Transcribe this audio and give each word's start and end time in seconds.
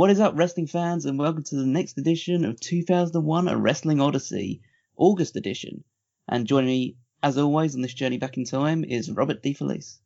What 0.00 0.08
is 0.08 0.18
up, 0.18 0.32
wrestling 0.34 0.66
fans, 0.66 1.04
and 1.04 1.18
welcome 1.18 1.42
to 1.42 1.56
the 1.56 1.66
next 1.66 1.98
edition 1.98 2.46
of 2.46 2.58
2001 2.58 3.48
A 3.48 3.58
Wrestling 3.58 4.00
Odyssey, 4.00 4.62
August 4.96 5.36
edition. 5.36 5.84
And 6.26 6.46
joining 6.46 6.68
me, 6.68 6.96
as 7.22 7.36
always, 7.36 7.74
on 7.74 7.82
this 7.82 7.92
journey 7.92 8.16
back 8.16 8.38
in 8.38 8.46
time 8.46 8.82
is 8.82 9.10
Robert 9.10 9.42
DeFelice. 9.42 9.98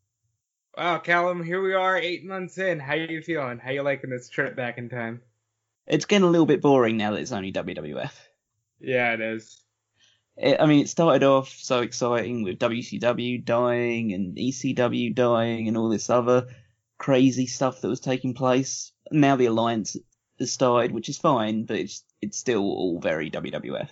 Wow, 0.76 0.98
Callum, 0.98 1.44
here 1.44 1.62
we 1.62 1.74
are, 1.74 1.96
eight 1.96 2.24
months 2.24 2.58
in. 2.58 2.80
How 2.80 2.94
are 2.94 2.96
you 2.96 3.22
feeling? 3.22 3.60
How 3.60 3.70
are 3.70 3.72
you 3.74 3.82
liking 3.84 4.10
this 4.10 4.28
trip 4.28 4.56
back 4.56 4.78
in 4.78 4.88
time? 4.88 5.22
It's 5.86 6.06
getting 6.06 6.26
a 6.26 6.30
little 6.30 6.44
bit 6.44 6.60
boring 6.60 6.96
now 6.96 7.12
that 7.12 7.20
it's 7.20 7.30
only 7.30 7.52
WWF. 7.52 8.14
Yeah, 8.80 9.12
it 9.12 9.20
is. 9.20 9.62
It, 10.36 10.60
I 10.60 10.66
mean, 10.66 10.80
it 10.80 10.88
started 10.88 11.22
off 11.22 11.50
so 11.50 11.82
exciting 11.82 12.42
with 12.42 12.58
WCW 12.58 13.44
dying 13.44 14.12
and 14.12 14.36
ECW 14.36 15.14
dying 15.14 15.68
and 15.68 15.76
all 15.76 15.88
this 15.88 16.10
other 16.10 16.48
crazy 16.98 17.46
stuff 17.46 17.80
that 17.80 17.88
was 17.88 18.00
taking 18.00 18.34
place. 18.34 18.92
Now 19.10 19.36
the 19.36 19.46
alliance 19.46 19.96
has 20.38 20.52
started, 20.52 20.92
which 20.92 21.08
is 21.08 21.18
fine, 21.18 21.64
but 21.64 21.76
it's 21.76 22.04
it's 22.20 22.38
still 22.38 22.62
all 22.62 23.00
very 23.00 23.30
WWF. 23.30 23.88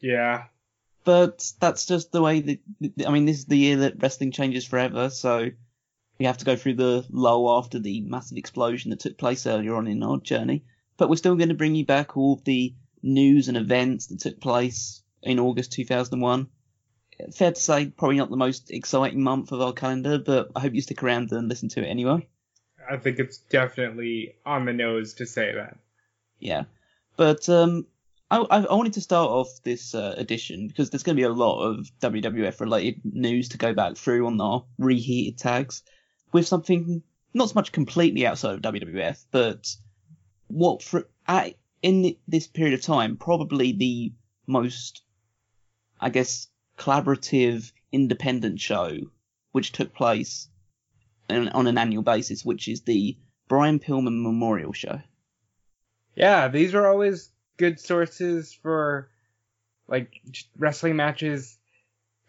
Yeah. 0.00 0.44
But 1.04 1.50
that's 1.58 1.86
just 1.86 2.12
the 2.12 2.22
way 2.22 2.40
that 2.40 2.60
I 3.06 3.10
mean, 3.10 3.26
this 3.26 3.38
is 3.38 3.46
the 3.46 3.56
year 3.56 3.76
that 3.78 4.00
wrestling 4.00 4.32
changes 4.32 4.66
forever, 4.66 5.10
so 5.10 5.50
we 6.18 6.26
have 6.26 6.38
to 6.38 6.44
go 6.44 6.56
through 6.56 6.74
the 6.74 7.04
lull 7.10 7.58
after 7.58 7.78
the 7.78 8.02
massive 8.02 8.38
explosion 8.38 8.90
that 8.90 9.00
took 9.00 9.18
place 9.18 9.46
earlier 9.46 9.74
on 9.74 9.88
in 9.88 10.02
our 10.02 10.18
journey. 10.18 10.64
But 10.96 11.08
we're 11.08 11.16
still 11.16 11.34
going 11.34 11.48
to 11.48 11.54
bring 11.54 11.74
you 11.74 11.84
back 11.84 12.16
all 12.16 12.34
of 12.34 12.44
the 12.44 12.74
news 13.02 13.48
and 13.48 13.56
events 13.56 14.06
that 14.06 14.20
took 14.20 14.40
place 14.40 15.02
in 15.22 15.40
August 15.40 15.72
2001. 15.72 16.48
Fair 17.34 17.52
to 17.52 17.60
say, 17.60 17.86
probably 17.86 18.16
not 18.16 18.30
the 18.30 18.36
most 18.36 18.70
exciting 18.70 19.22
month 19.22 19.52
of 19.52 19.60
our 19.60 19.72
calendar, 19.72 20.18
but 20.18 20.50
I 20.54 20.60
hope 20.60 20.74
you 20.74 20.80
stick 20.80 21.02
around 21.02 21.32
and 21.32 21.48
listen 21.48 21.68
to 21.70 21.82
it 21.82 21.88
anyway. 21.88 22.28
I 22.90 22.96
think 22.96 23.18
it's 23.18 23.38
definitely 23.38 24.34
on 24.44 24.64
the 24.64 24.72
nose 24.72 25.14
to 25.14 25.26
say 25.26 25.54
that. 25.54 25.76
Yeah, 26.38 26.64
but 27.16 27.48
um, 27.48 27.86
I, 28.30 28.38
I 28.38 28.74
wanted 28.74 28.94
to 28.94 29.00
start 29.00 29.30
off 29.30 29.62
this 29.62 29.94
uh, 29.94 30.14
edition 30.16 30.66
because 30.66 30.90
there's 30.90 31.02
going 31.02 31.16
to 31.16 31.20
be 31.20 31.24
a 31.24 31.32
lot 31.32 31.62
of 31.62 31.90
WWF 32.00 32.60
related 32.60 33.00
news 33.04 33.50
to 33.50 33.58
go 33.58 33.74
back 33.74 33.96
through 33.96 34.26
on 34.26 34.40
our 34.40 34.64
reheated 34.78 35.38
tags 35.38 35.82
with 36.32 36.46
something 36.46 37.02
not 37.34 37.50
so 37.50 37.54
much 37.54 37.72
completely 37.72 38.26
outside 38.26 38.54
of 38.54 38.60
WWF, 38.62 39.24
but 39.30 39.76
what 40.48 40.82
for 40.82 41.06
at, 41.26 41.54
in 41.82 42.16
this 42.26 42.46
period 42.46 42.74
of 42.74 42.82
time 42.82 43.16
probably 43.16 43.72
the 43.72 44.12
most, 44.46 45.02
I 46.00 46.10
guess, 46.10 46.48
collaborative 46.78 47.70
independent 47.92 48.60
show 48.60 48.98
which 49.52 49.72
took 49.72 49.94
place 49.94 50.48
on 51.32 51.66
an 51.66 51.78
annual 51.78 52.02
basis, 52.02 52.44
which 52.44 52.68
is 52.68 52.82
the 52.82 53.16
Brian 53.48 53.78
Pillman 53.78 54.22
Memorial 54.22 54.72
Show. 54.72 55.00
Yeah, 56.14 56.48
these 56.48 56.74
are 56.74 56.86
always 56.86 57.30
good 57.56 57.80
sources 57.80 58.52
for 58.52 59.08
like 59.88 60.10
wrestling 60.58 60.96
matches 60.96 61.58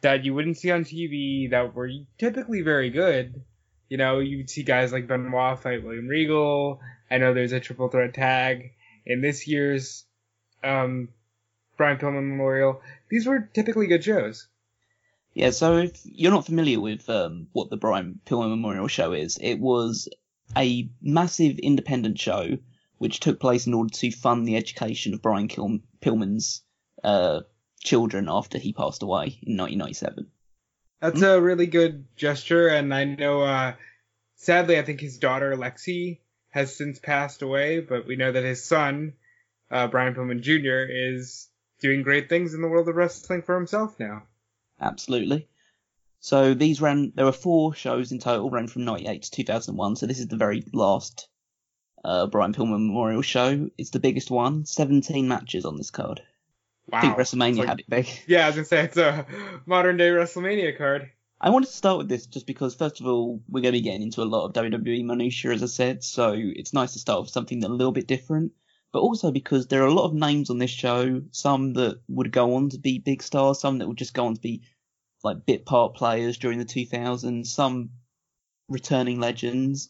that 0.02 0.26
you 0.26 0.34
wouldn't 0.34 0.58
see 0.58 0.72
on 0.72 0.84
TV 0.84 1.50
that 1.52 1.74
were 1.74 1.90
typically 2.18 2.62
very 2.62 2.90
good. 2.90 3.42
You 3.90 3.98
know, 3.98 4.20
you 4.20 4.38
would 4.38 4.50
see 4.50 4.64
guys 4.64 4.92
like 4.92 5.08
Benoit 5.08 5.60
fight 5.60 5.84
William 5.84 6.08
Regal. 6.08 6.82
I 7.10 7.18
know 7.18 7.34
there's 7.34 7.52
a 7.52 7.60
triple 7.60 7.90
threat 7.90 8.14
tag 8.14 8.72
in 9.06 9.22
this 9.22 9.48
year's 9.48 10.06
um, 10.64 11.10
Brian 11.78 11.98
Pillman 11.98 12.30
Memorial. 12.30 12.82
These 13.10 13.28
were 13.28 13.50
typically 13.54 13.88
good 13.88 14.04
shows. 14.04 14.48
Yeah, 15.34 15.50
so 15.50 15.78
if 15.78 16.00
you're 16.04 16.32
not 16.32 16.46
familiar 16.46 16.80
with 16.80 17.10
um, 17.10 17.48
what 17.54 17.70
the 17.70 17.78
Brian 17.78 18.20
Pillman 18.26 18.52
Memorial 18.52 18.88
Show 18.88 19.14
is, 19.14 19.38
it 19.42 19.60
was 19.60 20.08
a 20.56 20.90
massive 21.02 21.58
independent 21.58 22.20
show 22.20 22.58
which 23.00 23.20
took 23.20 23.40
place 23.40 23.66
in 23.66 23.74
order 23.74 23.92
to 23.92 24.12
fund 24.12 24.48
the 24.48 24.56
education 24.56 25.14
of 25.14 25.24
Brian 25.24 25.48
Kil- 25.48 25.80
Pillman's 26.02 26.62
uh, 27.04 27.42
children 27.80 28.28
after 28.30 28.60
he 28.60 28.74
passed 28.74 29.02
away 29.02 29.40
in 29.42 29.58
1997. 29.58 30.28
That's 31.02 31.16
mm-hmm. 31.16 31.26
a 31.26 31.42
really 31.42 31.66
good 31.66 32.06
gesture, 32.16 32.68
and 32.68 32.94
I 32.94 33.04
know, 33.06 33.42
uh, 33.42 33.74
sadly, 34.36 34.78
I 34.78 34.84
think 34.84 35.02
his 35.02 35.18
daughter 35.18 35.56
Lexi 35.58 36.20
has 36.50 36.76
since 36.76 37.00
passed 37.00 37.42
away, 37.42 37.80
but 37.80 38.06
we 38.06 38.16
know 38.16 38.32
that 38.32 38.44
his 38.44 38.64
son, 38.64 39.14
uh, 39.72 39.88
Brian 39.88 40.14
Pillman 40.14 40.42
Jr., 40.42 40.86
is 40.88 41.50
doing 41.82 42.04
great 42.04 42.30
things 42.30 42.54
in 42.54 42.62
the 42.62 42.68
world 42.68 42.88
of 42.88 42.96
wrestling 42.96 43.42
for 43.42 43.56
himself 43.56 44.00
now 44.00 44.24
absolutely. 44.80 45.48
So 46.20 46.54
these 46.54 46.80
ran. 46.80 47.12
There 47.16 47.26
were 47.26 47.32
four 47.32 47.74
shows 47.74 48.12
in 48.12 48.20
total, 48.20 48.50
ran 48.50 48.68
from 48.68 48.86
'98 48.86 49.24
to 49.24 49.32
2001. 49.32 49.98
So 49.98 50.06
this 50.06 50.20
is 50.20 50.28
the 50.28 50.38
very 50.38 50.64
last 50.74 51.28
uh, 52.06 52.28
Brian 52.28 52.54
Pillman 52.54 52.88
Memorial 52.88 53.22
Show. 53.22 53.70
It's 53.78 53.90
the 53.90 54.00
biggest 54.00 54.32
one. 54.32 54.66
17 54.66 55.28
matches 55.28 55.66
on 55.66 55.76
this 55.76 55.92
card. 55.92 56.22
Wow. 56.90 57.00
I 57.00 57.02
think 57.02 57.18
WrestleMania 57.18 57.58
like, 57.58 57.68
had 57.68 57.80
it 57.80 57.90
big. 57.90 58.08
Yeah, 58.28 58.46
I 58.46 58.48
was 58.48 58.56
gonna 58.56 58.66
say 58.66 58.84
it's 58.84 58.98
a 58.98 59.26
modern 59.66 59.98
day 59.98 60.10
WrestleMania 60.10 60.78
card. 60.78 61.10
I 61.40 61.50
wanted 61.50 61.68
to 61.68 61.74
start 61.74 61.98
with 61.98 62.08
this 62.08 62.26
just 62.26 62.48
because, 62.48 62.74
first 62.74 63.02
of 63.02 63.08
all, 63.08 63.42
we're 63.50 63.60
going 63.60 63.74
to 63.74 63.80
be 63.80 63.82
getting 63.82 64.04
into 64.04 64.22
a 64.22 64.24
lot 64.24 64.46
of 64.46 64.54
WWE 64.54 65.04
minutiae, 65.04 65.52
as 65.52 65.62
I 65.62 65.66
said, 65.66 66.02
so 66.02 66.34
it's 66.34 66.72
nice 66.72 66.94
to 66.94 67.00
start 67.00 67.20
with 67.20 67.32
something 67.32 67.66
a 67.66 67.68
little 67.68 67.92
bit 67.92 68.08
different. 68.08 68.54
But 68.94 69.02
also 69.02 69.32
because 69.32 69.68
there 69.68 69.82
are 69.84 69.88
a 69.88 69.94
lot 69.94 70.06
of 70.06 70.14
names 70.14 70.52
on 70.52 70.60
this 70.60 70.70
show, 70.70 71.24
some 71.32 71.74
that 71.74 72.00
would 72.08 72.32
go 72.32 72.56
on 72.56 72.70
to 72.70 72.78
be 72.78 73.00
big 73.00 73.24
stars, 73.24 73.60
some 73.60 73.80
that 73.80 73.88
would 73.88 73.98
just 73.98 74.14
go 74.14 74.28
on 74.28 74.36
to 74.36 74.42
be 74.42 74.62
like 75.24 75.48
bit 75.48 75.66
part 75.66 75.96
players 75.96 76.38
during 76.38 76.60
the 76.60 76.66
2000s, 76.66 77.48
some 77.48 77.90
returning 78.70 79.20
legends, 79.20 79.90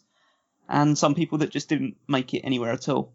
and 0.68 0.96
some 0.96 1.14
people 1.14 1.38
that 1.38 1.50
just 1.50 1.68
didn't 1.68 1.96
make 2.08 2.32
it 2.32 2.40
anywhere 2.40 2.72
at 2.72 2.88
all. 2.88 3.14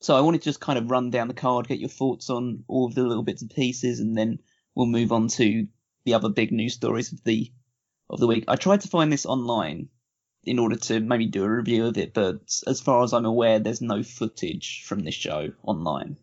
So 0.00 0.14
I 0.14 0.20
wanted 0.20 0.42
to 0.42 0.44
just 0.44 0.60
kind 0.60 0.78
of 0.78 0.90
run 0.90 1.10
down 1.10 1.28
the 1.28 1.34
card, 1.34 1.66
get 1.66 1.80
your 1.80 1.88
thoughts 1.88 2.28
on 2.28 2.64
all 2.68 2.86
of 2.86 2.94
the 2.94 3.04
little 3.04 3.22
bits 3.22 3.40
and 3.40 3.50
pieces, 3.50 4.00
and 4.00 4.16
then 4.16 4.40
we'll 4.74 4.86
move 4.86 5.12
on 5.12 5.28
to 5.28 5.66
the 6.04 6.12
other 6.12 6.28
big 6.28 6.52
news 6.52 6.74
stories 6.74 7.12
of 7.12 7.24
the 7.24 7.50
of 8.10 8.20
the 8.20 8.26
week. 8.26 8.44
I 8.48 8.56
tried 8.56 8.82
to 8.82 8.88
find 8.88 9.10
this 9.10 9.24
online 9.24 9.88
in 10.46 10.58
order 10.58 10.76
to 10.76 11.00
maybe 11.00 11.26
do 11.26 11.44
a 11.44 11.50
review 11.50 11.86
of 11.86 11.98
it, 11.98 12.14
but 12.14 12.38
as 12.66 12.80
far 12.80 13.02
as 13.02 13.12
I'm 13.12 13.26
aware, 13.26 13.58
there's 13.58 13.82
no 13.82 14.02
footage 14.02 14.84
from 14.84 15.00
this 15.00 15.14
show 15.14 15.52
online. 15.64 16.16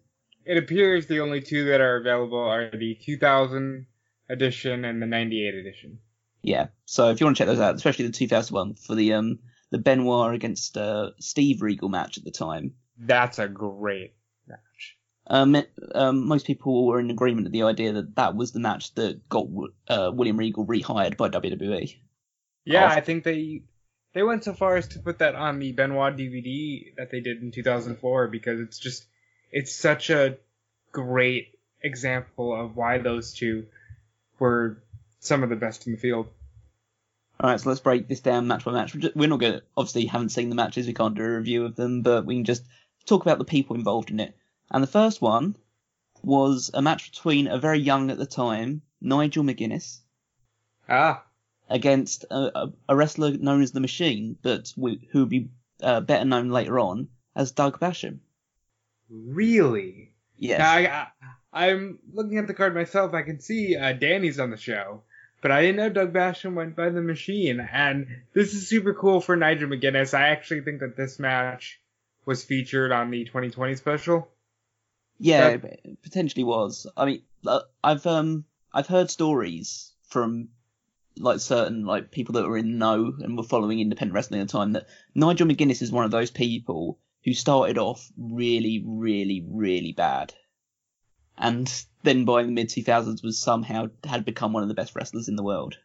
It 0.46 0.58
appears 0.58 1.06
the 1.06 1.20
only 1.20 1.42
two 1.42 1.66
that 1.66 1.82
are 1.82 1.98
available 1.98 2.40
are 2.40 2.72
the 2.72 2.96
2000 2.96 3.86
edition 4.30 4.86
and 4.86 5.02
the 5.02 5.06
98 5.06 5.56
edition. 5.56 6.00
Yeah, 6.42 6.68
so 6.86 7.10
if 7.10 7.20
you 7.20 7.26
want 7.26 7.38
to 7.38 7.42
check 7.42 7.48
those 7.48 7.60
out, 7.60 7.76
especially 7.76 8.08
the 8.08 8.14
2001 8.14 8.76
for 8.76 8.96
the 8.96 9.14
um 9.14 9.40
the 9.74 9.80
Benoit 9.80 10.36
against 10.36 10.78
uh, 10.78 11.12
Steve 11.20 11.62
Regal 11.64 11.90
match 11.90 12.18
at 12.18 12.24
the 12.24 12.32
time. 12.32 12.76
That's 12.98 13.40
a 13.40 13.48
great 13.48 14.14
match. 14.48 14.98
Um, 15.26 15.58
um, 15.96 16.28
most 16.28 16.46
people 16.46 16.86
were 16.86 17.00
in 17.00 17.10
agreement 17.10 17.46
with 17.46 17.54
the 17.54 17.64
idea 17.64 17.92
that 17.94 18.16
that 18.16 18.36
was 18.36 18.52
the 18.52 18.60
match 18.60 18.94
that 18.96 19.28
got 19.30 19.48
uh, 19.88 20.12
William 20.14 20.38
Regal 20.38 20.66
rehired 20.68 21.18
by 21.18 21.30
WWE. 21.30 21.98
Yeah, 22.66 22.84
After. 22.84 22.98
I 22.98 23.02
think 23.02 23.24
they 23.24 23.64
they 24.14 24.24
went 24.24 24.44
so 24.44 24.54
far 24.54 24.78
as 24.78 24.88
to 24.90 25.00
put 25.00 25.20
that 25.20 25.36
on 25.36 25.60
the 25.60 25.72
Benoit 25.72 26.16
DVD 26.16 26.96
that 26.96 27.12
they 27.12 27.20
did 27.20 27.42
in 27.42 27.52
2004 27.52 28.28
because 28.28 28.60
it's 28.60 28.80
just 28.80 29.06
it's 29.52 29.76
such 29.76 30.10
a 30.10 30.38
great 30.92 31.60
example 31.82 32.56
of 32.56 32.76
why 32.76 33.00
those 33.00 33.34
two 33.34 33.66
were 34.40 34.82
some 35.20 35.44
of 35.44 35.50
the 35.50 35.56
best 35.56 35.86
in 35.88 35.94
the 35.94 36.00
field. 36.00 36.28
All 37.40 37.50
right, 37.50 37.60
so 37.60 37.70
let's 37.70 37.82
break 37.82 38.08
this 38.08 38.20
down 38.20 38.48
match 38.48 38.64
by 38.64 38.72
match. 38.72 38.96
We're 39.16 39.28
not 39.28 39.40
going 39.40 39.54
to 39.54 39.64
obviously 39.76 40.06
haven't 40.06 40.30
seen 40.30 40.50
the 40.50 40.56
matches, 40.56 40.88
we 40.88 40.94
can't 40.94 41.16
do 41.16 41.24
a 41.24 41.38
review 41.38 41.66
of 41.66 41.76
them, 41.76 42.02
but 42.02 42.26
we 42.26 42.36
can 42.36 42.46
just 42.46 42.64
talk 43.06 43.24
about 43.24 43.38
the 43.38 43.46
people 43.46 43.76
involved 43.76 44.12
in 44.12 44.20
it. 44.20 44.36
And 44.72 44.82
the 44.84 44.88
first 44.88 45.22
one 45.22 45.56
was 46.22 46.72
a 46.74 46.82
match 46.82 47.12
between 47.12 47.48
a 47.48 47.58
very 47.58 47.80
young 47.80 48.12
at 48.12 48.18
the 48.18 48.26
time 48.26 48.82
Nigel 49.02 49.44
McGuinness. 49.44 50.00
Ah. 50.88 51.24
Against 51.70 52.26
a, 52.30 52.72
a 52.90 52.96
wrestler 52.96 53.32
known 53.32 53.62
as 53.62 53.72
the 53.72 53.80
Machine, 53.80 54.38
but 54.42 54.74
who 54.76 55.20
would 55.20 55.30
be 55.30 55.50
uh, 55.82 56.02
better 56.02 56.26
known 56.26 56.50
later 56.50 56.80
on 56.80 57.08
as 57.36 57.52
Doug 57.52 57.80
Basham. 57.80 58.20
Really? 59.10 60.12
Yes. 60.38 60.62
I, 60.62 61.08
I'm 61.54 62.00
looking 62.12 62.38
at 62.38 62.48
the 62.48 62.54
card 62.54 62.76
myself. 62.76 63.14
I 63.14 63.22
can 63.22 63.40
see 63.40 63.76
uh, 63.76 63.94
Danny's 63.94 64.40
on 64.40 64.52
the 64.52 64.58
show, 64.58 65.04
but 65.42 65.52
I 65.52 65.62
didn't 65.62 65.78
know 65.78 65.90
Doug 65.90 66.14
Basham 66.14 66.56
went 66.56 66.76
by 66.76 66.90
the 66.90 67.02
machine. 67.02 67.60
And 67.60 68.08
this 68.34 68.54
is 68.54 68.68
super 68.68 68.94
cool 68.94 69.22
for 69.22 69.36
Nigel 69.36 69.70
McGuinness. 69.70 70.14
I 70.14 70.30
actually 70.30 70.62
think 70.62 70.80
that 70.82 70.98
this 70.98 71.20
match 71.20 71.80
was 72.26 72.44
featured 72.44 72.92
on 72.92 73.12
the 73.12 73.26
2020 73.26 73.76
special. 73.76 74.28
Yeah, 75.20 75.58
that... 75.58 76.02
potentially 76.02 76.44
was. 76.44 76.88
I 76.98 77.06
mean, 77.06 77.22
uh, 77.46 77.62
I've 77.84 78.06
um 78.08 78.46
I've 78.74 78.88
heard 78.88 79.12
stories 79.12 79.92
from 80.08 80.50
like 81.18 81.40
certain 81.40 81.86
like 81.86 82.12
people 82.12 82.34
that 82.34 82.48
were 82.48 82.58
in 82.58 82.78
know 82.78 83.14
and 83.20 83.38
were 83.38 83.44
following 83.44 83.80
independent 83.80 84.16
wrestling 84.16 84.42
at 84.42 84.48
the 84.48 84.52
time 84.52 84.74
that 84.74 84.88
Nigel 85.16 85.48
McGuinness 85.48 85.82
is 85.82 85.92
one 85.92 86.06
of 86.06 86.12
those 86.12 86.32
people 86.32 87.00
who 87.24 87.34
started 87.34 87.78
off 87.78 88.12
really, 88.18 88.84
really, 88.86 89.46
really 89.48 89.94
bad 89.94 90.34
and 91.38 91.86
then 92.04 92.26
by 92.26 92.44
the 92.44 92.52
mid 92.52 92.70
2000s 92.70 93.24
was 93.24 93.40
somehow 93.40 93.90
had 94.04 94.26
become 94.26 94.54
one 94.54 94.64
of 94.64 94.70
the 94.70 94.76
best 94.76 94.96
wrestlers 94.96 95.28
in 95.28 95.36
the 95.36 95.44
world. 95.44 95.78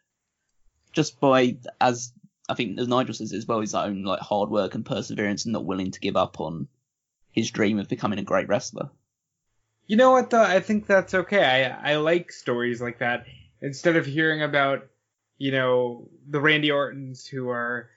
Just 0.93 1.21
by, 1.21 1.57
as 1.81 2.13
I 2.49 2.55
think 2.55 2.79
as 2.79 2.89
Nigel 2.89 3.15
says 3.15 3.33
as 3.33 3.47
well, 3.47 3.61
his 3.61 3.75
own 3.75 4.03
like 4.03 4.21
hard 4.21 4.51
work 4.51 4.75
and 4.75 4.85
perseverance 4.85 5.45
and 5.45 5.53
not 5.53 5.65
willing 5.65 5.91
to 5.91 6.01
give 6.01 6.17
up 6.17 6.41
on 6.41 6.69
his 7.31 7.51
dream 7.51 7.79
of 7.79 7.89
becoming 7.89 8.19
a 8.19 8.25
great 8.25 8.49
wrestler. 8.49 8.91
You 9.87 9.97
know 9.97 10.11
what 10.11 10.31
though? 10.31 10.43
I 10.43 10.61
think 10.61 10.87
that's 10.87 11.15
okay. 11.15 11.45
I 11.45 11.93
I 11.93 11.97
like 11.97 12.33
stories 12.33 12.81
like 12.81 12.99
that 12.99 13.27
instead 13.63 13.97
of 13.97 14.07
hearing 14.07 14.43
about 14.43 14.87
you 15.39 15.53
know 15.53 16.09
the 16.29 16.41
Randy 16.41 16.71
Ortons 16.71 17.27
who 17.27 17.49
are 17.49 17.89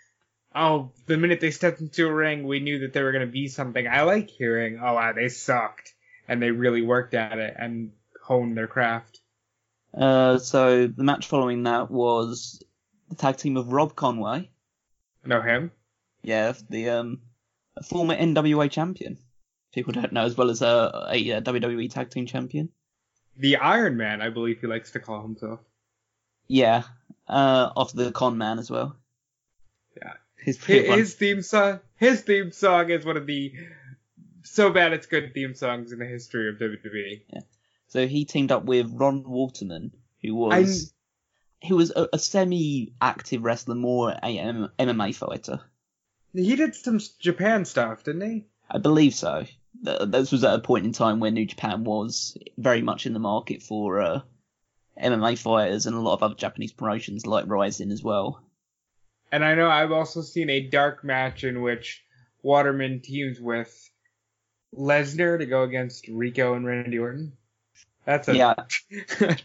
oh 0.56 0.92
the 1.08 1.18
minute 1.18 1.40
they 1.42 1.52
stepped 1.52 1.82
into 1.82 2.08
a 2.08 2.14
ring 2.14 2.48
we 2.48 2.60
knew 2.60 2.80
that 2.80 2.94
they 2.94 3.02
were 3.02 3.12
gonna 3.12 3.26
be 3.26 3.48
something. 3.48 3.88
I 3.88 4.04
like 4.04 4.30
hearing 4.30 4.80
oh 4.82 4.94
wow 4.94 5.14
they 5.14 5.28
sucked 5.30 5.94
and 6.28 6.42
they 6.42 6.52
really 6.52 6.82
worked 6.82 7.14
at 7.14 7.40
it 7.40 7.56
and 7.58 7.92
honed 8.24 8.56
their 8.56 8.68
craft. 8.68 9.20
Uh, 9.94 10.38
so 10.38 10.88
the 10.88 11.04
match 11.04 11.28
following 11.28 11.64
that 11.64 11.92
was 11.92 12.64
the 13.10 13.16
tag 13.16 13.38
team 13.38 13.58
of 13.58 13.74
Rob 13.74 13.96
Conway. 13.96 14.50
Know 15.26 15.42
him? 15.42 15.72
Yeah, 16.22 16.54
the 16.70 16.90
um 16.90 17.22
former 17.88 18.16
NWA 18.16 18.70
champion. 18.70 19.18
People 19.74 19.94
don't 19.94 20.14
know 20.14 20.26
as 20.26 20.36
well 20.36 20.50
as 20.50 20.62
a, 20.62 21.08
a, 21.12 21.32
a 21.32 21.42
WWE 21.42 21.90
tag 21.92 22.10
team 22.10 22.26
champion. 22.26 22.70
The 23.38 23.58
Iron 23.58 23.96
Man, 23.98 24.22
I 24.22 24.30
believe 24.30 24.60
he 24.60 24.68
likes 24.68 24.92
to 24.92 25.00
call 25.00 25.22
himself. 25.22 25.62
Yeah, 26.52 26.84
uh, 27.30 27.72
after 27.78 27.96
the 27.96 28.12
Con 28.12 28.38
Man 28.38 28.60
as 28.60 28.70
well. 28.70 28.98
Yeah. 29.96 30.14
His, 30.36 30.62
His, 30.62 31.14
theme 31.14 31.42
song, 31.44 31.80
his 31.96 32.22
theme 32.22 32.52
song 32.52 32.90
is 32.90 33.06
one 33.06 33.16
of 33.16 33.26
the 33.26 33.54
so 34.44 34.70
bad 34.70 34.92
it's 34.92 35.06
good 35.06 35.34
theme 35.34 35.56
songs 35.56 35.94
in 35.94 36.00
the 36.00 36.06
history 36.06 36.50
of 36.50 36.56
WWE. 36.56 37.22
Yeah. 37.30 37.42
So 37.88 38.06
he 38.06 38.26
teamed 38.26 38.52
up 38.52 38.66
with 38.66 38.92
Ron 38.92 39.24
Waterman, 39.24 39.92
who 40.22 40.36
was 40.36 40.94
who 41.66 41.78
was 41.78 41.92
a, 41.96 42.10
a 42.12 42.20
semi-active 42.20 43.44
wrestler, 43.44 43.76
more 43.76 44.12
a 44.12 44.38
M- 44.38 44.72
MMA 44.78 45.16
fighter. 45.16 45.62
He 46.34 46.58
did 46.58 46.76
some 46.76 47.00
Japan 47.20 47.64
stuff, 47.64 48.04
didn't 48.04 48.30
he? 48.30 48.46
I 48.70 48.80
believe 48.80 49.14
so. 49.14 49.46
This 49.82 50.34
was 50.34 50.44
at 50.44 50.56
a 50.56 50.60
point 50.60 50.86
in 50.86 50.92
time 50.92 51.22
when 51.22 51.34
New 51.34 51.46
Japan 51.46 51.86
was 51.86 52.38
very 52.58 52.82
much 52.82 53.06
in 53.06 53.14
the 53.14 53.20
market 53.20 53.64
for 53.64 54.02
uh, 54.02 54.22
MMA 55.02 55.38
fighters 55.38 55.86
and 55.86 55.96
a 55.96 56.00
lot 56.00 56.14
of 56.14 56.24
other 56.24 56.36
Japanese 56.36 56.72
promotions 56.74 57.26
like 57.26 57.46
Rising 57.48 57.92
as 57.92 58.04
well. 58.04 58.42
And 59.32 59.46
I 59.46 59.56
know 59.56 59.70
I've 59.70 59.92
also 59.92 60.22
seen 60.22 60.50
a 60.50 60.62
dark 60.62 61.04
match 61.04 61.44
in 61.44 61.62
which 61.62 62.04
Waterman 62.44 63.02
teams 63.02 63.40
with 63.40 63.90
Lesnar 64.76 65.40
to 65.40 65.46
go 65.46 65.64
against 65.64 66.08
Rico 66.08 66.54
and 66.54 66.66
Randy 66.66 67.00
Orton. 67.00 67.34
That's 68.06 68.28
a 68.28 68.36
Yeah, 68.36 68.56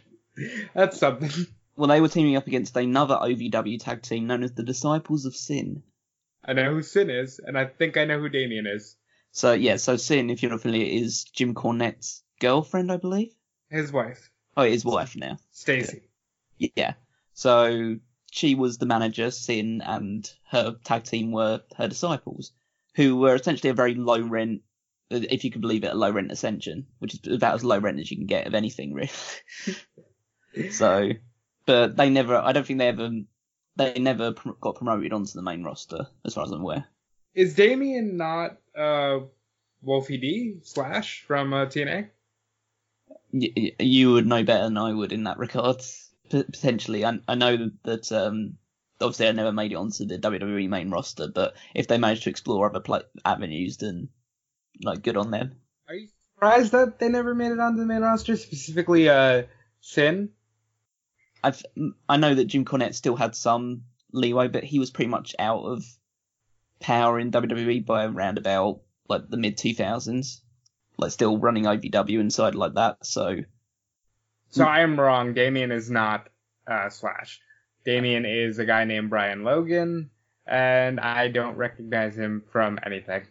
that's 0.74 0.98
something. 0.98 1.46
well, 1.76 1.88
they 1.88 2.00
were 2.00 2.08
teaming 2.08 2.36
up 2.36 2.46
against 2.46 2.76
another 2.76 3.16
OVW 3.16 3.80
tag 3.80 4.02
team 4.02 4.26
known 4.26 4.42
as 4.42 4.52
the 4.52 4.62
Disciples 4.62 5.24
of 5.24 5.36
Sin. 5.36 5.82
I 6.44 6.52
know 6.52 6.72
who 6.72 6.82
Sin 6.82 7.10
is, 7.10 7.40
and 7.44 7.58
I 7.58 7.66
think 7.66 7.96
I 7.96 8.04
know 8.04 8.18
who 8.18 8.28
Damien 8.28 8.66
is. 8.66 8.96
So 9.32 9.52
yeah, 9.52 9.76
so 9.76 9.96
Sin, 9.96 10.30
if 10.30 10.42
you're 10.42 10.50
not 10.52 10.62
familiar, 10.62 10.86
is 10.86 11.24
Jim 11.24 11.54
Cornette's 11.54 12.22
girlfriend, 12.40 12.90
I 12.90 12.96
believe. 12.96 13.34
His 13.68 13.92
wife, 13.92 14.30
Oh, 14.56 14.64
his 14.64 14.84
wife 14.84 15.16
now. 15.16 15.38
Stacy. 15.52 16.08
Yeah. 16.58 16.94
So 17.34 17.96
she 18.30 18.54
was 18.54 18.78
the 18.78 18.86
manager, 18.86 19.30
Sin, 19.30 19.82
and 19.84 20.30
her 20.50 20.76
tag 20.84 21.04
team 21.04 21.32
were 21.32 21.62
her 21.76 21.88
disciples, 21.88 22.52
who 22.94 23.16
were 23.16 23.34
essentially 23.34 23.70
a 23.70 23.74
very 23.74 23.94
low 23.94 24.20
rent, 24.20 24.62
if 25.10 25.44
you 25.44 25.50
could 25.50 25.60
believe 25.60 25.84
it, 25.84 25.92
a 25.92 25.94
low 25.94 26.10
rent 26.10 26.32
ascension, 26.32 26.86
which 26.98 27.14
is 27.14 27.34
about 27.34 27.54
as 27.54 27.64
low 27.64 27.78
rent 27.78 28.00
as 28.00 28.10
you 28.10 28.16
can 28.16 28.26
get 28.26 28.46
of 28.46 28.54
anything, 28.54 28.94
really. 28.94 29.10
so, 30.70 31.10
but 31.66 31.96
they 31.96 32.08
never, 32.08 32.36
I 32.36 32.52
don't 32.52 32.66
think 32.66 32.78
they 32.78 32.88
ever, 32.88 33.10
they 33.76 33.94
never 33.98 34.32
pr- 34.32 34.50
got 34.60 34.76
promoted 34.76 35.12
onto 35.12 35.32
the 35.32 35.42
main 35.42 35.62
roster, 35.62 36.06
as 36.24 36.34
far 36.34 36.44
as 36.44 36.50
I'm 36.50 36.62
aware. 36.62 36.86
Is 37.34 37.54
Damien 37.54 38.16
not 38.16 38.56
uh 38.74 39.20
Wolfie 39.82 40.16
D 40.16 40.56
slash 40.62 41.22
from 41.26 41.52
uh, 41.52 41.66
TNA? 41.66 42.08
Y- 43.40 43.72
you 43.78 44.12
would 44.12 44.26
know 44.26 44.44
better 44.44 44.64
than 44.64 44.78
I 44.78 44.92
would 44.92 45.12
in 45.12 45.24
that 45.24 45.38
regard. 45.38 45.82
P- 46.30 46.42
potentially, 46.42 47.04
I, 47.04 47.18
I 47.28 47.34
know 47.34 47.70
that 47.84 48.10
um, 48.12 48.54
obviously 49.00 49.28
I 49.28 49.32
never 49.32 49.52
made 49.52 49.72
it 49.72 49.76
onto 49.76 50.06
the 50.06 50.18
WWE 50.18 50.68
main 50.68 50.90
roster, 50.90 51.28
but 51.28 51.54
if 51.74 51.86
they 51.86 51.98
managed 51.98 52.24
to 52.24 52.30
explore 52.30 52.68
other 52.68 52.80
pla 52.80 53.00
avenues, 53.24 53.76
then 53.76 54.08
like 54.82 55.02
good 55.02 55.16
on 55.16 55.30
them. 55.30 55.56
Are 55.88 55.94
you 55.94 56.08
surprised 56.34 56.72
that 56.72 56.98
they 56.98 57.08
never 57.08 57.34
made 57.34 57.52
it 57.52 57.60
onto 57.60 57.80
the 57.80 57.86
main 57.86 58.02
roster? 58.02 58.36
Specifically, 58.36 59.08
uh, 59.08 59.44
Sin. 59.80 60.30
I've 61.44 61.62
I 62.08 62.16
know 62.16 62.34
that 62.34 62.46
Jim 62.46 62.64
Cornette 62.64 62.94
still 62.94 63.14
had 63.14 63.36
some 63.36 63.84
leeway, 64.12 64.48
but 64.48 64.64
he 64.64 64.80
was 64.80 64.90
pretty 64.90 65.10
much 65.10 65.36
out 65.38 65.62
of 65.62 65.84
power 66.80 67.20
in 67.20 67.30
WWE 67.30 67.86
by 67.86 68.06
around 68.06 68.38
about 68.38 68.80
like 69.08 69.28
the 69.28 69.36
mid 69.36 69.56
two 69.56 69.74
thousands, 69.74 70.42
like 70.98 71.12
still 71.12 71.38
running 71.38 71.64
OVW 71.64 72.20
inside 72.20 72.54
like 72.54 72.74
that. 72.74 73.04
So 73.04 73.38
So 74.50 74.64
I 74.64 74.80
am 74.80 74.98
wrong. 74.98 75.34
Damien 75.34 75.72
is 75.72 75.90
not 75.90 76.28
uh, 76.66 76.90
Slash. 76.90 77.40
Damien 77.84 78.24
is 78.24 78.58
a 78.58 78.64
guy 78.64 78.84
named 78.84 79.10
Brian 79.10 79.44
Logan, 79.44 80.10
and 80.46 80.98
I 80.98 81.28
don't 81.28 81.56
recognize 81.56 82.16
him 82.16 82.42
from 82.50 82.78
anything. 82.84 83.22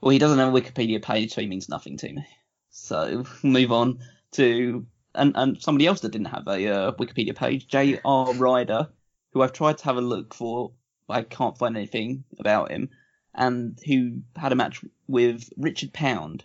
Well, 0.00 0.10
he 0.10 0.18
doesn't 0.18 0.38
have 0.38 0.54
a 0.54 0.60
Wikipedia 0.60 1.02
page, 1.02 1.32
so 1.32 1.40
he 1.40 1.46
means 1.46 1.68
nothing 1.68 1.96
to 1.98 2.12
me. 2.12 2.26
So 2.70 3.24
move 3.42 3.72
on 3.72 4.00
to 4.32 4.86
and 5.14 5.32
and 5.36 5.62
somebody 5.62 5.86
else 5.86 6.00
that 6.00 6.12
didn't 6.12 6.26
have 6.26 6.46
a 6.46 6.68
uh, 6.68 6.92
Wikipedia 6.92 7.34
page, 7.34 7.68
J.R. 7.68 8.34
Ryder, 8.34 8.88
who 9.32 9.42
I've 9.42 9.52
tried 9.52 9.78
to 9.78 9.84
have 9.84 9.96
a 9.96 10.02
look 10.02 10.34
for, 10.34 10.72
but 11.06 11.14
I 11.14 11.22
can't 11.22 11.56
find 11.56 11.76
anything 11.76 12.24
about 12.38 12.70
him, 12.70 12.90
and 13.34 13.78
who 13.86 14.22
had 14.36 14.52
a 14.52 14.56
match 14.56 14.84
with 15.06 15.48
Richard 15.56 15.92
Pound. 15.92 16.44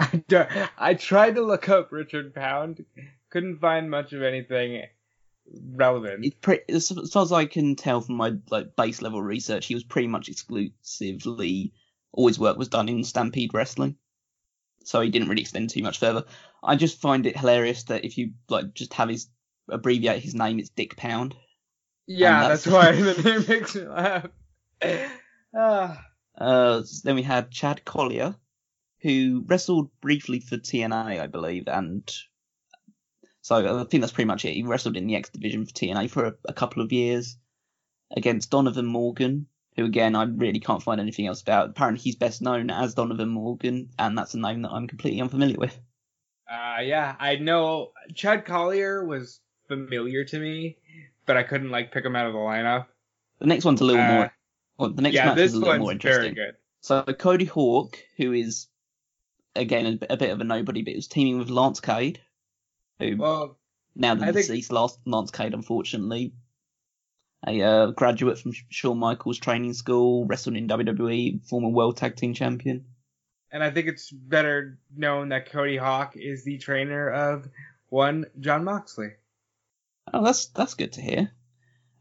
I, 0.30 0.68
I 0.78 0.94
tried 0.94 1.34
to 1.36 1.42
look 1.42 1.68
up 1.68 1.92
Richard 1.92 2.34
Pound, 2.34 2.84
couldn't 3.30 3.60
find 3.60 3.90
much 3.90 4.12
of 4.12 4.22
anything 4.22 4.82
relevant. 5.74 6.24
It's 6.24 6.36
pretty, 6.40 6.62
as, 6.72 6.90
as 6.90 7.12
far 7.12 7.22
as 7.22 7.32
I 7.32 7.46
can 7.46 7.76
tell 7.76 8.00
from 8.00 8.16
my 8.16 8.34
like 8.50 8.76
base 8.76 9.02
level 9.02 9.22
research, 9.22 9.66
he 9.66 9.74
was 9.74 9.84
pretty 9.84 10.08
much 10.08 10.28
exclusively 10.28 11.72
all 12.12 12.26
his 12.26 12.38
work 12.38 12.56
was 12.56 12.68
done 12.68 12.88
in 12.88 13.04
Stampede 13.04 13.54
Wrestling, 13.54 13.96
so 14.84 15.00
he 15.00 15.10
didn't 15.10 15.28
really 15.28 15.42
extend 15.42 15.70
too 15.70 15.82
much 15.82 15.98
further. 15.98 16.24
I 16.62 16.76
just 16.76 17.00
find 17.00 17.26
it 17.26 17.36
hilarious 17.38 17.84
that 17.84 18.04
if 18.04 18.18
you 18.18 18.32
like 18.48 18.74
just 18.74 18.94
have 18.94 19.08
his 19.08 19.28
abbreviate 19.68 20.22
his 20.22 20.34
name, 20.34 20.58
it's 20.58 20.70
Dick 20.70 20.96
Pound. 20.96 21.36
Yeah, 22.06 22.48
that's, 22.48 22.64
that's- 22.64 22.96
why 22.96 23.12
the 23.12 23.22
name 23.22 23.44
makes 23.48 23.74
me 23.74 23.82
laugh. 23.82 24.26
Ah. 25.52 26.06
Uh, 26.38 26.82
then 27.02 27.16
we 27.16 27.22
had 27.22 27.50
Chad 27.50 27.84
Collier, 27.84 28.36
who 29.02 29.44
wrestled 29.46 29.90
briefly 30.00 30.40
for 30.40 30.56
TNA, 30.56 31.20
I 31.20 31.26
believe, 31.26 31.68
and 31.68 32.10
so 33.42 33.80
I 33.80 33.84
think 33.84 34.02
that's 34.02 34.12
pretty 34.12 34.28
much 34.28 34.44
it. 34.44 34.52
He 34.54 34.62
wrestled 34.62 34.96
in 34.96 35.06
the 35.06 35.16
X 35.16 35.30
division 35.30 35.64
for 35.64 35.72
TNA 35.72 36.10
for 36.10 36.24
a, 36.26 36.34
a 36.46 36.52
couple 36.52 36.82
of 36.82 36.92
years 36.92 37.36
against 38.14 38.50
Donovan 38.50 38.86
Morgan, 38.86 39.46
who 39.76 39.84
again 39.84 40.14
I 40.14 40.24
really 40.24 40.60
can't 40.60 40.82
find 40.82 41.00
anything 41.00 41.26
else 41.26 41.40
about. 41.40 41.70
Apparently 41.70 42.02
he's 42.02 42.16
best 42.16 42.42
known 42.42 42.70
as 42.70 42.94
Donovan 42.94 43.30
Morgan, 43.30 43.90
and 43.98 44.16
that's 44.16 44.34
a 44.34 44.38
name 44.38 44.62
that 44.62 44.70
I'm 44.70 44.86
completely 44.86 45.20
unfamiliar 45.20 45.56
with. 45.58 45.78
Uh, 46.50 46.80
yeah, 46.82 47.14
I 47.18 47.36
know 47.36 47.92
Chad 48.14 48.44
Collier 48.44 49.04
was 49.04 49.40
familiar 49.68 50.24
to 50.24 50.38
me, 50.38 50.76
but 51.24 51.36
I 51.36 51.44
couldn't 51.44 51.70
like 51.70 51.92
pick 51.92 52.04
him 52.04 52.16
out 52.16 52.26
of 52.26 52.32
the 52.32 52.38
lineup. 52.38 52.86
The 53.38 53.46
next 53.46 53.64
one's 53.64 53.80
a 53.80 53.84
little 53.84 54.02
Uh, 54.02 54.12
more. 54.14 54.32
Well, 54.76 54.90
the 54.90 55.02
next 55.02 55.14
yeah, 55.14 55.26
match 55.26 55.38
is 55.38 55.54
a 55.54 55.58
little 55.60 55.78
more 55.78 55.92
interesting. 55.92 56.36
So 56.80 57.02
Cody 57.04 57.44
Hawk, 57.44 57.98
who 58.16 58.32
is 58.32 58.66
again 59.60 59.86
a, 59.86 59.96
bit- 59.96 60.10
a 60.10 60.16
bit 60.16 60.30
of 60.30 60.40
a 60.40 60.44
nobody, 60.44 60.82
but 60.82 60.94
was 60.96 61.08
teaming 61.08 61.38
with 61.38 61.50
Lance 61.50 61.80
Cade, 61.80 62.20
who 62.98 63.16
Well, 63.16 63.58
now 63.94 64.14
the 64.14 64.22
I 64.22 64.32
think- 64.32 64.46
deceased 64.46 64.72
last 64.72 64.98
Lance 65.06 65.30
Cade, 65.30 65.54
unfortunately, 65.54 66.32
a 67.46 67.62
uh, 67.62 67.86
graduate 67.92 68.38
from 68.38 68.52
Shawn 68.68 68.98
Michaels 68.98 69.38
training 69.38 69.72
school, 69.74 70.26
wrestled 70.26 70.56
in 70.56 70.68
WWE, 70.68 71.46
former 71.48 71.68
World 71.70 71.96
Tag 71.96 72.16
Team 72.16 72.34
Champion. 72.34 72.84
and 73.52 73.62
I 73.62 73.70
think 73.70 73.88
it's 73.88 74.10
better 74.10 74.78
known 74.94 75.30
that 75.30 75.50
Cody 75.50 75.76
Hawk 75.76 76.16
is 76.16 76.44
the 76.44 76.58
trainer 76.58 77.08
of 77.10 77.48
one 77.88 78.26
John 78.38 78.64
Moxley. 78.64 79.10
Oh, 80.12 80.22
that's 80.24 80.46
that's 80.46 80.74
good 80.74 80.92
to 80.94 81.00
hear. 81.00 81.30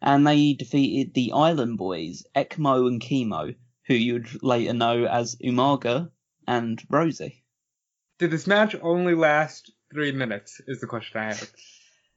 And 0.01 0.25
they 0.27 0.53
defeated 0.53 1.13
the 1.13 1.31
Island 1.33 1.77
Boys, 1.77 2.23
Ekmo 2.35 2.87
and 2.87 3.01
Kimo, 3.01 3.53
who 3.87 3.93
you'd 3.93 4.41
later 4.43 4.73
know 4.73 5.05
as 5.05 5.35
Umaga 5.37 6.09
and 6.47 6.81
Rosey. 6.89 7.41
Did 8.19 8.31
this 8.31 8.47
match 8.47 8.75
only 8.81 9.15
last 9.15 9.71
three 9.91 10.11
minutes? 10.11 10.61
Is 10.67 10.81
the 10.81 10.87
question 10.87 11.21
I 11.21 11.25
have. 11.25 11.51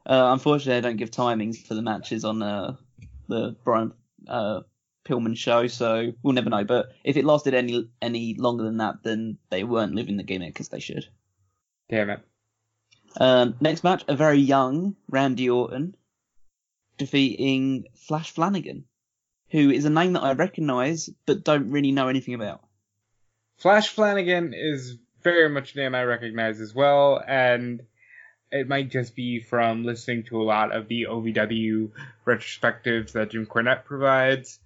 Uh, 0.04 0.32
unfortunately, 0.32 0.78
I 0.78 0.80
don't 0.80 0.96
give 0.96 1.12
timings 1.12 1.64
for 1.64 1.74
the 1.74 1.82
matches 1.82 2.24
on 2.24 2.42
uh, 2.42 2.74
the 3.28 3.56
Brian 3.64 3.92
uh, 4.26 4.62
Pillman 5.04 5.36
show, 5.36 5.68
so 5.68 6.12
we'll 6.22 6.34
never 6.34 6.50
know. 6.50 6.64
But 6.64 6.92
if 7.04 7.16
it 7.16 7.24
lasted 7.24 7.54
any 7.54 7.88
any 8.00 8.34
longer 8.34 8.64
than 8.64 8.78
that, 8.78 9.04
then 9.04 9.38
they 9.50 9.62
weren't 9.62 9.94
living 9.94 10.16
the 10.16 10.24
gimmick 10.24 10.58
as 10.58 10.68
they 10.68 10.80
should. 10.80 11.06
Damn 11.88 12.10
it. 12.10 12.20
Um, 13.16 13.54
next 13.60 13.84
match, 13.84 14.04
a 14.08 14.16
very 14.16 14.38
young 14.38 14.96
Randy 15.08 15.50
Orton 15.50 15.94
defeating 16.98 17.84
Flash 17.94 18.32
Flanagan, 18.32 18.84
who 19.50 19.70
is 19.70 19.84
a 19.84 19.90
name 19.90 20.14
that 20.14 20.22
I 20.22 20.32
recognise 20.32 21.10
but 21.26 21.44
don't 21.44 21.70
really 21.70 21.92
know 21.92 22.08
anything 22.08 22.34
about. 22.34 22.62
Flash 23.58 23.88
Flanagan 23.88 24.52
is 24.54 24.98
very 25.22 25.48
much 25.48 25.74
a 25.74 25.78
name 25.78 25.94
I 25.94 26.04
recognize 26.04 26.60
as 26.60 26.74
well, 26.74 27.22
and 27.26 27.82
it 28.50 28.68
might 28.68 28.90
just 28.90 29.16
be 29.16 29.40
from 29.40 29.84
listening 29.84 30.24
to 30.24 30.40
a 30.40 30.44
lot 30.44 30.74
of 30.74 30.88
the 30.88 31.06
OVW 31.08 31.90
retrospectives 32.26 33.12
that 33.12 33.30
Jim 33.30 33.46
Cornette 33.46 33.84
provides. 33.84 34.58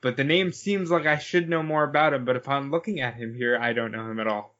But 0.00 0.16
the 0.16 0.24
name 0.24 0.52
seems 0.52 0.90
like 0.90 1.06
I 1.06 1.18
should 1.18 1.48
know 1.48 1.62
more 1.62 1.82
about 1.82 2.14
him, 2.14 2.24
but 2.24 2.36
upon 2.36 2.70
looking 2.70 3.00
at 3.00 3.14
him 3.14 3.34
here, 3.34 3.58
I 3.60 3.72
don't 3.72 3.90
know 3.90 4.08
him 4.08 4.20
at 4.20 4.28
all. 4.28 4.54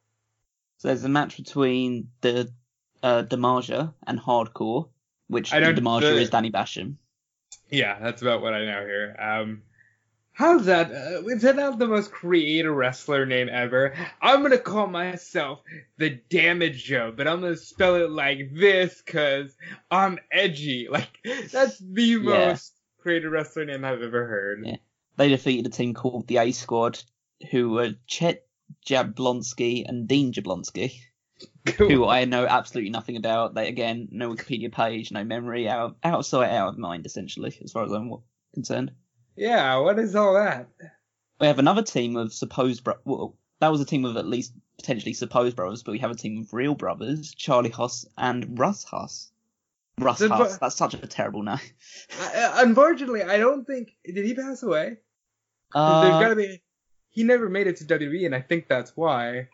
So 0.79 0.89
there's 0.89 1.05
a 1.05 1.09
match 1.09 1.37
between 1.37 2.09
the 2.21 2.51
uh, 3.03 3.23
Damaja 3.23 3.95
and 4.07 4.19
Hardcore, 4.19 4.89
which 5.29 5.53
I 5.53 5.61
Damaja 5.61 6.01
the- 6.01 6.17
is 6.19 6.31
Danny 6.31 6.51
Basham. 6.51 6.97
Yeah, 7.71 7.99
that's 8.01 8.23
about 8.23 8.43
what 8.43 8.55
I 8.55 8.65
know 8.65 8.81
here. 8.81 9.17
Um, 9.19 9.63
how's 10.39 10.67
that? 10.67 10.93
Uh, 10.93 11.27
is 11.27 11.43
that 11.43 11.57
not 11.57 11.81
the 11.81 11.87
most 11.87 12.13
creative 12.13 12.73
wrestler 12.73 13.27
name 13.27 13.49
ever? 13.51 13.93
I'm 14.23 14.41
gonna 14.43 14.57
call 14.57 14.87
myself 14.87 15.61
the 15.97 16.11
Damage 16.31 16.85
Joe, 16.85 17.13
but 17.15 17.27
I'm 17.27 17.41
gonna 17.41 17.57
spell 17.57 17.97
it 17.97 18.11
like 18.11 18.55
this 18.55 19.03
because 19.05 19.55
I'm 19.91 20.19
edgy. 20.33 20.89
Like 20.99 21.09
that's 21.51 21.79
the 21.79 22.17
most 22.19 22.73
creative 22.99 23.33
wrestler 23.33 23.65
name 23.65 23.85
I've 23.85 24.01
ever 24.01 24.27
heard. 24.27 24.65
Yeah. 24.65 24.77
They 25.17 25.29
defeated 25.29 25.67
a 25.67 25.71
team 25.71 25.93
called 25.93 26.29
the 26.29 26.39
A 26.39 26.53
Squad, 26.53 27.03
who 27.51 27.71
were 27.71 27.95
Chet 28.07 28.47
Jablonski 28.87 29.89
and 29.89 30.07
Dean 30.07 30.33
Jablonski, 30.33 30.95
who 31.79 32.07
I 32.07 32.25
know 32.27 32.47
absolutely 32.47 32.91
nothing 32.91 33.17
about. 33.17 33.55
They 33.55 33.69
again, 33.69 34.09
no 34.13 34.33
Wikipedia 34.33 34.73
page, 34.73 35.11
no 35.11 35.25
memory, 35.25 35.69
out 35.69 35.97
out 36.05 36.21
of 36.21 36.27
sight, 36.27 36.51
out 36.51 36.69
of 36.69 36.79
mind, 36.79 37.07
essentially, 37.07 37.59
as 37.65 37.73
far 37.73 37.85
as 37.85 37.91
I'm 37.91 38.13
concerned. 38.55 38.93
Yeah, 39.39 39.77
what 39.79 39.99
is 39.99 40.15
all 40.17 40.35
that? 40.35 40.69
We 41.41 41.47
have 41.47 41.59
another 41.61 41.83
team 41.83 42.17
of 42.17 42.33
supposed 42.33 42.83
bro- 42.85 42.99
well, 43.05 43.37
that 43.61 43.69
was 43.71 43.81
a 43.81 43.85
team 43.87 44.05
of 44.05 44.17
at 44.17 44.27
least 44.27 44.53
potentially 44.79 45.13
supposed 45.13 45.55
brothers, 45.57 45.83
but 45.83 45.93
we 45.93 45.99
have 46.01 46.11
a 46.11 46.15
team 46.17 46.41
of 46.43 46.53
real 46.53 46.75
brothers, 46.75 47.33
Charlie 47.35 47.71
Haas 47.71 48.05
and 48.17 48.59
Russ 48.59 48.83
Haas. 48.85 49.31
Russ 49.99 50.19
The- 50.19 50.29
Haas, 50.29 50.59
that's 50.59 50.77
such 50.77 50.95
a 50.95 51.07
terrible 51.07 51.43
name. 51.43 51.59
I, 52.21 52.63
unfortunately, 52.65 53.23
I 53.23 53.37
don't 53.39 53.65
think 53.65 53.91
did 54.05 54.25
he 54.25 54.35
pass 54.35 54.63
away. 54.63 54.97
Uh, 55.75 56.01
There's 56.03 56.23
gotta 56.23 56.37
be. 56.37 56.63
He 57.11 57.25
never 57.25 57.49
made 57.49 57.67
it 57.67 57.77
to 57.77 57.85
WWE, 57.85 58.27
and 58.27 58.35
I 58.35 58.41
think 58.41 58.69
that's 58.69 58.97
why. 58.97 59.49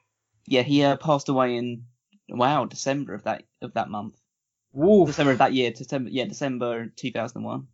yeah, 0.47 0.63
he 0.63 0.83
uh, 0.83 0.97
passed 0.97 1.29
away 1.29 1.57
in 1.57 1.85
wow 2.29 2.65
December 2.65 3.15
of 3.15 3.25
that 3.25 3.43
of 3.63 3.75
that 3.75 3.91
month. 3.91 4.19
December 5.07 5.33
of 5.33 5.39
that 5.39 5.53
year, 5.53 5.71
December 5.71 6.11
yeah 6.11 6.25
December 6.25 6.87
2001, 6.97 7.67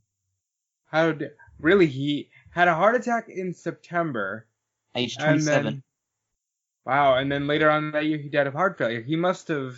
How 0.87 1.12
d- 1.12 1.26
really 1.61 1.87
he 1.87 2.29
had 2.50 2.69
a 2.69 2.75
heart 2.75 2.97
attack 2.97 3.29
in 3.29 3.55
September, 3.55 4.47
age 4.95 5.17
27. 5.17 5.64
then 5.64 5.83
wow, 6.85 7.17
and 7.17 7.31
then 7.31 7.47
later 7.47 7.71
on 7.71 7.93
that 7.93 8.07
year 8.07 8.19
he 8.19 8.29
died 8.29 8.47
of 8.47 8.55
heart 8.55 8.79
failure. 8.79 9.02
He 9.02 9.17
must 9.17 9.49
have 9.49 9.76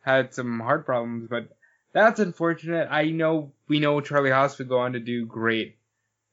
had 0.00 0.34
some 0.34 0.60
heart 0.60 0.86
problems, 0.86 1.28
but 1.28 1.48
that's 1.92 2.20
unfortunate. 2.20 2.88
I 2.90 3.10
know 3.10 3.52
we 3.68 3.80
know 3.80 4.00
Charlie 4.00 4.30
Haas 4.30 4.58
would 4.58 4.68
go 4.68 4.78
on 4.78 4.92
to 4.92 5.00
do 5.00 5.26
great 5.26 5.76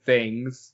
things 0.05 0.73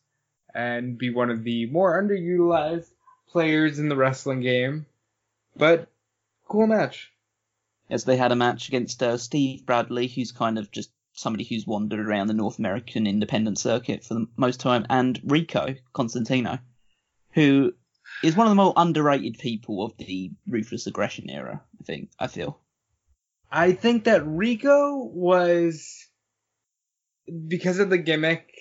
and 0.53 0.97
be 0.97 1.09
one 1.11 1.29
of 1.29 1.43
the 1.43 1.67
more 1.67 2.01
underutilized 2.01 2.89
players 3.31 3.79
in 3.79 3.89
the 3.89 3.95
wrestling 3.95 4.41
game, 4.41 4.85
but 5.55 5.88
cool 6.47 6.67
match. 6.67 7.11
As 7.89 8.03
they 8.03 8.17
had 8.17 8.31
a 8.31 8.35
match 8.35 8.67
against 8.67 9.01
uh, 9.01 9.17
Steve 9.17 9.65
Bradley, 9.65 10.07
who's 10.07 10.31
kind 10.31 10.57
of 10.57 10.71
just 10.71 10.91
somebody 11.19 11.43
who's 11.43 11.67
wandered 11.67 11.99
around 11.99 12.27
the 12.27 12.33
North 12.33 12.59
American 12.59 13.05
independent 13.07 13.59
circuit 13.59 14.03
for 14.03 14.13
the 14.15 14.27
most 14.38 14.59
time, 14.59 14.85
and 14.89 15.19
Rico 15.23 15.75
Constantino, 15.93 16.59
who 17.31 17.73
is 18.23 18.35
one 18.35 18.47
of 18.47 18.51
the 18.51 18.55
more 18.55 18.73
underrated 18.75 19.38
people 19.38 19.83
of 19.83 19.95
the 19.97 20.31
ruthless 20.47 20.88
aggression 20.88 21.29
era. 21.29 21.61
I 21.79 21.83
think 21.83 22.09
I 22.19 22.27
feel. 22.27 22.59
I 23.51 23.71
think 23.73 24.05
that 24.05 24.25
Rico 24.25 24.97
was 25.03 26.07
because 27.47 27.79
of 27.79 27.89
the 27.89 27.97
gimmick 27.97 28.51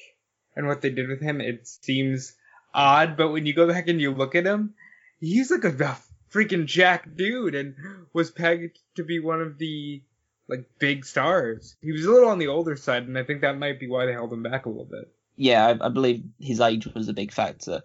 and 0.56 0.66
what 0.66 0.80
they 0.80 0.90
did 0.90 1.08
with 1.08 1.20
him. 1.20 1.40
It 1.40 1.66
seems 1.66 2.34
odd, 2.74 3.16
but 3.16 3.30
when 3.30 3.46
you 3.46 3.54
go 3.54 3.68
back 3.68 3.88
and 3.88 4.00
you 4.00 4.12
look 4.12 4.34
at 4.34 4.46
him, 4.46 4.74
he's 5.20 5.50
like 5.50 5.64
a, 5.64 5.98
freaking 6.30 6.66
jack 6.66 7.14
dude 7.16 7.54
and 7.54 7.74
was 8.12 8.30
pegged 8.30 8.78
to 8.96 9.04
be 9.04 9.18
one 9.18 9.40
of 9.40 9.58
the 9.58 10.02
like 10.48 10.64
big 10.78 11.04
stars. 11.04 11.76
He 11.82 11.92
was 11.92 12.04
a 12.04 12.10
little 12.10 12.30
on 12.30 12.38
the 12.38 12.48
older 12.48 12.76
side, 12.76 13.04
and 13.04 13.18
I 13.18 13.24
think 13.24 13.42
that 13.42 13.58
might 13.58 13.78
be 13.78 13.88
why 13.88 14.06
they 14.06 14.12
held 14.12 14.32
him 14.32 14.42
back 14.42 14.66
a 14.66 14.68
little 14.68 14.84
bit. 14.84 15.12
Yeah, 15.36 15.66
I, 15.66 15.86
I 15.86 15.88
believe 15.88 16.24
his 16.40 16.60
age 16.60 16.86
was 16.94 17.08
a 17.08 17.12
big 17.12 17.32
factor. 17.32 17.82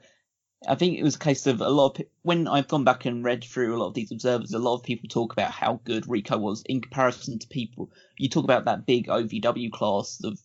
I 0.67 0.75
think 0.75 0.97
it 0.97 1.03
was 1.03 1.15
a 1.15 1.19
case 1.19 1.45
of 1.45 1.59
a 1.59 1.69
lot 1.69 1.99
of 1.99 2.05
when 2.21 2.47
I've 2.47 2.69
gone 2.69 2.85
back 2.85 3.05
and 3.05 3.23
read 3.23 3.43
through 3.43 3.75
a 3.75 3.79
lot 3.79 3.87
of 3.87 3.93
these 3.93 4.11
observers, 4.11 4.53
a 4.53 4.59
lot 4.59 4.75
of 4.75 4.83
people 4.83 5.09
talk 5.09 5.33
about 5.33 5.51
how 5.51 5.81
good 5.83 6.07
Rico 6.07 6.37
was 6.37 6.63
in 6.65 6.79
comparison 6.79 7.37
to 7.39 7.47
people. 7.47 7.91
You 8.17 8.29
talk 8.29 8.45
about 8.45 8.65
that 8.65 8.85
big 8.85 9.07
OVW 9.07 9.71
class 9.71 10.21
of 10.23 10.39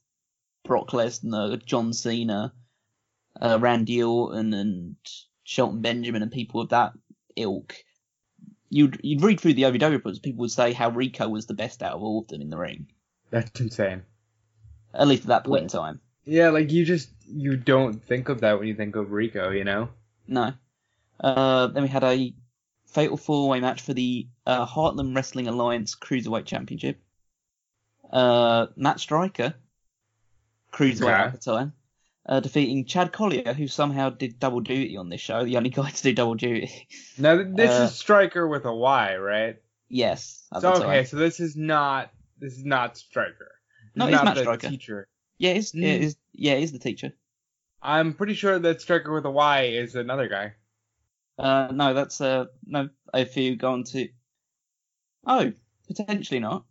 Brock 0.65 0.91
Lesnar, 0.91 1.65
John 1.65 1.93
Cena, 1.93 2.53
uh, 3.41 3.59
Randy 3.61 4.03
Orton, 4.03 4.53
and 4.55 4.97
Shelton 5.45 5.83
Benjamin, 5.83 6.23
and 6.23 6.33
people 6.33 6.61
of 6.61 6.71
that 6.71 6.93
ilk. 7.37 7.77
You'd 8.71 9.01
you'd 9.03 9.23
read 9.23 9.41
through 9.41 9.55
the 9.55 9.63
OVW 9.63 9.91
reports, 9.93 10.19
people 10.19 10.41
would 10.43 10.51
say 10.51 10.73
how 10.73 10.91
Rico 10.91 11.29
was 11.29 11.47
the 11.47 11.55
best 11.55 11.83
out 11.83 11.95
of 11.95 12.03
all 12.03 12.21
of 12.21 12.29
them 12.29 12.41
in 12.43 12.51
the 12.51 12.59
ring, 12.59 12.87
That's 13.31 13.59
insane. 13.61 14.03
at 14.93 15.09
least 15.09 15.23
at 15.23 15.29
that 15.29 15.45
point 15.45 15.63
in 15.63 15.69
time. 15.69 16.01
Yeah, 16.25 16.51
like 16.51 16.71
you 16.71 16.85
just 16.85 17.09
you 17.27 17.57
don't 17.57 18.03
think 18.05 18.29
of 18.29 18.41
that 18.43 18.59
when 18.59 18.69
you 18.69 18.75
think 18.75 18.97
of 18.97 19.11
Rico, 19.13 19.51
you 19.51 19.65
know? 19.65 19.89
No. 20.27 20.53
Uh, 21.21 21.69
then 21.69 21.83
we 21.83 21.89
had 21.89 22.05
a 22.05 22.35
fatal 22.87 23.17
four-way 23.17 23.61
match 23.61 23.81
for 23.83 23.95
the 23.95 24.29
uh, 24.47 24.67
Heartland 24.67 25.15
Wrestling 25.17 25.49
Alliance 25.49 25.97
Cruiserweight 25.97 26.45
Championship. 26.45 27.01
Uh, 28.11 28.67
Matt 28.77 29.01
Striker, 29.01 29.55
Cruiserweight 30.73 31.03
Okay. 31.03 31.13
at 31.13 31.33
the 31.33 31.39
time, 31.39 31.73
uh, 32.29 32.41
defeating 32.41 32.85
Chad 32.85 33.13
Collier, 33.13 33.55
who 33.55 33.67
somehow 33.67 34.11
did 34.11 34.39
double 34.39 34.61
duty 34.61 34.97
on 34.97 35.09
this 35.09 35.21
show, 35.21 35.45
the 35.45 35.57
only 35.57 35.71
guy 35.71 35.91
to 35.91 36.03
do 36.03 36.13
double 36.13 36.35
duty. 36.35 36.71
Now 37.17 37.37
this 37.43 37.71
Uh, 37.71 37.85
is 37.85 37.95
Striker 37.95 38.47
with 38.47 38.65
a 38.67 38.75
Y, 38.75 39.17
right? 39.17 39.57
yes. 39.89 40.47
So 40.61 40.75
okay, 40.75 41.05
so 41.05 41.17
this 41.17 41.41
is 41.41 41.57
not 41.57 42.13
this 42.39 42.53
is 42.57 42.65
not 42.65 42.97
Striker. 42.97 43.51
No, 43.97 44.07
it's 44.07 44.23
not 44.23 44.35
the 44.37 44.43
Striker. 44.43 44.69
teacher. 44.69 45.09
Yeah, 45.39 45.53
it's, 45.53 45.73
Mm. 45.73 45.83
it 45.83 46.03
is, 46.03 46.17
yeah, 46.33 46.55
is 46.55 46.71
the 46.73 46.79
teacher. 46.79 47.13
I'm 47.83 48.13
pretty 48.15 48.35
sure 48.35 48.59
that 48.59 48.81
Striker 48.81 49.13
with 49.13 49.25
a 49.25 49.31
Y 49.31 49.63
is 49.63 49.95
another 49.97 50.29
guy. 50.29 50.55
Uh, 51.39 51.71
no, 51.73 51.95
that's, 51.95 52.21
uh, 52.21 52.47
no, 52.67 52.89
if 53.15 53.37
you 53.37 53.55
go 53.57 53.73
on 53.73 53.85
to, 53.85 54.09
oh, 55.27 55.53
potentially 55.87 56.41
not. 56.41 56.65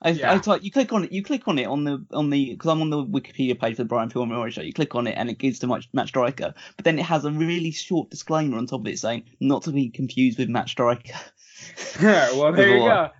I, 0.00 0.10
Yeah. 0.10 0.32
I 0.32 0.38
type, 0.38 0.62
you 0.62 0.70
click 0.70 0.92
on 0.92 1.04
it, 1.04 1.12
you 1.12 1.22
click 1.22 1.48
on 1.48 1.58
it 1.58 1.66
on 1.66 1.84
the, 1.84 2.04
on 2.12 2.30
the, 2.30 2.52
because 2.52 2.70
I'm 2.70 2.80
on 2.80 2.90
the 2.90 3.04
Wikipedia 3.04 3.58
page 3.58 3.76
for 3.76 3.82
the 3.82 3.88
Brian 3.88 4.08
Pillman 4.08 4.28
Memorial 4.28 4.50
Show, 4.52 4.62
you 4.62 4.72
click 4.72 4.94
on 4.94 5.06
it 5.06 5.12
and 5.12 5.28
it 5.28 5.38
gives 5.38 5.58
to 5.60 5.66
Match, 5.66 5.88
Matt 5.92 6.08
Striker, 6.08 6.54
but 6.76 6.84
then 6.84 6.98
it 6.98 7.04
has 7.04 7.24
a 7.24 7.32
really 7.32 7.72
short 7.72 8.10
disclaimer 8.10 8.56
on 8.58 8.66
top 8.66 8.80
of 8.80 8.86
it 8.86 8.98
saying, 8.98 9.24
not 9.40 9.62
to 9.62 9.72
be 9.72 9.88
confused 9.88 10.38
with 10.38 10.48
Match 10.48 10.70
Striker. 10.72 11.18
yeah, 12.00 12.30
well, 12.32 12.52
there 12.52 12.68
you 12.68 12.84
go. 12.84 13.10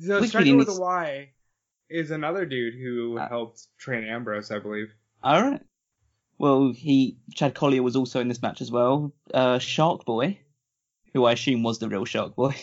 So 0.00 0.20
Wikipedia 0.20 0.28
Striker 0.28 0.56
with 0.56 0.68
a 0.68 0.80
Y 0.80 1.30
is 1.90 2.10
another 2.10 2.46
dude 2.46 2.74
who 2.74 3.18
Uh, 3.18 3.28
helped 3.28 3.66
train 3.78 4.04
Ambrose, 4.04 4.50
I 4.50 4.58
believe. 4.60 4.92
Alright. 5.24 5.62
Well, 6.38 6.72
he, 6.72 7.18
Chad 7.34 7.54
Collier 7.54 7.82
was 7.82 7.96
also 7.96 8.20
in 8.20 8.28
this 8.28 8.42
match 8.42 8.60
as 8.60 8.70
well. 8.70 9.12
Uh, 9.32 9.58
Shark 9.58 10.04
Boy, 10.04 10.38
who 11.12 11.24
I 11.24 11.32
assume 11.32 11.62
was 11.62 11.78
the 11.78 11.88
real 11.88 12.04
Shark 12.04 12.34
Boy. 12.36 12.54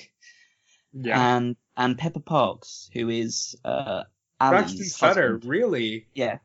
Yeah. 0.94 1.36
And, 1.36 1.56
and 1.78 1.98
Pepper 1.98 2.20
Parks, 2.20 2.90
who 2.94 3.10
is, 3.10 3.56
uh, 3.66 4.04
Sutter, 4.40 5.34
husband. 5.34 5.46
really? 5.46 6.08
Yeah. 6.14 6.40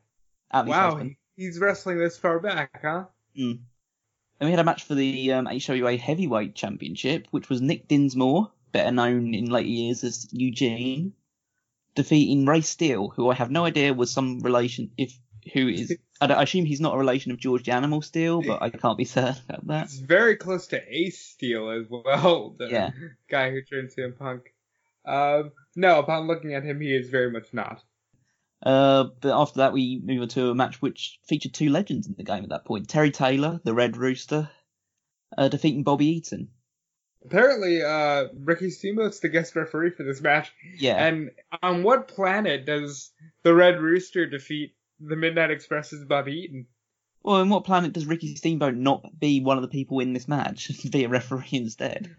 Wow, 0.53 0.63
husband. 0.91 1.15
he's 1.35 1.59
wrestling 1.59 1.97
this 1.97 2.17
far 2.17 2.39
back, 2.39 2.79
huh? 2.81 3.05
and 3.35 3.59
we 4.39 4.49
had 4.51 4.59
a 4.59 4.63
match 4.63 4.83
for 4.83 4.95
the 4.95 5.33
um, 5.33 5.45
HWA 5.47 5.99
Heavyweight 5.99 6.55
Championship, 6.55 7.27
which 7.31 7.49
was 7.49 7.61
Nick 7.61 7.87
Dinsmore, 7.87 8.51
better 8.71 8.91
known 8.91 9.33
in 9.33 9.45
later 9.49 9.67
years 9.69 10.03
as 10.03 10.27
Eugene, 10.31 11.13
defeating 11.95 12.45
Ray 12.45 12.61
Steele, 12.61 13.09
who 13.09 13.29
I 13.29 13.33
have 13.35 13.51
no 13.51 13.65
idea 13.65 13.93
was 13.93 14.11
some 14.11 14.39
relation, 14.41 14.91
if 14.97 15.17
who 15.53 15.67
is. 15.67 15.95
I, 16.19 16.27
don't- 16.27 16.37
I 16.37 16.43
assume 16.43 16.65
he's 16.65 16.81
not 16.81 16.95
a 16.95 16.97
relation 16.97 17.31
of 17.31 17.37
George 17.39 17.63
the 17.63 17.71
Animal 17.71 18.01
Steele, 18.01 18.41
but 18.41 18.61
I 18.61 18.69
can't 18.69 18.97
be 18.97 19.05
certain 19.05 19.41
about 19.49 19.67
that. 19.67 19.83
It's 19.85 19.97
very 19.99 20.35
close 20.35 20.67
to 20.67 20.81
Ace 20.87 21.19
Steel 21.19 21.69
as 21.69 21.85
well, 21.89 22.55
the 22.57 22.67
Yeah. 22.69 22.91
guy 23.29 23.51
who 23.51 23.61
turned 23.61 23.89
CM 23.89 24.17
Punk. 24.17 24.53
Um, 25.07 25.51
no, 25.75 25.99
upon 25.99 26.27
looking 26.27 26.53
at 26.53 26.63
him, 26.63 26.81
he 26.81 26.93
is 26.93 27.09
very 27.09 27.31
much 27.31 27.53
not. 27.53 27.83
Uh, 28.63 29.05
but 29.21 29.39
after 29.39 29.59
that, 29.59 29.73
we 29.73 30.01
move 30.03 30.23
on 30.23 30.27
to 30.29 30.49
a 30.49 30.55
match 30.55 30.81
which 30.81 31.19
featured 31.27 31.53
two 31.53 31.69
legends 31.69 32.07
in 32.07 32.15
the 32.17 32.23
game 32.23 32.43
at 32.43 32.49
that 32.49 32.65
point: 32.65 32.89
Terry 32.89 33.11
Taylor, 33.11 33.61
the 33.63 33.73
Red 33.73 33.97
Rooster, 33.97 34.49
uh, 35.37 35.47
defeating 35.47 35.83
Bobby 35.83 36.07
Eaton. 36.07 36.49
Apparently, 37.25 37.83
uh, 37.83 38.25
Ricky 38.35 38.69
Steamboat's 38.69 39.19
the 39.19 39.29
guest 39.29 39.55
referee 39.55 39.91
for 39.91 40.03
this 40.03 40.21
match. 40.21 40.51
Yeah. 40.77 40.95
And 40.95 41.31
on 41.61 41.83
what 41.83 42.07
planet 42.07 42.65
does 42.65 43.11
the 43.43 43.53
Red 43.53 43.81
Rooster 43.81 44.25
defeat 44.25 44.75
the 44.99 45.15
Midnight 45.15 45.51
Express's 45.51 46.05
Bobby 46.05 46.33
Eaton? 46.33 46.67
Well, 47.23 47.41
in 47.41 47.49
what 47.49 47.65
planet 47.65 47.93
does 47.93 48.05
Ricky 48.05 48.35
Steamboat 48.35 48.75
not 48.75 49.19
be 49.19 49.41
one 49.41 49.57
of 49.57 49.61
the 49.61 49.67
people 49.67 49.99
in 49.99 50.13
this 50.13 50.27
match, 50.27 50.71
be 50.91 51.03
a 51.03 51.09
referee 51.09 51.49
instead? 51.51 52.15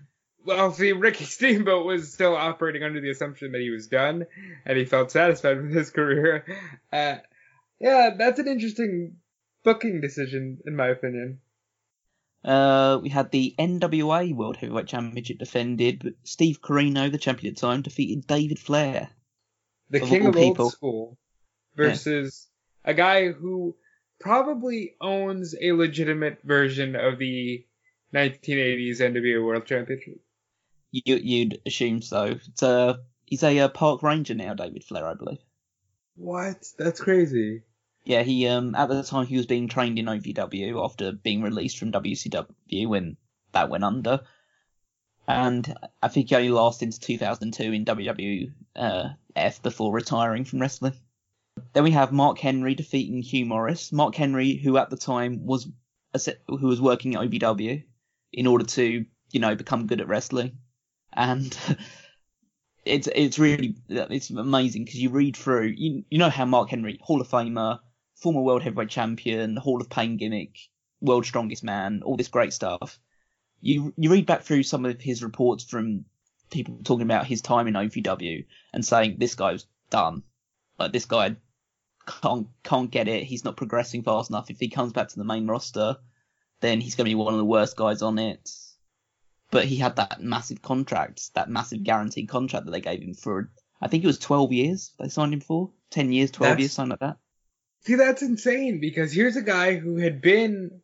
Well, 0.49 0.73
see, 0.73 0.93
Ricky 0.93 1.25
Steamboat 1.27 1.85
was 1.85 2.11
still 2.11 2.35
operating 2.35 2.83
under 2.83 3.03
the 3.03 3.11
assumption 3.11 3.53
that 3.53 3.61
he 3.61 3.69
was 3.69 3.87
done, 3.87 4.25
and 4.65 4.79
he 4.79 4.87
felt 4.87 5.11
satisfied 5.11 5.61
with 5.61 5.75
his 5.75 5.91
career. 5.91 6.47
Uh, 6.91 7.17
yeah, 7.79 8.15
that's 8.17 8.39
an 8.39 8.49
interesting 8.49 9.17
booking 9.63 10.01
decision, 10.01 10.57
in 10.67 10.75
my 10.75 10.89
opinion. 10.89 11.41
Uh, 12.43 12.99
we 13.03 13.11
had 13.11 13.31
the 13.31 13.55
NWA 13.59 14.35
World 14.35 14.57
Heavyweight 14.57 14.87
Championship 14.87 15.39
defended, 15.39 16.01
but 16.03 16.15
Steve 16.25 16.63
Corino, 16.63 17.13
the 17.13 17.19
champion 17.19 17.53
at 17.53 17.57
the 17.57 17.61
time, 17.61 17.83
defeated 17.83 18.27
David 18.27 18.59
Flair. 18.59 19.11
The 19.91 20.03
Of 20.03 20.09
king 20.09 20.27
of 20.29 20.35
old 20.35 20.73
school 20.73 21.19
versus 21.77 22.49
a 22.87 22.95
guy 22.95 23.33
who 23.33 23.77
probably 24.19 24.95
owns 24.99 25.55
a 25.61 25.73
legitimate 25.73 26.39
version 26.43 26.97
of 26.97 27.19
the 27.19 27.67
1980s 28.15 29.01
NWA 29.01 29.45
World 29.45 29.67
Championship. 29.67 30.23
You, 30.91 31.17
you'd 31.17 31.61
assume 31.67 32.03
so. 32.03 32.39
It's 32.49 32.63
a, 32.63 33.01
he's 33.27 33.43
a 33.43 33.59
uh, 33.61 33.69
park 33.69 34.03
ranger 34.03 34.35
now, 34.35 34.55
David 34.55 34.85
Flair, 34.85 35.07
I 35.07 35.15
believe. 35.15 35.39
What? 36.17 36.67
That's 36.79 37.01
crazy. 37.01 37.63
Yeah, 38.05 38.23
he 38.23 38.47
um 38.49 38.75
at 38.75 38.89
the 38.89 39.03
time 39.03 39.27
he 39.27 39.37
was 39.37 39.45
being 39.45 39.69
trained 39.69 39.99
in 39.99 40.07
OVW 40.07 40.83
after 40.83 41.13
being 41.13 41.43
released 41.43 41.79
from 41.79 41.93
WCW 41.93 42.87
when 42.87 43.19
that 43.53 43.69
went 43.69 43.85
under, 43.85 44.23
and 45.27 45.77
I 46.03 46.09
think 46.09 46.31
he 46.31 46.35
only 46.37 46.51
lasted 46.51 46.87
into 46.87 47.01
2002 47.01 47.73
in 47.73 47.85
WWF 47.85 49.63
before 49.63 49.93
retiring 49.93 50.47
from 50.47 50.61
wrestling. 50.61 50.95
Then 51.75 51.85
we 51.85 51.91
have 51.91 52.13
Mark 52.13 52.39
Henry 52.39 52.75
defeating 52.75 53.21
Hugh 53.21 53.45
Morris. 53.45 53.93
Mark 53.93 54.15
Henry, 54.15 54.55
who 54.55 54.79
at 54.79 54.89
the 54.89 54.97
time 54.97 55.45
was 55.45 55.69
a 56.15 56.21
who 56.47 56.67
was 56.67 56.81
working 56.81 57.15
at 57.15 57.21
OVW 57.21 57.85
in 58.33 58.47
order 58.47 58.65
to 58.65 59.05
you 59.31 59.41
know 59.41 59.55
become 59.55 59.87
good 59.87 60.01
at 60.01 60.09
wrestling, 60.09 60.59
and 61.19 61.59
it's 62.87 63.09
it's 63.15 63.39
really 63.39 63.77
it's 63.89 64.31
amazing 64.31 64.85
because 64.85 65.01
you 65.01 65.11
read 65.11 65.37
through 65.37 65.67
you 65.77 66.05
you 66.09 66.17
know 66.17 66.31
how 66.31 66.47
Mark 66.47 66.71
Henry 66.71 66.99
Hall 67.03 67.21
of 67.21 67.29
Famer 67.29 67.81
former 68.15 68.41
world 68.41 68.63
heavyweight 68.63 68.89
champion, 68.89 69.57
Hall 69.57 69.81
of 69.81 69.91
Pain 69.91 70.17
gimmick, 70.17 70.57
world 71.01 71.27
strongest 71.27 71.63
man, 71.63 72.03
all 72.03 72.17
this 72.17 72.29
great 72.29 72.53
stuff. 72.53 72.99
You 73.61 73.93
you 73.97 74.11
read 74.11 74.27
back 74.27 74.43
through 74.43 74.63
some 74.63 74.85
of 74.85 75.01
his 75.01 75.23
reports 75.23 75.65
from 75.65 76.05
people 76.51 76.79
talking 76.85 77.03
about 77.03 77.27
his 77.27 77.43
time 77.43 77.67
in 77.67 77.75
OVW 77.75 78.47
and 78.73 78.85
saying 78.85 79.17
this 79.19 79.35
guy's 79.35 79.67
done. 79.91 80.23
Like 80.79 80.93
this 80.93 81.07
guy 81.07 81.37
can't 82.07 82.47
can't 82.63 82.91
get 82.91 83.09
it. 83.09 83.25
He's 83.25 83.45
not 83.45 83.57
progressing 83.57 84.03
fast 84.03 84.31
enough. 84.31 84.51
If 84.51 84.61
he 84.61 84.69
comes 84.69 84.93
back 84.93 85.09
to 85.09 85.19
the 85.19 85.25
main 85.25 85.47
roster, 85.47 85.97
then 86.61 86.81
he's 86.81 86.95
going 86.95 87.07
to 87.07 87.11
be 87.11 87.17
one 87.17 87.35
of 87.35 87.39
the 87.39 87.45
worst 87.45 87.77
guys 87.77 88.03
on 88.03 88.19
it. 88.19 88.49
But 89.51 89.65
he 89.65 89.77
had 89.77 89.97
that 89.97 90.21
massive 90.21 90.61
contract, 90.63 91.35
that 91.35 91.49
massive 91.49 91.83
guaranteed 91.83 92.29
contract 92.29 92.67
that 92.67 92.73
they 92.73 92.81
gave 92.81 93.01
him 93.01 93.15
for, 93.15 93.51
I 93.81 93.89
think 93.89 94.05
it 94.05 94.09
was 94.09 94.19
12 94.19 94.53
years 94.53 94.93
they 94.99 95.09
signed 95.09 95.33
him 95.33 95.41
for. 95.41 95.71
10 95.91 96.13
years, 96.13 96.31
12 96.31 96.51
That's- 96.51 96.61
years, 96.61 96.73
something 96.73 96.91
like 96.91 97.01
that. 97.01 97.17
See, 97.81 97.95
that's 97.95 98.23
insane 98.23 98.81
because 98.81 99.13
here's 99.13 99.37
a 99.37 99.43
guy 99.43 99.77
who 99.77 99.97
had 99.97 100.21
been 100.21 100.83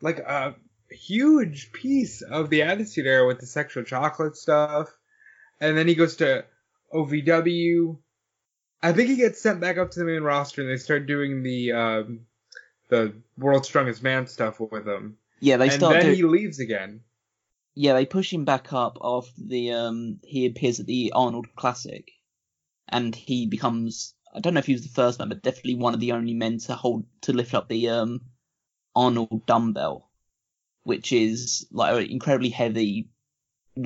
like 0.00 0.18
a 0.18 0.54
huge 0.90 1.72
piece 1.72 2.22
of 2.22 2.50
the 2.50 2.62
Attitude 2.62 3.06
Era 3.06 3.26
with 3.26 3.40
the 3.40 3.46
sexual 3.46 3.82
chocolate 3.82 4.36
stuff, 4.36 4.94
and 5.60 5.76
then 5.76 5.88
he 5.88 5.94
goes 5.94 6.16
to 6.16 6.44
OVW. 6.92 7.96
I 8.82 8.92
think 8.92 9.08
he 9.08 9.16
gets 9.16 9.40
sent 9.40 9.60
back 9.60 9.78
up 9.78 9.90
to 9.92 9.98
the 9.98 10.04
main 10.04 10.22
roster, 10.22 10.60
and 10.60 10.70
they 10.70 10.76
start 10.76 11.06
doing 11.06 11.42
the 11.42 11.72
um, 11.72 12.20
the 12.88 13.14
World's 13.38 13.68
Strongest 13.68 14.02
Man 14.02 14.26
stuff 14.26 14.60
with 14.60 14.86
him. 14.86 15.16
Yeah, 15.40 15.56
they 15.56 15.68
and 15.68 15.72
start 15.72 15.94
then 15.94 16.04
doing, 16.04 16.16
he 16.16 16.22
leaves 16.22 16.60
again. 16.60 17.00
Yeah, 17.74 17.94
they 17.94 18.06
push 18.06 18.32
him 18.32 18.44
back 18.44 18.72
up 18.72 18.98
after 19.02 19.32
the 19.36 19.72
um 19.72 20.20
he 20.22 20.46
appears 20.46 20.80
at 20.80 20.86
the 20.86 21.12
Arnold 21.14 21.46
Classic, 21.56 22.10
and 22.88 23.14
he 23.14 23.46
becomes 23.46 24.14
I 24.34 24.40
don't 24.40 24.54
know 24.54 24.60
if 24.60 24.66
he 24.66 24.72
was 24.72 24.82
the 24.82 24.88
first 24.88 25.18
man, 25.18 25.28
but 25.28 25.42
definitely 25.42 25.76
one 25.76 25.94
of 25.94 26.00
the 26.00 26.12
only 26.12 26.34
men 26.34 26.58
to 26.58 26.74
hold 26.74 27.06
to 27.22 27.32
lift 27.32 27.54
up 27.54 27.68
the 27.68 27.88
um 27.88 28.20
Arnold 28.94 29.46
dumbbell, 29.46 30.10
which 30.84 31.12
is 31.12 31.66
like 31.72 31.94
an 31.96 32.10
incredibly 32.10 32.50
heavy 32.50 33.08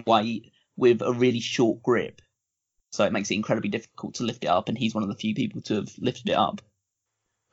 weight 0.06 0.52
with 0.76 1.00
a 1.02 1.12
really 1.12 1.40
short 1.40 1.82
grip, 1.82 2.20
so 2.92 3.04
it 3.04 3.12
makes 3.12 3.30
it 3.30 3.34
incredibly 3.34 3.70
difficult 3.70 4.14
to 4.14 4.24
lift 4.24 4.44
it 4.44 4.48
up, 4.48 4.68
and 4.68 4.76
he's 4.76 4.94
one 4.94 5.02
of 5.02 5.08
the 5.08 5.16
few 5.16 5.34
people 5.34 5.62
to 5.62 5.76
have 5.76 5.88
lifted 5.98 6.28
it 6.28 6.36
up. 6.36 6.60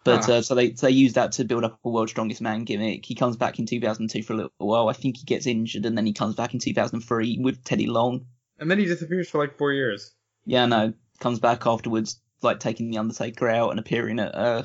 But 0.06 0.26
Huh. 0.26 0.34
uh, 0.34 0.42
so 0.44 0.56
they 0.56 0.76
so 0.76 0.86
they 0.86 0.94
use 0.94 1.14
that 1.14 1.34
to 1.34 1.44
build 1.44 1.66
up 1.66 1.80
a 1.84 1.90
world's 1.90 2.12
strongest 2.12 2.40
man 2.40 2.64
gimmick. 2.64 3.04
He 3.06 3.16
comes 3.16 3.36
back 3.36 3.60
in 3.60 3.66
2002 3.66 4.24
for 4.24 4.34
a 4.34 4.36
little 4.38 4.52
while. 4.58 4.88
I 4.88 4.94
think 4.94 5.18
he 5.18 5.26
gets 5.26 5.48
injured, 5.48 5.86
and 5.86 5.98
then 5.98 6.06
he 6.06 6.14
comes 6.14 6.36
back 6.36 6.54
in 6.54 6.60
2003 6.60 7.40
with 7.42 7.64
Teddy 7.64 7.88
Long. 7.88 8.28
And 8.60 8.70
then 8.72 8.80
he 8.80 8.86
disappears 8.86 9.30
for 9.30 9.40
like 9.40 9.58
four 9.58 9.74
years. 9.74 10.14
Yeah, 10.46 10.68
no, 10.68 10.94
comes 11.20 11.40
back 11.40 11.66
afterwards, 11.66 12.22
like 12.44 12.60
taking 12.60 12.92
the 12.92 13.00
Undertaker 13.00 13.50
out 13.50 13.72
and 13.72 13.80
appearing 13.80 14.20
at 14.20 14.36
uh 14.36 14.64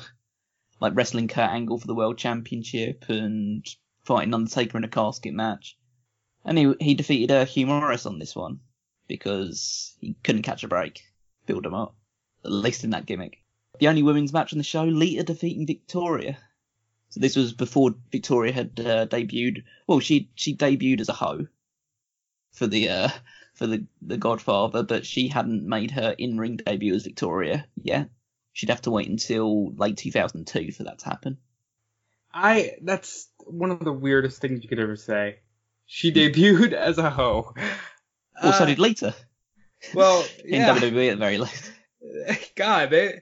like 0.79 0.95
wrestling 0.95 1.27
Kurt 1.27 1.49
Angle 1.49 1.79
for 1.79 1.87
the 1.87 1.95
world 1.95 2.17
championship 2.19 3.05
and 3.09 3.65
fighting 4.05 4.33
Undertaker 4.33 4.77
in 4.77 4.83
a 4.83 4.87
casket 4.87 5.33
match. 5.33 5.75
And 6.45 6.57
he 6.57 6.73
he 6.79 6.93
defeated 6.93 7.31
uh, 7.31 7.45
Hugh 7.45 7.65
Morris 7.65 8.05
on 8.05 8.19
this 8.19 8.35
one 8.35 8.59
because 9.07 9.95
he 9.99 10.15
couldn't 10.23 10.43
catch 10.43 10.63
a 10.63 10.67
break. 10.67 11.01
Build 11.47 11.65
him 11.65 11.73
up, 11.73 11.95
at 12.45 12.51
least 12.51 12.83
in 12.83 12.91
that 12.91 13.07
gimmick. 13.07 13.39
The 13.79 13.87
only 13.87 14.03
women's 14.03 14.33
match 14.33 14.53
on 14.53 14.57
the 14.57 14.63
show, 14.63 14.83
Lita 14.83 15.23
defeating 15.23 15.65
Victoria. 15.65 16.37
So 17.09 17.19
this 17.19 17.35
was 17.35 17.53
before 17.53 17.95
Victoria 18.11 18.53
had 18.53 18.79
uh, 18.79 19.05
debuted. 19.07 19.63
Well, 19.87 19.99
she 19.99 20.29
she 20.35 20.55
debuted 20.55 21.01
as 21.01 21.09
a 21.09 21.13
hoe 21.13 21.47
for 22.53 22.67
the 22.67 22.89
uh, 22.89 23.09
for 23.53 23.67
the 23.67 23.85
the 24.01 24.17
Godfather, 24.17 24.83
but 24.83 25.05
she 25.05 25.27
hadn't 25.27 25.67
made 25.67 25.91
her 25.91 26.15
in 26.17 26.37
ring 26.37 26.57
debut 26.57 26.93
as 26.95 27.03
Victoria 27.03 27.67
yet. 27.75 28.09
She'd 28.53 28.69
have 28.69 28.81
to 28.83 28.91
wait 28.91 29.09
until 29.09 29.73
late 29.75 29.97
2002 29.97 30.71
for 30.73 30.83
that 30.83 30.99
to 30.99 31.05
happen. 31.05 31.37
I 32.33 32.73
that's 32.81 33.27
one 33.45 33.71
of 33.71 33.79
the 33.79 33.91
weirdest 33.93 34.39
things 34.39 34.63
you 34.63 34.69
could 34.69 34.79
ever 34.79 34.95
say. 34.95 35.39
She 35.85 36.11
debuted 36.13 36.71
as 36.71 36.97
a 36.97 37.09
hoe. 37.09 37.53
Well, 38.41 38.53
so 38.53 38.63
Uh, 38.63 38.67
did 38.67 38.79
Lita 38.79 39.13
Well, 39.93 40.25
in 40.45 40.61
yeah. 40.61 40.75
WWE 40.77 41.09
at 41.11 41.11
the 41.11 41.15
very 41.17 41.37
least. 41.37 41.71
God, 42.55 42.89
they 42.89 43.21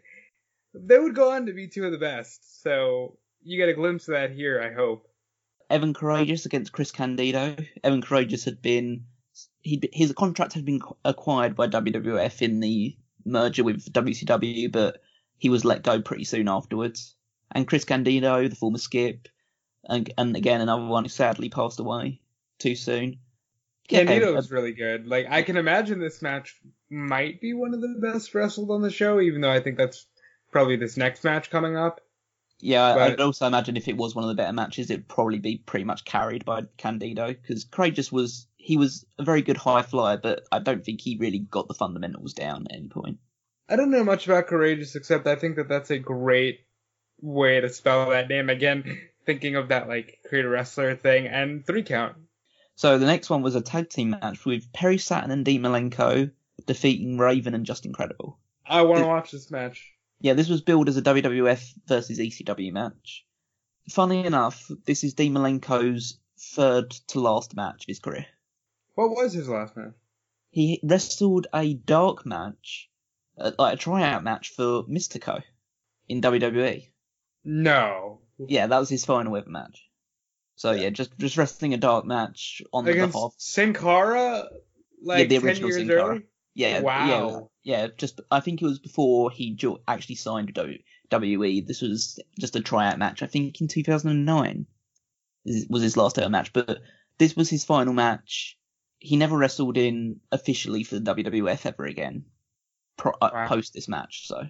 they 0.86 1.00
would 1.00 1.16
go 1.16 1.32
on 1.32 1.46
to 1.46 1.54
be 1.54 1.68
two 1.68 1.86
of 1.86 1.92
the 1.92 1.98
best. 1.98 2.62
So 2.64 3.18
you 3.42 3.58
get 3.58 3.70
a 3.70 3.74
glimpse 3.74 4.08
of 4.08 4.14
that 4.14 4.32
here, 4.32 4.62
I 4.62 4.74
hope. 4.74 5.08
Evan 5.70 5.94
Karagias 5.94 6.46
against 6.46 6.72
Chris 6.72 6.92
Candido. 6.92 7.56
Evan 7.84 8.02
Karagias 8.02 8.46
had 8.46 8.62
been 8.62 9.06
he 9.62 9.82
his 9.94 10.12
contract 10.14 10.54
had 10.54 10.66
been 10.66 10.82
acquired 11.06 11.56
by 11.56 11.68
WWF 11.68 12.42
in 12.42 12.60
the 12.60 12.96
merger 13.26 13.64
with 13.64 13.92
WCW, 13.94 14.72
but 14.72 15.02
he 15.38 15.50
was 15.50 15.66
let 15.66 15.84
go 15.84 16.02
pretty 16.02 16.24
soon 16.24 16.48
afterwards. 16.48 17.16
And 17.52 17.68
Chris 17.68 17.86
Candido, 17.86 18.48
the 18.48 18.56
former 18.56 18.78
Skip, 18.78 19.28
and 19.84 20.12
and 20.18 20.36
again 20.36 20.62
another 20.62 20.86
one 20.86 21.06
who 21.06 21.10
sadly 21.10 21.50
passed 21.50 21.80
away 21.80 22.22
too 22.58 22.76
soon. 22.76 23.20
Candido 23.88 24.36
was 24.36 24.52
really 24.52 24.74
good. 24.74 25.08
Like 25.08 25.28
I 25.30 25.42
can 25.42 25.58
imagine 25.58 26.00
this 26.00 26.22
match 26.22 26.56
might 26.90 27.42
be 27.42 27.54
one 27.54 27.74
of 27.74 27.82
the 27.82 27.96
best 28.00 28.34
wrestled 28.34 28.72
on 28.72 28.82
the 28.82 28.92
show, 28.92 29.20
even 29.20 29.42
though 29.42 29.52
I 29.52 29.60
think 29.60 29.78
that's 29.78 30.06
probably 30.52 30.76
this 30.76 30.98
next 30.98 31.24
match 31.24 31.50
coming 31.50 31.76
up. 31.78 32.02
Yeah, 32.62 32.84
I- 32.86 32.94
But- 32.96 33.12
I'd 33.14 33.22
also 33.22 33.48
imagine 33.48 33.78
if 33.78 33.88
it 33.88 33.98
was 33.98 34.16
one 34.16 34.24
of 34.24 34.30
the 34.30 34.36
better 34.36 34.54
matches, 34.54 34.90
it'd 34.90 35.08
probably 35.08 35.40
be 35.40 35.58
pretty 35.58 35.86
much 35.86 36.06
carried 36.06 36.44
by 36.46 36.64
Candido 36.78 37.28
because 37.28 37.64
Craig 37.64 37.96
just 37.96 38.12
was 38.12 38.48
he 38.58 38.76
was 38.78 39.06
a 39.18 39.24
very 39.24 39.42
good 39.42 39.56
high 39.58 39.82
flyer, 39.82 40.18
but 40.18 40.44
I 40.52 40.60
don't 40.60 40.84
think 40.84 41.00
he 41.02 41.18
really 41.18 41.40
got 41.40 41.68
the 41.70 41.74
fundamentals 41.74 42.34
down 42.34 42.68
at 42.70 42.76
any 42.76 42.90
point. 42.90 43.18
I 43.70 43.78
don't 43.78 43.90
know 43.90 44.04
much 44.04 44.26
about 44.28 44.48
Karagias 44.48 44.96
except 44.96 45.26
I 45.28 45.36
think 45.36 45.56
that 45.56 45.70
that's 45.70 45.92
a 45.92 45.98
great 46.00 46.60
way 47.22 47.62
to 47.62 47.70
spell 47.70 48.10
that 48.10 48.28
name. 48.28 48.50
Again, 48.50 49.00
thinking 49.26 49.56
of 49.56 49.70
that 49.70 49.88
like 49.88 50.20
create 50.28 50.46
a 50.46 50.50
wrestler 50.50 50.96
thing 50.96 51.28
and 51.28 51.66
three 51.66 51.84
count. 51.84 52.18
So 52.76 52.98
the 52.98 53.06
next 53.06 53.30
one 53.30 53.42
was 53.42 53.56
a 53.56 53.62
tag 53.62 53.90
team 53.90 54.10
match 54.12 54.46
with 54.46 54.72
Perry 54.74 54.98
Saturn 54.98 55.32
and 55.32 55.46
Dean 55.46 55.62
Malenko 55.62 56.32
defeating 56.66 57.18
Raven 57.18 57.54
and 57.54 57.66
Justin 57.66 57.94
Credible. 57.94 58.38
I 58.66 58.82
want 58.84 59.02
to 59.02 59.08
watch 59.08 59.32
this 59.32 59.50
match. 59.52 59.94
Yeah, 60.20 60.34
this 60.34 60.50
was 60.50 60.62
billed 60.62 60.90
as 60.90 60.98
a 60.98 61.02
WWF 61.02 61.74
versus 61.88 62.20
ECW 62.20 62.74
match. 62.74 63.26
Funny 63.90 64.26
enough, 64.26 64.70
this 64.86 65.04
is 65.04 65.14
Dean 65.14 65.34
Malenko's 65.34 66.20
third 66.38 66.92
to 67.08 67.20
last 67.20 67.56
match 67.56 67.84
of 67.84 67.88
his 67.88 68.00
career. 68.00 68.26
What 68.96 69.12
was 69.12 69.34
his 69.34 69.48
last 69.48 69.76
match? 69.78 69.94
He 70.52 70.80
wrestled 70.84 71.48
a 71.54 71.74
dark 71.74 72.26
match, 72.26 72.90
uh, 73.38 73.52
like 73.58 73.76
a 73.76 73.78
tryout 73.78 74.24
match 74.24 74.50
for 74.50 74.84
Mistico 74.84 75.42
in 76.08 76.22
WWE. 76.22 76.88
No. 77.44 78.22
Yeah, 78.38 78.68
that 78.68 78.80
was 78.80 78.90
his 78.90 79.06
final 79.06 79.36
ever 79.38 79.50
match. 79.50 79.90
So 80.56 80.72
yeah, 80.72 80.90
just 80.90 81.18
just 81.18 81.38
wrestling 81.38 81.74
a 81.74 81.78
dark 81.78 82.06
match 82.06 82.62
on 82.74 82.84
the 82.84 82.92
Against 82.92 83.14
behalf. 83.14 83.34
Sin 83.38 83.74
Cara, 83.74 84.50
like 85.02 85.30
the 85.30 85.38
ten 85.40 85.48
original 85.48 85.70
years 85.70 85.80
Sin 85.80 85.88
Cara. 85.88 86.04
early. 86.04 86.24
Yeah, 86.56 86.82
Wow. 86.82 87.50
yeah, 87.64 87.78
yeah. 87.78 87.88
Just 87.98 88.20
I 88.32 88.40
think 88.40 88.62
it 88.62 88.66
was 88.66 88.80
before 88.80 89.32
he 89.32 89.54
jo- 89.56 89.82
actually 89.88 90.16
signed 90.16 90.52
with 90.56 90.78
WWE. 91.10 91.66
This 91.66 91.82
was 91.82 92.20
just 92.40 92.56
a 92.56 92.62
tryout 92.62 92.98
match, 93.00 93.22
I 93.24 93.28
think, 93.28 93.62
in 93.62 93.68
2009 93.68 94.66
was 95.70 95.82
his 95.82 95.98
last 95.98 96.20
ever 96.20 96.30
match, 96.30 96.52
but 96.54 96.80
this 97.18 97.36
was 97.36 97.50
his 97.50 97.64
final 97.66 97.94
match. 97.94 98.58
He 99.00 99.16
never 99.16 99.38
wrestled 99.38 99.78
in 99.78 100.20
officially 100.32 100.84
for 100.84 101.00
the 101.00 101.16
WWF 101.16 101.66
ever 101.66 101.86
again 101.86 102.26
pro- 102.98 103.14
uh, 103.22 103.30
Wow. 103.34 103.48
post 103.48 103.74
this 103.74 103.88
match. 103.88 104.28
So, 104.28 104.44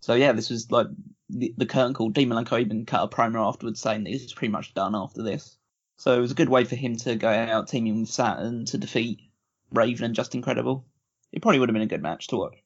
so 0.00 0.14
yeah, 0.14 0.32
this 0.32 0.48
was 0.50 0.70
like 0.70 0.86
the, 1.28 1.54
the 1.58 1.66
curtain 1.66 1.92
call. 1.94 2.08
Dean 2.10 2.30
Malenko 2.30 2.58
even 2.60 2.86
cut 2.86 3.04
a 3.04 3.08
promo 3.14 3.46
afterwards 3.46 3.80
saying 3.80 4.04
that 4.04 4.10
he 4.10 4.16
was 4.16 4.32
pretty 4.32 4.50
much 4.52 4.72
done 4.74 4.94
after 4.96 5.22
this. 5.22 5.56
So 5.98 6.16
it 6.16 6.20
was 6.20 6.32
a 6.32 6.36
good 6.36 6.48
way 6.48 6.64
for 6.64 6.74
him 6.74 6.96
to 6.98 7.14
go 7.16 7.28
out 7.28 7.68
teaming 7.68 8.00
with 8.00 8.08
Saturn 8.08 8.64
to 8.66 8.78
defeat 8.78 9.20
Raven 9.72 10.06
and 10.06 10.14
Justin 10.14 10.42
Credible. 10.42 10.86
It 11.32 11.42
probably 11.42 11.58
would 11.58 11.68
have 11.68 11.74
been 11.74 11.82
a 11.82 11.86
good 11.86 12.02
match 12.02 12.28
to 12.28 12.36
watch. 12.36 12.56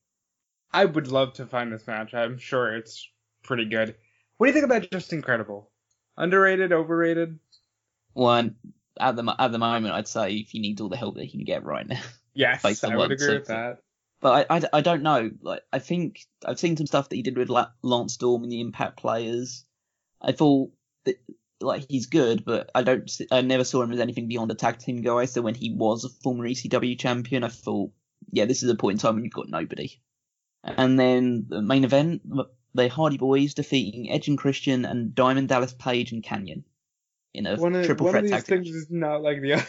I 0.72 0.84
would 0.84 1.08
love 1.08 1.34
to 1.34 1.46
find 1.46 1.72
this 1.72 1.86
match. 1.86 2.12
I'm 2.14 2.38
sure 2.38 2.74
it's 2.76 3.08
pretty 3.42 3.66
good. 3.66 3.94
What 4.36 4.46
do 4.46 4.48
you 4.50 4.54
think 4.54 4.64
about 4.64 4.90
Justin 4.90 5.22
Credible? 5.22 5.70
Underrated, 6.16 6.72
overrated? 6.72 7.38
One 8.12 8.56
at 8.98 9.16
the 9.16 9.34
at 9.38 9.52
the 9.52 9.58
moment, 9.58 9.94
I'd 9.94 10.08
say 10.08 10.34
if 10.34 10.50
he 10.50 10.58
needs 10.58 10.80
all 10.80 10.88
the 10.88 10.96
help 10.96 11.16
that 11.16 11.24
he 11.24 11.30
can 11.30 11.44
get 11.44 11.64
right 11.64 11.86
now. 11.86 12.00
Yes, 12.38 12.84
I 12.84 12.94
would 12.94 13.12
agree 13.12 13.38
with 13.38 13.46
that. 13.46 13.78
But 14.20 14.46
I, 14.50 14.56
I, 14.56 14.62
I 14.74 14.80
don't 14.82 15.02
know. 15.02 15.30
Like 15.40 15.62
I 15.72 15.78
think 15.78 16.20
I've 16.44 16.58
seen 16.58 16.76
some 16.76 16.86
stuff 16.86 17.08
that 17.08 17.16
he 17.16 17.22
did 17.22 17.38
with 17.38 17.48
La- 17.48 17.70
Lance 17.80 18.12
Storm 18.12 18.42
and 18.42 18.52
the 18.52 18.60
Impact 18.60 18.98
players. 18.98 19.64
I 20.20 20.32
thought 20.32 20.70
that 21.04 21.18
like 21.62 21.86
he's 21.88 22.04
good, 22.04 22.44
but 22.44 22.70
I 22.74 22.82
don't. 22.82 23.10
I 23.30 23.40
never 23.40 23.64
saw 23.64 23.80
him 23.82 23.92
as 23.92 24.00
anything 24.00 24.28
beyond 24.28 24.50
a 24.50 24.54
tag 24.54 24.78
team 24.78 25.00
guy. 25.00 25.24
So 25.24 25.40
when 25.40 25.54
he 25.54 25.72
was 25.72 26.04
a 26.04 26.10
former 26.10 26.46
ECW 26.46 26.98
champion, 26.98 27.42
I 27.42 27.48
thought, 27.48 27.90
yeah, 28.30 28.44
this 28.44 28.62
is 28.62 28.70
a 28.70 28.74
point 28.74 28.94
in 28.94 28.98
time 28.98 29.14
when 29.14 29.24
you've 29.24 29.32
got 29.32 29.48
nobody. 29.48 30.00
And 30.64 30.98
then 30.98 31.46
the 31.48 31.62
main 31.62 31.84
event, 31.84 32.22
the 32.74 32.88
Hardy 32.88 33.18
Boys 33.18 33.54
defeating 33.54 34.10
Edge 34.10 34.28
and 34.28 34.36
Christian 34.36 34.84
and 34.84 35.14
Diamond 35.14 35.48
Dallas 35.48 35.74
Page 35.78 36.12
and 36.12 36.22
Kanyon 36.22 36.64
in 37.32 37.46
a 37.46 37.56
One 37.56 37.74
of, 37.74 37.86
triple 37.86 38.06
one 38.06 38.12
threat 38.12 38.24
of 38.24 38.30
these 38.30 38.44
team. 38.44 38.64
things 38.64 38.74
is 38.74 38.90
not 38.90 39.22
like 39.22 39.40
the 39.40 39.54
other. 39.54 39.66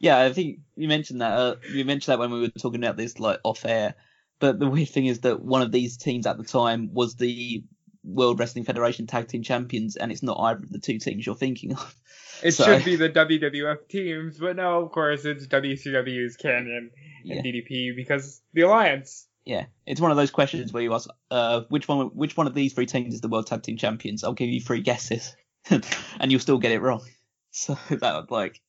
Yeah, 0.00 0.20
I 0.20 0.32
think 0.32 0.60
you 0.76 0.86
mentioned 0.88 1.20
that. 1.22 1.32
Uh, 1.32 1.56
you 1.72 1.84
mentioned 1.84 2.12
that 2.12 2.18
when 2.18 2.30
we 2.30 2.40
were 2.40 2.48
talking 2.48 2.82
about 2.82 2.96
this 2.96 3.18
like 3.18 3.40
off 3.44 3.64
air. 3.64 3.94
But 4.40 4.60
the 4.60 4.68
weird 4.68 4.88
thing 4.88 5.06
is 5.06 5.20
that 5.20 5.42
one 5.42 5.62
of 5.62 5.72
these 5.72 5.96
teams 5.96 6.26
at 6.26 6.38
the 6.38 6.44
time 6.44 6.94
was 6.94 7.16
the 7.16 7.64
World 8.04 8.38
Wrestling 8.38 8.64
Federation 8.64 9.06
Tag 9.06 9.28
Team 9.28 9.42
Champions, 9.42 9.96
and 9.96 10.10
it's 10.12 10.22
not 10.22 10.38
either 10.40 10.62
of 10.64 10.70
the 10.70 10.78
two 10.78 10.98
teams 10.98 11.26
you're 11.26 11.34
thinking 11.34 11.72
of. 11.72 11.94
It 12.42 12.52
So- 12.52 12.64
should 12.64 12.84
be 12.84 12.96
the 12.96 13.08
WWF 13.08 13.88
teams, 13.88 14.38
but 14.38 14.56
no, 14.56 14.80
of 14.84 14.92
course, 14.92 15.24
it's 15.24 15.46
WCW's 15.48 16.36
Kanyon 16.36 16.90
Yeah. 17.24 17.34
and 17.36 17.44
DDP 17.44 17.92
because 17.96 18.40
the 18.52 18.62
Alliance. 18.62 19.26
Yeah, 19.44 19.66
it's 19.86 20.00
one 20.00 20.10
of 20.10 20.16
those 20.16 20.30
questions 20.30 20.72
where 20.72 20.82
you 20.82 20.92
ask, 20.94 21.08
uh, 21.30 21.62
which 21.68 21.88
one, 21.88 22.06
which 22.08 22.36
one 22.36 22.46
of 22.46 22.54
these 22.54 22.74
three 22.74 22.86
teams 22.86 23.14
is 23.14 23.20
the 23.22 23.28
World 23.28 23.46
Tag 23.46 23.62
Team 23.62 23.76
Champions? 23.76 24.22
I'll 24.22 24.34
give 24.34 24.48
you 24.50 24.60
three 24.60 24.80
guesses, 24.82 25.34
and 25.70 26.30
you'll 26.30 26.40
still 26.40 26.58
get 26.58 26.72
it 26.72 26.80
wrong. 26.80 27.02
So 27.50 27.76
that 27.88 28.14
would 28.14 28.30
like, 28.30 28.60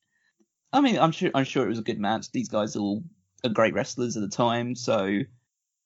I 0.73 0.79
mean, 0.81 0.97
I'm 0.97 1.11
sure, 1.11 1.29
I'm 1.35 1.43
sure 1.43 1.65
it 1.65 1.69
was 1.69 1.79
a 1.79 1.83
good 1.83 1.99
match. 1.99 2.31
These 2.31 2.47
guys 2.49 2.75
all 2.77 3.03
are 3.43 3.49
great 3.49 3.73
wrestlers 3.73 4.15
at 4.17 4.21
the 4.21 4.29
time, 4.35 4.73
so 4.73 5.19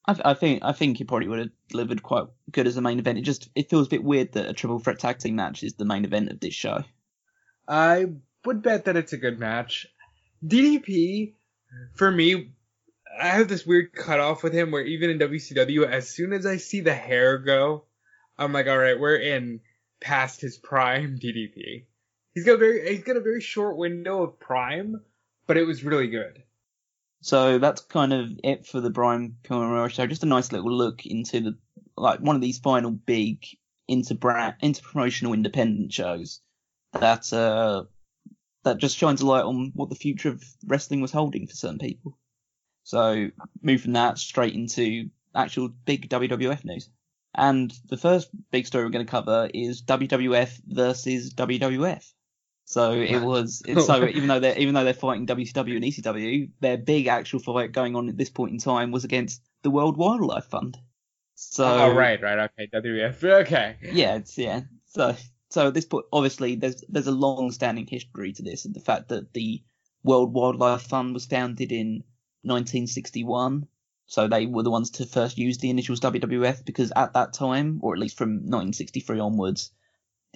I, 0.07 0.19
I 0.25 0.33
think, 0.33 0.63
I 0.63 0.71
think 0.71 0.99
it 0.99 1.07
probably 1.07 1.27
would 1.27 1.39
have 1.39 1.49
delivered 1.69 2.03
quite 2.03 2.25
good 2.51 2.67
as 2.67 2.77
a 2.77 2.81
main 2.81 2.99
event. 2.99 3.17
It 3.17 3.21
just, 3.23 3.49
it 3.55 3.69
feels 3.69 3.87
a 3.87 3.89
bit 3.89 4.03
weird 4.03 4.33
that 4.33 4.49
a 4.49 4.53
triple 4.53 4.79
threat 4.79 4.99
tag 4.99 5.19
team 5.19 5.35
match 5.35 5.63
is 5.63 5.75
the 5.75 5.85
main 5.85 6.05
event 6.05 6.29
of 6.29 6.39
this 6.39 6.53
show. 6.53 6.83
I 7.67 8.07
would 8.45 8.61
bet 8.61 8.85
that 8.85 8.97
it's 8.97 9.13
a 9.13 9.17
good 9.17 9.39
match. 9.39 9.87
DDP, 10.45 11.33
for 11.95 12.11
me, 12.11 12.51
I 13.19 13.27
have 13.27 13.47
this 13.47 13.65
weird 13.65 13.93
cutoff 13.93 14.43
with 14.43 14.53
him 14.53 14.71
where 14.71 14.83
even 14.83 15.09
in 15.09 15.19
WCW, 15.19 15.87
as 15.87 16.09
soon 16.09 16.33
as 16.33 16.45
I 16.45 16.57
see 16.57 16.81
the 16.81 16.93
hair 16.93 17.37
go, 17.37 17.85
I'm 18.37 18.51
like, 18.51 18.67
all 18.67 18.77
right, 18.77 18.99
we're 18.99 19.17
in 19.17 19.61
past 20.01 20.41
his 20.41 20.57
prime 20.57 21.19
DDP. 21.23 21.85
He's 22.33 22.45
got 22.45 22.55
a 22.55 22.57
very, 22.57 22.95
he's 22.95 23.03
got 23.03 23.17
a 23.17 23.21
very 23.21 23.41
short 23.41 23.77
window 23.77 24.23
of 24.23 24.39
prime, 24.39 25.01
but 25.45 25.57
it 25.57 25.67
was 25.67 25.83
really 25.83 26.07
good. 26.07 26.41
So 27.23 27.57
that's 27.57 27.79
kind 27.79 28.11
of 28.11 28.37
it 28.43 28.67
for 28.67 28.81
the 28.81 28.89
Brian 28.89 29.37
Kilmore 29.43 29.87
show. 29.87 30.05
Just 30.07 30.23
a 30.23 30.25
nice 30.25 30.51
little 30.51 30.69
look 30.69 31.05
into 31.05 31.39
the 31.39 31.57
like 31.95 32.19
one 32.19 32.35
of 32.35 32.41
these 32.41 32.59
final 32.59 32.91
big 32.91 33.45
inter 33.87 34.15
promotional 34.15 35.31
independent 35.31 35.93
shows 35.93 36.41
that 36.91 37.31
uh 37.31 37.85
that 38.63 38.77
just 38.77 38.97
shines 38.97 39.21
a 39.21 39.25
light 39.25 39.45
on 39.45 39.71
what 39.73 39.87
the 39.87 39.95
future 39.95 40.29
of 40.29 40.43
wrestling 40.65 40.99
was 40.99 41.13
holding 41.13 41.47
for 41.47 41.53
certain 41.53 41.79
people. 41.79 42.17
So 42.83 43.29
move 43.61 43.81
from 43.81 43.93
that 43.93 44.17
straight 44.17 44.53
into 44.53 45.09
actual 45.33 45.69
big 45.69 46.09
WWF 46.09 46.65
news. 46.65 46.89
And 47.33 47.73
the 47.87 47.97
first 47.97 48.31
big 48.51 48.67
story 48.67 48.83
we're 48.83 48.91
going 48.91 49.05
to 49.05 49.11
cover 49.11 49.49
is 49.53 49.81
WWF 49.83 50.61
versus 50.67 51.33
WWF. 51.33 52.03
So 52.65 52.93
it 52.93 53.21
was 53.21 53.61
it's 53.67 53.85
so 53.85 54.07
even 54.07 54.27
though 54.27 54.39
they're 54.39 54.57
even 54.57 54.73
though 54.73 54.83
they're 54.83 54.93
fighting 54.93 55.27
WCW 55.27 55.75
and 55.75 55.83
ECW, 55.83 56.49
their 56.61 56.77
big 56.77 57.07
actual 57.07 57.39
fight 57.39 57.71
going 57.71 57.95
on 57.95 58.09
at 58.09 58.17
this 58.17 58.29
point 58.29 58.51
in 58.51 58.57
time 58.57 58.91
was 58.91 59.03
against 59.03 59.41
the 59.63 59.69
World 59.69 59.97
Wildlife 59.97 60.45
Fund. 60.45 60.77
So 61.35 61.65
oh, 61.65 61.93
right, 61.93 62.21
right, 62.21 62.49
okay, 62.57 62.69
WWF, 62.73 63.23
okay. 63.41 63.75
yeah, 63.81 64.15
it's 64.15 64.37
yeah. 64.37 64.61
So 64.85 65.15
so 65.49 65.67
at 65.67 65.73
this 65.73 65.85
point, 65.85 66.05
obviously, 66.11 66.55
there's 66.55 66.83
there's 66.87 67.07
a 67.07 67.11
long-standing 67.11 67.85
history 67.85 68.31
to 68.33 68.43
this, 68.43 68.65
and 68.65 68.73
the 68.73 68.79
fact 68.79 69.09
that 69.09 69.33
the 69.33 69.61
World 70.03 70.33
Wildlife 70.33 70.83
Fund 70.83 71.13
was 71.13 71.25
founded 71.25 71.71
in 71.71 72.03
1961. 72.43 73.67
So 74.05 74.27
they 74.27 74.45
were 74.45 74.63
the 74.63 74.71
ones 74.71 74.91
to 74.91 75.05
first 75.05 75.37
use 75.37 75.57
the 75.57 75.69
initials 75.69 75.99
WWF 76.01 76.65
because 76.65 76.91
at 76.95 77.13
that 77.13 77.33
time, 77.33 77.79
or 77.81 77.93
at 77.93 77.99
least 77.99 78.17
from 78.17 78.31
1963 78.31 79.19
onwards, 79.19 79.71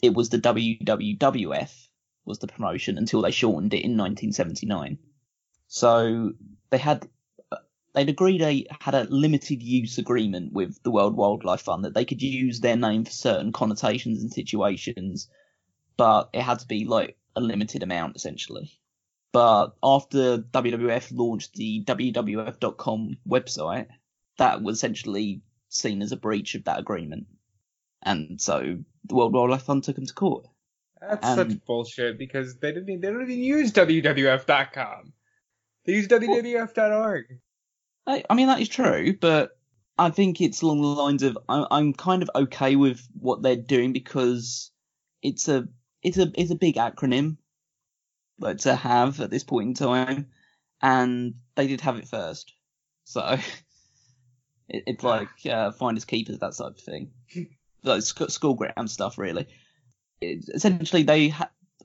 it 0.01 0.13
was 0.13 0.29
the 0.29 0.39
WWWF 0.39 1.86
was 2.27 2.39
the 2.39 2.47
promotion 2.47 2.97
until 2.97 3.21
they 3.21 3.31
shortened 3.31 3.73
it 3.73 3.83
in 3.83 3.97
1979. 3.97 4.99
So 5.67 6.33
they 6.69 6.77
had 6.77 7.07
uh, 7.51 7.57
they'd 7.93 8.09
agreed 8.09 8.41
they 8.41 8.67
had 8.81 8.93
a 8.93 9.05
limited 9.05 9.63
use 9.63 9.97
agreement 9.97 10.53
with 10.53 10.81
the 10.83 10.91
World 10.91 11.15
Wildlife 11.15 11.61
Fund 11.61 11.85
that 11.85 11.93
they 11.93 12.05
could 12.05 12.21
use 12.21 12.59
their 12.59 12.75
name 12.75 13.05
for 13.05 13.11
certain 13.11 13.51
connotations 13.51 14.21
and 14.21 14.31
situations, 14.31 15.29
but 15.95 16.29
it 16.33 16.41
had 16.41 16.59
to 16.59 16.67
be 16.67 16.85
like 16.85 17.17
a 17.35 17.41
limited 17.41 17.83
amount 17.83 18.15
essentially. 18.15 18.79
But 19.31 19.75
after 19.83 20.37
WWF 20.37 21.11
launched 21.11 21.53
the 21.53 21.83
WWF.com 21.83 23.17
website, 23.27 23.87
that 24.37 24.61
was 24.61 24.77
essentially 24.77 25.41
seen 25.69 26.01
as 26.01 26.11
a 26.11 26.17
breach 26.17 26.55
of 26.55 26.63
that 26.65 26.79
agreement. 26.79 27.27
And 28.01 28.39
so 28.39 28.77
the 29.05 29.15
World 29.15 29.33
Wildlife 29.33 29.63
Fund 29.63 29.83
took 29.83 29.95
them 29.95 30.05
to 30.05 30.13
court. 30.13 30.47
That's 31.01 31.27
Um, 31.27 31.35
such 31.35 31.65
bullshit 31.65 32.17
because 32.17 32.57
they 32.57 32.71
didn't 32.71 33.01
they 33.01 33.07
don't 33.09 33.21
even 33.21 33.39
use 33.39 33.71
WWF.com. 33.71 35.13
They 35.85 35.93
use 35.93 36.07
WWF.org. 36.07 37.39
I, 38.05 38.23
I 38.29 38.33
mean, 38.35 38.47
that 38.47 38.61
is 38.61 38.69
true, 38.69 39.15
but 39.19 39.57
I 39.97 40.09
think 40.09 40.41
it's 40.41 40.61
along 40.61 40.81
the 40.81 40.87
lines 40.87 41.23
of 41.23 41.37
I, 41.49 41.65
I'm 41.71 41.93
kind 41.93 42.23
of 42.23 42.29
okay 42.35 42.75
with 42.75 43.07
what 43.13 43.41
they're 43.41 43.55
doing 43.55 43.93
because 43.93 44.71
it's 45.21 45.47
a 45.47 45.67
it's 46.03 46.17
a 46.17 46.31
it's 46.35 46.51
a 46.51 46.55
big 46.55 46.75
acronym 46.75 47.37
like, 48.39 48.59
to 48.59 48.75
have 48.75 49.19
at 49.19 49.29
this 49.29 49.43
point 49.43 49.67
in 49.69 49.73
time, 49.73 50.27
and 50.81 51.35
they 51.55 51.67
did 51.67 51.81
have 51.81 51.97
it 51.97 52.07
first, 52.07 52.53
so 53.03 53.21
it, 54.69 54.83
it's 54.87 55.03
like 55.03 55.29
uh, 55.49 55.71
finders 55.71 56.05
keepers 56.05 56.39
that 56.39 56.53
sort 56.53 56.73
of 56.73 56.79
thing, 56.79 57.11
like 57.83 58.01
sc- 58.03 58.29
school 58.29 58.53
ground 58.53 58.89
stuff 58.91 59.17
really. 59.17 59.47
Essentially, 60.21 61.03
they 61.03 61.33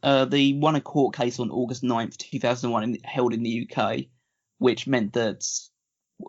uh, 0.03 0.25
they 0.25 0.53
won 0.53 0.75
a 0.75 0.81
court 0.81 1.15
case 1.15 1.39
on 1.39 1.51
August 1.51 1.83
9th, 1.83 2.17
2001, 2.17 2.83
in, 2.83 2.99
held 3.05 3.33
in 3.33 3.43
the 3.43 3.69
UK, 3.71 4.07
which 4.59 4.87
meant 4.87 5.13
that 5.13 5.45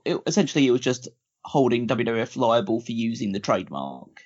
it, 0.06 0.20
essentially 0.28 0.68
it 0.68 0.72
was 0.72 0.82
just 0.82 1.08
holding 1.44 1.88
WWF 1.88 2.38
liable 2.38 2.80
for 2.80 2.92
using 2.92 3.32
the 3.32 3.39
trademark. 3.39 4.22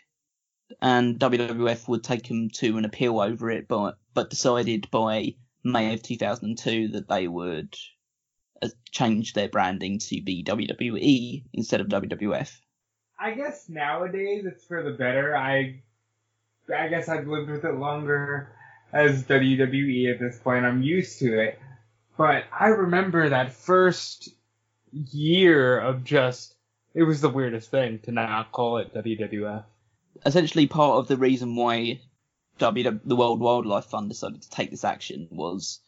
And 0.82 1.18
WWF 1.18 1.88
would 1.88 2.04
take 2.04 2.28
them 2.28 2.50
to 2.56 2.78
an 2.78 2.86
appeal 2.86 3.22
over 3.22 3.50
it, 3.50 3.68
but, 3.68 3.98
but 4.14 4.30
decided 4.30 4.92
by 4.92 5.36
May 5.64 5.94
of 5.94 6.04
2002 6.04 6.90
that 6.90 7.08
they 7.08 7.28
would 7.28 7.74
uh, 8.62 8.68
change 8.92 9.34
their 9.34 9.48
branding 9.48 10.00
to 10.00 10.22
be 10.22 10.44
WWE 10.44 11.46
instead 11.54 11.80
of 11.80 11.88
WWF. 11.88 12.54
I 13.20 13.32
guess 13.32 13.70
nowadays 13.70 14.46
it's 14.46 14.66
for 14.66 14.84
the 14.84 14.92
better. 14.92 15.36
I 15.36 15.82
I 16.76 16.88
guess 16.88 17.10
I've 17.10 17.28
lived 17.28 17.50
with 17.50 17.66
it 17.66 17.76
longer 17.76 18.50
as 18.92 19.24
WWE 19.24 20.12
at 20.14 20.20
this 20.20 20.38
point. 20.40 20.66
I'm 20.66 20.84
used 20.84 21.20
to 21.20 21.40
it. 21.40 21.60
But 22.18 22.46
I 22.58 22.68
remember 22.68 23.30
that 23.30 23.54
first 23.54 24.30
year 24.92 25.80
of 25.80 26.04
just 26.04 26.56
it 26.94 27.04
was 27.04 27.22
the 27.22 27.30
weirdest 27.30 27.70
thing 27.70 28.00
to 28.00 28.12
not 28.12 28.52
call 28.52 28.78
it 28.78 28.94
WWF. 28.94 29.64
Essentially, 30.26 30.66
part 30.66 30.98
of 30.98 31.08
the 31.08 31.18
reason 31.18 31.56
why 31.56 32.02
WW, 32.60 33.00
the 33.06 33.16
World 33.16 33.40
Wildlife 33.40 33.86
Fund 33.86 34.10
decided 34.10 34.42
to 34.42 34.50
take 34.50 34.72
this 34.72 34.84
action 34.84 35.28
was 35.30 35.80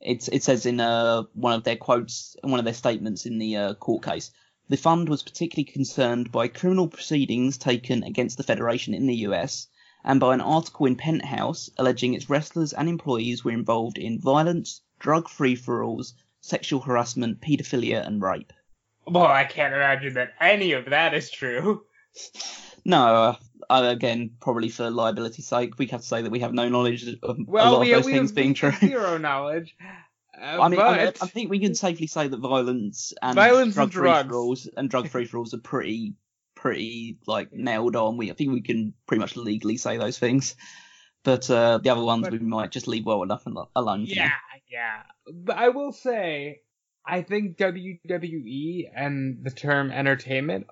it's, 0.00 0.28
it 0.28 0.42
says 0.42 0.64
in 0.64 0.80
uh, 0.80 1.24
one 1.34 1.52
of 1.52 1.64
their 1.64 1.76
quotes, 1.76 2.36
one 2.42 2.58
of 2.58 2.64
their 2.64 2.74
statements 2.74 3.26
in 3.26 3.38
the 3.38 3.56
uh, 3.56 3.74
court 3.74 4.04
case, 4.04 4.30
The 4.66 4.78
fund 4.78 5.10
was 5.10 5.22
particularly 5.22 5.70
concerned 5.70 6.32
by 6.32 6.48
criminal 6.48 6.88
proceedings 6.88 7.58
taken 7.58 8.02
against 8.02 8.38
the 8.38 8.42
Federation 8.42 8.94
in 8.94 9.06
the 9.06 9.16
US 9.28 9.68
and 10.04 10.20
by 10.20 10.34
an 10.34 10.40
article 10.40 10.86
in 10.86 10.96
Penthouse 10.96 11.70
alleging 11.78 12.14
its 12.14 12.28
wrestlers 12.30 12.72
and 12.72 12.88
employees 12.88 13.44
were 13.44 13.50
involved 13.52 13.98
in 13.98 14.20
violence, 14.20 14.82
drug 14.98 15.28
free 15.28 15.54
for 15.56 15.82
alls, 15.82 16.14
sexual 16.40 16.80
harassment, 16.80 17.40
paedophilia, 17.40 18.06
and 18.06 18.20
rape. 18.22 18.52
Well, 19.06 19.26
I 19.26 19.44
can't 19.44 19.74
imagine 19.74 20.14
that 20.14 20.32
any 20.40 20.72
of 20.72 20.86
that 20.90 21.14
is 21.14 21.30
true. 21.30 21.84
No, 22.84 23.36
uh, 23.70 23.82
again, 23.86 24.30
probably 24.40 24.68
for 24.68 24.90
liability's 24.90 25.46
sake, 25.46 25.78
we 25.78 25.86
have 25.86 26.02
to 26.02 26.06
say 26.06 26.22
that 26.22 26.30
we 26.30 26.40
have 26.40 26.52
no 26.52 26.68
knowledge 26.68 27.06
of 27.22 27.38
Well, 27.46 27.70
a 27.70 27.72
lot 27.72 27.80
we, 27.80 27.92
of 27.92 27.98
those 27.98 28.06
we 28.06 28.12
things 28.12 28.30
have 28.30 28.34
being 28.36 28.54
true. 28.54 28.72
zero 28.72 29.18
knowledge. 29.18 29.76
Uh, 30.36 30.58
I 30.60 30.68
mean, 30.68 30.80
I, 30.80 30.96
mean, 30.96 31.06
but 31.06 31.22
I 31.22 31.26
think 31.26 31.48
we 31.48 31.60
can 31.60 31.76
safely 31.76 32.08
say 32.08 32.26
that 32.26 32.36
violence 32.38 33.12
and 33.22 33.36
Violence 33.36 33.76
and 33.78 33.88
drug 33.88 33.92
free 33.92 34.02
drugs. 34.02 34.28
for 34.28 34.34
alls 34.34 34.68
and 34.76 34.90
drug 34.90 35.08
free 35.08 35.26
for 35.26 35.38
alls 35.38 35.54
are 35.54 35.58
pretty, 35.58 36.14
pretty 36.64 37.18
like 37.26 37.52
nailed 37.52 37.94
on. 37.94 38.16
We 38.16 38.30
I 38.30 38.34
think 38.34 38.52
we 38.52 38.62
can 38.62 38.94
pretty 39.06 39.20
much 39.20 39.36
legally 39.36 39.76
say 39.76 39.98
those 39.98 40.18
things, 40.18 40.56
but 41.22 41.48
uh, 41.50 41.78
the 41.78 41.90
other 41.90 42.02
ones 42.02 42.22
But- 42.24 42.32
we 42.32 42.38
might 42.38 42.70
just 42.72 42.88
leave 42.88 43.04
well 43.04 43.22
enough 43.22 43.46
alone. 43.76 44.06
yeah, 44.06 44.30
yeah. 44.70 45.02
But 45.30 45.56
I 45.58 45.68
will 45.68 45.92
say, 45.92 46.60
I 47.06 47.20
think 47.22 47.58
WWE 47.58 48.90
and 48.96 49.44
the 49.44 49.50
term 49.50 49.90
entertainment 49.92 50.66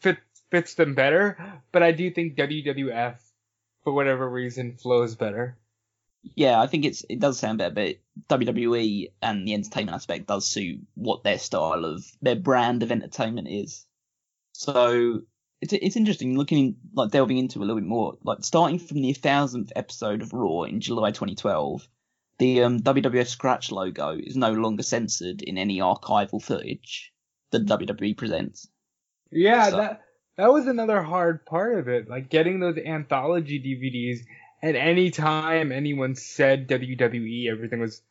fits 0.00 0.20
fits 0.50 0.74
them 0.74 0.94
better. 0.94 1.38
But 1.72 1.82
I 1.84 1.92
do 1.92 2.10
think 2.10 2.36
WWF, 2.36 3.16
for 3.84 3.92
whatever 3.92 4.28
reason, 4.28 4.76
flows 4.76 5.14
better. 5.14 5.56
Yeah, 6.34 6.60
I 6.60 6.66
think 6.66 6.84
it's 6.84 7.04
it 7.08 7.20
does 7.20 7.38
sound 7.38 7.58
better, 7.58 7.74
but 7.74 7.96
WWE 8.28 9.12
and 9.22 9.46
the 9.46 9.54
entertainment 9.54 9.94
aspect 9.94 10.26
does 10.26 10.48
suit 10.48 10.80
what 10.94 11.22
their 11.22 11.38
style 11.38 11.84
of 11.84 12.04
their 12.20 12.34
brand 12.36 12.82
of 12.82 12.90
entertainment 12.90 13.46
is. 13.48 13.86
So 14.58 15.20
it's 15.60 15.72
it's 15.72 15.94
interesting 15.94 16.36
looking 16.36 16.78
like 16.92 17.12
delving 17.12 17.38
into 17.38 17.60
a 17.60 17.60
little 17.60 17.76
bit 17.76 17.84
more. 17.84 18.18
Like 18.24 18.38
starting 18.42 18.80
from 18.80 19.00
the 19.00 19.12
thousandth 19.12 19.70
episode 19.76 20.20
of 20.20 20.32
Raw 20.32 20.62
in 20.64 20.80
July 20.80 21.12
2012, 21.12 21.86
the 22.40 22.64
um, 22.64 22.80
WWF 22.80 23.28
scratch 23.28 23.70
logo 23.70 24.18
is 24.20 24.36
no 24.36 24.50
longer 24.50 24.82
censored 24.82 25.42
in 25.42 25.58
any 25.58 25.78
archival 25.78 26.42
footage 26.42 27.12
that 27.52 27.66
WWE 27.66 28.16
presents. 28.16 28.68
Yeah, 29.30 29.68
So- 29.70 29.76
that 29.76 30.00
that 30.38 30.52
was 30.52 30.66
another 30.66 31.02
hard 31.02 31.46
part 31.46 31.78
of 31.78 31.86
it. 31.86 32.08
Like 32.10 32.28
getting 32.28 32.58
those 32.58 32.78
anthology 32.78 33.60
DVDs. 33.60 34.24
At 34.60 34.74
any 34.74 35.12
time 35.12 35.70
anyone 35.70 36.16
said 36.16 36.66
WWE, 36.66 37.48
everything 37.48 37.78
was 37.78 38.02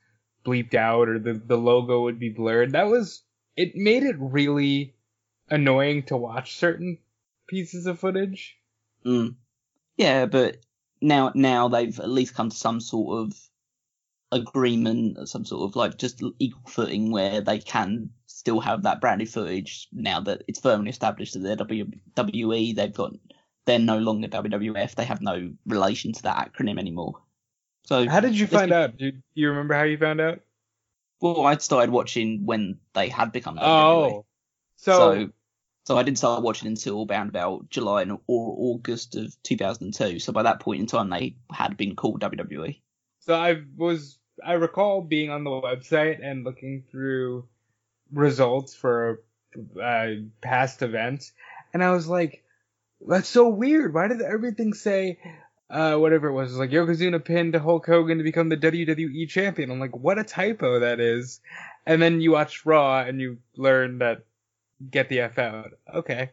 bleeped 0.45 0.75
out 0.75 1.09
or 1.09 1.19
the 1.19 1.33
the 1.33 1.57
logo 1.57 2.03
would 2.03 2.19
be 2.19 2.29
blurred. 2.29 2.71
That 2.71 2.87
was 2.87 3.21
it 3.57 3.75
made 3.75 4.03
it 4.03 4.15
really 4.17 4.93
annoying 5.49 6.03
to 6.03 6.17
watch 6.17 6.55
certain 6.57 6.97
pieces 7.47 7.85
of 7.85 7.99
footage. 7.99 8.57
Mm. 9.05 9.35
Yeah, 9.97 10.25
but 10.25 10.57
now 11.01 11.31
now 11.35 11.67
they've 11.67 11.99
at 11.99 12.09
least 12.09 12.35
come 12.35 12.49
to 12.49 12.55
some 12.55 12.79
sort 12.81 13.19
of 13.27 13.33
agreement, 14.31 15.29
some 15.29 15.45
sort 15.45 15.69
of 15.69 15.75
like 15.75 15.97
just 15.97 16.21
equal 16.39 16.69
footing 16.69 17.11
where 17.11 17.41
they 17.41 17.59
can 17.59 18.09
still 18.25 18.59
have 18.59 18.83
that 18.83 19.01
branded 19.01 19.29
footage 19.29 19.87
now 19.91 20.19
that 20.21 20.43
it's 20.47 20.59
firmly 20.59 20.89
established 20.89 21.33
that 21.33 21.39
they're 21.39 21.55
WWE. 21.55 22.75
They've 22.75 22.93
got 22.93 23.13
they're 23.65 23.79
no 23.79 23.97
longer 23.97 24.27
WWF. 24.27 24.95
They 24.95 25.05
have 25.05 25.21
no 25.21 25.51
relation 25.65 26.13
to 26.13 26.23
that 26.23 26.53
acronym 26.53 26.79
anymore. 26.79 27.21
So 27.85 28.07
How 28.07 28.19
did 28.19 28.37
you 28.37 28.47
find 28.47 28.69
be- 28.69 28.75
out? 28.75 28.97
Do 28.97 29.11
do 29.11 29.21
you 29.35 29.49
remember 29.49 29.73
how 29.73 29.83
you 29.83 29.97
found 29.97 30.19
out? 30.21 30.41
well, 31.19 31.45
I 31.45 31.57
started 31.57 31.89
watching 31.89 32.45
when 32.45 32.77
they 32.93 33.09
had 33.09 33.31
become 33.31 33.57
WWE. 33.57 33.63
Oh, 33.63 34.25
so, 34.77 34.91
so 34.91 35.29
so 35.87 35.97
I 35.97 36.03
didn't 36.03 36.17
start 36.17 36.43
watching 36.43 36.67
until 36.67 37.07
around 37.09 37.29
about 37.29 37.69
July 37.69 38.01
and, 38.01 38.11
or 38.27 38.55
August 38.57 39.15
of 39.15 39.33
2002. 39.43 40.19
So 40.19 40.33
by 40.33 40.43
that 40.43 40.59
point 40.59 40.81
in 40.81 40.85
time, 40.85 41.09
they 41.09 41.37
had 41.49 41.77
been 41.77 41.95
called. 41.95 42.19
WWE. 42.19 42.81
so 43.19 43.35
I 43.35 43.61
was 43.77 44.19
I 44.43 44.53
recall 44.53 45.01
being 45.01 45.29
on 45.29 45.45
the 45.45 45.49
website 45.49 46.19
and 46.21 46.43
looking 46.43 46.83
through 46.91 47.47
results 48.11 48.75
for 48.75 49.23
uh, 49.81 50.07
past 50.41 50.81
events, 50.81 51.31
and 51.73 51.81
I 51.81 51.91
was 51.91 52.07
like, 52.07 52.43
"That's 53.07 53.29
so 53.29 53.47
weird. 53.47 53.93
Why 53.93 54.09
did 54.09 54.21
everything 54.21 54.73
say?" 54.73 55.19
Uh, 55.69 55.97
whatever 55.97 56.29
it 56.29 56.33
was, 56.33 56.49
it 56.49 56.53
was 56.53 56.59
like 56.59 56.69
Yokozuna 56.69 57.23
pinned 57.23 57.53
Hulk 57.53 57.85
Hogan 57.85 58.19
to 58.19 58.23
become 58.23 58.47
the 58.47 58.55
WWE 58.55 59.27
champion. 59.27 59.69
I'm 59.69 59.81
like, 59.81 59.97
what 59.97 60.17
a 60.17 60.23
typo 60.23 60.79
that 60.79 61.01
is. 61.01 61.41
And 61.85 62.01
then 62.01 62.21
you 62.21 62.31
watch 62.31 62.65
Raw 62.65 63.01
and 63.01 63.19
you 63.19 63.39
learn 63.57 63.97
that 63.97 64.23
get 64.89 65.09
the 65.09 65.21
F 65.21 65.37
out. 65.37 65.71
Okay. 65.93 66.31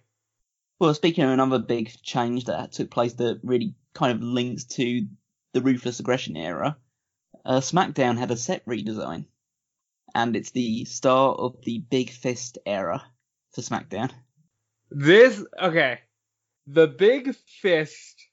Well, 0.78 0.94
speaking 0.94 1.24
of 1.24 1.30
another 1.30 1.58
big 1.58 1.90
change 2.02 2.46
that 2.46 2.72
took 2.72 2.90
place 2.90 3.14
that 3.14 3.40
really 3.42 3.74
kind 3.94 4.12
of 4.12 4.22
links 4.22 4.64
to 4.64 5.06
the 5.52 5.60
Ruthless 5.60 6.00
Aggression 6.00 6.36
era, 6.36 6.76
uh, 7.44 7.60
SmackDown 7.60 8.18
had 8.18 8.30
a 8.30 8.36
set 8.36 8.64
redesign. 8.66 9.26
And 10.14 10.36
it's 10.36 10.50
the 10.50 10.84
start 10.84 11.38
of 11.40 11.56
the 11.62 11.78
Big 11.78 12.10
Fist 12.10 12.58
era 12.66 13.02
for 13.52 13.62
SmackDown. 13.62 14.10
This 14.90 15.44
okay. 15.60 16.00
The 16.66 16.86
big 16.86 17.34
fist 17.34 18.26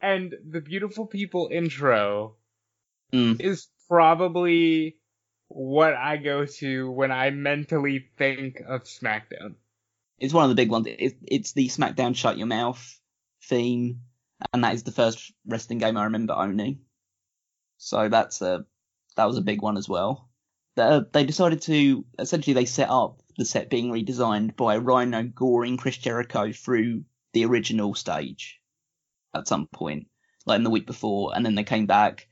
and 0.00 0.34
the 0.48 0.60
beautiful 0.60 1.06
people 1.06 1.48
intro 1.52 2.36
Mm. 3.12 3.40
is 3.40 3.68
probably 3.88 4.96
what 5.54 5.94
I 5.94 6.16
go 6.16 6.46
to 6.46 6.90
when 6.90 7.12
I 7.12 7.30
mentally 7.30 8.08
think 8.16 8.60
of 8.66 8.84
SmackDown. 8.84 9.54
It's 10.18 10.34
one 10.34 10.44
of 10.44 10.50
the 10.50 10.56
big 10.56 10.70
ones. 10.70 10.86
It, 10.86 11.18
it's 11.22 11.52
the 11.52 11.68
SmackDown 11.68 12.14
Shut 12.16 12.38
Your 12.38 12.46
Mouth 12.46 13.00
theme, 13.44 14.00
and 14.52 14.64
that 14.64 14.74
is 14.74 14.82
the 14.82 14.92
first 14.92 15.32
wrestling 15.46 15.78
game 15.78 15.96
I 15.96 16.04
remember 16.04 16.34
owning. 16.34 16.80
So 17.78 18.08
that's 18.08 18.40
a 18.40 18.64
that 19.16 19.24
was 19.26 19.36
a 19.36 19.42
big 19.42 19.62
one 19.62 19.76
as 19.76 19.88
well. 19.88 20.28
They 20.76 21.24
decided 21.24 21.62
to 21.62 22.04
essentially 22.18 22.54
they 22.54 22.64
set 22.64 22.88
up 22.88 23.20
the 23.36 23.44
set 23.44 23.68
being 23.68 23.90
redesigned 23.90 24.56
by 24.56 24.78
Rhino 24.78 25.22
goring 25.24 25.76
Chris 25.76 25.98
Jericho 25.98 26.52
through 26.52 27.04
the 27.32 27.44
original 27.44 27.94
stage 27.94 28.60
at 29.34 29.48
some 29.48 29.66
point, 29.66 30.06
like 30.46 30.56
in 30.56 30.64
the 30.64 30.70
week 30.70 30.86
before, 30.86 31.32
and 31.34 31.44
then 31.44 31.54
they 31.54 31.64
came 31.64 31.86
back. 31.86 32.28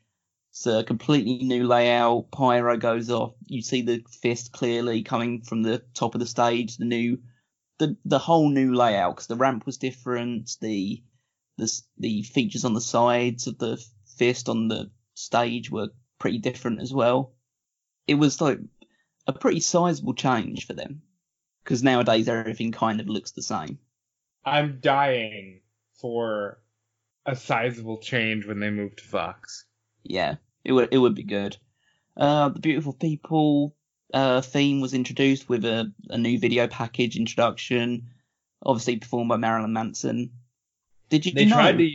It's 0.50 0.66
a 0.66 0.82
completely 0.84 1.38
new 1.44 1.66
layout. 1.66 2.32
Pyro 2.32 2.76
goes 2.76 3.08
off. 3.08 3.34
You 3.46 3.62
see 3.62 3.82
the 3.82 4.04
fist 4.20 4.52
clearly 4.52 5.02
coming 5.02 5.42
from 5.42 5.62
the 5.62 5.78
top 5.94 6.14
of 6.14 6.20
the 6.20 6.26
stage. 6.26 6.76
The 6.76 6.84
new 6.84 7.20
the 7.78 7.96
the 8.04 8.18
whole 8.18 8.50
new 8.50 8.74
layout 8.74 9.16
because 9.16 9.28
the 9.28 9.36
ramp 9.36 9.64
was 9.64 9.78
different. 9.78 10.56
The 10.60 11.02
the 11.56 11.82
the 11.98 12.22
features 12.22 12.64
on 12.64 12.74
the 12.74 12.80
sides 12.80 13.46
of 13.46 13.58
the 13.58 13.82
fist 14.16 14.48
on 14.48 14.68
the 14.68 14.90
stage 15.14 15.70
were 15.70 15.90
pretty 16.18 16.38
different 16.38 16.80
as 16.80 16.92
well. 16.92 17.32
It 18.08 18.14
was 18.14 18.40
like 18.40 18.58
a 19.26 19.32
pretty 19.32 19.60
sizable 19.60 20.14
change 20.14 20.66
for 20.66 20.72
them 20.72 21.02
because 21.62 21.82
nowadays 21.82 22.28
everything 22.28 22.72
kind 22.72 23.00
of 23.00 23.08
looks 23.08 23.30
the 23.30 23.42
same. 23.42 23.78
I'm 24.44 24.80
dying 24.80 25.60
for 26.00 26.60
a 27.24 27.36
sizable 27.36 27.98
change 27.98 28.46
when 28.46 28.58
they 28.58 28.70
move 28.70 28.96
to 28.96 29.04
Fox. 29.04 29.66
Yeah, 30.04 30.36
it 30.64 30.72
would 30.72 30.88
it 30.92 30.98
would 30.98 31.14
be 31.14 31.22
good. 31.24 31.56
Uh, 32.16 32.48
the 32.50 32.60
beautiful 32.60 32.92
people 32.92 33.74
uh, 34.12 34.40
theme 34.40 34.80
was 34.80 34.94
introduced 34.94 35.48
with 35.48 35.64
a, 35.64 35.92
a 36.08 36.18
new 36.18 36.38
video 36.38 36.66
package 36.66 37.16
introduction, 37.16 38.08
obviously 38.64 38.96
performed 38.96 39.28
by 39.28 39.36
Marilyn 39.36 39.72
Manson. 39.72 40.32
Did 41.08 41.26
you, 41.26 41.32
They 41.32 41.44
know? 41.44 41.56
tried 41.56 41.78
to 41.78 41.90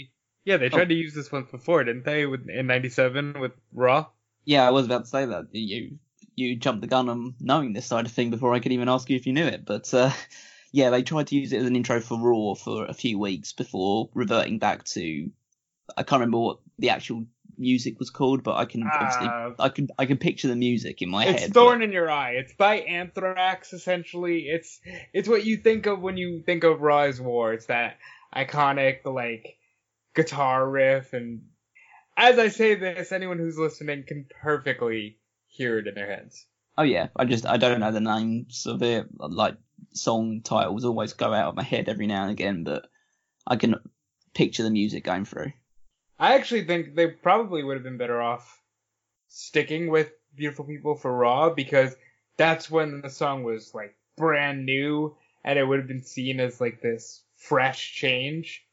yeah, 0.46 0.58
they 0.58 0.68
Oh. 0.68 0.70
tried 0.70 0.90
to 0.90 0.96
use 0.96 1.14
this 1.14 1.32
one 1.32 1.48
before, 1.50 1.84
didn't 1.84 2.06
they? 2.06 2.26
With 2.26 2.48
in 2.50 2.68
'97 2.68 3.40
with 3.40 3.54
Raw. 3.74 4.08
Yeah, 4.46 4.68
I 4.68 4.72
was 4.72 4.86
about 4.86 5.06
to 5.06 5.10
say 5.10 5.26
that. 5.26 5.48
You 5.52 5.98
you 6.36 6.56
jumped 6.56 6.82
the 6.82 6.88
gun 6.88 7.10
on 7.10 7.34
knowing 7.40 7.74
this 7.74 7.86
side 7.86 8.06
of 8.06 8.12
thing 8.12 8.30
before 8.30 8.54
I 8.54 8.60
could 8.60 8.72
even 8.74 8.90
ask 8.90 9.10
you 9.10 9.16
if 9.16 9.26
you 9.26 9.34
knew 9.34 9.46
it. 9.46 9.66
But 9.66 9.94
uh, 9.94 10.12
yeah, 10.72 10.90
they 10.92 11.02
tried 11.04 11.28
to 11.28 11.36
use 11.36 11.52
it 11.54 11.58
as 11.62 11.66
an 11.66 11.76
intro 11.76 12.00
for 12.00 12.20
Raw 12.20 12.54
for 12.56 12.86
a 12.86 12.94
few 12.94 13.18
weeks 13.20 13.54
before 13.54 14.10
reverting 14.14 14.60
back 14.60 14.84
to 14.86 15.32
I 15.98 16.04
can't 16.04 16.20
remember 16.20 16.40
what 16.40 16.60
the 16.80 16.90
actual 16.90 17.26
music 17.58 18.00
was 18.00 18.10
called, 18.10 18.44
but 18.44 18.56
I 18.56 18.66
can 18.66 18.84
Ah. 18.86 19.54
I 19.60 19.70
can 19.70 19.88
I 19.98 20.06
can 20.06 20.18
picture 20.18 20.48
the 20.48 20.56
music 20.56 21.02
in 21.02 21.10
my 21.10 21.26
It's 21.26 21.42
head. 21.44 21.54
Thorn 21.54 21.82
in 21.82 21.92
Your 21.92 22.10
Eye. 22.10 22.34
It's 22.34 22.54
by 22.54 22.78
Anthrax, 22.78 23.74
essentially. 23.74 24.48
It's 24.48 24.80
it's 25.14 25.28
what 25.30 25.46
you 25.46 25.58
think 25.58 25.86
of 25.86 26.02
when 26.02 26.18
you 26.18 26.42
think 26.46 26.64
of 26.64 26.82
Raw 26.82 27.04
Is 27.04 27.20
War. 27.22 27.54
It's 27.54 27.68
that 27.68 27.98
iconic 28.36 29.06
like 29.06 29.58
guitar 30.16 30.68
riff, 30.70 31.14
and 31.14 31.42
as 32.18 32.40
I 32.40 32.48
say 32.50 32.76
this, 32.76 33.12
anyone 33.12 33.38
who's 33.38 33.58
listening 33.58 34.04
can 34.08 34.26
perfectly 34.42 35.18
hear 35.48 35.80
it 35.80 35.88
in 35.88 35.96
their 35.96 36.08
heads. 36.08 36.46
Oh 36.78 36.84
yeah, 36.84 37.08
I 37.16 37.26
just 37.26 37.46
I 37.46 37.58
don't 37.58 37.80
know 37.80 37.92
the 37.92 38.02
names 38.02 38.66
of 38.66 38.82
it. 38.84 39.08
Like 39.18 39.56
song 39.94 40.42
titles 40.44 40.84
always 40.86 41.14
go 41.14 41.34
out 41.34 41.50
of 41.50 41.56
my 41.56 41.64
head 41.64 41.88
every 41.90 42.08
now 42.08 42.24
and 42.24 42.32
again, 42.32 42.64
but 42.64 42.88
I 43.48 43.56
can 43.56 43.76
picture 44.34 44.64
the 44.64 44.70
music 44.72 45.04
going 45.06 45.24
through. 45.26 45.54
I 46.18 46.36
actually 46.36 46.64
think 46.64 46.96
they 46.96 47.08
probably 47.08 47.64
would 47.64 47.76
have 47.76 47.84
been 47.84 47.98
better 47.98 48.22
off 48.22 48.62
sticking 49.28 49.90
with 49.90 50.12
Beautiful 50.36 50.64
People 50.64 50.96
for 50.96 51.12
Raw 51.14 51.50
because 51.50 51.94
that's 52.38 52.72
when 52.72 53.02
the 53.02 53.10
song 53.10 53.44
was 53.44 53.74
like 53.74 53.96
brand 54.16 54.66
new 54.66 55.16
and 55.44 55.60
it 55.60 55.66
would 55.66 55.80
have 55.80 55.88
been 55.88 56.04
seen 56.04 56.40
as 56.40 56.62
like 56.62 56.82
this 56.82 57.22
fresh 57.36 57.94
change. 57.94 58.66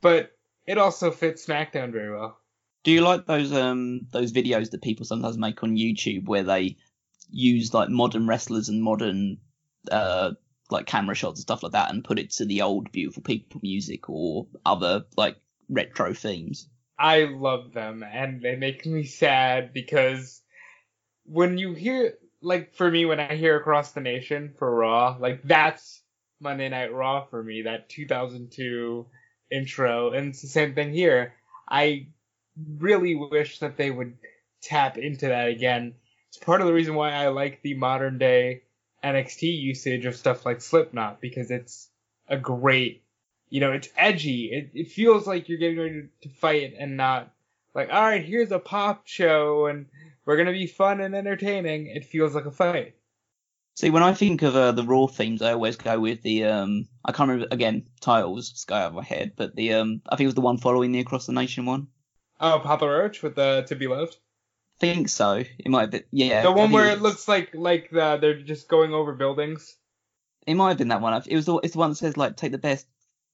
But 0.00 0.32
it 0.66 0.78
also 0.78 1.12
fits 1.12 1.46
SmackDown 1.46 1.92
very 1.92 2.12
well. 2.12 2.38
Do 2.82 2.90
you 2.90 3.02
like 3.02 3.26
those 3.26 3.52
um 3.52 4.06
those 4.10 4.32
videos 4.32 4.70
that 4.70 4.82
people 4.82 5.06
sometimes 5.06 5.38
make 5.38 5.62
on 5.62 5.76
YouTube 5.76 6.26
where 6.26 6.42
they 6.42 6.76
use 7.30 7.72
like 7.72 7.88
modern 7.88 8.26
wrestlers 8.26 8.68
and 8.68 8.82
modern 8.82 9.38
uh 9.92 10.32
like 10.70 10.86
camera 10.86 11.14
shots 11.14 11.38
and 11.38 11.42
stuff 11.42 11.62
like 11.62 11.72
that 11.72 11.90
and 11.90 12.02
put 12.04 12.18
it 12.18 12.30
to 12.32 12.44
the 12.44 12.62
old 12.62 12.90
beautiful 12.90 13.22
people 13.22 13.60
music 13.62 14.08
or 14.08 14.46
other 14.66 15.04
like 15.16 15.36
retro 15.68 16.14
themes? 16.14 16.68
I 17.00 17.24
love 17.24 17.72
them 17.72 18.04
and 18.04 18.42
they 18.42 18.56
make 18.56 18.84
me 18.84 19.04
sad 19.04 19.72
because 19.72 20.42
when 21.24 21.56
you 21.56 21.72
hear 21.72 22.14
like 22.42 22.74
for 22.74 22.90
me 22.90 23.06
when 23.06 23.18
I 23.18 23.36
hear 23.36 23.56
across 23.56 23.92
the 23.92 24.00
nation 24.00 24.54
for 24.58 24.70
Raw, 24.74 25.16
like 25.18 25.42
that's 25.42 26.02
Monday 26.40 26.68
Night 26.68 26.92
Raw 26.92 27.24
for 27.24 27.42
me, 27.42 27.62
that 27.62 27.88
2002 27.88 29.06
intro, 29.50 30.10
and 30.10 30.28
it's 30.28 30.42
the 30.42 30.48
same 30.48 30.74
thing 30.74 30.92
here. 30.92 31.34
I 31.68 32.08
really 32.78 33.14
wish 33.14 33.60
that 33.60 33.76
they 33.76 33.90
would 33.90 34.16
tap 34.62 34.98
into 34.98 35.28
that 35.28 35.48
again. 35.48 35.94
It's 36.28 36.38
part 36.38 36.60
of 36.60 36.66
the 36.66 36.74
reason 36.74 36.94
why 36.94 37.12
I 37.12 37.28
like 37.28 37.62
the 37.62 37.74
modern 37.74 38.18
day 38.18 38.62
NXT 39.02 39.42
usage 39.42 40.04
of 40.04 40.16
stuff 40.16 40.44
like 40.44 40.60
Slipknot 40.60 41.20
because 41.20 41.50
it's 41.50 41.88
a 42.28 42.36
great, 42.36 43.04
you 43.50 43.60
know, 43.60 43.72
it's 43.72 43.88
edgy. 43.96 44.50
It, 44.52 44.70
it 44.74 44.90
feels 44.90 45.26
like 45.26 45.48
you're 45.48 45.58
getting 45.58 45.78
ready 45.78 46.08
to 46.22 46.28
fight 46.28 46.74
and 46.78 46.96
not 46.96 47.32
like, 47.74 47.88
all 47.92 48.02
right, 48.02 48.24
here's 48.24 48.52
a 48.52 48.58
pop 48.58 49.06
show 49.06 49.66
and 49.66 49.86
we're 50.24 50.36
gonna 50.36 50.52
be 50.52 50.66
fun 50.66 51.00
and 51.00 51.14
entertaining. 51.14 51.86
It 51.88 52.04
feels 52.04 52.34
like 52.34 52.46
a 52.46 52.50
fight. 52.50 52.94
See, 53.74 53.90
when 53.90 54.02
I 54.02 54.12
think 54.12 54.42
of 54.42 54.54
uh, 54.56 54.72
the 54.72 54.84
Raw 54.84 55.06
themes, 55.06 55.42
I 55.42 55.52
always 55.52 55.76
go 55.76 55.98
with 55.98 56.22
the 56.22 56.44
um. 56.44 56.86
I 57.04 57.12
can't 57.12 57.30
remember 57.30 57.48
again 57.50 57.86
titles 58.00 58.50
just 58.50 58.66
go 58.66 58.74
out 58.74 58.88
of 58.88 58.94
my 58.94 59.02
head, 59.02 59.32
but 59.36 59.56
the 59.56 59.74
um. 59.74 60.02
I 60.08 60.16
think 60.16 60.26
it 60.26 60.28
was 60.28 60.34
the 60.34 60.40
one 60.42 60.58
following 60.58 60.92
the 60.92 61.00
Across 61.00 61.26
the 61.26 61.32
Nation 61.32 61.66
one. 61.66 61.88
Oh, 62.40 62.60
Papa 62.62 62.86
Roach 62.86 63.22
with 63.22 63.36
the 63.36 63.64
To 63.68 63.76
Be 63.76 63.86
Loved. 63.86 64.16
Think 64.80 65.08
so. 65.08 65.44
It 65.58 65.68
might 65.68 65.90
be. 65.90 66.02
Yeah. 66.10 66.42
The 66.42 66.52
one 66.52 66.72
where 66.72 66.88
it 66.88 66.94
it 66.94 67.02
looks 67.02 67.26
like 67.28 67.50
like 67.54 67.90
the, 67.90 68.18
they're 68.20 68.40
just 68.40 68.68
going 68.68 68.92
over 68.92 69.12
buildings. 69.12 69.76
It 70.46 70.54
might 70.54 70.70
have 70.70 70.78
been 70.78 70.88
that 70.88 71.00
one. 71.00 71.22
It 71.26 71.36
was 71.36 71.46
the. 71.46 71.56
It's 71.56 71.72
the 71.72 71.78
one 71.78 71.90
that 71.90 71.96
says 71.96 72.16
like 72.16 72.36
take 72.36 72.52
the 72.52 72.58
best, 72.58 72.86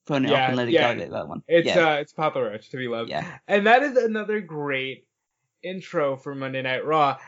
turn 0.06 0.24
it 0.24 0.30
Yeah, 0.30 0.44
up 0.44 0.48
and 0.48 0.56
let 0.56 0.68
it 0.68 0.72
yeah. 0.72 0.94
go. 0.94 1.08
That 1.10 1.28
one. 1.28 1.42
It's 1.48 1.66
yeah. 1.66 1.88
uh 1.88 1.94
it's 1.96 2.12
Papa 2.12 2.40
Roach 2.40 2.70
To 2.70 2.76
Be 2.76 2.88
Loved. 2.88 3.10
yeah. 3.10 3.38
And 3.48 3.66
that 3.66 3.82
is 3.82 3.96
another 3.96 4.40
great 4.40 5.06
intro 5.62 6.16
for 6.16 6.34
Monday 6.34 6.62
Night 6.62 6.84
Raw. 6.84 7.18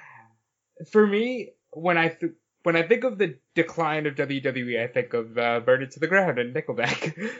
For 0.90 1.06
me, 1.06 1.50
when 1.70 1.98
I 1.98 2.08
th- 2.08 2.32
when 2.62 2.76
I 2.76 2.82
think 2.82 3.04
of 3.04 3.18
the 3.18 3.36
decline 3.54 4.06
of 4.06 4.14
WWE, 4.14 4.82
I 4.82 4.86
think 4.88 5.14
of 5.14 5.36
uh, 5.38 5.60
Burn 5.60 5.82
It 5.82 5.92
to 5.92 6.00
the 6.00 6.06
Ground 6.06 6.38
and 6.38 6.54
Nickelback. 6.54 7.30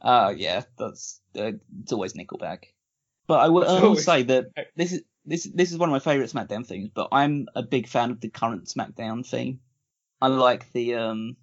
Uh, 0.00 0.34
yeah, 0.36 0.62
that's 0.78 1.20
uh, 1.38 1.52
it's 1.82 1.92
always 1.92 2.14
Nickelback. 2.14 2.64
But 3.26 3.40
I 3.40 3.48
will, 3.48 3.68
I 3.68 3.80
will 3.82 3.96
say 3.96 4.22
that 4.24 4.46
this 4.74 4.92
is 4.92 5.02
this 5.24 5.44
this 5.44 5.70
is 5.70 5.78
one 5.78 5.90
of 5.90 5.92
my 5.92 5.98
favorite 5.98 6.30
SmackDown 6.32 6.66
themes. 6.66 6.88
But 6.94 7.08
I'm 7.12 7.46
a 7.54 7.62
big 7.62 7.86
fan 7.86 8.10
of 8.10 8.20
the 8.20 8.30
current 8.30 8.66
SmackDown 8.66 9.26
theme. 9.26 9.60
I 10.20 10.28
like 10.28 10.72
the 10.72 10.94
um, 10.94 11.36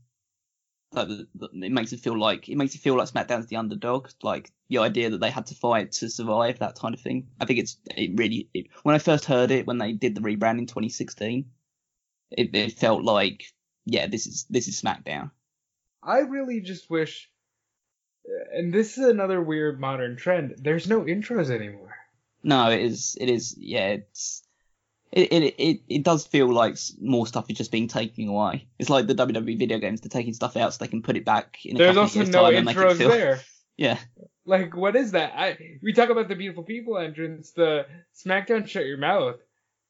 like 0.95 1.09
it 1.09 1.71
makes 1.71 1.93
it 1.93 1.99
feel 1.99 2.17
like 2.17 2.49
it 2.49 2.57
makes 2.57 2.75
it 2.75 2.81
feel 2.81 2.95
like 2.95 3.09
SmackDown's 3.09 3.47
the 3.47 3.57
underdog. 3.57 4.09
Like 4.21 4.51
the 4.69 4.79
idea 4.79 5.09
that 5.09 5.19
they 5.19 5.29
had 5.29 5.47
to 5.47 5.55
fight 5.55 5.91
to 5.93 6.09
survive, 6.09 6.59
that 6.59 6.79
kind 6.79 6.93
of 6.93 7.01
thing. 7.01 7.27
I 7.39 7.45
think 7.45 7.59
it's 7.59 7.77
it 7.85 8.11
really 8.15 8.49
it, 8.53 8.67
when 8.83 8.95
I 8.95 8.99
first 8.99 9.25
heard 9.25 9.51
it 9.51 9.67
when 9.67 9.77
they 9.77 9.91
did 9.93 10.15
the 10.15 10.21
rebrand 10.21 10.59
in 10.59 10.67
2016, 10.67 11.45
it, 12.31 12.55
it 12.55 12.73
felt 12.73 13.03
like 13.03 13.45
yeah, 13.85 14.07
this 14.07 14.27
is 14.27 14.45
this 14.49 14.67
is 14.67 14.81
SmackDown. 14.81 15.31
I 16.01 16.19
really 16.19 16.61
just 16.61 16.89
wish, 16.89 17.29
uh, 18.27 18.57
and 18.57 18.73
this 18.73 18.97
is 18.97 19.05
another 19.07 19.41
weird 19.41 19.79
modern 19.79 20.17
trend. 20.17 20.55
There's 20.57 20.87
no 20.87 21.01
intros 21.01 21.49
anymore. 21.49 21.95
No, 22.43 22.69
it 22.69 22.81
is. 22.81 23.17
It 23.19 23.29
is. 23.29 23.55
Yeah, 23.57 23.87
it's. 23.87 24.43
It, 25.15 25.31
it 25.31 25.55
it 25.57 25.81
it 25.87 26.03
does 26.03 26.27
feel 26.27 26.51
like 26.53 26.77
more 27.01 27.25
stuff 27.25 27.49
is 27.49 27.57
just 27.57 27.71
being 27.71 27.87
taken 27.87 28.27
away. 28.27 28.67
It's 28.77 28.89
like 28.89 29.07
the 29.07 29.15
WWE 29.15 29.57
video 29.57 29.79
games. 29.79 30.01
They're 30.01 30.09
taking 30.09 30.33
stuff 30.33 30.57
out 30.57 30.73
so 30.73 30.83
they 30.83 30.89
can 30.89 31.01
put 31.01 31.15
it 31.15 31.23
back 31.25 31.57
in 31.65 31.77
a 31.77 31.79
There's 31.79 31.95
also 31.97 32.23
no 32.23 32.31
time 32.31 32.55
and 32.55 32.65
make 32.65 32.75
it 32.75 32.79
intros 32.79 32.97
feel. 32.97 33.09
there. 33.09 33.39
Yeah, 33.77 33.99
Like, 34.45 34.73
what 34.73 34.95
is 34.95 35.11
that? 35.11 35.33
I 35.35 35.57
we 35.83 35.91
talk 35.91 36.09
about 36.09 36.29
the 36.29 36.35
beautiful 36.35 36.63
people 36.63 36.97
entrance. 36.97 37.51
The 37.51 37.87
SmackDown 38.25 38.67
Shut 38.69 38.85
Your 38.85 38.97
Mouth 38.97 39.35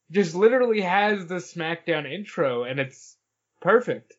just 0.10 0.34
literally 0.34 0.82
has 0.82 1.28
the 1.28 1.36
SmackDown 1.36 2.12
intro, 2.12 2.64
and 2.64 2.80
it's 2.80 3.16
perfect. 3.62 4.14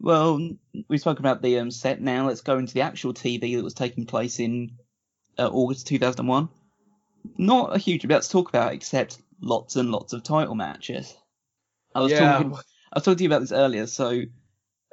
Well, 0.00 0.50
we 0.86 0.98
spoke 0.98 1.18
about 1.18 1.42
the 1.42 1.58
um, 1.58 1.72
set 1.72 2.00
now. 2.00 2.28
Let's 2.28 2.42
go 2.42 2.58
into 2.58 2.74
the 2.74 2.82
actual 2.82 3.12
TV 3.12 3.56
that 3.56 3.64
was 3.64 3.74
taking 3.74 4.06
place 4.06 4.38
in 4.38 4.78
uh, 5.36 5.48
August 5.48 5.88
2001. 5.88 6.48
Not 7.36 7.74
a 7.74 7.78
huge 7.78 8.04
amount 8.04 8.22
to 8.22 8.30
talk 8.30 8.48
about, 8.48 8.72
except 8.72 9.18
lots 9.40 9.76
and 9.76 9.90
lots 9.90 10.12
of 10.12 10.22
title 10.22 10.54
matches. 10.54 11.14
I 11.94 12.00
was 12.00 12.12
yeah, 12.12 12.32
talking. 12.32 12.52
I 12.52 12.96
was 12.96 13.04
talking 13.04 13.16
to 13.18 13.22
you 13.24 13.28
about 13.28 13.40
this 13.40 13.52
earlier. 13.52 13.86
So, 13.86 14.22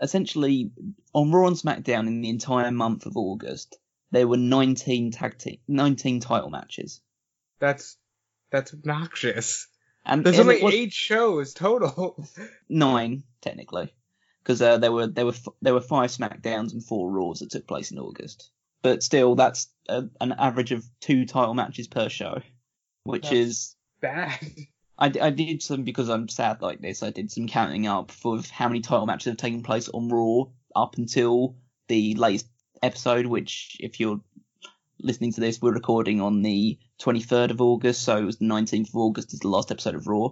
essentially, 0.01 0.71
on 1.13 1.31
Raw 1.31 1.47
and 1.47 1.55
SmackDown 1.55 2.07
in 2.07 2.21
the 2.21 2.29
entire 2.29 2.71
month 2.71 3.05
of 3.05 3.17
August, 3.17 3.77
there 4.11 4.27
were 4.27 4.37
19 4.37 5.11
tag 5.11 5.37
team, 5.37 5.57
19 5.67 6.19
title 6.19 6.49
matches, 6.49 7.01
that's 7.59 7.97
that's 8.51 8.73
obnoxious. 8.73 9.67
and 10.05 10.25
There's 10.25 10.39
and 10.39 10.49
only 10.49 10.63
was 10.63 10.73
eight 10.73 10.93
shows 10.93 11.53
total. 11.53 12.25
nine 12.69 13.23
technically, 13.41 13.93
because 14.43 14.61
uh, 14.61 14.77
there 14.77 14.91
were 14.91 15.07
there 15.07 15.25
were 15.25 15.31
f- 15.33 15.55
there 15.61 15.73
were 15.73 15.81
five 15.81 16.11
SmackDowns 16.11 16.73
and 16.73 16.83
four 16.83 17.11
Raws 17.11 17.39
that 17.39 17.51
took 17.51 17.67
place 17.67 17.91
in 17.91 17.99
August. 17.99 18.49
But 18.81 19.01
still, 19.01 19.33
that's 19.35 19.67
a, 19.89 20.05
an 20.21 20.33
average 20.37 20.71
of 20.71 20.85
two 21.01 21.25
title 21.25 21.55
matches 21.55 21.87
per 21.87 22.07
show, 22.07 22.41
which 23.03 23.23
That's- 23.23 23.39
is 23.47 23.75
Bad. 24.05 24.39
I, 24.99 25.11
I 25.19 25.29
did 25.31 25.63
some 25.63 25.83
because 25.83 26.09
I'm 26.09 26.29
sad 26.29 26.61
like 26.61 26.79
this. 26.79 27.01
I 27.01 27.09
did 27.09 27.31
some 27.31 27.47
counting 27.47 27.87
up 27.87 28.11
for 28.11 28.39
how 28.51 28.67
many 28.67 28.81
title 28.81 29.07
matches 29.07 29.25
have 29.25 29.37
taken 29.37 29.63
place 29.63 29.89
on 29.89 30.09
Raw 30.09 30.45
up 30.75 30.97
until 30.97 31.55
the 31.87 32.13
latest 32.13 32.47
episode. 32.83 33.25
Which, 33.25 33.77
if 33.79 33.99
you're 33.99 34.21
listening 34.99 35.33
to 35.33 35.41
this, 35.41 35.59
we're 35.59 35.73
recording 35.73 36.21
on 36.21 36.43
the 36.43 36.77
23rd 37.01 37.49
of 37.49 37.61
August, 37.61 38.03
so 38.03 38.17
it 38.17 38.25
was 38.25 38.37
the 38.37 38.45
19th 38.45 38.89
of 38.89 38.95
August 38.95 39.33
is 39.33 39.39
the 39.39 39.49
last 39.49 39.71
episode 39.71 39.95
of 39.95 40.07
Raw. 40.07 40.29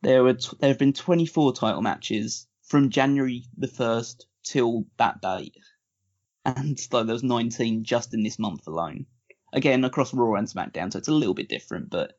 There 0.00 0.24
were 0.24 0.34
t- 0.34 0.56
there 0.58 0.70
have 0.70 0.78
been 0.78 0.94
24 0.94 1.52
title 1.52 1.82
matches 1.82 2.46
from 2.62 2.88
January 2.88 3.44
the 3.58 3.68
1st 3.68 4.24
till 4.42 4.86
that 4.96 5.20
date, 5.20 5.54
and 6.46 6.80
like 6.90 7.06
there 7.06 7.14
was 7.14 7.22
19 7.22 7.84
just 7.84 8.14
in 8.14 8.22
this 8.22 8.38
month 8.38 8.66
alone. 8.66 9.04
Again, 9.52 9.84
across 9.84 10.14
Raw 10.14 10.34
and 10.34 10.48
SmackDown, 10.48 10.90
so 10.90 10.98
it's 10.98 11.08
a 11.08 11.12
little 11.12 11.34
bit 11.34 11.50
different, 11.50 11.90
but 11.90 12.14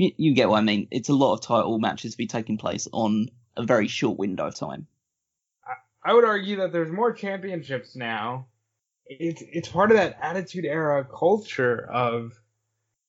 you, 0.00 0.12
you 0.16 0.34
get 0.34 0.48
what 0.48 0.58
I 0.58 0.62
mean. 0.62 0.88
It's 0.90 1.08
a 1.08 1.14
lot 1.14 1.34
of 1.34 1.42
title 1.42 1.78
matches 1.78 2.12
to 2.12 2.18
be 2.18 2.26
taking 2.26 2.56
place 2.56 2.88
on 2.92 3.28
a 3.56 3.62
very 3.62 3.88
short 3.88 4.18
window 4.18 4.46
of 4.46 4.54
time. 4.54 4.86
I 6.02 6.14
would 6.14 6.24
argue 6.24 6.56
that 6.56 6.72
there's 6.72 6.90
more 6.90 7.12
championships 7.12 7.94
now. 7.94 8.46
It's 9.04 9.42
it's 9.42 9.68
part 9.68 9.90
of 9.90 9.98
that 9.98 10.18
Attitude 10.22 10.64
Era 10.64 11.04
culture 11.04 11.86
of, 11.92 12.32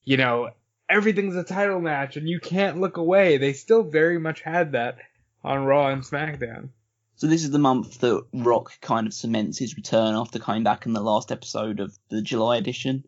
you 0.03 0.17
know, 0.17 0.49
everything's 0.89 1.35
a 1.35 1.43
title 1.43 1.79
match 1.79 2.17
and 2.17 2.27
you 2.27 2.39
can't 2.39 2.81
look 2.81 2.97
away. 2.97 3.37
They 3.37 3.53
still 3.53 3.83
very 3.83 4.19
much 4.19 4.41
had 4.41 4.73
that 4.73 4.97
on 5.43 5.63
Raw 5.63 5.87
and 5.87 6.01
SmackDown. 6.01 6.69
So 7.15 7.27
this 7.27 7.43
is 7.43 7.51
the 7.51 7.59
month 7.59 7.99
that 7.99 8.25
Rock 8.33 8.73
kind 8.81 9.07
of 9.07 9.13
cements 9.13 9.59
his 9.59 9.77
return 9.77 10.15
after 10.15 10.39
coming 10.39 10.63
back 10.63 10.85
in 10.85 10.93
the 10.93 11.01
last 11.01 11.31
episode 11.31 11.79
of 11.79 11.97
the 12.09 12.21
July 12.21 12.57
edition. 12.57 13.05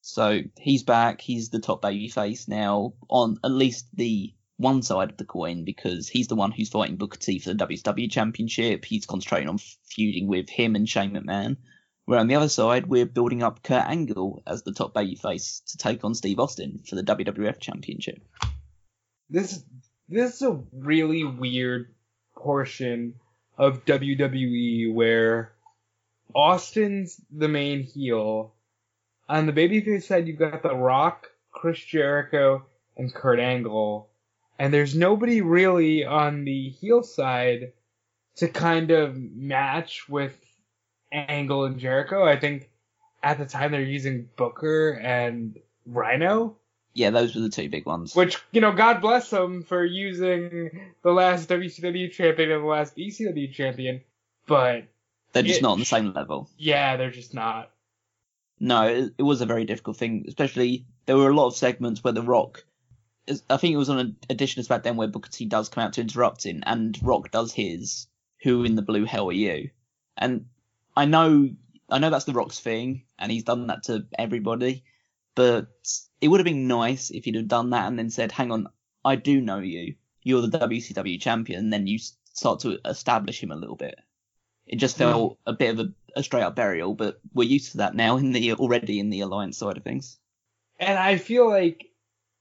So 0.00 0.40
he's 0.58 0.82
back. 0.82 1.20
He's 1.20 1.50
the 1.50 1.60
top 1.60 1.82
babyface 1.82 2.48
now 2.48 2.94
on 3.08 3.38
at 3.44 3.50
least 3.50 3.86
the 3.94 4.34
one 4.56 4.82
side 4.82 5.10
of 5.10 5.16
the 5.16 5.24
coin 5.24 5.64
because 5.64 6.08
he's 6.08 6.28
the 6.28 6.36
one 6.36 6.52
who's 6.52 6.68
fighting 6.68 6.96
Booker 6.96 7.18
T 7.18 7.38
for 7.38 7.52
the 7.52 7.66
WCW 7.66 8.10
Championship. 8.10 8.84
He's 8.84 9.06
concentrating 9.06 9.48
on 9.48 9.58
feuding 9.84 10.26
with 10.26 10.50
him 10.50 10.76
and 10.76 10.88
Shane 10.88 11.12
McMahon. 11.12 11.56
Where 12.04 12.18
on 12.18 12.26
the 12.26 12.34
other 12.34 12.48
side, 12.48 12.86
we're 12.86 13.06
building 13.06 13.42
up 13.42 13.62
Kurt 13.62 13.84
Angle 13.84 14.42
as 14.46 14.62
the 14.62 14.72
top 14.72 14.94
babyface 14.94 15.64
to 15.70 15.78
take 15.78 16.04
on 16.04 16.14
Steve 16.14 16.40
Austin 16.40 16.82
for 16.86 16.96
the 16.96 17.02
WWF 17.02 17.60
Championship. 17.60 18.20
This 19.28 19.62
this 20.08 20.34
is 20.34 20.42
a 20.42 20.60
really 20.72 21.24
weird 21.24 21.94
portion 22.36 23.14
of 23.56 23.84
WWE 23.84 24.92
where 24.92 25.52
Austin's 26.34 27.20
the 27.30 27.48
main 27.48 27.82
heel. 27.82 28.54
On 29.30 29.46
the 29.46 29.52
babyface 29.52 30.02
side, 30.02 30.26
you've 30.26 30.40
got 30.40 30.60
The 30.62 30.74
Rock, 30.74 31.30
Chris 31.52 31.78
Jericho, 31.78 32.64
and 32.96 33.14
Kurt 33.14 33.38
Angle. 33.38 34.08
And 34.58 34.74
there's 34.74 34.96
nobody 34.96 35.40
really 35.40 36.04
on 36.04 36.44
the 36.44 36.70
heel 36.70 37.04
side 37.04 37.72
to 38.36 38.48
kind 38.48 38.90
of 38.90 39.16
match 39.16 40.08
with 40.08 40.36
Angle 41.12 41.64
and 41.64 41.78
Jericho. 41.78 42.26
I 42.26 42.40
think 42.40 42.70
at 43.22 43.38
the 43.38 43.46
time 43.46 43.70
they're 43.70 43.82
using 43.82 44.28
Booker 44.36 44.90
and 45.00 45.56
Rhino. 45.86 46.56
Yeah, 46.94 47.10
those 47.10 47.36
were 47.36 47.42
the 47.42 47.50
two 47.50 47.68
big 47.68 47.86
ones. 47.86 48.16
Which, 48.16 48.36
you 48.50 48.60
know, 48.60 48.72
God 48.72 49.00
bless 49.00 49.30
them 49.30 49.62
for 49.62 49.84
using 49.84 50.90
the 51.04 51.12
last 51.12 51.48
WCW 51.48 52.10
champion 52.10 52.50
and 52.50 52.64
the 52.64 52.66
last 52.68 52.96
ECW 52.96 53.52
champion. 53.52 54.00
But 54.48 54.86
They're 55.32 55.44
just 55.44 55.60
Yeah. 55.60 55.68
not 55.68 55.72
on 55.74 55.78
the 55.78 55.84
same 55.84 56.12
level. 56.12 56.50
Yeah, 56.58 56.96
they're 56.96 57.12
just 57.12 57.32
not. 57.32 57.70
No, 58.60 58.86
it, 58.86 59.14
it 59.16 59.22
was 59.22 59.40
a 59.40 59.46
very 59.46 59.64
difficult 59.64 59.96
thing. 59.96 60.26
Especially 60.28 60.84
there 61.06 61.16
were 61.16 61.30
a 61.30 61.34
lot 61.34 61.48
of 61.48 61.56
segments 61.56 62.04
where 62.04 62.12
The 62.12 62.22
Rock, 62.22 62.64
is- 63.26 63.42
I 63.48 63.56
think 63.56 63.72
it 63.72 63.78
was 63.78 63.88
on 63.88 63.98
an 63.98 64.16
edition 64.28 64.60
of 64.60 64.66
SmackDown 64.66 64.96
where 64.96 65.08
Booker 65.08 65.30
T 65.30 65.46
does 65.46 65.70
come 65.70 65.82
out 65.82 65.94
to 65.94 66.02
interrupt 66.02 66.44
him, 66.44 66.62
and 66.66 66.98
Rock 67.02 67.30
does 67.30 67.52
his 67.52 68.06
"Who 68.42 68.64
in 68.64 68.76
the 68.76 68.82
blue 68.82 69.06
hell 69.06 69.28
are 69.30 69.32
you?" 69.32 69.70
And 70.16 70.46
I 70.94 71.06
know, 71.06 71.50
I 71.88 71.98
know 71.98 72.10
that's 72.10 72.26
The 72.26 72.34
Rock's 72.34 72.60
thing, 72.60 73.04
and 73.18 73.32
he's 73.32 73.44
done 73.44 73.66
that 73.68 73.84
to 73.84 74.06
everybody. 74.18 74.84
But 75.34 75.68
it 76.20 76.28
would 76.28 76.40
have 76.40 76.44
been 76.44 76.68
nice 76.68 77.10
if 77.10 77.24
he'd 77.24 77.36
have 77.36 77.48
done 77.48 77.70
that 77.70 77.88
and 77.88 77.98
then 77.98 78.10
said, 78.10 78.32
"Hang 78.32 78.52
on, 78.52 78.68
I 79.04 79.16
do 79.16 79.40
know 79.40 79.60
you. 79.60 79.94
You're 80.22 80.42
the 80.42 80.58
WCW 80.58 81.18
champion." 81.18 81.60
And 81.60 81.72
then 81.72 81.86
you 81.86 81.98
start 82.34 82.60
to 82.60 82.78
establish 82.84 83.42
him 83.42 83.52
a 83.52 83.56
little 83.56 83.76
bit. 83.76 83.98
It 84.66 84.76
just 84.76 84.96
hmm. 84.96 85.04
felt 85.04 85.38
a 85.46 85.52
bit 85.52 85.70
of 85.70 85.80
a, 85.80 85.92
a 86.16 86.22
straight 86.22 86.42
up 86.42 86.56
burial, 86.56 86.94
but 86.94 87.20
we're 87.32 87.48
used 87.48 87.72
to 87.72 87.78
that 87.78 87.94
now 87.94 88.16
in 88.16 88.32
the 88.32 88.54
already 88.54 88.98
in 88.98 89.10
the 89.10 89.20
alliance 89.20 89.58
side 89.58 89.76
of 89.76 89.84
things. 89.84 90.18
And 90.78 90.98
I 90.98 91.18
feel 91.18 91.48
like 91.48 91.86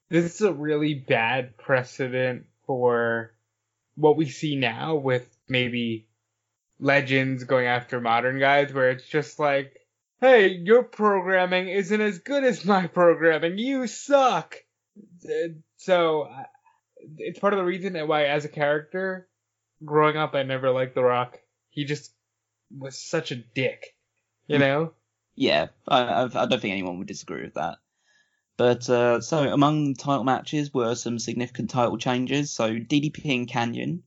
this 0.10 0.36
is 0.36 0.42
a 0.42 0.54
really 0.54 0.94
bad 0.94 1.58
precedent 1.58 2.46
for 2.66 3.34
what 3.96 4.18
we 4.18 4.30
see 4.30 4.56
now 4.56 4.96
with 4.96 5.28
maybe 5.48 6.08
legends 6.80 7.44
going 7.44 7.68
after 7.68 8.00
modern 8.00 8.40
guys, 8.40 8.74
where 8.74 8.92
it's 8.92 9.08
just 9.08 9.40
like, 9.40 9.74
hey, 10.22 10.48
your 10.48 10.84
programming 10.84 11.68
isn't 11.68 12.02
as 12.02 12.20
good 12.20 12.44
as 12.44 12.64
my 12.64 12.88
programming. 12.88 13.58
You 13.58 13.88
suck. 13.88 14.56
So 15.78 16.30
it's 17.18 17.40
part 17.40 17.54
of 17.54 17.60
the 17.60 17.66
reason 17.66 17.96
why, 18.08 18.26
as 18.26 18.46
a 18.46 18.50
character, 18.50 19.28
growing 19.84 20.18
up, 20.18 20.36
I 20.36 20.44
never 20.44 20.72
liked 20.72 20.96
The 20.96 21.04
Rock. 21.04 21.40
He 21.70 21.86
just 21.86 22.14
was 22.76 22.98
such 22.98 23.32
a 23.32 23.36
dick, 23.36 23.96
you 24.48 24.58
Hmm. 24.58 24.62
know. 24.62 24.94
Yeah, 25.36 25.68
I, 25.88 26.24
I, 26.24 26.46
don't 26.46 26.62
think 26.62 26.74
anyone 26.74 26.98
would 26.98 27.08
disagree 27.08 27.44
with 27.44 27.54
that. 27.54 27.78
But 28.58 28.90
uh, 28.90 29.22
so 29.22 29.54
among 29.54 29.94
the 29.94 30.00
title 30.00 30.26
matches 30.26 30.74
were 30.74 30.96
some 30.96 31.18
significant 31.18 31.70
title 31.70 31.98
changes. 31.98 32.52
So 32.52 32.72
DDP 32.78 33.34
and 33.36 33.48
Kanyon 33.48 34.04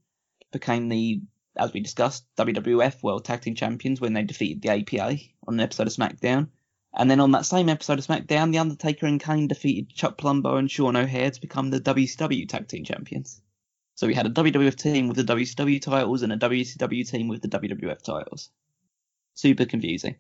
became 0.50 0.90
the, 0.90 1.22
as 1.56 1.72
we 1.72 1.80
discussed, 1.80 2.26
WWF 2.36 3.02
World 3.02 3.24
Tag 3.24 3.40
Team 3.40 3.54
Champions 3.54 3.98
when 3.98 4.12
they 4.12 4.24
defeated 4.24 4.60
the 4.60 4.68
APA 4.70 5.16
on 5.48 5.54
an 5.54 5.60
episode 5.60 5.86
of 5.86 5.94
SmackDown. 5.94 6.48
And 6.92 7.10
then 7.10 7.20
on 7.20 7.30
that 7.32 7.46
same 7.46 7.70
episode 7.70 7.98
of 7.98 8.06
SmackDown, 8.06 8.52
The 8.52 8.58
Undertaker 8.58 9.06
and 9.06 9.18
Kane 9.18 9.48
defeated 9.48 9.88
Chuck 9.88 10.18
Palumbo 10.18 10.58
and 10.58 10.70
Sean 10.70 10.96
O'Haire 10.96 11.30
to 11.30 11.40
become 11.40 11.70
the 11.70 11.80
WCW 11.80 12.46
Tag 12.46 12.68
Team 12.68 12.84
Champions. 12.84 13.40
So 13.94 14.06
we 14.06 14.14
had 14.14 14.26
a 14.26 14.30
WWF 14.30 14.76
team 14.76 15.08
with 15.08 15.16
the 15.16 15.34
WCW 15.34 15.80
titles 15.80 16.22
and 16.22 16.32
a 16.32 16.36
WCW 16.36 17.08
team 17.08 17.28
with 17.28 17.42
the 17.42 17.48
WWF 17.48 18.02
titles. 18.02 18.50
Super 19.34 19.64
confusing. 19.64 20.16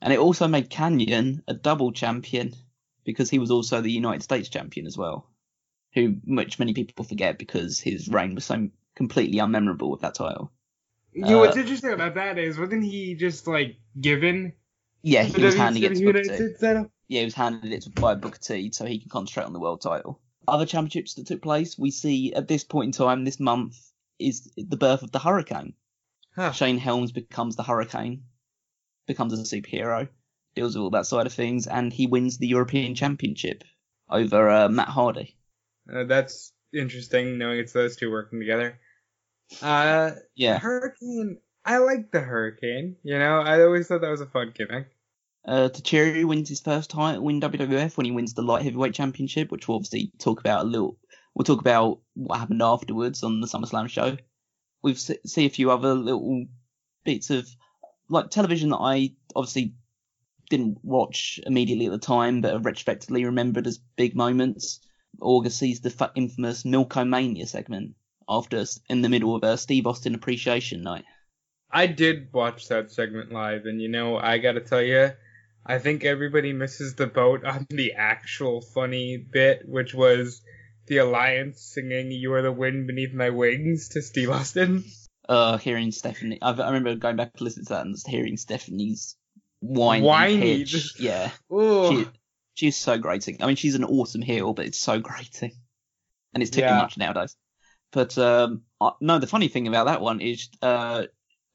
And 0.00 0.12
it 0.12 0.18
also 0.18 0.46
made 0.46 0.70
Kanyon 0.70 1.42
a 1.48 1.54
double 1.54 1.92
champion 1.92 2.54
because 3.04 3.30
he 3.30 3.38
was 3.38 3.50
also 3.50 3.80
the 3.80 3.90
United 3.90 4.22
States 4.22 4.48
champion 4.48 4.86
as 4.86 4.96
well. 4.96 5.30
Who, 5.94 6.16
which 6.26 6.58
many 6.58 6.74
people 6.74 7.04
forget 7.04 7.38
because 7.38 7.80
his 7.80 8.08
reign 8.08 8.34
was 8.34 8.44
so 8.44 8.68
completely 8.94 9.38
unmemorable 9.38 9.90
with 9.90 10.00
that 10.02 10.14
title. 10.14 10.52
You 11.12 11.22
know, 11.22 11.38
what's 11.38 11.56
Uh, 11.56 11.60
interesting 11.60 11.92
about 11.92 12.14
that 12.16 12.38
is, 12.38 12.58
wasn't 12.58 12.84
he 12.84 13.14
just 13.14 13.46
like 13.46 13.76
given 13.98 14.52
Yeah, 15.02 15.22
he 15.22 15.42
was 15.42 15.54
handing 15.54 15.82
it 15.84 15.94
to 15.94 16.04
Booker 16.04 16.22
T. 16.22 16.54
Yeah, 17.08 17.20
he 17.20 17.24
was 17.24 17.34
handed 17.34 17.72
it 17.72 17.94
by 17.94 18.14
Booker 18.14 18.38
T 18.38 18.70
so 18.72 18.84
he 18.84 18.98
can 18.98 19.08
concentrate 19.08 19.44
on 19.44 19.52
the 19.54 19.60
world 19.60 19.80
title. 19.80 20.20
Other 20.48 20.66
championships 20.66 21.14
that 21.14 21.26
took 21.26 21.42
place, 21.42 21.78
we 21.78 21.90
see 21.90 22.32
at 22.34 22.48
this 22.48 22.64
point 22.64 22.86
in 22.86 22.92
time 22.92 23.24
this 23.24 23.40
month 23.40 23.76
is 24.18 24.50
the 24.56 24.76
birth 24.76 25.02
of 25.02 25.12
the 25.12 25.18
Hurricane. 25.18 25.74
Huh. 26.34 26.52
Shane 26.52 26.78
Helms 26.78 27.12
becomes 27.12 27.56
the 27.56 27.62
Hurricane, 27.62 28.24
becomes 29.06 29.32
a 29.32 29.42
superhero, 29.42 30.08
deals 30.54 30.74
with 30.76 30.82
all 30.82 30.90
that 30.90 31.06
side 31.06 31.26
of 31.26 31.32
things, 31.32 31.66
and 31.66 31.92
he 31.92 32.06
wins 32.06 32.38
the 32.38 32.46
European 32.46 32.94
Championship 32.94 33.64
over 34.10 34.48
uh, 34.48 34.68
Matt 34.68 34.88
Hardy. 34.88 35.36
Uh, 35.92 36.04
that's 36.04 36.52
interesting, 36.72 37.38
knowing 37.38 37.58
it's 37.58 37.72
those 37.72 37.96
two 37.96 38.10
working 38.10 38.38
together. 38.38 38.78
Uh, 39.62 40.12
Yeah. 40.34 40.58
Hurricane. 40.58 41.38
I 41.64 41.78
like 41.78 42.12
the 42.12 42.20
Hurricane. 42.20 42.96
You 43.02 43.18
know, 43.18 43.40
I 43.40 43.62
always 43.62 43.88
thought 43.88 44.00
that 44.02 44.10
was 44.10 44.20
a 44.20 44.26
fun 44.26 44.52
gimmick. 44.56 44.95
Uh, 45.46 45.68
Tajiri 45.68 46.24
wins 46.24 46.48
his 46.48 46.60
first 46.60 46.90
title 46.90 47.28
in 47.28 47.40
WWF 47.40 47.96
when 47.96 48.04
he 48.04 48.10
wins 48.10 48.34
the 48.34 48.42
light 48.42 48.62
heavyweight 48.62 48.94
championship, 48.94 49.52
which 49.52 49.68
we'll 49.68 49.76
obviously 49.76 50.10
talk 50.18 50.40
about 50.40 50.64
a 50.64 50.68
little. 50.68 50.98
We'll 51.34 51.44
talk 51.44 51.60
about 51.60 52.00
what 52.14 52.38
happened 52.38 52.62
afterwards 52.62 53.22
on 53.22 53.40
the 53.40 53.46
SummerSlam 53.46 53.88
show. 53.88 54.16
We've 54.82 54.98
se- 54.98 55.20
see 55.24 55.46
a 55.46 55.50
few 55.50 55.70
other 55.70 55.94
little 55.94 56.46
bits 57.04 57.30
of 57.30 57.48
like 58.08 58.30
television 58.30 58.70
that 58.70 58.78
I 58.78 59.12
obviously 59.36 59.74
didn't 60.50 60.78
watch 60.82 61.38
immediately 61.46 61.86
at 61.86 61.92
the 61.92 61.98
time, 61.98 62.40
but 62.40 62.52
have 62.52 62.64
retrospectively 62.64 63.24
remembered 63.24 63.66
as 63.66 63.78
big 63.96 64.16
moments. 64.16 64.80
August 65.20 65.58
sees 65.58 65.80
the 65.80 65.90
fa- 65.90 66.12
infamous 66.14 66.64
Milkomania 66.64 67.46
segment 67.46 67.94
after 68.28 68.64
in 68.88 69.02
the 69.02 69.08
middle 69.08 69.34
of 69.34 69.44
a 69.44 69.56
Steve 69.56 69.86
Austin 69.86 70.14
Appreciation 70.14 70.82
Night. 70.82 71.04
I 71.70 71.86
did 71.86 72.32
watch 72.32 72.68
that 72.68 72.90
segment 72.90 73.32
live, 73.32 73.66
and 73.66 73.80
you 73.80 73.88
know, 73.88 74.16
I 74.16 74.38
gotta 74.38 74.60
tell 74.60 74.82
you, 74.82 75.10
I 75.68 75.78
think 75.78 76.04
everybody 76.04 76.52
misses 76.52 76.94
the 76.94 77.06
boat 77.08 77.44
on 77.44 77.66
the 77.70 77.94
actual 77.94 78.60
funny 78.60 79.16
bit, 79.16 79.62
which 79.66 79.94
was 79.94 80.40
the 80.86 80.98
Alliance 80.98 81.60
singing 81.60 82.12
"You 82.12 82.32
Are 82.34 82.42
the 82.42 82.52
Wind 82.52 82.86
Beneath 82.86 83.12
My 83.12 83.30
Wings" 83.30 83.88
to 83.90 84.02
Steve 84.02 84.30
Austin. 84.30 84.84
uh, 85.28 85.56
hearing 85.58 85.90
Stephanie. 85.90 86.38
I, 86.40 86.50
I 86.52 86.66
remember 86.66 86.94
going 86.94 87.16
back 87.16 87.34
to 87.34 87.44
listen 87.44 87.64
to 87.64 87.72
that 87.74 87.84
and 87.86 87.96
hearing 88.06 88.36
Stephanie's 88.36 89.16
whiny, 89.60 90.04
Whiny, 90.04 90.58
pitch. 90.64 90.94
Yeah, 91.00 91.30
Ooh. 91.52 91.88
she, 91.88 92.06
she's 92.54 92.76
so 92.76 92.96
grating. 92.98 93.42
I 93.42 93.46
mean, 93.46 93.56
she's 93.56 93.74
an 93.74 93.84
awesome 93.84 94.22
heel, 94.22 94.52
but 94.52 94.66
it's 94.66 94.78
so 94.78 95.00
grating, 95.00 95.52
and 96.32 96.42
it's 96.42 96.52
too 96.52 96.60
Yeah. 96.60 96.76
much 96.76 96.96
nowadays. 96.96 97.34
But 97.90 98.16
um, 98.18 98.62
I, 98.80 98.92
no, 99.00 99.18
the 99.18 99.26
funny 99.26 99.48
thing 99.48 99.66
about 99.66 99.86
that 99.86 100.00
one 100.00 100.20
is, 100.20 100.48
uh, 100.62 101.06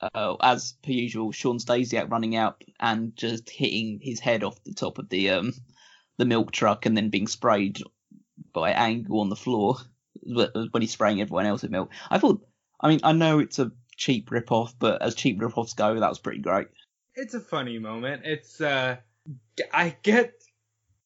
uh, 0.01 0.35
as 0.41 0.73
per 0.83 0.91
usual, 0.91 1.31
Shawn 1.31 1.59
Stasiak 1.59 2.09
running 2.09 2.35
out 2.35 2.63
and 2.79 3.15
just 3.15 3.49
hitting 3.49 3.99
his 4.01 4.19
head 4.19 4.43
off 4.43 4.63
the 4.63 4.73
top 4.73 4.97
of 4.97 5.09
the 5.09 5.29
um 5.31 5.53
the 6.17 6.25
milk 6.25 6.51
truck 6.51 6.85
and 6.85 6.95
then 6.95 7.09
being 7.09 7.27
sprayed 7.27 7.81
by 8.53 8.71
Angle 8.71 9.19
on 9.21 9.29
the 9.29 9.35
floor 9.35 9.77
when 10.23 10.81
he's 10.81 10.91
spraying 10.91 11.21
everyone 11.21 11.45
else 11.45 11.61
with 11.61 11.71
milk. 11.71 11.89
I 12.09 12.19
thought, 12.19 12.45
I 12.79 12.89
mean, 12.89 12.99
I 13.03 13.13
know 13.13 13.39
it's 13.39 13.59
a 13.59 13.71
cheap 13.95 14.29
rip-off, 14.31 14.73
but 14.77 15.01
as 15.01 15.15
cheap 15.15 15.41
rip-offs 15.41 15.73
go, 15.73 15.99
that 15.99 16.09
was 16.09 16.19
pretty 16.19 16.39
great. 16.41 16.67
it's 17.15 17.33
a 17.33 17.39
funny 17.39 17.79
moment. 17.79 18.23
It's 18.25 18.59
uh, 18.61 18.97
I 19.73 19.95
get 20.03 20.33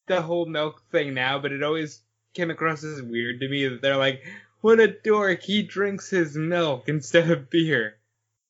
the 0.07 0.21
whole 0.21 0.45
milk 0.45 0.81
thing 0.91 1.13
now, 1.13 1.39
but 1.39 1.51
it 1.51 1.63
always 1.63 2.01
came 2.33 2.51
across 2.51 2.83
as 2.83 3.01
weird 3.01 3.39
to 3.39 3.49
me 3.49 3.67
that 3.67 3.81
they're 3.81 3.97
like, 3.97 4.21
"What 4.61 4.79
a 4.79 4.87
dork! 4.87 5.43
He 5.43 5.63
drinks 5.63 6.09
his 6.09 6.35
milk 6.35 6.87
instead 6.87 7.29
of 7.29 7.49
beer." 7.49 7.97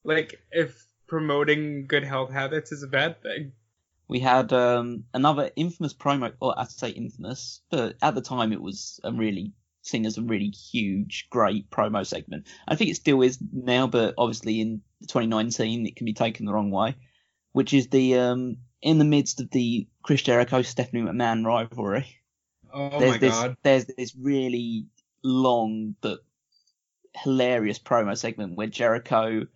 Like, 0.05 0.41
if 0.51 0.85
promoting 1.07 1.87
good 1.87 2.03
health 2.03 2.31
habits 2.31 2.71
is 2.71 2.83
a 2.83 2.87
bad 2.87 3.21
thing. 3.21 3.51
We 4.07 4.19
had 4.19 4.53
um, 4.53 5.05
another 5.13 5.49
infamous 5.55 5.93
promo, 5.93 6.33
or 6.39 6.57
I'd 6.57 6.69
say 6.69 6.89
infamous, 6.89 7.61
but 7.71 7.95
at 8.01 8.15
the 8.15 8.21
time 8.21 8.53
it 8.53 8.61
was 8.61 8.99
a 9.03 9.11
really 9.11 9.53
seen 9.81 10.05
as 10.05 10.17
a 10.17 10.21
really 10.21 10.49
huge, 10.49 11.27
great 11.29 11.69
promo 11.69 12.05
segment. 12.05 12.47
I 12.67 12.75
think 12.75 12.91
it 12.91 12.95
still 12.95 13.21
is 13.21 13.39
now, 13.51 13.87
but 13.87 14.13
obviously 14.17 14.61
in 14.61 14.81
2019 15.07 15.85
it 15.85 15.95
can 15.95 16.05
be 16.05 16.13
taken 16.13 16.45
the 16.45 16.53
wrong 16.53 16.71
way. 16.71 16.95
Which 17.53 17.73
is 17.73 17.87
the 17.87 18.15
um, 18.19 18.57
in 18.81 18.97
the 18.97 19.05
midst 19.05 19.39
of 19.39 19.49
the 19.51 19.87
Chris 20.03 20.21
Jericho 20.21 20.61
Stephanie 20.61 21.03
McMahon 21.03 21.45
rivalry. 21.45 22.05
Oh 22.73 22.99
there's 22.99 23.11
my 23.11 23.17
this 23.17 23.33
god! 23.33 23.57
there's 23.63 23.85
this 23.85 24.15
really 24.15 24.87
long 25.23 25.95
but 26.01 26.19
hilarious 27.15 27.79
promo 27.79 28.17
segment 28.17 28.57
where 28.57 28.67
Jericho 28.67 29.47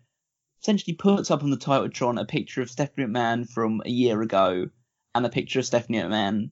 essentially 0.62 0.95
puts 0.95 1.32
up 1.32 1.43
on 1.43 1.49
the 1.49 1.57
TitanTron 1.57 2.20
a 2.20 2.26
picture 2.26 2.62
of 2.62 2.70
Stephanie 2.70 3.07
McMahon 3.07 3.49
from 3.49 3.82
a 3.86 3.89
year 3.89 4.22
ago 4.22 4.70
and 5.16 5.26
a 5.26 5.30
picture 5.30 5.60
of 5.60 5.66
Stephanie 5.66 5.99
McMahon 5.99 6.49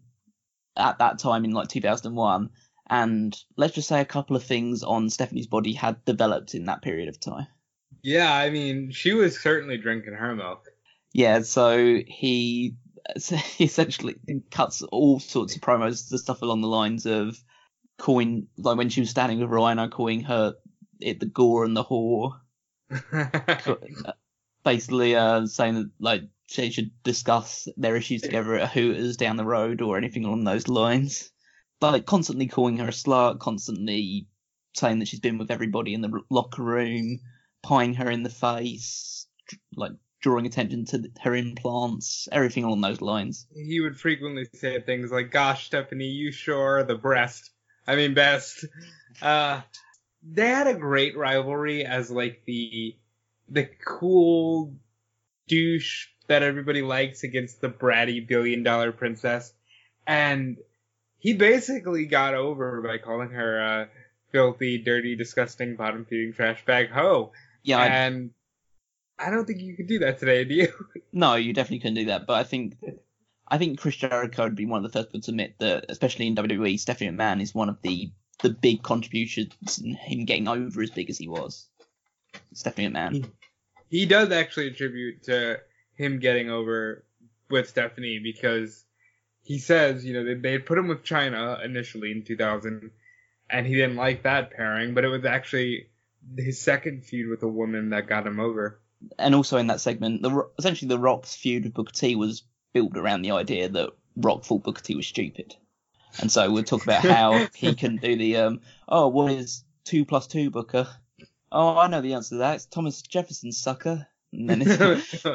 at 0.75 0.99
that 0.99 1.19
time 1.19 1.45
in 1.45 1.51
like 1.51 1.67
2001 1.69 2.49
and 2.89 3.37
let's 3.57 3.75
just 3.75 3.87
say 3.87 3.99
a 3.99 4.05
couple 4.05 4.35
of 4.35 4.43
things 4.43 4.83
on 4.83 5.09
Stephanie's 5.09 5.47
body 5.47 5.73
had 5.73 6.03
developed 6.05 6.55
in 6.55 6.65
that 6.65 6.81
period 6.81 7.09
of 7.09 7.19
time. 7.19 7.47
Yeah, 8.01 8.33
I 8.33 8.49
mean, 8.49 8.91
she 8.91 9.13
was 9.13 9.39
certainly 9.39 9.77
drinking 9.77 10.13
her 10.13 10.35
milk. 10.35 10.69
Yeah, 11.13 11.41
so 11.41 11.99
he 12.07 12.75
he 13.57 13.63
essentially 13.63 14.15
cuts 14.51 14.81
all 14.83 15.19
sorts 15.19 15.55
of 15.55 15.61
promos, 15.61 16.09
the 16.09 16.17
stuff 16.17 16.41
along 16.41 16.61
the 16.61 16.67
lines 16.67 17.05
of 17.05 17.37
calling, 17.97 18.47
like 18.57 18.77
when 18.77 18.89
she 18.89 19.01
was 19.01 19.09
standing 19.09 19.39
with 19.39 19.49
Rhino, 19.49 19.89
calling 19.89 20.21
her 20.21 20.55
it 20.99 21.19
the 21.19 21.25
gore 21.25 21.65
and 21.65 21.75
the 21.75 21.83
whore, 21.83 22.39
basically 24.63 25.15
uh, 25.15 25.45
saying 25.45 25.75
that 25.75 25.89
like 25.99 26.23
they 26.55 26.69
should 26.69 26.91
discuss 27.03 27.67
their 27.77 27.95
issues 27.95 28.21
together 28.21 28.55
at 28.55 28.71
Hooters 28.71 29.17
down 29.17 29.37
the 29.37 29.45
road 29.45 29.81
or 29.81 29.97
anything 29.97 30.25
along 30.25 30.43
those 30.43 30.67
lines. 30.67 31.31
Like 31.81 32.05
constantly 32.05 32.47
calling 32.47 32.77
her 32.77 32.87
a 32.87 32.91
slut, 32.91 33.39
constantly 33.39 34.27
saying 34.75 34.99
that 34.99 35.07
she's 35.07 35.19
been 35.19 35.37
with 35.37 35.51
everybody 35.51 35.93
in 35.93 36.01
the 36.01 36.21
locker 36.29 36.63
room, 36.63 37.19
pieing 37.65 37.95
her 37.95 38.09
in 38.09 38.23
the 38.23 38.29
face, 38.29 39.27
like 39.75 39.91
drawing 40.21 40.45
attention 40.45 40.85
to 40.85 41.03
her 41.21 41.35
implants, 41.35 42.27
everything 42.31 42.63
along 42.63 42.81
those 42.81 43.01
lines. 43.01 43.45
He 43.53 43.79
would 43.79 43.99
frequently 43.99 44.45
say 44.53 44.79
things 44.81 45.11
like, 45.11 45.31
"Gosh, 45.31 45.67
Stephanie, 45.67 46.05
you 46.05 46.31
sure 46.31 46.79
are 46.79 46.83
the 46.83 46.95
breast. 46.95 47.51
I 47.85 47.95
mean, 47.95 48.13
best." 48.13 48.65
Uh, 49.21 49.61
they 50.23 50.47
had 50.47 50.67
a 50.67 50.73
great 50.73 51.17
rivalry 51.17 51.85
as 51.85 52.09
like 52.09 52.41
the 52.45 52.95
the 53.49 53.69
cool 53.85 54.73
douche 55.47 56.07
that 56.27 56.43
everybody 56.43 56.81
likes 56.81 57.23
against 57.23 57.61
the 57.61 57.69
bratty 57.69 58.25
billion 58.25 58.63
dollar 58.63 58.91
princess, 58.91 59.53
and 60.05 60.57
he 61.19 61.33
basically 61.33 62.05
got 62.05 62.33
over 62.33 62.81
by 62.81 62.97
calling 62.97 63.29
her 63.29 63.61
uh, 63.61 63.85
filthy, 64.31 64.77
dirty, 64.77 65.15
disgusting, 65.15 65.75
bottom 65.75 66.05
feeding 66.05 66.33
trash 66.33 66.63
bag 66.65 66.89
hoe. 66.89 67.31
Yeah, 67.63 67.79
I, 67.79 67.87
and 67.87 68.31
I 69.17 69.29
don't 69.29 69.45
think 69.45 69.61
you 69.61 69.75
could 69.75 69.87
do 69.87 69.99
that 69.99 70.19
today, 70.19 70.43
do 70.43 70.53
you? 70.53 70.73
no, 71.13 71.35
you 71.35 71.53
definitely 71.53 71.79
couldn't 71.79 71.95
do 71.95 72.05
that. 72.05 72.27
But 72.27 72.35
I 72.35 72.43
think 72.43 72.77
I 73.47 73.57
think 73.57 73.79
Chris 73.79 73.95
Jericho 73.95 74.43
would 74.43 74.55
be 74.55 74.65
one 74.65 74.83
of 74.83 74.91
the 74.91 74.97
first 74.97 75.09
people 75.09 75.21
to 75.21 75.31
admit 75.31 75.55
that, 75.59 75.85
especially 75.89 76.27
in 76.27 76.35
WWE, 76.35 76.79
Stephanie 76.79 77.11
McMahon 77.11 77.41
is 77.41 77.55
one 77.55 77.69
of 77.69 77.81
the 77.81 78.11
the 78.39 78.49
big 78.49 78.83
contributions 78.83 79.79
and 79.79 79.95
him 79.95 80.25
getting 80.25 80.47
over 80.47 80.81
as 80.81 80.91
big 80.91 81.09
as 81.09 81.17
he 81.17 81.27
was. 81.27 81.67
Stephanie 82.53 82.89
McMahon. 82.89 83.31
He 83.89 84.05
does 84.05 84.31
actually 84.31 84.67
attribute 84.67 85.23
to 85.23 85.59
him 85.95 86.19
getting 86.19 86.49
over 86.49 87.05
with 87.49 87.69
Stephanie 87.69 88.19
because 88.19 88.85
he 89.41 89.59
says, 89.59 90.05
you 90.05 90.13
know, 90.13 90.25
they, 90.25 90.33
they 90.33 90.59
put 90.59 90.77
him 90.77 90.87
with 90.87 91.03
Chyna 91.03 91.63
initially 91.63 92.11
in 92.11 92.23
2000, 92.23 92.91
and 93.49 93.65
he 93.65 93.75
didn't 93.75 93.95
like 93.95 94.23
that 94.23 94.51
pairing, 94.51 94.93
but 94.93 95.05
it 95.05 95.07
was 95.07 95.25
actually 95.25 95.87
his 96.37 96.59
second 96.59 97.05
feud 97.05 97.29
with 97.29 97.43
a 97.43 97.47
woman 97.47 97.91
that 97.91 98.07
got 98.07 98.27
him 98.27 98.39
over. 98.39 98.81
And 99.17 99.33
also 99.33 99.57
in 99.57 99.67
that 99.67 99.79
segment, 99.79 100.21
the 100.21 100.47
essentially 100.59 100.89
the 100.89 100.99
Rock's 100.99 101.35
feud 101.35 101.63
with 101.63 101.73
Booker 101.73 101.93
T 101.93 102.15
was 102.15 102.43
built 102.73 102.97
around 102.97 103.21
the 103.21 103.31
idea 103.31 103.69
that 103.69 103.91
Rock 104.17 104.43
thought 104.43 104.63
Booker 104.63 104.81
T 104.81 104.95
was 104.95 105.07
stupid. 105.07 105.55
And 106.19 106.31
so 106.31 106.51
we'll 106.51 106.63
talk 106.63 106.83
about 106.83 107.03
how 107.03 107.47
he 107.55 107.75
couldn't 107.75 108.01
do 108.01 108.15
the 108.15 108.37
um 108.37 108.61
oh 108.87 109.07
what 109.07 109.31
is 109.31 109.63
two 109.83 110.05
plus 110.05 110.27
two 110.27 110.49
Booker? 110.49 110.87
Oh 111.51 111.77
I 111.77 111.87
know 111.87 112.01
the 112.01 112.13
answer 112.13 112.35
to 112.35 112.39
that. 112.39 112.55
It's 112.55 112.65
Thomas 112.65 113.01
Jefferson 113.01 113.51
sucker. 113.51 114.07
And 114.33 114.49
then 114.49 114.61
it's 114.63 115.25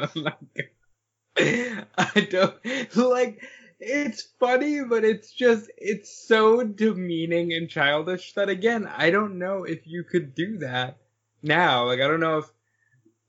I 1.97 2.27
don't 2.29 2.55
like 2.95 3.43
it's 3.79 4.27
funny, 4.39 4.83
but 4.83 5.03
it's 5.03 5.33
just 5.33 5.69
it's 5.77 6.27
so 6.27 6.63
demeaning 6.63 7.53
and 7.53 7.69
childish 7.69 8.33
that 8.33 8.49
again, 8.49 8.87
I 8.87 9.09
don't 9.09 9.39
know 9.39 9.63
if 9.63 9.85
you 9.85 10.03
could 10.03 10.35
do 10.35 10.59
that 10.59 10.97
now. 11.41 11.87
Like 11.87 11.99
I 11.99 12.07
don't 12.07 12.19
know 12.19 12.39
if 12.39 12.51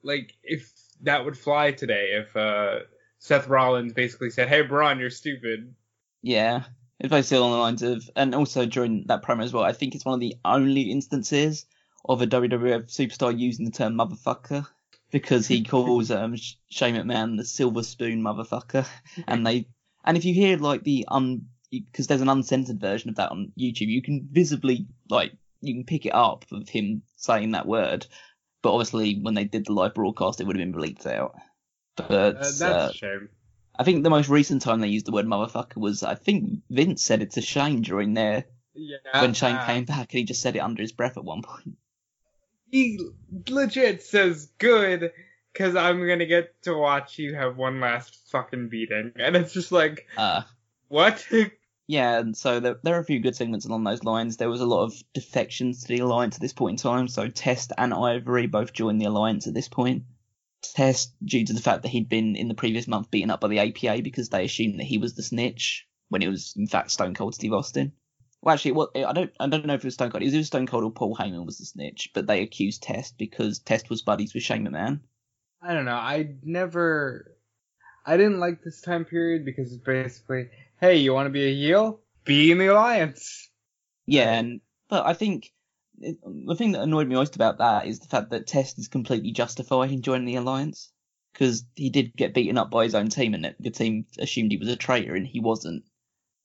like 0.02 0.34
if 0.42 0.70
that 1.02 1.24
would 1.24 1.36
fly 1.36 1.72
today 1.72 2.10
if 2.12 2.36
uh 2.36 2.80
Seth 3.18 3.48
Rollins 3.48 3.94
basically 3.94 4.30
said, 4.30 4.48
"Hey 4.48 4.62
Braun, 4.62 5.00
you're 5.00 5.10
stupid." 5.10 5.74
Yeah, 6.22 6.64
if 7.00 7.12
I 7.12 7.20
still 7.22 7.44
on 7.44 7.52
the 7.52 7.58
lines 7.58 7.82
of, 7.82 8.08
and 8.16 8.34
also 8.34 8.66
during 8.66 9.04
that 9.06 9.22
promo 9.22 9.42
as 9.42 9.52
well, 9.52 9.64
I 9.64 9.72
think 9.72 9.94
it's 9.94 10.04
one 10.04 10.14
of 10.14 10.20
the 10.20 10.36
only 10.44 10.82
instances 10.82 11.66
of 12.04 12.22
a 12.22 12.26
WWF 12.26 12.84
superstar 12.86 13.36
using 13.36 13.64
the 13.64 13.70
term 13.70 13.94
motherfucker 13.94 14.66
because 15.10 15.46
he 15.46 15.64
calls 15.64 16.10
um 16.10 16.36
Shane 16.68 16.96
McMahon 16.96 17.36
the 17.36 17.44
silver 17.44 17.82
spoon 17.82 18.22
motherfucker, 18.22 18.86
and 19.26 19.46
they 19.46 19.68
and 20.04 20.16
if 20.16 20.24
you 20.24 20.34
hear 20.34 20.56
like 20.58 20.84
the 20.84 21.06
un 21.08 21.46
because 21.70 22.06
there's 22.06 22.20
an 22.20 22.28
uncensored 22.28 22.80
version 22.80 23.10
of 23.10 23.16
that 23.16 23.30
on 23.30 23.52
YouTube, 23.58 23.88
you 23.88 24.02
can 24.02 24.28
visibly 24.30 24.86
like 25.08 25.32
you 25.60 25.74
can 25.74 25.84
pick 25.84 26.06
it 26.06 26.14
up 26.14 26.44
of 26.52 26.68
him 26.68 27.02
saying 27.16 27.52
that 27.52 27.66
word, 27.66 28.06
but 28.62 28.72
obviously 28.72 29.18
when 29.20 29.34
they 29.34 29.44
did 29.44 29.66
the 29.66 29.72
live 29.72 29.94
broadcast, 29.94 30.40
it 30.40 30.46
would 30.46 30.56
have 30.56 30.72
been 30.72 30.80
bleeped 30.80 31.06
out. 31.06 31.34
But 31.96 32.10
uh, 32.10 32.32
that's 32.32 32.60
uh, 32.60 32.88
a 32.90 32.94
shame. 32.94 33.28
I 33.76 33.84
think 33.84 34.02
the 34.02 34.10
most 34.10 34.28
recent 34.28 34.62
time 34.62 34.80
they 34.80 34.88
used 34.88 35.06
the 35.06 35.12
word 35.12 35.26
motherfucker 35.26 35.76
was 35.76 36.02
I 36.02 36.14
think 36.14 36.60
Vince 36.70 37.02
said 37.02 37.22
it 37.22 37.32
to 37.32 37.42
Shane 37.42 37.82
during 37.82 38.14
their 38.14 38.44
yeah. 38.74 39.20
when 39.20 39.34
Shane 39.34 39.58
came 39.66 39.84
back 39.84 40.12
and 40.12 40.18
he 40.18 40.24
just 40.24 40.42
said 40.42 40.56
it 40.56 40.60
under 40.60 40.82
his 40.82 40.92
breath 40.92 41.16
at 41.16 41.24
one 41.24 41.42
point. 41.42 41.76
He 42.70 42.98
legit 43.48 44.02
says 44.02 44.50
good 44.58 45.12
because 45.52 45.76
I'm 45.76 46.06
gonna 46.06 46.26
get 46.26 46.62
to 46.62 46.76
watch 46.76 47.18
you 47.18 47.34
have 47.34 47.56
one 47.56 47.80
last 47.80 48.16
fucking 48.30 48.68
beating, 48.68 49.12
and 49.16 49.36
it's 49.36 49.52
just 49.52 49.72
like, 49.72 50.06
uh, 50.16 50.42
what? 50.88 51.26
yeah, 51.86 52.18
and 52.18 52.36
so 52.36 52.60
there, 52.60 52.76
there 52.82 52.96
are 52.96 53.00
a 53.00 53.04
few 53.04 53.20
good 53.20 53.36
segments 53.36 53.64
along 53.64 53.84
those 53.84 54.04
lines. 54.04 54.36
There 54.36 54.50
was 54.50 54.60
a 54.60 54.66
lot 54.66 54.84
of 54.84 54.94
defections 55.12 55.82
to 55.82 55.88
the 55.88 55.98
alliance 56.00 56.36
at 56.36 56.42
this 56.42 56.52
point 56.52 56.80
in 56.80 56.82
time. 56.82 57.08
So 57.08 57.28
Test 57.28 57.72
and 57.78 57.94
Ivory 57.94 58.46
both 58.46 58.72
joined 58.72 59.00
the 59.00 59.06
alliance 59.06 59.46
at 59.46 59.54
this 59.54 59.68
point. 59.68 60.02
Test 60.72 61.14
due 61.24 61.44
to 61.44 61.52
the 61.52 61.60
fact 61.60 61.82
that 61.82 61.88
he'd 61.88 62.08
been 62.08 62.36
in 62.36 62.48
the 62.48 62.54
previous 62.54 62.88
month 62.88 63.10
beaten 63.10 63.30
up 63.30 63.40
by 63.40 63.48
the 63.48 63.58
APA 63.58 64.02
because 64.02 64.28
they 64.28 64.44
assumed 64.44 64.80
that 64.80 64.84
he 64.84 64.98
was 64.98 65.14
the 65.14 65.22
snitch 65.22 65.86
when 66.08 66.22
it 66.22 66.28
was 66.28 66.54
in 66.56 66.66
fact 66.66 66.90
Stone 66.90 67.14
Cold 67.14 67.34
Steve 67.34 67.52
Austin. 67.52 67.92
Well, 68.42 68.52
actually, 68.52 68.72
what 68.72 68.90
I 68.94 69.12
don't 69.12 69.32
I 69.40 69.46
don't 69.46 69.66
know 69.66 69.74
if 69.74 69.80
it 69.80 69.86
was 69.86 69.94
Stone 69.94 70.10
Cold. 70.10 70.22
It 70.22 70.36
was 70.36 70.46
Stone 70.46 70.66
Cold 70.66 70.84
or 70.84 70.90
Paul 70.90 71.16
Heyman 71.16 71.46
was 71.46 71.58
the 71.58 71.64
snitch, 71.64 72.10
but 72.14 72.26
they 72.26 72.42
accused 72.42 72.82
Test 72.82 73.16
because 73.16 73.58
Test 73.58 73.88
was 73.88 74.02
buddies 74.02 74.34
with 74.34 74.42
Shane 74.42 74.66
McMahon. 74.66 75.00
I 75.62 75.72
don't 75.72 75.86
know. 75.86 75.94
I 75.94 76.34
never, 76.42 77.38
I 78.04 78.18
didn't 78.18 78.40
like 78.40 78.62
this 78.62 78.82
time 78.82 79.06
period 79.06 79.46
because 79.46 79.72
it's 79.72 79.82
basically, 79.82 80.50
hey, 80.78 80.96
you 80.96 81.14
want 81.14 81.26
to 81.26 81.30
be 81.30 81.46
a 81.46 81.54
heel? 81.54 82.00
Be 82.26 82.52
in 82.52 82.58
the 82.58 82.66
alliance. 82.66 83.48
Yeah, 84.04 84.34
and 84.34 84.60
but 84.90 85.06
I 85.06 85.14
think 85.14 85.53
it, 86.00 86.18
the 86.24 86.56
thing 86.56 86.72
that 86.72 86.82
annoyed 86.82 87.08
me 87.08 87.14
most 87.14 87.36
about 87.36 87.58
that 87.58 87.86
is 87.86 88.00
the 88.00 88.08
fact 88.08 88.30
that 88.30 88.46
Test 88.46 88.78
is 88.78 88.88
completely 88.88 89.32
justified 89.32 89.90
in 89.90 90.02
joining 90.02 90.26
the 90.26 90.36
alliance 90.36 90.92
because 91.32 91.64
he 91.74 91.90
did 91.90 92.14
get 92.16 92.34
beaten 92.34 92.58
up 92.58 92.70
by 92.70 92.84
his 92.84 92.94
own 92.94 93.08
team, 93.08 93.34
and 93.34 93.54
the 93.58 93.70
team 93.70 94.06
assumed 94.18 94.52
he 94.52 94.58
was 94.58 94.68
a 94.68 94.76
traitor, 94.76 95.14
and 95.14 95.26
he 95.26 95.40
wasn't. 95.40 95.84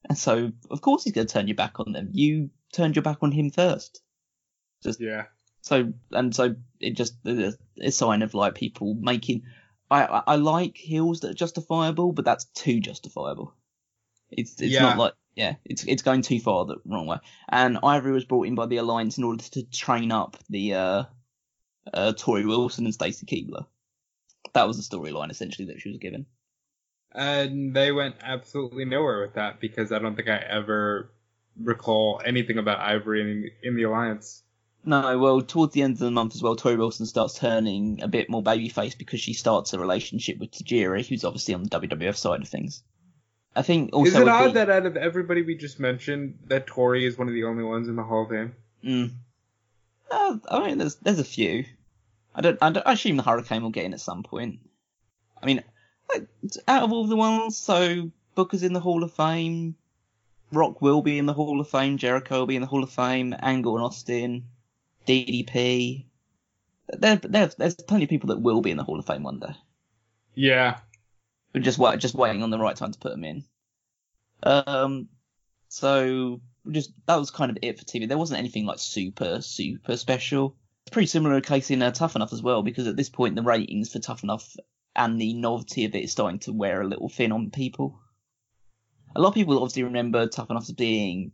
And 0.08 0.18
so, 0.18 0.52
of 0.72 0.82
course, 0.82 1.04
he's 1.04 1.14
going 1.14 1.28
to 1.28 1.34
turn 1.34 1.48
your 1.48 1.56
back 1.56 1.80
on 1.80 1.92
them. 1.92 2.10
You 2.12 2.50
turned 2.74 2.96
your 2.96 3.04
back 3.04 3.18
on 3.22 3.32
him 3.32 3.50
first. 3.52 4.02
Just 4.84 5.00
yeah. 5.00 5.26
So 5.62 5.94
and 6.12 6.34
so, 6.34 6.56
it 6.80 6.92
just 6.96 7.16
a, 7.26 7.54
a 7.82 7.92
sign 7.92 8.22
of 8.22 8.34
like 8.34 8.56
people 8.56 8.96
making. 8.96 9.44
I, 9.92 10.06
I 10.06 10.24
I 10.28 10.36
like 10.36 10.78
heels 10.78 11.20
that 11.20 11.32
are 11.32 11.36
justifiable, 11.36 12.14
but 12.14 12.26
that's 12.26 12.46
too 12.46 12.80
justifiable. 12.80 13.54
It's 14.32 14.62
it's 14.62 14.74
Yeah. 14.74 14.82
not 14.82 14.98
like 14.98 15.14
yeah, 15.36 15.56
it's 15.66 15.84
it's 15.84 16.02
going 16.02 16.22
too 16.22 16.40
far 16.40 16.66
the 16.66 16.78
wrong 16.86 17.08
way. 17.08 17.18
And 17.48 17.80
Ivory 17.84 18.12
was 18.12 18.26
brought 18.26 18.48
in 18.48 18.56
by 18.56 18.66
the 18.66 18.78
Alliance 18.78 19.18
in 19.18 19.24
order 19.24 19.44
to 19.44 19.64
train 19.64 20.12
up 20.12 20.38
the 20.50 20.74
uh, 20.74 21.04
uh 21.94 22.14
Torrie 22.18 22.48
Wilson 22.48 22.86
and 22.86 22.94
Stacy 22.94 23.26
Keibler. 23.26 23.66
That 24.54 24.68
was 24.68 24.78
the 24.78 24.98
storyline 24.98 25.32
essentially 25.32 25.68
that 25.68 25.82
she 25.82 25.90
was 25.90 26.00
given. 26.00 26.26
And 27.12 27.74
they 27.74 27.92
went 27.92 28.16
absolutely 28.22 28.86
nowhere 28.86 29.22
with 29.22 29.34
that 29.34 29.60
because 29.60 29.92
I 29.92 30.00
don't 30.00 30.16
think 30.16 30.30
I 30.30 30.38
ever 30.38 31.12
recall 31.60 32.22
anything 32.24 32.58
about 32.58 32.80
Ivory 32.80 33.22
in, 33.22 33.52
in 33.64 33.76
the 33.76 33.84
alliance. 33.84 34.44
No, 34.86 35.18
well, 35.18 35.42
towards 35.42 35.74
the 35.74 35.82
end 35.82 35.94
of 35.94 36.00
the 36.00 36.12
month 36.12 36.36
as 36.36 36.42
well, 36.42 36.56
Torrie 36.56 36.78
Wilson 36.78 37.06
starts 37.06 37.38
turning 37.38 38.02
a 38.02 38.08
bit 38.08 38.30
more 38.30 38.42
babyface 38.42 38.98
because 38.98 39.20
she 39.20 39.34
starts 39.34 39.74
a 39.74 39.80
relationship 39.80 40.38
with 40.38 40.52
Tajiri, 40.52 41.06
who's 41.06 41.26
obviously 41.26 41.54
on 41.54 41.64
the 41.64 41.70
WWF 41.70 42.16
side 42.16 42.42
of 42.42 42.48
things. 42.48 42.84
I 43.56 43.62
think 43.62 43.92
also 43.94 44.10
Is 44.10 44.16
it 44.16 44.28
odd 44.28 44.50
the- 44.50 44.54
that 44.54 44.70
out 44.70 44.86
of 44.86 44.96
everybody 44.96 45.42
we 45.42 45.56
just 45.56 45.80
mentioned, 45.80 46.38
that 46.48 46.68
Torrie 46.68 47.08
is 47.08 47.18
one 47.18 47.28
of 47.28 47.34
the 47.34 47.44
only 47.44 47.64
ones 47.64 47.88
in 47.88 47.96
the 47.96 48.04
Hall 48.04 48.24
of 48.24 48.30
Fame? 48.30 48.56
Mm. 48.84 49.12
Uh, 50.12 50.38
I 50.50 50.68
mean, 50.68 50.78
there's 50.78 50.96
there's 50.96 51.20
a 51.20 51.24
few. 51.24 51.66
I 52.34 52.42
don't, 52.42 52.58
I 52.62 52.72
don't. 52.72 52.88
I 52.88 52.94
assume 52.94 53.18
the 53.18 53.24
Hurricane 53.24 53.62
will 53.62 53.70
get 53.70 53.86
in 53.86 53.94
at 53.94 54.00
some 54.00 54.24
point. 54.24 54.60
I 55.42 55.46
mean, 55.46 55.64
like, 56.12 56.28
out 56.68 56.84
of 56.84 56.92
all 56.92 57.06
the 57.06 57.16
ones, 57.16 57.58
so 57.58 58.12
Booker's 58.36 58.64
in 58.64 58.74
the 58.74 58.80
Hall 58.80 59.04
of 59.04 59.14
Fame. 59.14 59.76
Rock 60.52 60.82
will 60.82 61.02
be 61.02 61.20
in 61.20 61.28
the 61.28 61.34
Hall 61.34 61.60
of 61.60 61.70
Fame. 61.70 61.98
Jericho 61.98 62.40
will 62.40 62.48
be 62.48 62.56
in 62.56 62.62
the 62.62 62.68
Hall 62.68 62.84
of 62.84 62.90
Fame. 62.90 63.36
Angle 63.40 63.76
and 63.76 63.86
Austin. 63.86 64.46
DDP. 65.06 66.06
There, 66.88 67.18
there, 67.18 67.48
there's 67.58 67.76
plenty 67.76 68.06
of 68.06 68.10
people 68.10 68.30
that 68.30 68.42
will 68.42 68.62
be 68.62 68.72
in 68.72 68.78
the 68.78 68.84
Hall 68.84 68.98
of 68.98 69.06
Fame 69.06 69.24
one 69.24 69.40
day. 69.40 69.56
Yeah. 70.34 70.80
We're 71.54 71.62
just 71.62 71.80
just 72.00 72.16
waiting 72.16 72.44
on 72.44 72.50
the 72.50 72.60
right 72.60 72.76
time 72.76 72.92
to 72.92 73.00
put 73.00 73.12
them 73.12 73.24
in. 73.24 73.44
Um, 74.44 75.10
so 75.68 76.42
just 76.72 76.92
that 77.08 77.16
was 77.16 77.32
kind 77.32 77.52
of 77.52 77.58
it 77.62 77.80
for 77.80 77.86
TV. 77.86 78.08
There 78.08 78.18
wasn't 78.18 78.40
anything 78.40 78.66
like 78.66 78.80
super 78.80 79.42
super 79.42 79.98
special. 79.98 80.56
It's 80.86 80.94
pretty 80.94 81.08
similar 81.08 81.42
case 81.42 81.72
in 81.72 81.82
uh, 81.82 81.92
Tough 81.92 82.16
Enough 82.16 82.34
as 82.34 82.42
well, 82.42 82.64
because 82.64 82.88
at 82.88 82.96
this 82.96 83.10
point 83.10 83.36
the 83.36 83.44
ratings 83.44 83.92
for 83.92 84.00
Tough 84.00 84.24
Enough 84.24 84.56
and 84.96 85.20
the 85.20 85.34
novelty 85.34 85.86
of 85.86 85.96
it 85.96 86.04
is 86.04 86.12
starting 86.12 86.40
to 86.40 86.54
wear 86.54 86.82
a 86.82 86.88
little 86.88 87.10
thin 87.10 87.32
on 87.32 87.52
people. 87.52 88.00
A 89.16 89.22
lot 89.22 89.30
of 89.30 89.34
people 89.34 89.56
obviously 89.56 89.84
remember 89.84 90.28
Tough 90.28 90.50
Enough 90.50 90.64
as 90.64 90.72
being, 90.72 91.32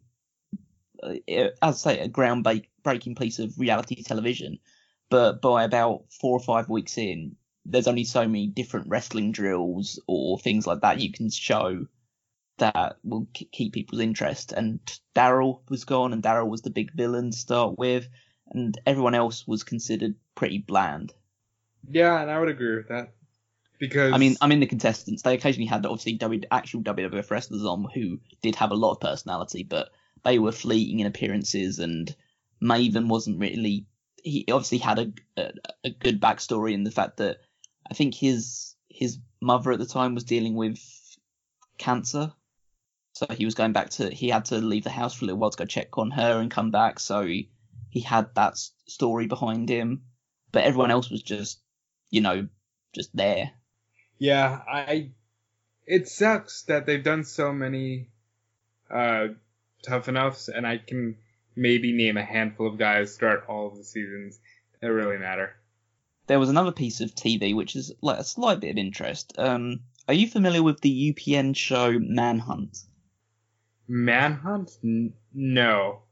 uh, 1.04 1.16
as 1.28 1.52
I 1.62 1.72
say, 1.72 2.00
a 2.00 2.10
groundbreaking 2.10 3.18
piece 3.18 3.40
of 3.40 3.58
reality 3.58 4.02
television. 4.04 4.60
But 5.10 5.42
by 5.42 5.64
about 5.64 6.06
four 6.20 6.36
or 6.36 6.40
five 6.40 6.68
weeks 6.68 6.98
in, 6.98 7.36
there's 7.66 7.88
only 7.88 8.04
so 8.04 8.28
many 8.28 8.48
different 8.48 8.88
wrestling 8.90 9.32
drills 9.32 10.00
or 10.08 10.38
things 10.38 10.68
like 10.68 10.82
that 10.82 11.00
you 11.00 11.12
can 11.12 11.30
show 11.30 11.86
that 12.58 12.98
will 13.04 13.28
keep 13.34 13.74
people's 13.74 14.02
interest. 14.02 14.54
And 14.54 14.80
Daryl 15.16 15.60
was 15.70 15.84
gone, 15.84 16.14
and 16.14 16.24
Daryl 16.24 16.48
was 16.48 16.62
the 16.62 16.70
big 16.70 16.94
villain 16.94 17.32
to 17.32 17.38
start 17.38 17.78
with, 17.78 18.08
and 18.50 18.80
everyone 18.86 19.16
else 19.16 19.46
was 19.48 19.64
considered 19.64 20.16
pretty 20.36 20.60
bland. 20.60 21.14
Yeah, 21.90 22.22
and 22.22 22.32
I 22.32 22.40
would 22.40 22.50
agree 22.50 22.78
with 22.78 22.88
that. 22.90 23.14
because 23.80 24.14
I 24.14 24.18
mean, 24.18 24.36
I 24.42 24.48
mean 24.48 24.60
the 24.60 24.68
contestants. 24.68 25.24
They 25.24 25.34
occasionally 25.34 25.68
had 25.68 25.86
obviously 25.86 26.14
w, 26.14 26.42
actual 26.52 26.82
WWF 26.82 27.30
wrestlers 27.30 27.66
on 27.66 27.88
who 27.94 28.20
did 28.42 28.56
have 28.56 28.72
a 28.72 28.76
lot 28.76 28.92
of 28.92 29.00
personality, 29.00 29.64
but 29.64 29.90
they 30.24 30.40
were 30.40 30.52
fleeting 30.52 31.00
in 31.00 31.08
appearances, 31.08 31.80
and 31.80 32.16
Maven 32.62 33.08
wasn't 33.08 33.40
really. 33.40 33.86
He 34.24 34.46
obviously 34.52 34.80
had 34.80 35.00
a, 35.00 35.14
a 35.38 35.52
a 35.84 35.90
good 35.90 36.22
backstory 36.22 36.74
in 36.74 36.84
the 36.84 36.92
fact 36.92 37.18
that 37.18 37.38
I 37.90 37.94
think 37.94 38.16
his 38.16 38.76
his 38.90 39.20
mother 39.42 39.72
at 39.72 39.80
the 39.80 39.86
time 39.86 40.16
was 40.16 40.24
dealing 40.24 40.56
with 40.56 40.80
cancer, 41.78 42.34
so 43.14 43.26
he 43.30 43.46
was 43.46 43.56
going 43.56 43.74
back 43.74 43.90
to. 43.92 44.10
He 44.10 44.30
had 44.30 44.46
to 44.46 44.58
leave 44.58 44.84
the 44.84 44.90
house 44.90 45.14
for 45.14 45.26
a 45.26 45.28
little 45.28 45.40
while 45.40 45.52
to 45.52 45.58
go 45.58 45.66
check 45.66 45.98
on 45.98 46.12
her 46.12 46.40
and 46.40 46.50
come 46.52 46.72
back. 46.72 47.00
So 47.00 47.26
he, 47.26 47.50
he 47.90 48.02
had 48.02 48.34
that 48.36 48.58
story 48.88 49.28
behind 49.28 49.70
him, 49.70 50.04
but 50.52 50.64
everyone 50.64 50.92
else 50.92 51.10
was 51.10 51.22
just, 51.22 51.60
you 52.10 52.22
know, 52.22 52.48
just 52.94 53.16
there. 53.16 53.52
yeah, 54.18 54.62
I 54.68 55.12
it 55.86 56.08
sucks 56.08 56.64
that 56.64 56.86
they've 56.86 57.04
done 57.04 57.24
so 57.24 57.54
many 57.54 58.10
uh 58.90 59.28
tough 59.84 60.08
enoughs, 60.08 60.50
and 60.50 60.66
I 60.66 60.78
can 60.78 61.18
maybe 61.56 61.94
name 61.94 62.18
a 62.18 62.24
handful 62.24 62.68
of 62.68 62.78
guys 62.78 63.16
throughout 63.18 63.46
all 63.48 63.68
of 63.68 63.78
the 63.78 63.84
seasons 63.84 64.40
that 64.82 64.92
really 64.92 65.18
matter. 65.18 65.56
There 66.28 66.40
was 66.40 66.50
another 66.50 66.72
piece 66.72 67.02
of 67.02 67.14
TV 67.14 67.56
which 67.56 67.76
is 67.76 67.92
like 68.02 68.20
a 68.20 68.24
slight 68.24 68.60
bit 68.60 68.72
of 68.72 68.78
interest. 68.78 69.34
Um, 69.38 69.82
are 70.08 70.14
you 70.14 70.28
familiar 70.28 70.64
with 70.64 70.82
the 70.82 71.14
UPN 71.14 71.56
show 71.56 71.98
Manhunt? 72.00 72.78
Manhunt? 73.88 74.72
N- 74.84 75.14
no. 75.34 76.04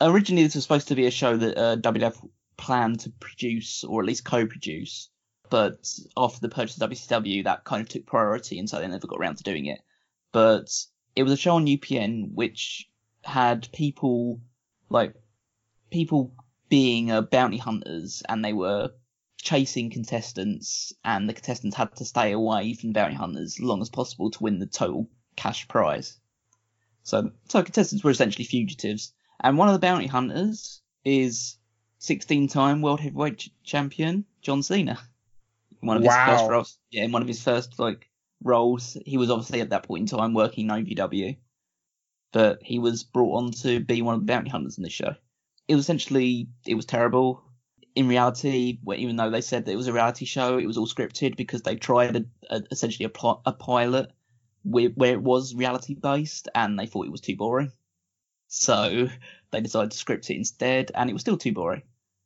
Originally, 0.00 0.42
this 0.42 0.54
was 0.54 0.64
supposed 0.64 0.88
to 0.88 0.94
be 0.94 1.06
a 1.06 1.10
show 1.10 1.36
that 1.36 1.56
uh, 1.56 1.76
WWF 1.76 2.28
planned 2.56 3.00
to 3.00 3.10
produce 3.20 3.84
or 3.84 4.00
at 4.00 4.06
least 4.06 4.24
co-produce, 4.24 5.08
but 5.48 5.88
after 6.16 6.40
the 6.40 6.48
purchase 6.48 6.80
of 6.80 6.90
WCW, 6.90 7.44
that 7.44 7.64
kind 7.64 7.82
of 7.82 7.88
took 7.88 8.06
priority, 8.06 8.58
and 8.58 8.68
so 8.68 8.80
they 8.80 8.88
never 8.88 9.06
got 9.06 9.18
around 9.18 9.36
to 9.36 9.44
doing 9.44 9.66
it. 9.66 9.80
But 10.32 10.70
it 11.14 11.22
was 11.22 11.32
a 11.32 11.36
show 11.36 11.56
on 11.56 11.66
UPN 11.66 12.32
which 12.34 12.88
had 13.22 13.68
people 13.72 14.40
like 14.88 15.14
people 15.90 16.32
being 16.68 17.10
uh, 17.10 17.22
bounty 17.22 17.58
hunters, 17.58 18.22
and 18.28 18.44
they 18.44 18.52
were 18.52 18.90
chasing 19.42 19.90
contestants, 19.90 20.92
and 21.04 21.28
the 21.28 21.34
contestants 21.34 21.76
had 21.76 21.94
to 21.96 22.04
stay 22.04 22.32
away 22.32 22.74
from 22.74 22.92
bounty 22.92 23.14
hunters 23.14 23.56
as 23.56 23.60
long 23.60 23.80
as 23.80 23.88
possible 23.90 24.30
to 24.30 24.42
win 24.42 24.58
the 24.58 24.66
total 24.66 25.08
cash 25.36 25.66
prize. 25.68 26.18
So, 27.02 27.30
so 27.48 27.62
contestants 27.62 28.04
were 28.04 28.10
essentially 28.10 28.44
fugitives, 28.44 29.12
and 29.40 29.56
one 29.56 29.68
of 29.68 29.72
the 29.74 29.78
bounty 29.78 30.06
hunters 30.06 30.82
is 31.04 31.56
16-time 32.00 32.82
world 32.82 33.00
heavyweight 33.00 33.38
ch- 33.38 33.50
champion 33.64 34.24
John 34.42 34.62
Cena. 34.62 34.98
In 35.82 35.86
one 35.86 35.96
of 35.96 36.02
his 36.02 36.14
Wow. 36.14 36.26
first 36.26 36.50
roles, 36.50 36.78
yeah, 36.90 37.04
in 37.04 37.12
one 37.12 37.22
of 37.22 37.28
his 37.28 37.42
first 37.42 37.78
like 37.78 38.08
roles, 38.42 38.96
he 39.06 39.16
was 39.16 39.30
obviously 39.30 39.60
at 39.60 39.70
that 39.70 39.84
point 39.84 40.02
in 40.12 40.18
time 40.18 40.34
working 40.34 40.68
in 40.68 40.84
OVW, 40.84 41.36
but 42.32 42.62
he 42.62 42.78
was 42.78 43.02
brought 43.02 43.36
on 43.36 43.50
to 43.52 43.80
be 43.80 44.02
one 44.02 44.14
of 44.14 44.20
the 44.20 44.26
bounty 44.26 44.50
hunters 44.50 44.76
in 44.76 44.84
this 44.84 44.92
show. 44.92 45.14
It 45.68 45.74
was 45.74 45.84
essentially 45.84 46.48
it 46.66 46.74
was 46.74 46.84
terrible 46.84 47.42
in 47.94 48.08
reality, 48.08 48.78
even 48.96 49.16
though 49.16 49.30
they 49.30 49.40
said 49.40 49.64
that 49.64 49.72
it 49.72 49.76
was 49.76 49.88
a 49.88 49.92
reality 49.92 50.24
show, 50.24 50.58
it 50.58 50.66
was 50.66 50.76
all 50.76 50.86
scripted 50.86 51.36
because 51.36 51.62
they 51.62 51.76
tried 51.76 52.16
a, 52.16 52.24
a, 52.48 52.62
essentially 52.70 53.10
a, 53.12 53.28
a 53.46 53.52
pilot 53.52 54.12
where, 54.62 54.90
where 54.90 55.12
it 55.12 55.22
was 55.22 55.54
reality 55.54 55.94
based 55.94 56.48
and 56.54 56.78
they 56.78 56.86
thought 56.86 57.06
it 57.06 57.12
was 57.12 57.20
too 57.20 57.36
boring. 57.36 57.72
So 58.48 59.08
they 59.50 59.60
decided 59.60 59.92
to 59.92 59.98
script 59.98 60.30
it 60.30 60.36
instead 60.36 60.92
and 60.94 61.10
it 61.10 61.12
was 61.12 61.22
still 61.22 61.38
too 61.38 61.52
boring. 61.52 61.82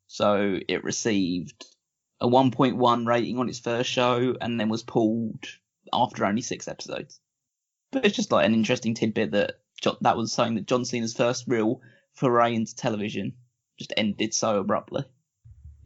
So 0.06 0.58
it 0.68 0.84
received 0.84 1.66
a 2.20 2.28
1.1 2.28 3.06
rating 3.06 3.38
on 3.38 3.48
its 3.48 3.58
first 3.58 3.90
show 3.90 4.36
and 4.40 4.58
then 4.58 4.68
was 4.68 4.82
pulled 4.82 5.44
after 5.92 6.24
only 6.24 6.42
six 6.42 6.68
episodes. 6.68 7.20
But 7.90 8.04
it's 8.04 8.16
just 8.16 8.32
like 8.32 8.46
an 8.46 8.54
interesting 8.54 8.94
tidbit 8.94 9.32
that 9.32 9.60
that 10.00 10.16
was 10.16 10.32
something 10.32 10.54
that 10.54 10.66
John 10.66 10.84
Cena's 10.84 11.14
first 11.14 11.44
real 11.46 11.80
foray 12.14 12.54
into 12.54 12.74
television 12.74 13.34
just 13.78 13.92
ended 13.96 14.32
so 14.34 14.58
abruptly. 14.58 15.04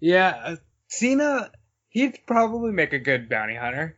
Yeah, 0.00 0.40
uh, 0.44 0.56
Cena, 0.88 1.50
he'd 1.88 2.20
probably 2.26 2.72
make 2.72 2.92
a 2.92 2.98
good 2.98 3.28
bounty 3.28 3.56
hunter. 3.56 3.96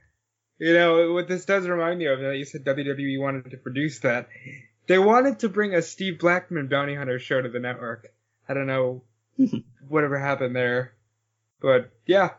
You 0.59 0.75
know, 0.75 1.13
what 1.13 1.29
this 1.29 1.45
does 1.45 1.67
remind 1.67 1.99
me 1.99 2.07
of, 2.07 2.21
that 2.21 2.37
you 2.37 2.45
said 2.45 2.65
WWE 2.65 3.21
wanted 3.21 3.51
to 3.51 3.57
produce 3.57 4.01
that. 4.01 4.29
They 4.87 4.99
wanted 4.99 5.39
to 5.41 5.49
bring 5.49 5.75
a 5.75 5.83
Steve 5.83 6.19
Blackman 6.19 6.69
bounty 6.69 6.95
hunter 6.95 7.19
show 7.19 7.41
to 7.41 7.49
the 7.49 7.61
network. 7.61 8.13
I 8.49 8.55
don't 8.55 8.67
know 8.67 9.05
whatever 9.89 10.19
happened 10.19 10.55
there. 10.57 10.95
But 11.61 11.93
yeah, 12.07 12.31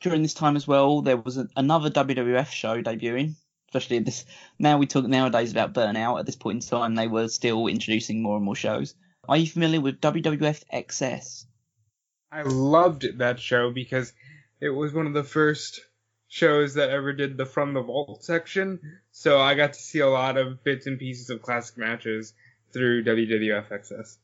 during 0.00 0.22
this 0.22 0.34
time 0.34 0.56
as 0.56 0.68
well, 0.68 1.02
there 1.02 1.16
was 1.16 1.38
a, 1.38 1.48
another 1.56 1.90
WWF 1.90 2.48
show 2.50 2.82
debuting. 2.82 3.34
Especially 3.68 3.98
this 3.98 4.24
now 4.58 4.78
we 4.78 4.86
talk 4.86 5.04
nowadays 5.04 5.50
about 5.50 5.74
burnout. 5.74 6.20
At 6.20 6.26
this 6.26 6.36
point 6.36 6.62
in 6.62 6.68
time, 6.68 6.94
they 6.94 7.08
were 7.08 7.28
still 7.28 7.66
introducing 7.66 8.22
more 8.22 8.36
and 8.36 8.44
more 8.44 8.54
shows. 8.54 8.94
Are 9.28 9.36
you 9.36 9.46
familiar 9.46 9.80
with 9.80 10.00
WWF 10.00 10.62
XS? 10.72 11.46
I 12.34 12.42
loved 12.42 13.18
that 13.18 13.38
show 13.38 13.70
because 13.70 14.12
it 14.60 14.70
was 14.70 14.92
one 14.92 15.06
of 15.06 15.12
the 15.12 15.22
first 15.22 15.80
shows 16.26 16.74
that 16.74 16.90
ever 16.90 17.12
did 17.12 17.36
the 17.36 17.46
From 17.46 17.74
the 17.74 17.82
Vault 17.82 18.24
section. 18.24 18.80
So 19.12 19.40
I 19.40 19.54
got 19.54 19.74
to 19.74 19.80
see 19.80 20.00
a 20.00 20.08
lot 20.08 20.36
of 20.36 20.64
bits 20.64 20.88
and 20.88 20.98
pieces 20.98 21.30
of 21.30 21.42
classic 21.42 21.78
matches 21.78 22.34
through 22.72 23.04
WWF 23.04 23.68
XS. 23.70 24.16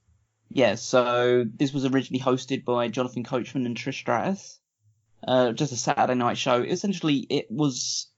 Yeah, 0.48 0.74
so 0.74 1.44
this 1.54 1.72
was 1.72 1.84
originally 1.84 2.20
hosted 2.20 2.64
by 2.64 2.88
Jonathan 2.88 3.22
Coachman 3.22 3.64
and 3.64 3.76
Trish 3.76 4.00
Stratus. 4.00 4.58
Uh, 5.22 5.52
just 5.52 5.72
a 5.72 5.76
Saturday 5.76 6.16
night 6.16 6.36
show. 6.36 6.62
Essentially, 6.62 7.18
it 7.30 7.46
was 7.48 8.08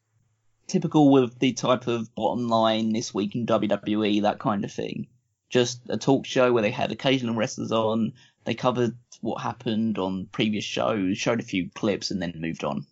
typical 0.68 1.12
with 1.12 1.38
the 1.38 1.53
type 1.53 1.86
of 1.86 2.14
bottom 2.14 2.49
line 2.49 2.95
this 2.95 3.12
week 3.12 3.34
in 3.34 3.45
WWE, 3.45 4.22
that 4.22 4.38
kind 4.38 4.64
of 4.64 4.72
thing. 4.72 5.09
Just 5.51 5.82
a 5.90 5.99
talk 5.99 6.24
show 6.24 6.51
where 6.51 6.62
they 6.62 6.70
had 6.70 6.93
occasional 6.93 7.34
wrestlers 7.34 7.72
on. 7.72 8.14
They 8.45 8.55
covered 8.55 8.97
what 9.20 9.43
happened 9.43 9.99
on 9.99 10.26
previous 10.32 10.64
shows, 10.64 11.18
showed 11.18 11.40
a 11.40 11.45
few 11.45 11.70
clips, 11.70 12.11
and 12.11 12.20
then 12.20 12.34
moved 12.36 12.64
on. 12.64 12.86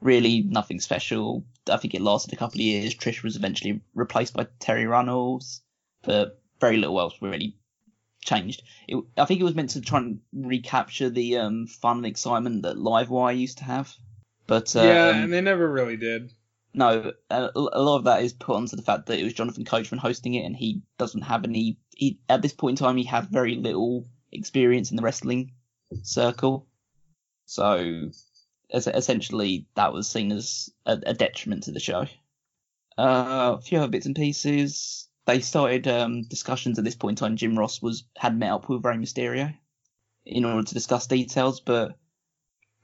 Really, 0.00 0.42
nothing 0.42 0.80
special. 0.80 1.44
I 1.70 1.76
think 1.76 1.94
it 1.94 2.02
lasted 2.02 2.32
a 2.32 2.36
couple 2.36 2.60
of 2.60 2.64
years. 2.64 2.94
Trish 2.94 3.22
was 3.22 3.36
eventually 3.36 3.80
replaced 3.94 4.34
by 4.34 4.48
Terri 4.58 4.88
Runnels, 4.88 5.62
but 6.02 6.40
very 6.60 6.76
little 6.76 6.98
else 6.98 7.14
really 7.20 7.56
changed. 8.24 8.62
It, 8.88 9.02
I 9.16 9.24
think 9.24 9.40
it 9.40 9.44
was 9.44 9.54
meant 9.54 9.70
to 9.70 9.80
try 9.80 9.98
and 9.98 10.20
recapture 10.32 11.10
the 11.10 11.38
um, 11.38 11.66
fun 11.66 11.98
and 11.98 12.06
excitement 12.06 12.62
that 12.62 12.76
Livewire 12.76 13.38
used 13.38 13.58
to 13.58 13.64
have. 13.64 13.94
But 14.46 14.74
um, 14.74 14.86
yeah, 14.86 15.22
and 15.22 15.32
they 15.32 15.40
never 15.40 15.70
really 15.70 15.96
did. 15.96 16.32
no, 16.74 17.12
a, 17.30 17.50
a 17.54 17.80
lot 17.80 17.98
of 17.98 18.04
that 18.04 18.22
is 18.22 18.32
put 18.32 18.56
onto 18.56 18.76
the 18.76 18.82
fact 18.82 19.06
that 19.06 19.20
it 19.20 19.24
was 19.24 19.34
Jonathan 19.34 19.64
Coachman 19.64 20.00
hosting 20.00 20.34
it, 20.34 20.44
and 20.44 20.56
he 20.56 20.82
doesn't 20.98 21.22
have 21.22 21.44
any. 21.44 21.78
He, 21.94 22.18
at 22.28 22.42
this 22.42 22.52
point 22.52 22.80
in 22.80 22.84
time, 22.84 22.96
he 22.96 23.04
had 23.04 23.28
very 23.28 23.54
little 23.54 24.08
experience 24.32 24.90
in 24.90 24.96
the 24.96 25.02
wrestling 25.02 25.52
circle, 26.02 26.66
so 27.46 28.10
essentially 28.74 29.66
that 29.74 29.92
was 29.92 30.08
seen 30.08 30.32
as 30.32 30.70
a, 30.86 30.98
a 31.06 31.14
detriment 31.14 31.64
to 31.64 31.72
the 31.72 31.80
show. 31.80 32.06
Uh, 32.98 33.56
a 33.58 33.60
few 33.60 33.78
other 33.78 33.88
bits 33.88 34.06
and 34.06 34.16
pieces. 34.16 35.08
They 35.26 35.40
started 35.40 35.86
um, 35.86 36.22
discussions 36.24 36.78
at 36.78 36.84
this 36.84 36.96
point 36.96 37.20
in 37.20 37.26
time. 37.26 37.36
Jim 37.36 37.58
Ross 37.58 37.80
was 37.80 38.04
had 38.16 38.36
met 38.36 38.50
up 38.50 38.68
with 38.68 38.84
Rey 38.84 38.96
Mysterio 38.96 39.54
in 40.24 40.44
order 40.44 40.66
to 40.66 40.74
discuss 40.74 41.06
details, 41.06 41.60
but 41.60 41.96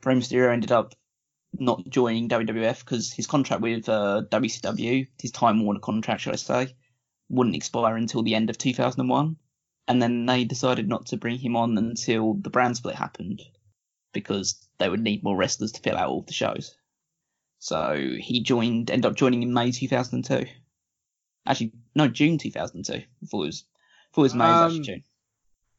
Rey 0.05 0.15
Mysterio 0.15 0.53
ended 0.53 0.73
up 0.73 0.95
not 1.59 1.89
joining 1.89 2.29
WWF 2.29 2.81
because 2.81 3.13
his 3.13 3.27
contract 3.27 3.63
with 3.63 3.89
uh, 3.89 4.23
WCW, 4.31 5.09
his 5.21 5.33
Time 5.33 5.65
Warner 5.65 5.81
contract, 5.81 6.23
should 6.23 6.35
I 6.35 6.37
say, 6.37 6.75
wouldn't 7.29 7.57
expire 7.57 7.97
until 7.97 8.23
the 8.23 8.35
end 8.35 8.51
of 8.51 8.59
2001. 8.59 9.37
And 9.89 10.01
then 10.03 10.27
they 10.27 10.45
decided 10.45 10.89
not 10.89 11.07
to 11.07 11.17
bring 11.17 11.39
him 11.39 11.57
on 11.57 11.77
until 11.79 12.35
the 12.35 12.51
brand 12.51 12.77
split 12.77 12.95
happened 12.95 13.43
because 14.13 14.57
they 14.79 14.89
would 14.89 15.01
need 15.01 15.23
more 15.25 15.37
wrestlers 15.37 15.73
to 15.73 15.81
fill 15.81 15.97
out 15.97 16.09
all 16.11 16.23
the 16.23 16.33
shows. 16.33 16.75
So 17.59 17.97
he 18.19 18.43
joined, 18.43 18.91
ended 18.91 19.11
up 19.11 19.17
joining 19.17 19.43
in 19.43 19.53
May 19.53 19.73
2002. 19.73 20.47
Actually, 21.47 21.73
no, 21.95 22.07
June 22.07 22.39
2002. 22.39 22.93
I 22.93 23.27
thought 23.27 23.43
it 23.43 23.47
was, 23.47 23.65
I 23.65 24.15
thought 24.15 24.21
it 24.21 24.23
was 24.23 24.35
May, 24.35 24.49
it 24.49 24.53
was 24.53 24.61
actually 24.61 24.79
Um, 24.79 24.85
June. 24.85 25.05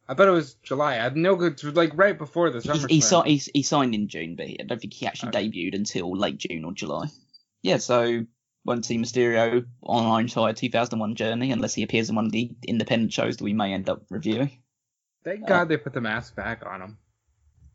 I 0.08 0.14
bet 0.16 0.28
it 0.28 0.32
was 0.32 0.56
July. 0.56 0.94
I 0.94 1.04
had 1.04 1.16
no 1.16 1.36
good, 1.36 1.64
like 1.76 1.96
right 1.96 2.18
before 2.18 2.50
the 2.50 2.62
summer. 2.62 2.88
He, 2.88 3.00
he, 3.00 3.38
he, 3.38 3.42
he 3.54 3.62
signed 3.62 3.94
in 3.94 4.08
June, 4.08 4.36
but 4.36 4.48
I 4.48 4.58
don't 4.66 4.82
think 4.82 4.94
he 4.94 5.06
actually 5.06 5.30
Okay. 5.30 5.48
debuted 5.48 5.76
until 5.76 6.12
late 6.18 6.40
June 6.40 6.66
or 6.66 6.74
July. 6.74 7.06
Yeah, 7.62 7.78
so 7.78 8.26
won't 8.66 8.86
see 8.86 8.98
Mysterio 8.98 9.66
on 9.84 10.06
our 10.06 10.20
entire 10.20 10.54
2001 10.54 11.16
journey 11.16 11.52
unless 11.52 11.74
he 11.74 11.84
appears 11.84 12.10
in 12.10 12.16
one 12.16 12.26
of 12.26 12.32
the 12.32 12.52
independent 12.68 13.14
shows 13.14 13.38
that 13.38 13.44
we 13.44 13.54
may 13.54 13.74
end 13.74 13.90
up 13.90 14.04
reviewing. 14.10 14.52
Thank 15.24 15.48
God 15.48 15.70
they 15.70 15.78
put 15.78 15.94
the 15.94 16.02
mask 16.02 16.36
back 16.36 16.64
on 16.66 16.82
him. 16.82 16.98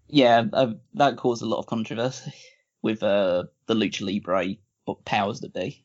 Yeah, 0.08 0.44
uh, 0.52 0.74
that 0.94 1.16
caused 1.16 1.42
a 1.42 1.46
lot 1.46 1.58
of 1.58 1.66
controversy 1.66 2.32
with 2.82 3.02
uh, 3.02 3.44
the 3.66 3.74
Lucha 3.74 4.02
Libre 4.02 4.56
powers 5.04 5.40
that 5.40 5.54
be. 5.54 5.84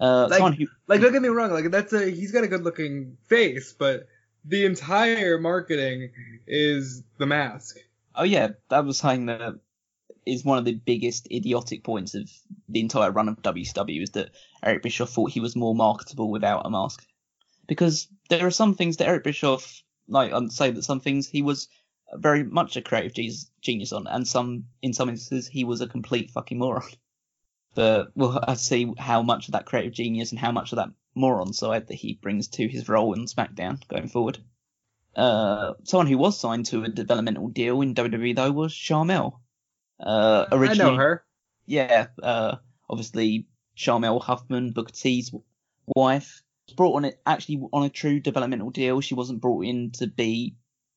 Uh, 0.00 0.28
Like- 0.30 0.54
who, 0.54 0.66
Like, 0.86 1.00
don't 1.00 1.12
get 1.12 1.22
me 1.22 1.28
wrong. 1.28 1.50
Like, 1.52 1.70
that's 1.70 1.92
a 1.92 2.10
he's 2.10 2.32
got 2.32 2.44
a 2.44 2.48
good 2.48 2.62
looking 2.64 3.16
face, 3.28 3.74
but 3.78 4.06
the 4.44 4.64
entire 4.64 5.38
marketing 5.38 6.10
is 6.46 7.02
the 7.18 7.26
mask. 7.26 7.76
oh 8.14 8.24
yeah, 8.24 8.48
that 8.70 8.84
was 8.84 8.98
saying 8.98 9.26
that 9.26 9.54
is 10.26 10.44
one 10.44 10.58
of 10.58 10.64
the 10.64 10.74
biggest 10.74 11.26
idiotic 11.30 11.84
points 11.84 12.14
of 12.14 12.30
the 12.68 12.80
entire 12.80 13.10
run 13.10 13.28
of 13.28 13.42
WCW 13.42 14.02
is 14.02 14.10
that 14.10 14.30
Eric 14.62 14.82
Bischoff 14.82 15.10
thought 15.10 15.30
he 15.30 15.40
was 15.40 15.56
more 15.56 15.74
marketable 15.74 16.30
without 16.30 16.66
a 16.66 16.70
mask. 16.70 17.06
Because 17.66 18.08
there 18.28 18.46
are 18.46 18.50
some 18.50 18.74
things 18.74 18.96
that 18.96 19.08
Eric 19.08 19.24
Bischoff, 19.24 19.82
like 20.08 20.32
I'd 20.32 20.52
say 20.52 20.70
that 20.70 20.82
some 20.82 21.00
things 21.00 21.28
he 21.28 21.42
was 21.42 21.68
very 22.14 22.42
much 22.42 22.76
a 22.76 22.82
creative 22.82 23.14
genius 23.60 23.92
on, 23.92 24.06
and 24.06 24.26
some 24.26 24.64
in 24.82 24.92
some 24.92 25.08
instances 25.08 25.46
he 25.46 25.64
was 25.64 25.80
a 25.80 25.86
complete 25.86 26.30
fucking 26.30 26.58
moron. 26.58 26.88
But 27.74 28.08
we'll 28.16 28.42
see 28.56 28.92
how 28.98 29.22
much 29.22 29.48
of 29.48 29.52
that 29.52 29.66
creative 29.66 29.92
genius 29.92 30.32
and 30.32 30.38
how 30.38 30.50
much 30.50 30.72
of 30.72 30.76
that 30.76 30.90
moron 31.14 31.52
side 31.52 31.86
that 31.86 31.94
he 31.94 32.14
brings 32.14 32.48
to 32.48 32.66
his 32.66 32.88
role 32.88 33.12
in 33.12 33.26
SmackDown 33.26 33.86
going 33.88 34.08
forward. 34.08 34.38
Uh, 35.14 35.74
someone 35.84 36.06
who 36.06 36.18
was 36.18 36.38
signed 36.38 36.66
to 36.66 36.84
a 36.84 36.88
developmental 36.88 37.48
deal 37.48 37.80
in 37.80 37.94
WWE 37.94 38.34
though 38.34 38.50
was 38.50 38.72
Sharmell. 38.72 39.40
Uh, 40.02 40.46
originally, 40.52 40.90
I 40.90 40.92
know 40.92 40.96
her. 40.96 41.24
Yeah, 41.66 42.06
uh, 42.22 42.56
obviously 42.88 43.46
Sharmell 43.76 44.22
Huffman, 44.22 44.72
Booker 44.72 44.92
T's 44.92 45.32
wife, 45.94 46.42
was 46.66 46.74
brought 46.74 46.96
on 46.96 47.04
it 47.04 47.20
actually 47.26 47.62
on 47.72 47.84
a 47.84 47.90
true 47.90 48.20
developmental 48.20 48.70
deal. 48.70 49.00
She 49.00 49.14
wasn't 49.14 49.40
brought 49.40 49.64
in 49.64 49.90
to 49.92 50.06
be 50.06 50.56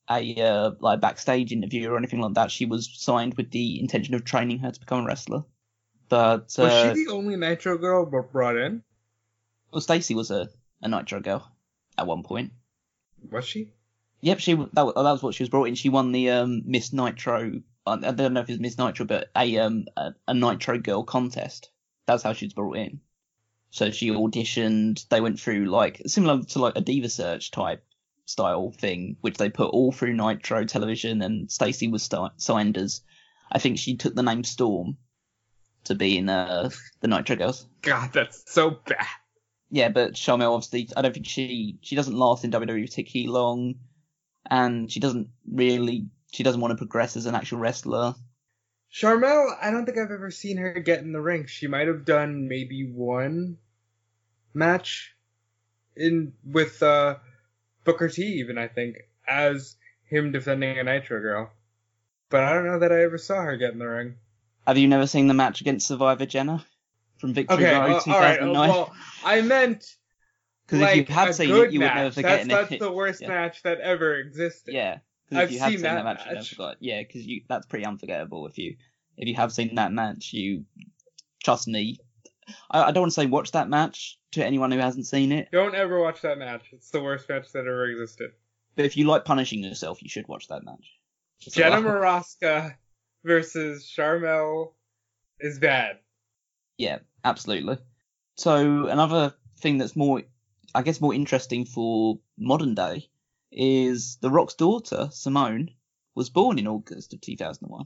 a 0.09 0.41
uh, 0.41 0.71
like 0.79 1.01
backstage 1.01 1.51
interview 1.51 1.89
or 1.89 1.97
anything 1.97 2.21
like 2.21 2.33
that. 2.33 2.51
She 2.51 2.65
was 2.65 2.89
signed 2.93 3.35
with 3.35 3.51
the 3.51 3.79
intention 3.79 4.15
of 4.15 4.23
training 4.23 4.59
her 4.59 4.71
to 4.71 4.79
become 4.79 5.03
a 5.03 5.05
wrestler. 5.05 5.43
But 6.09 6.55
uh, 6.59 6.63
was 6.63 6.97
she 6.97 7.05
the 7.05 7.11
only 7.11 7.35
Nitro 7.35 7.77
girl 7.77 8.05
brought 8.05 8.57
in? 8.57 8.83
Well, 9.71 9.81
Stacy 9.81 10.13
was 10.13 10.29
a, 10.29 10.49
a 10.81 10.87
Nitro 10.87 11.19
girl 11.21 11.49
at 11.97 12.05
one 12.05 12.23
point. 12.23 12.51
Was 13.31 13.45
she? 13.45 13.71
Yep, 14.21 14.39
she 14.39 14.53
that, 14.53 14.73
that 14.73 14.95
was 14.95 15.23
what 15.23 15.35
she 15.35 15.43
was 15.43 15.49
brought 15.49 15.67
in. 15.67 15.75
She 15.75 15.89
won 15.89 16.11
the 16.11 16.29
um, 16.31 16.61
Miss 16.65 16.93
Nitro. 16.93 17.61
I 17.85 18.11
don't 18.11 18.33
know 18.33 18.41
if 18.41 18.49
it's 18.49 18.61
Miss 18.61 18.77
Nitro, 18.77 19.05
but 19.05 19.29
a 19.35 19.57
um 19.57 19.85
a, 19.97 20.13
a 20.27 20.33
Nitro 20.33 20.79
girl 20.79 21.03
contest. 21.03 21.69
That's 22.05 22.23
how 22.23 22.33
she 22.33 22.45
was 22.45 22.53
brought 22.53 22.77
in. 22.77 23.01
So 23.71 23.91
she 23.91 24.09
auditioned. 24.11 25.07
They 25.09 25.21
went 25.21 25.39
through 25.39 25.65
like 25.65 26.01
similar 26.05 26.43
to 26.43 26.59
like 26.59 26.77
a 26.77 26.81
diva 26.81 27.09
search 27.09 27.51
type 27.51 27.83
style 28.25 28.71
thing, 28.71 29.17
which 29.21 29.37
they 29.37 29.49
put 29.49 29.71
all 29.71 29.91
through 29.91 30.13
Nitro 30.13 30.65
television. 30.65 31.21
And 31.21 31.51
Stacy 31.51 31.87
was 31.87 32.03
st- 32.03 32.31
signed 32.37 32.77
as, 32.77 33.01
I 33.51 33.59
think 33.59 33.77
she 33.77 33.97
took 33.97 34.15
the 34.15 34.23
name 34.23 34.43
Storm 34.43 34.97
to 35.85 35.95
be 35.95 36.17
in 36.17 36.29
uh, 36.29 36.69
the 37.01 37.07
Nitro 37.07 37.35
Girls. 37.35 37.65
God, 37.81 38.13
that's 38.13 38.51
so 38.51 38.71
bad. 38.85 39.05
Yeah, 39.69 39.89
but 39.89 40.13
Sharmell 40.13 40.53
obviously, 40.53 40.89
I 40.95 41.01
don't 41.01 41.13
think 41.13 41.25
she 41.25 41.79
she 41.81 41.95
doesn't 41.95 42.15
last 42.15 42.43
in 42.43 42.51
WWE 42.51 42.85
particularly 42.85 43.27
long, 43.27 43.75
and 44.49 44.91
she 44.91 44.99
doesn't 44.99 45.29
really 45.51 46.05
she 46.33 46.43
doesn't 46.43 46.61
want 46.61 46.71
to 46.71 46.77
progress 46.77 47.15
as 47.15 47.27
an 47.27 47.35
actual 47.35 47.59
wrestler. 47.59 48.15
Sharmell, 48.91 49.55
I 49.61 49.71
don't 49.71 49.85
think 49.85 49.97
I've 49.97 50.11
ever 50.11 50.31
seen 50.31 50.57
her 50.57 50.73
get 50.73 50.99
in 50.99 51.13
the 51.13 51.21
ring. 51.21 51.45
She 51.45 51.67
might 51.67 51.87
have 51.87 52.05
done 52.05 52.47
maybe 52.47 52.91
one 52.91 53.57
match 54.53 55.15
in 55.95 56.33
with 56.43 56.81
uh 56.81 57.17
Booker 57.83 58.09
T 58.09 58.23
even, 58.39 58.57
I 58.57 58.67
think, 58.67 58.97
as 59.27 59.75
him 60.05 60.31
defending 60.31 60.77
a 60.77 60.83
Nitro 60.83 61.21
girl. 61.21 61.51
But 62.29 62.43
I 62.43 62.53
don't 62.53 62.65
know 62.65 62.79
that 62.79 62.91
I 62.91 63.03
ever 63.03 63.17
saw 63.17 63.41
her 63.41 63.57
get 63.57 63.73
in 63.73 63.79
the 63.79 63.87
ring. 63.87 64.15
Have 64.65 64.77
you 64.77 64.87
never 64.87 65.05
seen 65.05 65.27
the 65.27 65.33
match 65.33 65.61
against 65.61 65.87
Survivor 65.87 66.25
Jenna 66.25 66.65
from 67.17 67.33
Victory 67.33 67.57
okay, 67.57 67.77
Road 67.77 67.97
uh, 67.97 68.01
2009? 68.01 68.55
All 68.55 68.61
right, 68.61 68.69
well, 68.69 68.93
I 69.23 69.41
meant 69.41 69.85
because 70.65 70.81
like, 70.81 70.97
if 70.97 71.09
you 71.09 71.15
had 71.15 71.35
seen 71.35 71.49
it, 71.49 71.71
you 71.71 71.79
would 71.79 71.85
never 71.93 72.11
forget 72.11 72.47
that's, 72.47 72.71
it. 72.71 72.79
That's 72.79 72.79
the 72.79 72.91
worst 72.91 73.21
yeah. 73.21 73.27
match 73.27 73.61
that 73.63 73.81
ever 73.81 74.15
existed. 74.15 74.73
Yeah, 74.73 74.99
because 75.33 75.43
I've 75.43 75.49
if 75.49 75.53
you 75.53 75.59
have 75.59 75.69
seen, 75.69 75.77
seen 75.79 75.83
that 75.83 76.03
match, 76.05 76.21
match. 76.31 76.49
forgot. 76.49 76.77
Yeah, 76.79 77.01
because 77.01 77.25
you 77.25 77.41
that's 77.47 77.65
pretty 77.65 77.85
unforgettable. 77.85 78.47
If 78.47 78.57
you 78.57 78.75
if 79.17 79.27
you 79.27 79.35
have 79.35 79.51
seen 79.51 79.75
that 79.75 79.91
match, 79.91 80.33
you 80.33 80.65
trust 81.43 81.67
me. 81.67 81.97
I, 82.71 82.83
I 82.83 82.91
don't 82.91 83.03
want 83.03 83.11
to 83.11 83.15
say 83.21 83.25
watch 83.25 83.51
that 83.51 83.69
match 83.69 84.19
to 84.33 84.45
anyone 84.45 84.71
who 84.71 84.79
hasn't 84.79 85.07
seen 85.07 85.31
it, 85.31 85.49
Don't 85.51 85.75
ever 85.75 86.01
watch 86.01 86.21
that 86.21 86.37
match. 86.37 86.63
It's 86.71 86.89
the 86.89 87.01
worst 87.01 87.29
match 87.29 87.51
that 87.53 87.59
ever 87.59 87.85
existed. 87.85 88.31
but 88.75 88.85
if 88.85 88.97
you 88.97 89.05
like 89.07 89.25
punishing 89.25 89.63
yourself, 89.63 90.01
you 90.01 90.09
should 90.09 90.27
watch 90.27 90.47
that 90.47 90.63
match. 90.65 90.91
So, 91.39 91.51
Jenna 91.51 91.77
Morasca 91.77 92.75
versus 93.23 93.85
Sharmell 93.85 94.73
is 95.39 95.59
bad. 95.59 95.99
Yeah, 96.77 96.99
absolutely. 97.23 97.77
So 98.35 98.87
another 98.87 99.33
thing 99.59 99.77
that's 99.77 99.95
more, 99.95 100.23
I 100.73 100.81
guess, 100.81 100.99
more 100.99 101.13
interesting 101.13 101.65
for 101.65 102.19
modern 102.37 102.73
day 102.75 103.07
is 103.55 104.17
The 104.21 104.29
Rock's 104.29 104.55
daughter 104.55 105.09
Simone 105.11 105.71
was 106.15 106.29
born 106.29 106.59
in 106.59 106.67
August 106.67 107.13
of 107.13 107.21
2001. 107.21 107.85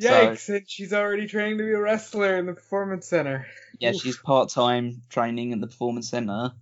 So- 0.00 0.08
Yikes! 0.10 0.48
and 0.48 0.68
she's 0.68 0.92
already 0.92 1.26
training 1.28 1.58
to 1.58 1.64
be 1.64 1.70
a 1.72 1.80
wrestler 1.80 2.36
in 2.38 2.46
the 2.46 2.54
performance 2.54 3.06
center. 3.06 3.46
Yeah, 3.78 3.90
Oof. 3.92 4.00
she's 4.02 4.16
part 4.16 4.48
time 4.50 5.02
training 5.08 5.52
at 5.52 5.60
the 5.60 5.66
performance 5.68 6.08
center. 6.10 6.52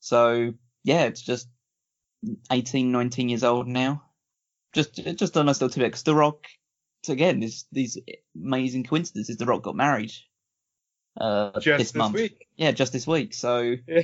So 0.00 0.54
yeah, 0.84 1.04
it's 1.06 1.22
just 1.22 1.48
18, 2.50 2.92
19 2.92 3.28
years 3.28 3.42
old 3.44 3.66
now. 3.66 4.02
Just 4.72 4.94
just 4.94 5.36
a 5.36 5.42
nice 5.42 5.60
little 5.60 5.72
tidbit. 5.72 5.92
'cause 5.92 6.02
The 6.04 6.14
Rock, 6.14 6.46
again, 7.08 7.40
this 7.40 7.64
these 7.72 7.98
amazing 8.36 8.84
coincidences. 8.84 9.36
The 9.36 9.46
Rock 9.46 9.62
got 9.62 9.74
married 9.76 10.12
uh, 11.20 11.52
just 11.60 11.78
this 11.78 11.92
this 11.92 11.94
month. 11.94 12.14
week. 12.14 12.46
Yeah, 12.56 12.72
just 12.72 12.92
this 12.92 13.06
week. 13.06 13.32
So 13.34 13.74
Yeah. 13.88 14.02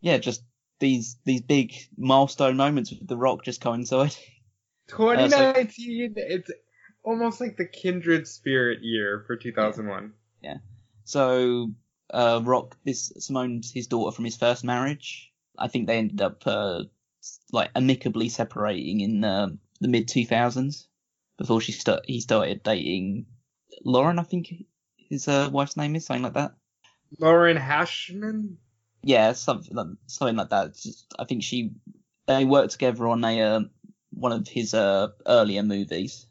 yeah, 0.00 0.18
just 0.18 0.42
these 0.78 1.16
these 1.24 1.40
big 1.40 1.74
milestone 1.96 2.56
moments 2.56 2.90
with 2.90 3.06
The 3.06 3.16
Rock 3.16 3.44
just 3.44 3.60
coincide. 3.60 4.14
2019. 4.88 6.14
it's 6.16 6.50
almost 7.02 7.40
like 7.40 7.56
the 7.56 7.66
kindred 7.66 8.26
spirit 8.26 8.80
year 8.82 9.22
for 9.26 9.36
2001. 9.36 10.12
Yeah. 10.42 10.58
So 11.04 11.72
uh, 12.12 12.40
Rock, 12.42 12.76
this 12.84 13.12
Simone's 13.18 13.72
his 13.72 13.86
daughter 13.86 14.14
from 14.14 14.24
his 14.24 14.36
first 14.36 14.64
marriage. 14.64 15.32
I 15.58 15.68
think 15.68 15.86
they 15.86 15.98
ended 15.98 16.22
up 16.22 16.46
uh, 16.46 16.84
like 17.52 17.70
amicably 17.74 18.28
separating 18.28 19.00
in 19.00 19.24
uh, 19.24 19.48
the 19.80 19.88
mid 19.88 20.08
2000s 20.08 20.86
before 21.36 21.60
she 21.60 21.72
start 21.72 22.04
he 22.06 22.20
started 22.20 22.62
dating 22.62 23.26
Lauren. 23.84 24.18
I 24.18 24.22
think 24.22 24.52
his 24.96 25.28
uh, 25.28 25.48
wife's 25.52 25.76
name 25.76 25.96
is 25.96 26.06
something 26.06 26.22
like 26.22 26.34
that. 26.34 26.52
Lauren 27.18 27.56
Hashian. 27.56 28.56
Yeah, 29.02 29.32
something 29.32 29.74
like, 29.74 29.86
something 30.06 30.36
like 30.36 30.50
that. 30.50 30.74
Just, 30.74 31.14
I 31.18 31.24
think 31.24 31.42
she 31.42 31.72
they 32.26 32.44
worked 32.44 32.72
together 32.72 33.08
on 33.08 33.24
a 33.24 33.40
uh, 33.40 33.60
one 34.10 34.32
of 34.32 34.48
his 34.48 34.74
uh, 34.74 35.08
earlier 35.26 35.62
movies. 35.62 36.26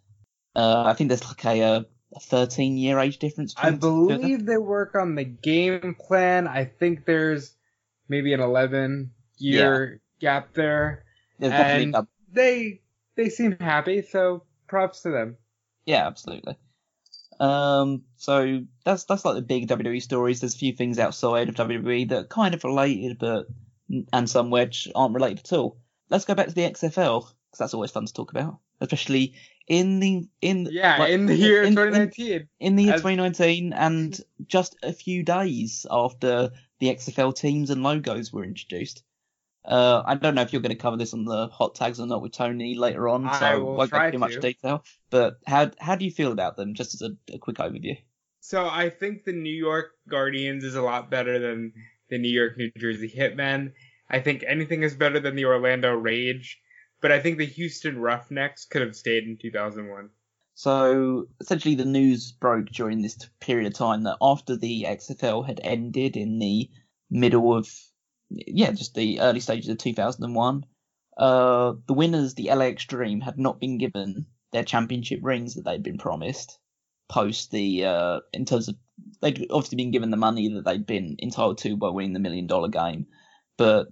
Uh, 0.56 0.84
I 0.86 0.94
think 0.94 1.10
there's 1.10 1.26
like 1.26 1.46
a, 1.46 1.62
uh, 1.62 1.84
a 2.16 2.20
13 2.20 2.78
year 2.78 3.00
age 3.00 3.20
difference. 3.20 3.56
I 3.58 3.72
between 3.72 3.80
the 3.80 3.80
two 3.80 4.08
them. 4.08 4.22
believe 4.22 4.46
they 4.46 4.58
work 4.58 4.96
on 4.96 5.16
the 5.16 5.24
game 5.24 5.96
plan. 6.00 6.48
I 6.48 6.66
think 6.66 7.06
there's 7.06 7.54
maybe 8.10 8.34
an 8.34 8.40
11 8.40 9.12
year 9.38 10.02
gap 10.20 10.54
there. 10.54 11.06
There's 11.40 11.54
and 11.54 11.96
they 12.32 12.82
they 13.16 13.30
seem 13.30 13.58
happy, 13.60 14.02
so 14.02 14.44
props 14.68 15.02
to 15.02 15.12
them. 15.12 15.38
Yeah, 15.86 16.08
absolutely. 16.08 16.58
Um, 17.40 18.04
so 18.16 18.62
that's 18.84 19.04
that's 19.06 19.26
like 19.26 19.36
the 19.36 19.42
big 19.42 19.68
WWE 19.68 20.02
stories. 20.02 20.40
There's 20.42 20.56
a 20.56 20.58
few 20.58 20.74
things 20.74 21.00
outside 21.00 21.50
of 21.50 21.56
WWE 21.56 22.10
that 22.10 22.18
are 22.18 22.24
kind 22.28 22.54
of 22.54 22.64
related, 22.64 23.20
but 23.20 23.48
and 24.12 24.30
some 24.30 24.50
which 24.50 24.88
aren't 24.96 25.14
related 25.14 25.40
at 25.46 25.54
all. 25.54 25.78
Let's 26.10 26.26
go 26.26 26.36
back 26.36 26.48
to 26.48 26.54
the 26.54 26.62
XFL 26.70 27.22
because 27.22 27.60
that's 27.60 27.74
always 27.74 27.92
fun 27.92 28.06
to 28.06 28.14
talk 28.14 28.32
about, 28.32 28.60
especially 28.82 29.34
in 29.68 30.00
the 30.00 30.28
in 30.42 30.68
Yeah, 30.72 30.98
like, 30.98 31.12
in 31.12 31.26
the 31.26 31.36
year 31.36 31.62
in- 31.62 31.70
in- 31.70 31.76
2019. 31.76 32.48
in 32.60 32.76
the 32.76 32.84
year 32.84 32.94
As- 32.96 33.02
2019 33.02 33.74
and 33.74 34.20
just 34.48 34.76
a 34.84 34.94
few 34.94 35.24
days 35.24 35.86
after 35.92 36.52
the 36.80 36.88
XFL 36.90 37.36
teams 37.36 37.70
and 37.70 37.84
logos 37.84 38.32
were 38.32 38.44
introduced. 38.44 39.04
Uh, 39.68 40.02
I 40.06 40.16
don't 40.16 40.34
know 40.34 40.42
if 40.42 40.54
you're 40.54 40.62
going 40.62 40.76
to 40.76 40.82
cover 40.82 40.98
this 40.98 41.14
on 41.14 41.26
the 41.26 41.48
hot 41.48 41.76
tags 41.76 42.00
or 42.00 42.08
not 42.08 42.22
with 42.22 42.32
Tony 42.32 42.76
later 42.76 43.10
on, 43.10 43.24
so 43.34 43.46
I 43.46 43.58
won't 43.58 43.92
go 43.92 44.12
too 44.12 44.18
much 44.18 44.40
detail. 44.40 44.84
But 45.10 45.38
how 45.46 45.72
how 45.80 45.96
do 45.96 46.06
you 46.06 46.12
feel 46.12 46.32
about 46.32 46.56
them? 46.56 46.74
Just 46.74 46.94
as 46.94 47.02
a, 47.02 47.34
a 47.34 47.38
quick 47.38 47.58
overview. 47.58 47.98
So 48.40 48.68
I 48.68 48.90
think 48.90 49.26
the 49.26 49.34
New 49.34 49.54
York 49.54 49.92
Guardians 50.08 50.64
is 50.64 50.76
a 50.76 50.82
lot 50.82 51.12
better 51.12 51.38
than 51.38 51.74
the 52.10 52.18
New 52.18 52.30
York 52.30 52.58
New 52.58 52.72
Jersey 52.78 53.10
Hitmen. 53.10 53.74
I 54.10 54.22
think 54.22 54.46
anything 54.48 54.84
is 54.84 54.96
better 54.96 55.20
than 55.20 55.36
the 55.36 55.46
Orlando 55.46 55.94
Rage, 55.94 56.62
but 57.02 57.12
I 57.12 57.20
think 57.20 57.38
the 57.38 57.46
Houston 57.46 58.00
Roughnecks 58.00 58.66
could 58.66 58.82
have 58.82 58.96
stayed 58.96 59.26
in 59.26 59.38
2001. 59.38 60.10
So 60.54 61.28
essentially, 61.40 61.76
the 61.76 61.86
news 61.86 62.32
broke 62.32 62.70
during 62.70 63.02
this 63.02 63.18
period 63.40 63.68
of 63.68 63.74
time 63.74 64.04
that 64.04 64.18
after 64.22 64.56
the 64.56 64.86
XFL 64.88 65.46
had 65.46 65.60
ended 65.64 66.18
in 66.18 66.40
the 66.40 66.70
middle 67.12 67.56
of, 67.56 67.70
yeah, 68.30 68.72
just 68.72 68.94
the 68.94 69.20
early 69.22 69.40
stages 69.40 69.70
of 69.70 69.78
2001, 69.78 70.66
uh, 71.18 71.74
the 71.88 71.94
winners, 71.94 72.34
the 72.34 72.50
LA 72.50 72.66
Xtreme, 72.66 73.24
had 73.24 73.38
not 73.38 73.60
been 73.60 73.78
given 73.78 74.26
their 74.52 74.64
championship 74.64 75.20
rings 75.24 75.56
that 75.56 75.66
they'd 75.66 75.84
been 75.84 75.98
promised 75.98 76.60
post 77.10 77.52
the, 77.52 77.86
uh, 77.86 78.20
in 78.34 78.46
terms 78.46 78.68
of, 78.68 78.76
they'd 79.22 79.48
obviously 79.50 79.78
been 79.78 79.92
given 79.92 80.12
the 80.12 80.18
money 80.18 80.50
that 80.50 80.66
they'd 80.66 80.86
been 80.86 81.16
entitled 81.22 81.58
to 81.60 81.78
by 81.78 81.90
winning 81.90 82.14
the 82.14 82.20
million 82.20 82.48
dollar 82.48 82.68
game, 82.68 83.08
but 83.58 83.88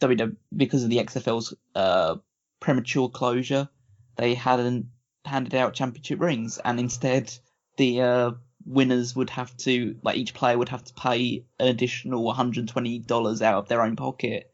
WW, 0.00 0.36
because 0.54 0.84
of 0.84 0.90
the 0.90 0.98
XFL's, 0.98 1.54
uh, 1.74 2.16
premature 2.60 3.08
closure, 3.08 3.68
they 4.16 4.34
hadn't 4.34 4.86
handed 5.24 5.54
out 5.54 5.74
championship 5.74 6.20
rings, 6.20 6.58
and 6.64 6.78
instead 6.78 7.32
the 7.76 8.02
uh, 8.02 8.30
winners 8.64 9.14
would 9.16 9.30
have 9.30 9.56
to, 9.58 9.96
like 10.02 10.16
each 10.16 10.34
player 10.34 10.58
would 10.58 10.68
have 10.68 10.84
to 10.84 10.94
pay 10.94 11.44
an 11.58 11.68
additional 11.68 12.22
$120 12.32 13.42
out 13.42 13.58
of 13.58 13.68
their 13.68 13.82
own 13.82 13.96
pocket 13.96 14.52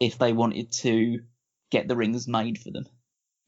if 0.00 0.18
they 0.18 0.32
wanted 0.32 0.72
to 0.72 1.20
get 1.70 1.88
the 1.88 1.96
rings 1.96 2.28
made 2.28 2.58
for 2.58 2.70
them. 2.70 2.86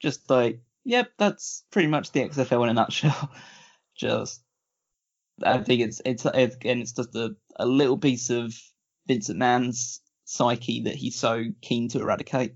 Just 0.00 0.28
like, 0.30 0.60
yep, 0.84 1.10
that's 1.18 1.64
pretty 1.70 1.88
much 1.88 2.12
the 2.12 2.28
XFL 2.28 2.64
in 2.64 2.70
a 2.70 2.74
nutshell. 2.74 3.30
just, 3.96 4.42
I 5.42 5.58
think 5.58 5.82
it's 5.82 6.02
it's 6.04 6.24
again, 6.24 6.80
it's 6.80 6.92
just 6.92 7.14
a, 7.14 7.34
a 7.56 7.66
little 7.66 7.98
piece 7.98 8.30
of 8.30 8.54
Vince 9.06 9.28
McMahon's 9.28 10.00
psyche 10.24 10.82
that 10.82 10.94
he's 10.94 11.16
so 11.16 11.44
keen 11.60 11.88
to 11.90 12.00
eradicate. 12.00 12.54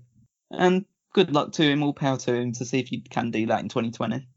And 0.51 0.85
good 1.13 1.31
luck 1.31 1.53
to 1.53 1.63
him, 1.63 1.83
all 1.83 1.93
power 1.93 2.17
to 2.17 2.33
him 2.33 2.53
to 2.53 2.65
see 2.65 2.79
if 2.79 2.89
he 2.89 3.01
can 3.01 3.31
do 3.31 3.47
that 3.47 3.61
in 3.61 3.69
2020. 3.69 4.27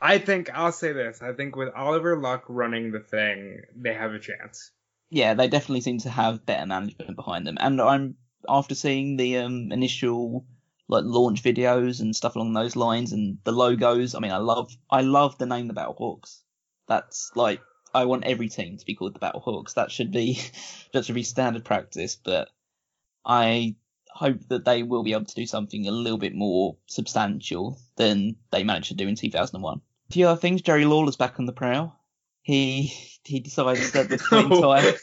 I 0.00 0.18
think 0.18 0.50
I'll 0.52 0.72
say 0.72 0.92
this. 0.92 1.22
I 1.22 1.32
think 1.32 1.56
with 1.56 1.74
Oliver 1.74 2.18
Luck 2.18 2.44
running 2.48 2.92
the 2.92 3.00
thing, 3.00 3.62
they 3.74 3.94
have 3.94 4.12
a 4.12 4.18
chance. 4.18 4.70
Yeah, 5.08 5.34
they 5.34 5.48
definitely 5.48 5.80
seem 5.80 5.98
to 5.98 6.10
have 6.10 6.44
better 6.44 6.66
management 6.66 7.16
behind 7.16 7.46
them. 7.46 7.56
And 7.60 7.80
I'm 7.80 8.16
after 8.48 8.74
seeing 8.74 9.16
the 9.16 9.38
um, 9.38 9.72
initial 9.72 10.44
like 10.88 11.04
launch 11.04 11.42
videos 11.42 12.00
and 12.00 12.14
stuff 12.14 12.36
along 12.36 12.52
those 12.52 12.76
lines 12.76 13.12
and 13.12 13.38
the 13.44 13.52
logos. 13.52 14.14
I 14.14 14.20
mean, 14.20 14.32
I 14.32 14.38
love 14.38 14.70
I 14.90 15.00
love 15.00 15.38
the 15.38 15.46
name 15.46 15.68
the 15.68 15.74
Battlehawks. 15.74 16.42
That's 16.86 17.30
like 17.34 17.60
I 17.94 18.04
want 18.04 18.24
every 18.24 18.48
team 18.48 18.76
to 18.76 18.84
be 18.84 18.94
called 18.94 19.14
the 19.14 19.20
Battlehawks. 19.20 19.74
That 19.74 19.90
should 19.90 20.12
be 20.12 20.40
that 20.92 21.04
should 21.04 21.14
be 21.14 21.22
standard 21.22 21.64
practice. 21.64 22.16
But 22.16 22.50
I 23.24 23.76
hope 24.10 24.40
that 24.48 24.64
they 24.64 24.82
will 24.82 25.02
be 25.02 25.12
able 25.12 25.24
to 25.24 25.34
do 25.34 25.46
something 25.46 25.86
a 25.86 25.90
little 25.92 26.18
bit 26.18 26.34
more 26.34 26.76
substantial 26.86 27.78
than 27.96 28.36
they 28.50 28.64
managed 28.64 28.88
to 28.88 28.94
do 28.94 29.08
in 29.08 29.14
2001. 29.14 29.80
A 30.08 30.12
few 30.12 30.28
other 30.28 30.40
things. 30.40 30.62
Jerry 30.62 30.84
Lawler's 30.84 31.16
back 31.16 31.38
on 31.38 31.46
the 31.46 31.52
prowl. 31.52 31.98
He 32.42 32.92
he 33.24 33.40
decides 33.40 33.94
at 33.94 34.08
this 34.08 34.22
the 34.22 34.28
twin 34.28 34.48
time. 34.62 34.94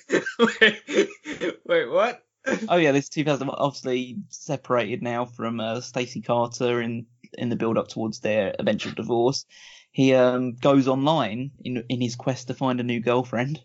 wait, 0.62 1.60
wait, 1.66 1.90
what? 1.92 2.24
oh 2.70 2.78
yeah, 2.78 2.92
this 2.92 3.10
2000 3.10 3.50
obviously 3.50 4.18
separated 4.30 5.02
now 5.02 5.26
from 5.26 5.60
uh, 5.60 5.82
Stacy 5.82 6.22
Carter 6.22 6.82
in 6.82 7.06
in 7.34 7.50
the 7.50 7.56
build 7.56 7.78
up 7.78 7.88
towards 7.88 8.20
their 8.20 8.56
eventual 8.60 8.94
divorce. 8.94 9.46
He 9.92 10.14
um 10.14 10.56
goes 10.56 10.88
online 10.88 11.52
in 11.64 11.84
in 11.90 12.02
his 12.02 12.16
quest 12.16 12.48
to 12.48 12.54
find 12.54 12.80
a 12.80 12.84
new 12.84 13.00
girlfriend. 13.00 13.62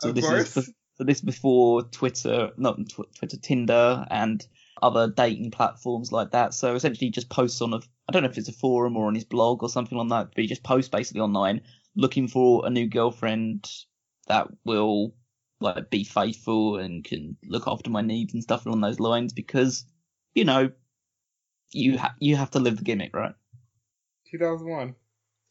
So 0.00 0.08
of 0.08 0.14
this 0.14 0.26
course. 0.26 0.56
is 0.56 0.72
so 0.96 1.04
this 1.04 1.20
before 1.20 1.82
Twitter, 1.82 2.50
not 2.56 2.78
Twitter, 2.88 3.36
Tinder, 3.36 4.06
and 4.10 4.46
other 4.82 5.08
dating 5.08 5.50
platforms 5.50 6.12
like 6.12 6.32
that. 6.32 6.54
So 6.54 6.74
essentially, 6.74 7.06
he 7.06 7.10
just 7.10 7.28
posts 7.28 7.60
on 7.60 7.72
a 7.74 7.80
I 8.08 8.12
don't 8.12 8.22
know 8.22 8.28
if 8.28 8.38
it's 8.38 8.48
a 8.48 8.52
forum 8.52 8.96
or 8.96 9.06
on 9.06 9.14
his 9.14 9.24
blog 9.24 9.62
or 9.62 9.68
something 9.68 9.96
like 9.96 10.08
that, 10.08 10.34
but 10.34 10.42
he 10.42 10.46
just 10.46 10.62
posts 10.62 10.88
basically 10.88 11.20
online 11.20 11.62
looking 11.96 12.28
for 12.28 12.66
a 12.66 12.70
new 12.70 12.88
girlfriend 12.88 13.70
that 14.26 14.48
will 14.64 15.14
like 15.60 15.90
be 15.90 16.04
faithful 16.04 16.76
and 16.76 17.04
can 17.04 17.36
look 17.44 17.64
after 17.66 17.90
my 17.90 18.02
needs 18.02 18.34
and 18.34 18.42
stuff 18.42 18.66
along 18.66 18.80
those 18.80 19.00
lines 19.00 19.32
because 19.32 19.84
you 20.34 20.44
know 20.44 20.70
you 21.72 21.98
ha- 21.98 22.14
you 22.18 22.36
have 22.36 22.50
to 22.52 22.60
live 22.60 22.76
the 22.76 22.84
gimmick, 22.84 23.14
right? 23.14 23.34
2001. 24.30 24.94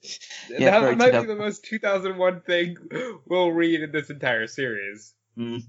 yeah, 0.49 0.81
that 0.81 0.97
might 0.97 1.21
be 1.21 1.27
the 1.27 1.35
most 1.35 1.63
2001 1.65 2.41
thing 2.41 2.77
we'll 3.25 3.51
read 3.51 3.81
in 3.81 3.91
this 3.91 4.09
entire 4.09 4.47
series. 4.47 5.13
Mm. 5.37 5.63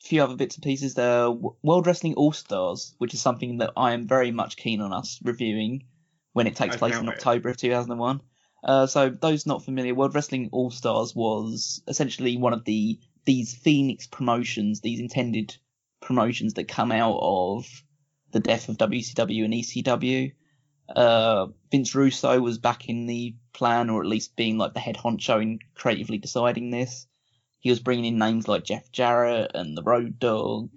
Few 0.00 0.22
other 0.22 0.36
bits 0.36 0.56
and 0.56 0.64
pieces 0.64 0.94
there. 0.94 1.30
World 1.30 1.86
Wrestling 1.86 2.14
All 2.14 2.32
Stars, 2.32 2.94
which 2.98 3.14
is 3.14 3.20
something 3.20 3.58
that 3.58 3.72
I 3.76 3.92
am 3.92 4.06
very 4.06 4.30
much 4.30 4.56
keen 4.56 4.80
on 4.80 4.92
us 4.92 5.20
reviewing 5.22 5.84
when 6.32 6.46
it 6.46 6.56
takes 6.56 6.76
I 6.76 6.78
place 6.78 6.96
in 6.96 7.06
wait. 7.06 7.16
October 7.16 7.48
of 7.50 7.56
2001. 7.56 8.20
Uh, 8.62 8.86
so 8.86 9.10
those 9.10 9.46
not 9.46 9.64
familiar, 9.64 9.94
World 9.94 10.14
Wrestling 10.14 10.48
All 10.52 10.70
Stars 10.70 11.14
was 11.14 11.82
essentially 11.86 12.36
one 12.36 12.52
of 12.52 12.64
the 12.64 12.98
these 13.24 13.54
Phoenix 13.54 14.06
promotions, 14.06 14.80
these 14.80 15.00
intended 15.00 15.56
promotions 16.00 16.54
that 16.54 16.68
come 16.68 16.92
out 16.92 17.18
of 17.20 17.66
the 18.30 18.40
death 18.40 18.68
of 18.68 18.78
WCW 18.78 19.44
and 19.44 19.54
ECW. 19.54 20.32
Uh, 20.88 21.48
Vince 21.70 21.94
Russo 21.94 22.40
was 22.40 22.58
back 22.58 22.88
in 22.88 23.06
the 23.06 23.36
plan, 23.52 23.90
or 23.90 24.00
at 24.00 24.08
least 24.08 24.36
being 24.36 24.56
like 24.56 24.74
the 24.74 24.80
head 24.80 24.96
honcho 24.96 25.42
in 25.42 25.58
creatively 25.74 26.18
deciding 26.18 26.70
this. 26.70 27.06
He 27.60 27.70
was 27.70 27.80
bringing 27.80 28.04
in 28.04 28.18
names 28.18 28.46
like 28.46 28.64
Jeff 28.64 28.90
Jarrett 28.92 29.50
and 29.54 29.76
the 29.76 29.82
Road 29.82 30.18
Dog 30.18 30.70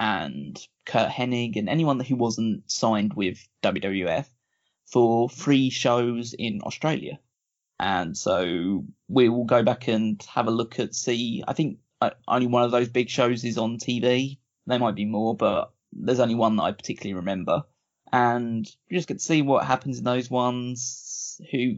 and 0.00 0.58
Curt 0.84 1.10
Hennig 1.10 1.56
and 1.56 1.68
anyone 1.68 2.00
who 2.00 2.16
wasn't 2.16 2.70
signed 2.70 3.14
with 3.14 3.46
WWF 3.62 4.26
for 4.86 5.28
free 5.28 5.70
shows 5.70 6.34
in 6.34 6.60
Australia. 6.62 7.18
And 7.78 8.16
so 8.16 8.84
we 9.08 9.28
will 9.28 9.44
go 9.44 9.62
back 9.62 9.88
and 9.88 10.22
have 10.24 10.46
a 10.46 10.52
look 10.52 10.78
at 10.78 10.94
see. 10.94 11.42
I 11.46 11.52
think 11.52 11.78
uh, 12.00 12.10
only 12.28 12.46
one 12.46 12.62
of 12.62 12.70
those 12.70 12.88
big 12.88 13.08
shows 13.08 13.44
is 13.44 13.58
on 13.58 13.78
TV. 13.78 14.38
There 14.66 14.78
might 14.78 14.94
be 14.94 15.04
more, 15.04 15.36
but 15.36 15.72
there's 15.92 16.20
only 16.20 16.34
one 16.34 16.56
that 16.56 16.62
I 16.62 16.72
particularly 16.72 17.14
remember. 17.14 17.64
And 18.12 18.66
you 18.88 18.98
just 18.98 19.08
get 19.08 19.18
to 19.18 19.24
see 19.24 19.42
what 19.42 19.64
happens 19.64 19.98
in 19.98 20.04
those 20.04 20.30
ones, 20.30 21.40
who, 21.50 21.76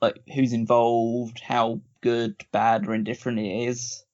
like, 0.00 0.20
who's 0.32 0.52
involved, 0.52 1.40
how 1.40 1.80
good, 2.00 2.36
bad, 2.52 2.86
or 2.86 2.94
indifferent 2.94 3.38
it 3.38 3.68
is. 3.68 4.04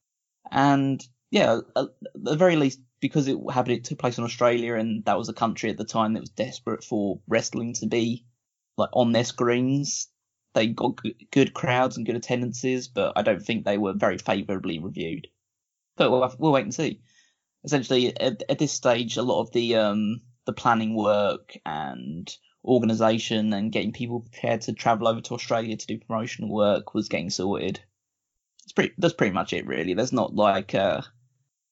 And 0.51 1.03
yeah, 1.31 1.61
at 1.77 1.87
the 2.15 2.37
very 2.37 2.57
least, 2.57 2.81
because 3.01 3.29
it 3.29 3.39
happened, 3.53 3.77
it 3.77 3.85
took 3.85 3.99
place 3.99 4.19
in 4.19 4.25
Australia, 4.25 4.75
and 4.75 5.05
that 5.05 5.19
was 5.19 5.29
a 5.29 5.35
country 5.35 5.71
at 5.71 5.77
the 5.77 5.85
time 5.85 6.15
that 6.15 6.21
was 6.21 6.31
desperate 6.31 6.85
for 6.85 7.21
wrestling 7.27 7.75
to 7.75 7.87
be 7.87 8.25
like 8.77 8.91
on 8.93 9.13
their 9.13 9.25
screens 9.25 10.09
they 10.55 10.69
got 10.69 11.01
good 11.31 11.53
crowds 11.53 11.97
and 11.97 12.07
good 12.07 12.17
attendances, 12.17 12.89
but 12.89 13.13
I 13.17 13.23
don't 13.23 13.45
think 13.45 13.65
they 13.65 13.77
were 13.77 13.93
very 13.93 14.19
favourably 14.19 14.79
reviewed. 14.79 15.27
But 15.97 16.11
we'll, 16.11 16.35
we'll 16.39 16.53
wait 16.53 16.65
and 16.65 16.75
see. 16.75 17.01
Essentially, 17.65 18.19
at, 18.19 18.43
at, 18.49 18.59
this 18.59 18.73
stage, 18.73 19.17
a 19.17 19.23
lot 19.23 19.41
of 19.41 19.53
the 19.53 19.77
um, 19.77 20.21
the 20.45 20.53
planning 20.53 20.95
work 20.95 21.57
and 21.67 22.33
organisation 22.65 23.53
and 23.53 23.73
getting 23.73 23.93
people 23.93 24.21
prepared 24.21 24.63
to 24.63 24.73
travel 24.73 25.09
over 25.09 25.21
to 25.21 25.35
Australia 25.35 25.77
to 25.77 25.87
do 25.87 25.99
promotional 25.99 26.51
work 26.51 26.95
was 26.95 27.09
getting 27.09 27.31
sorted. 27.31 27.81
It's 28.65 28.73
pretty. 28.73 28.95
That's 28.99 29.15
pretty 29.15 29.35
much 29.35 29.53
it, 29.53 29.67
really. 29.67 29.95
There's 29.95 30.13
not 30.13 30.35
like 30.35 30.75
uh, 30.75 31.03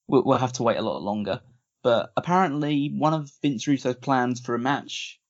we'll, 0.06 0.24
we'll 0.24 0.38
have 0.38 0.52
to 0.54 0.62
wait 0.62 0.76
a 0.76 0.82
lot 0.82 1.02
longer. 1.02 1.40
But 1.82 2.12
apparently, 2.16 2.92
one 2.96 3.14
of 3.14 3.32
Vince 3.42 3.66
Russo's 3.66 3.96
plans 3.96 4.40
for 4.40 4.54
a 4.54 4.58
match 4.58 5.20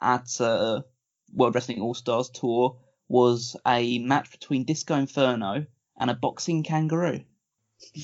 at 0.00 0.40
uh, 0.40 0.82
World 1.32 1.54
Wrestling 1.54 1.80
All 1.80 1.94
Stars 1.94 2.28
tour 2.28 2.78
was 3.08 3.56
a 3.66 3.98
match 3.98 4.30
between 4.30 4.64
Disco 4.64 4.94
Inferno 4.94 5.66
and 5.98 6.10
a 6.10 6.14
boxing 6.14 6.64
kangaroo. 6.64 7.20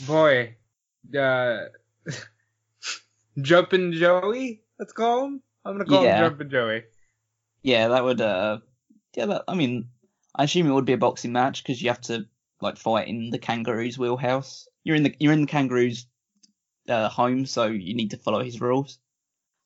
Boy, 0.07 0.57
uh, 1.19 1.59
Jumpin' 3.41 3.93
Joey, 3.93 4.63
let's 4.79 4.93
call 4.93 5.27
him. 5.27 5.43
I'm 5.65 5.75
gonna 5.75 5.85
call 5.85 6.05
yeah. 6.05 6.19
him 6.19 6.31
Jumpin' 6.31 6.51
Joey. 6.51 6.85
Yeah, 7.63 7.89
that 7.89 8.05
would. 8.05 8.21
Uh, 8.21 8.59
yeah, 9.17 9.27
that, 9.27 9.45
I 9.49 9.55
mean, 9.55 9.89
I 10.35 10.45
assume 10.45 10.69
it 10.69 10.73
would 10.73 10.85
be 10.85 10.93
a 10.93 10.99
boxing 10.99 11.33
match 11.33 11.63
because 11.63 11.83
you 11.83 11.89
have 11.89 12.01
to 12.03 12.27
like 12.61 12.77
fight 12.77 13.09
in 13.09 13.31
the 13.31 13.39
kangaroo's 13.39 13.99
wheelhouse. 13.99 14.69
You're 14.85 14.97
in 14.97 15.03
the 15.03 15.15
you're 15.19 15.33
in 15.33 15.43
the 15.43 15.47
kangaroo's 15.47 16.07
uh, 16.89 17.09
home, 17.09 17.47
so 17.47 17.67
you 17.67 17.95
need 17.95 18.11
to 18.11 18.19
follow 18.19 18.43
his 18.43 18.61
rules. 18.61 18.99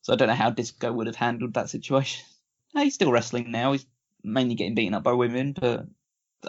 So 0.03 0.12
I 0.12 0.16
don't 0.16 0.28
know 0.28 0.34
how 0.34 0.51
Disco 0.51 0.93
would 0.93 1.07
have 1.07 1.16
handled 1.16 1.55
that 1.55 1.70
situation. 1.70 2.24
he's 2.74 2.95
still 2.95 3.12
wrestling 3.12 3.51
now. 3.51 3.72
He's 3.72 3.86
mainly 4.24 4.55
getting 4.55 4.74
beaten 4.74 4.95
up 4.95 5.05
by 5.05 5.12
women, 5.12 5.53
but 5.53 5.86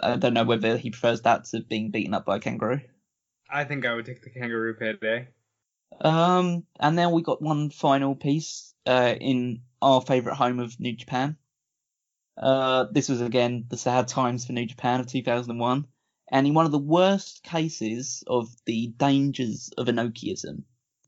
I 0.02 0.16
don't 0.16 0.34
know 0.34 0.44
whether 0.44 0.76
he 0.76 0.90
prefers 0.90 1.22
that 1.22 1.44
to 1.46 1.60
being 1.60 1.90
beaten 1.90 2.14
up 2.14 2.24
by 2.24 2.36
a 2.36 2.40
kangaroo. 2.40 2.80
I 3.48 3.64
think 3.64 3.86
I 3.86 3.94
would 3.94 4.06
take 4.06 4.22
the 4.22 4.30
kangaroo 4.30 4.74
payday. 4.74 5.28
Um, 6.00 6.64
and 6.80 6.98
then 6.98 7.12
we 7.12 7.22
got 7.22 7.40
one 7.40 7.70
final 7.70 8.16
piece 8.16 8.74
uh, 8.86 9.14
in 9.20 9.60
our 9.84 10.00
favourite 10.00 10.36
home 10.36 10.58
of 10.58 10.80
New 10.80 10.96
Japan. 10.96 11.36
Uh, 12.36 12.86
this 12.90 13.08
was 13.08 13.20
again 13.20 13.66
the 13.68 13.76
sad 13.76 14.08
times 14.08 14.46
for 14.46 14.52
New 14.52 14.66
Japan 14.66 15.00
of 15.00 15.06
2001, 15.06 15.86
and 16.32 16.46
in 16.46 16.54
one 16.54 16.66
of 16.66 16.72
the 16.72 16.78
worst 16.78 17.42
cases 17.44 18.24
of 18.26 18.48
the 18.64 18.88
dangers 18.96 19.70
of 19.76 19.86
Inokiism, 19.86 20.62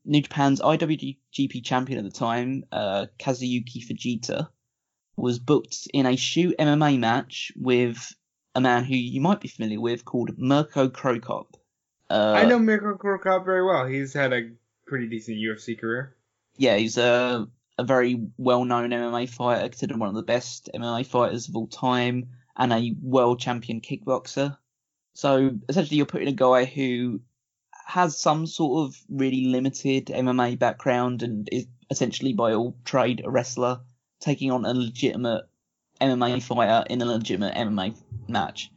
New 0.05 0.21
Japan's 0.21 0.61
IWGP 0.61 1.65
champion 1.65 1.99
at 1.99 2.05
the 2.05 2.17
time, 2.17 2.63
uh, 2.71 3.07
Kazuyuki 3.19 3.83
Fujita, 3.85 4.47
was 5.17 5.39
booked 5.39 5.87
in 5.93 6.05
a 6.05 6.15
shoot 6.15 6.55
MMA 6.57 6.99
match 6.99 7.51
with 7.57 8.13
a 8.55 8.61
man 8.61 8.83
who 8.83 8.95
you 8.95 9.19
might 9.19 9.41
be 9.41 9.47
familiar 9.49 9.81
with 9.81 10.05
called 10.05 10.37
Mirko 10.37 10.89
Cro 10.89 11.19
Cop. 11.19 11.57
Uh, 12.09 12.33
I 12.37 12.45
know 12.45 12.59
Mirko 12.59 12.95
Cro 12.95 13.19
Cop 13.19 13.43
very 13.43 13.65
well. 13.65 13.85
He's 13.85 14.13
had 14.13 14.31
a 14.31 14.51
pretty 14.85 15.07
decent 15.07 15.37
UFC 15.37 15.77
career. 15.77 16.15
Yeah, 16.55 16.77
he's 16.77 16.97
a 16.97 17.47
a 17.77 17.83
very 17.83 18.21
well 18.37 18.65
known 18.65 18.89
MMA 18.89 19.29
fighter, 19.29 19.67
considered 19.69 19.97
one 19.97 20.09
of 20.09 20.15
the 20.15 20.23
best 20.23 20.69
MMA 20.73 21.05
fighters 21.05 21.47
of 21.47 21.55
all 21.55 21.67
time, 21.67 22.29
and 22.55 22.73
a 22.73 22.95
world 23.01 23.39
champion 23.39 23.81
kickboxer. 23.81 24.57
So 25.13 25.51
essentially, 25.69 25.97
you're 25.97 26.05
putting 26.05 26.27
a 26.27 26.33
guy 26.33 26.65
who 26.65 27.21
has 27.85 28.17
some 28.17 28.45
sort 28.45 28.87
of 28.87 28.97
really 29.09 29.45
limited 29.45 30.07
MMA 30.07 30.59
background 30.59 31.23
and 31.23 31.47
is 31.51 31.67
essentially 31.89 32.33
by 32.33 32.53
all 32.53 32.75
trade 32.83 33.21
a 33.23 33.29
wrestler 33.29 33.79
taking 34.19 34.51
on 34.51 34.65
a 34.65 34.73
legitimate 34.73 35.45
MMA 36.01 36.43
fighter 36.43 36.85
in 36.89 37.01
a 37.01 37.05
legitimate 37.05 37.55
MMA 37.55 37.95
match. 38.27 38.71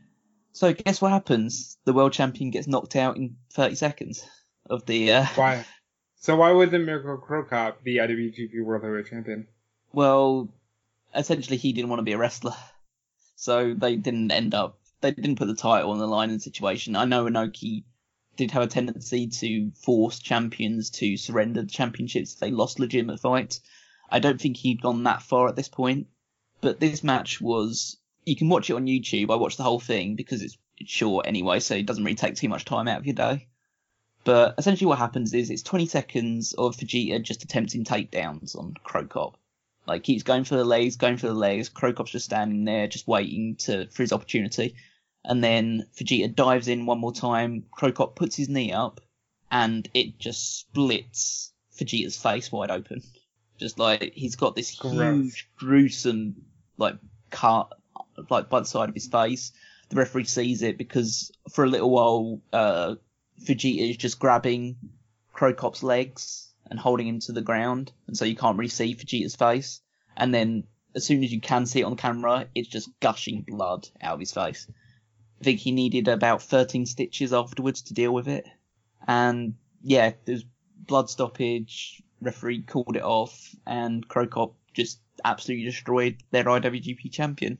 So 0.53 0.73
guess 0.73 1.01
what 1.01 1.11
happens? 1.11 1.77
The 1.85 1.93
world 1.93 2.13
champion 2.13 2.51
gets 2.51 2.67
knocked 2.67 2.97
out 2.97 3.17
in 3.17 3.37
30 3.53 3.75
seconds 3.75 4.27
of 4.69 4.87
the. 4.87 5.13
Uh? 5.13 5.27
So 6.23 6.37
why 6.37 6.53
wasn't 6.53 6.85
Mirko 6.85 7.17
Cro 7.17 7.45
Cop 7.45 7.83
be 7.83 7.97
IWGP 7.97 8.63
World 8.63 8.83
Heavyweight 8.83 9.07
Champion? 9.07 9.47
well, 9.93 10.49
essentially 11.15 11.57
he 11.57 11.73
didn't 11.73 11.89
want 11.89 12.01
to 12.01 12.05
be 12.05 12.13
a 12.13 12.19
wrestler, 12.19 12.55
so 13.37 13.73
they 13.73 13.97
didn't 13.97 14.31
end 14.31 14.55
up. 14.55 14.79
They 15.01 15.13
didn't 15.13 15.37
put 15.37 15.49
the 15.49 15.55
title 15.55 15.93
on 15.93 15.99
the 15.99 16.07
line 16.07 16.29
in 16.29 16.37
the 16.37 16.41
situation. 16.41 16.95
I 16.95 17.07
know 17.07 17.25
Inoki 17.25 17.85
did 18.37 18.51
have 18.51 18.63
a 18.63 18.67
tendency 18.67 19.29
to 19.29 19.71
force 19.71 20.19
champions 20.19 20.91
to 20.91 21.17
surrender 21.17 21.63
the 21.63 21.69
championships 21.69 22.35
if 22.35 22.39
they 22.39 22.51
lost 22.51 22.79
legitimate 22.79 23.21
fights. 23.21 23.63
I 24.11 24.19
don't 24.19 24.39
think 24.39 24.59
he'd 24.59 24.83
gone 24.83 25.05
that 25.05 25.23
far 25.23 25.49
at 25.49 25.57
this 25.57 25.69
point, 25.69 26.09
but 26.61 26.81
this 26.81 27.03
match 27.03 27.41
was. 27.41 27.97
You 28.27 28.37
can 28.37 28.51
watch 28.51 28.69
it 28.69 28.75
on 28.75 28.87
YouTube. 28.87 29.31
I 29.31 29.37
watched 29.37 29.57
the 29.57 29.63
whole 29.63 29.81
thing 29.81 30.17
because 30.17 30.43
it's, 30.43 30.59
it's 30.77 30.93
short 30.93 31.27
anyway, 31.27 31.61
so 31.61 31.75
it 31.75 31.87
doesn't 31.87 32.05
really 32.05 32.15
take 32.15 32.35
too 32.35 32.51
much 32.51 32.67
time 32.67 32.89
out 32.89 32.99
of 32.99 33.07
your 33.07 33.15
day. 33.15 33.49
But 34.25 34.55
essentially, 34.59 34.87
what 34.87 34.99
happens 34.99 35.33
is 35.33 35.51
it's 35.51 35.63
20 35.63 35.87
seconds 35.87 36.53
of 36.53 36.77
Fujita 36.77 37.23
just 37.23 37.43
attempting 37.43 37.85
takedowns 37.85 38.57
on 38.57 38.75
Cro 38.83 39.07
Cop. 39.07 39.37
Like 39.87 40.03
keeps 40.03 40.23
going 40.23 40.45
for 40.45 40.57
the 40.57 40.65
legs, 40.65 40.97
going 40.97 41.17
for 41.17 41.27
the 41.27 41.35
legs. 41.35 41.69
Cro 41.69 41.93
Cop's 41.93 42.13
just 42.13 42.27
standing 42.27 42.65
there, 42.65 42.87
just 42.87 43.09
waiting 43.09 43.57
to 43.61 43.87
for 43.89 44.03
his 44.03 44.13
opportunity. 44.13 44.75
And 45.25 45.43
then 45.43 45.87
Fujita 45.97 46.35
dives 46.35 46.69
in 46.69 46.87
one 46.87 46.99
more 46.99 47.13
time. 47.13 47.65
Cro 47.71 47.93
Cop 47.93 48.15
puts 48.15 48.37
his 48.37 48.49
knee 48.49 48.73
up, 48.73 49.01
and 49.51 49.89
it 49.95 50.19
just 50.19 50.61
splits 50.61 51.53
Fujita's 51.75 52.17
face 52.17 52.53
wide 52.53 52.71
open. 52.71 53.03
Just 53.59 53.79
like 53.79 54.13
he's 54.15 54.37
got 54.37 54.55
this 54.55 54.75
Gross. 54.75 54.95
huge, 54.95 55.51
gruesome, 55.57 56.37
like 56.77 56.97
cut, 57.31 57.73
like 58.29 58.49
by 58.49 58.61
the 58.61 58.67
side 58.67 58.89
of 58.89 58.95
his 58.95 59.09
face. 59.09 59.53
The 59.89 59.97
referee 59.97 60.25
sees 60.25 60.63
it 60.63 60.79
because 60.79 61.33
for 61.51 61.65
a 61.65 61.69
little 61.69 61.91
while, 61.91 62.41
uh, 62.53 62.95
Fujita 63.45 63.91
is 63.91 63.97
just 63.97 64.19
grabbing 64.19 64.77
Cro 65.33 65.55
Cop's 65.55 65.83
legs 65.83 66.53
and 66.71 66.79
holding 66.79 67.09
him 67.09 67.21
to 67.21 67.33
the 67.33 67.41
ground, 67.43 67.93
and 68.07 68.17
so 68.17 68.25
you 68.25 68.37
can't 68.37 68.59
really 68.59 68.69
see 68.69 68.95
Fujita's 68.95 69.37
face. 69.37 69.81
And 70.17 70.35
then 70.35 70.65
as 70.95 71.05
soon 71.05 71.25
as 71.25 71.33
you 71.33 71.41
can 71.41 71.67
see 71.67 71.81
it 71.81 71.85
on 71.85 71.97
camera, 71.97 72.47
it's 72.55 72.69
just 72.69 72.91
gushing 73.01 73.43
blood 73.47 73.89
out 74.01 74.15
of 74.15 74.21
his 74.21 74.33
face. 74.33 74.67
I 75.41 75.45
think 75.45 75.61
he 75.61 75.73
needed 75.73 76.09
about 76.09 76.43
13 76.43 76.85
stitches 76.87 77.33
afterwards 77.33 77.83
to 77.83 77.95
deal 77.95 78.13
with 78.13 78.29
it. 78.29 78.47
And 79.07 79.55
yeah, 79.83 80.13
there's 80.27 80.45
blood 80.77 81.09
stoppage, 81.09 82.03
referee 82.21 82.63
called 82.63 82.97
it 82.97 83.03
off, 83.03 83.55
and 83.67 84.07
Cro 84.07 84.27
Cop 84.27 84.55
just 84.75 85.01
absolutely 85.25 85.65
destroyed 85.65 86.23
their 86.31 86.45
IWGP 86.45 87.11
champion, 87.11 87.59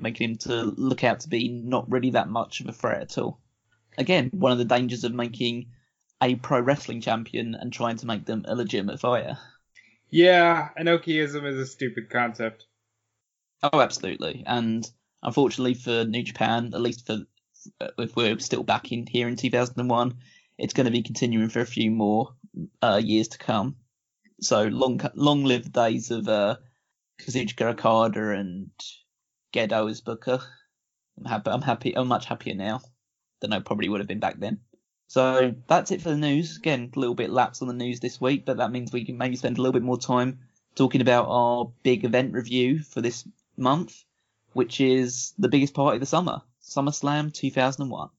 making 0.00 0.30
him 0.30 0.36
to 0.38 0.62
look 0.62 1.04
out 1.04 1.20
to 1.20 1.28
be 1.28 1.48
not 1.48 1.90
really 1.90 2.10
that 2.10 2.28
much 2.28 2.60
of 2.60 2.68
a 2.68 2.72
threat 2.72 3.02
at 3.02 3.18
all. 3.18 3.40
Again, 3.98 4.30
one 4.32 4.52
of 4.52 4.58
the 4.58 4.64
dangers 4.64 5.04
of 5.04 5.12
making 5.12 5.66
a 6.22 6.34
pro 6.36 6.60
wrestling 6.60 7.00
champion 7.00 7.54
and 7.54 7.72
trying 7.72 7.96
to 7.96 8.06
make 8.06 8.24
them 8.24 8.44
a 8.46 8.54
legitimate 8.54 9.00
fighter. 9.00 9.38
Yeah, 10.10 10.70
Inokiism 10.78 11.46
is 11.46 11.56
a 11.56 11.66
stupid 11.66 12.10
concept. 12.10 12.66
Oh, 13.62 13.80
absolutely. 13.80 14.42
And 14.46 14.88
unfortunately 15.22 15.74
for 15.74 16.04
New 16.04 16.22
Japan, 16.22 16.72
at 16.74 16.80
least 16.80 17.06
for 17.06 17.20
if 17.98 18.16
we're 18.16 18.38
still 18.38 18.62
back 18.62 18.90
in 18.90 19.06
here 19.06 19.28
in 19.28 19.36
2001, 19.36 20.16
it's 20.58 20.72
going 20.72 20.86
to 20.86 20.90
be 20.90 21.02
continuing 21.02 21.48
for 21.48 21.60
a 21.60 21.66
few 21.66 21.90
more 21.90 22.34
uh, 22.82 23.00
years 23.02 23.28
to 23.28 23.38
come. 23.38 23.76
So 24.40 24.64
long, 24.64 25.00
long 25.14 25.44
live 25.44 25.64
the 25.64 25.70
days 25.70 26.10
of 26.10 26.26
uh, 26.26 26.56
Kazuchika 27.20 27.72
Okada 27.72 28.30
and 28.30 28.70
Gedo 29.52 29.90
as 29.90 30.00
Booker. 30.00 30.40
I'm 31.18 31.24
happy. 31.26 31.50
I'm 31.50 31.62
happy. 31.62 31.96
I'm 31.96 32.08
much 32.08 32.24
happier 32.24 32.54
now 32.54 32.80
than 33.40 33.52
I 33.52 33.60
probably 33.60 33.88
would 33.88 34.00
have 34.00 34.08
been 34.08 34.20
back 34.20 34.38
then. 34.38 34.60
So 35.08 35.54
that's 35.66 35.90
it 35.90 36.02
for 36.02 36.10
the 36.10 36.16
news. 36.16 36.56
Again, 36.56 36.92
a 36.94 36.98
little 36.98 37.16
bit 37.16 37.30
lapse 37.30 37.62
on 37.62 37.68
the 37.68 37.74
news 37.74 37.98
this 37.98 38.20
week, 38.20 38.44
but 38.44 38.58
that 38.58 38.70
means 38.70 38.92
we 38.92 39.04
can 39.04 39.18
maybe 39.18 39.34
spend 39.36 39.58
a 39.58 39.60
little 39.60 39.72
bit 39.72 39.82
more 39.82 39.98
time 39.98 40.38
talking 40.76 41.00
about 41.00 41.26
our 41.28 41.72
big 41.82 42.04
event 42.04 42.32
review 42.32 42.78
for 42.78 43.00
this 43.00 43.26
month, 43.56 44.04
which 44.52 44.80
is 44.80 45.34
the 45.38 45.48
biggest 45.48 45.74
party 45.74 45.96
of 45.96 46.00
the 46.00 46.06
summer, 46.06 46.42
SummerSlam 46.62 47.34
2001. 47.34 48.10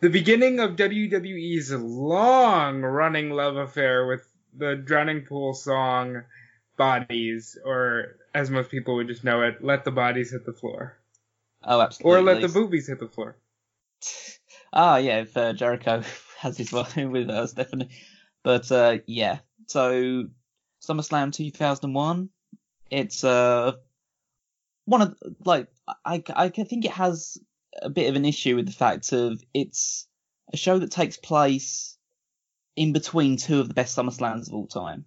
The 0.00 0.08
beginning 0.08 0.60
of 0.60 0.76
WWE's 0.76 1.70
long 1.72 2.80
running 2.80 3.30
love 3.30 3.56
affair 3.56 4.06
with 4.06 4.26
the 4.56 4.74
Drowning 4.74 5.22
Pool 5.26 5.54
song 5.54 6.24
Bodies, 6.76 7.58
or 7.64 8.16
as 8.34 8.50
most 8.50 8.70
people 8.70 8.96
would 8.96 9.08
just 9.08 9.22
know 9.22 9.42
it, 9.42 9.62
Let 9.62 9.84
the 9.84 9.90
Bodies 9.90 10.32
Hit 10.32 10.46
the 10.46 10.52
Floor. 10.52 10.96
Oh, 11.62 11.80
absolutely. 11.80 12.18
Or 12.18 12.22
Let 12.22 12.40
the 12.42 12.48
Boobies 12.48 12.88
Hit 12.88 13.00
the 13.00 13.08
Floor. 13.08 13.36
Ah, 14.72 14.98
yeah, 14.98 15.22
if 15.22 15.36
uh, 15.36 15.52
Jericho 15.52 16.00
has 16.38 16.56
his 16.56 16.72
way 16.72 17.04
with 17.04 17.28
us, 17.28 17.54
definitely. 17.54 17.92
But 18.44 18.70
uh, 18.70 18.98
yeah, 19.06 19.40
so 19.66 20.26
SummerSlam 20.80 21.32
2001, 21.32 22.30
it's 22.88 23.24
uh 23.24 23.72
one 24.84 25.02
of 25.02 25.16
like 25.44 25.68
I 26.04 26.22
I 26.34 26.48
think 26.50 26.84
it 26.84 26.92
has 26.92 27.36
a 27.82 27.90
bit 27.90 28.08
of 28.08 28.16
an 28.16 28.24
issue 28.24 28.56
with 28.56 28.66
the 28.66 28.72
fact 28.72 29.12
of 29.12 29.42
it's 29.52 30.06
a 30.52 30.56
show 30.56 30.78
that 30.78 30.90
takes 30.92 31.16
place 31.16 31.96
in 32.76 32.92
between 32.92 33.36
two 33.36 33.60
of 33.60 33.68
the 33.68 33.74
best 33.74 33.96
SummerSlams 33.96 34.48
of 34.48 34.54
all 34.54 34.66
time. 34.66 35.04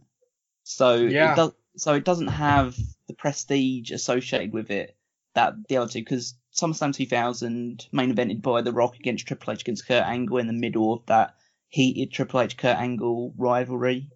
So 0.63 0.95
Yeah. 0.95 1.31
it 1.31 1.35
does 1.35 1.51
so 1.77 1.93
it 1.95 2.05
doesn't 2.05 2.27
have 2.27 2.77
the 3.07 3.13
prestige 3.13 3.91
associated 3.91 4.53
with 4.53 4.71
it 4.71 4.95
that 5.35 5.53
the 5.67 5.77
other 5.77 5.91
two 5.91 5.99
because 5.99 6.35
SummerSlam 6.55 6.93
2000 6.93 7.87
main 7.91 8.13
evented 8.15 8.41
by 8.41 8.61
The 8.61 8.71
Rock 8.71 8.95
against 8.95 9.27
Triple 9.27 9.53
H 9.53 9.61
against 9.61 9.87
Kurt 9.87 10.03
Angle 10.03 10.37
in 10.37 10.47
the 10.47 10.53
middle 10.53 10.93
of 10.93 11.05
that 11.07 11.35
heated 11.69 12.13
Triple 12.13 12.41
H 12.41 12.57
Kurt 12.57 12.77
Angle 12.77 13.33
rivalry 13.37 14.09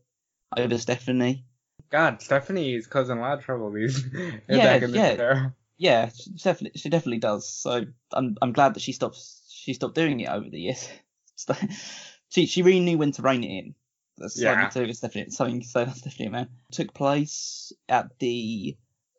over 0.55 0.77
Stephanie. 0.77 1.45
God, 1.89 2.21
Stephanie 2.21 2.75
is 2.75 2.87
causing 2.87 3.17
a 3.17 3.21
lot 3.21 3.39
of 3.39 3.45
trouble 3.45 3.71
these 3.71 4.03
Yeah, 4.49 4.63
back 4.65 4.81
in 4.83 4.91
this 4.91 4.95
yeah. 4.95 5.15
era. 5.17 5.55
Yeah, 5.77 6.09
she 6.09 6.31
definitely 6.31 6.79
she 6.79 6.89
definitely 6.89 7.19
does. 7.19 7.47
So 7.49 7.85
I'm 8.11 8.35
I'm 8.41 8.53
glad 8.53 8.73
that 8.73 8.81
she 8.81 8.91
stops 8.93 9.43
she 9.49 9.73
stopped 9.73 9.95
doing 9.95 10.19
it 10.19 10.29
over 10.29 10.49
the 10.49 10.59
years. 10.59 10.89
She 12.29 12.45
she 12.45 12.61
really 12.61 12.81
knew 12.81 12.97
when 12.97 13.13
to 13.13 13.21
rein 13.21 13.43
it 13.43 13.47
in. 13.47 13.75
That's 14.17 14.37
Yeah. 14.37 14.69
something 14.69 14.83
to 14.83 14.89
it's 14.89 14.99
definitely 14.99 15.31
something 15.31 15.61
to 15.61 15.67
say 15.67 15.85
that's 15.85 16.01
definitely 16.01 16.29
man. 16.29 16.49
Took 16.71 16.93
place 16.93 17.71
at 17.87 18.19
the 18.19 18.75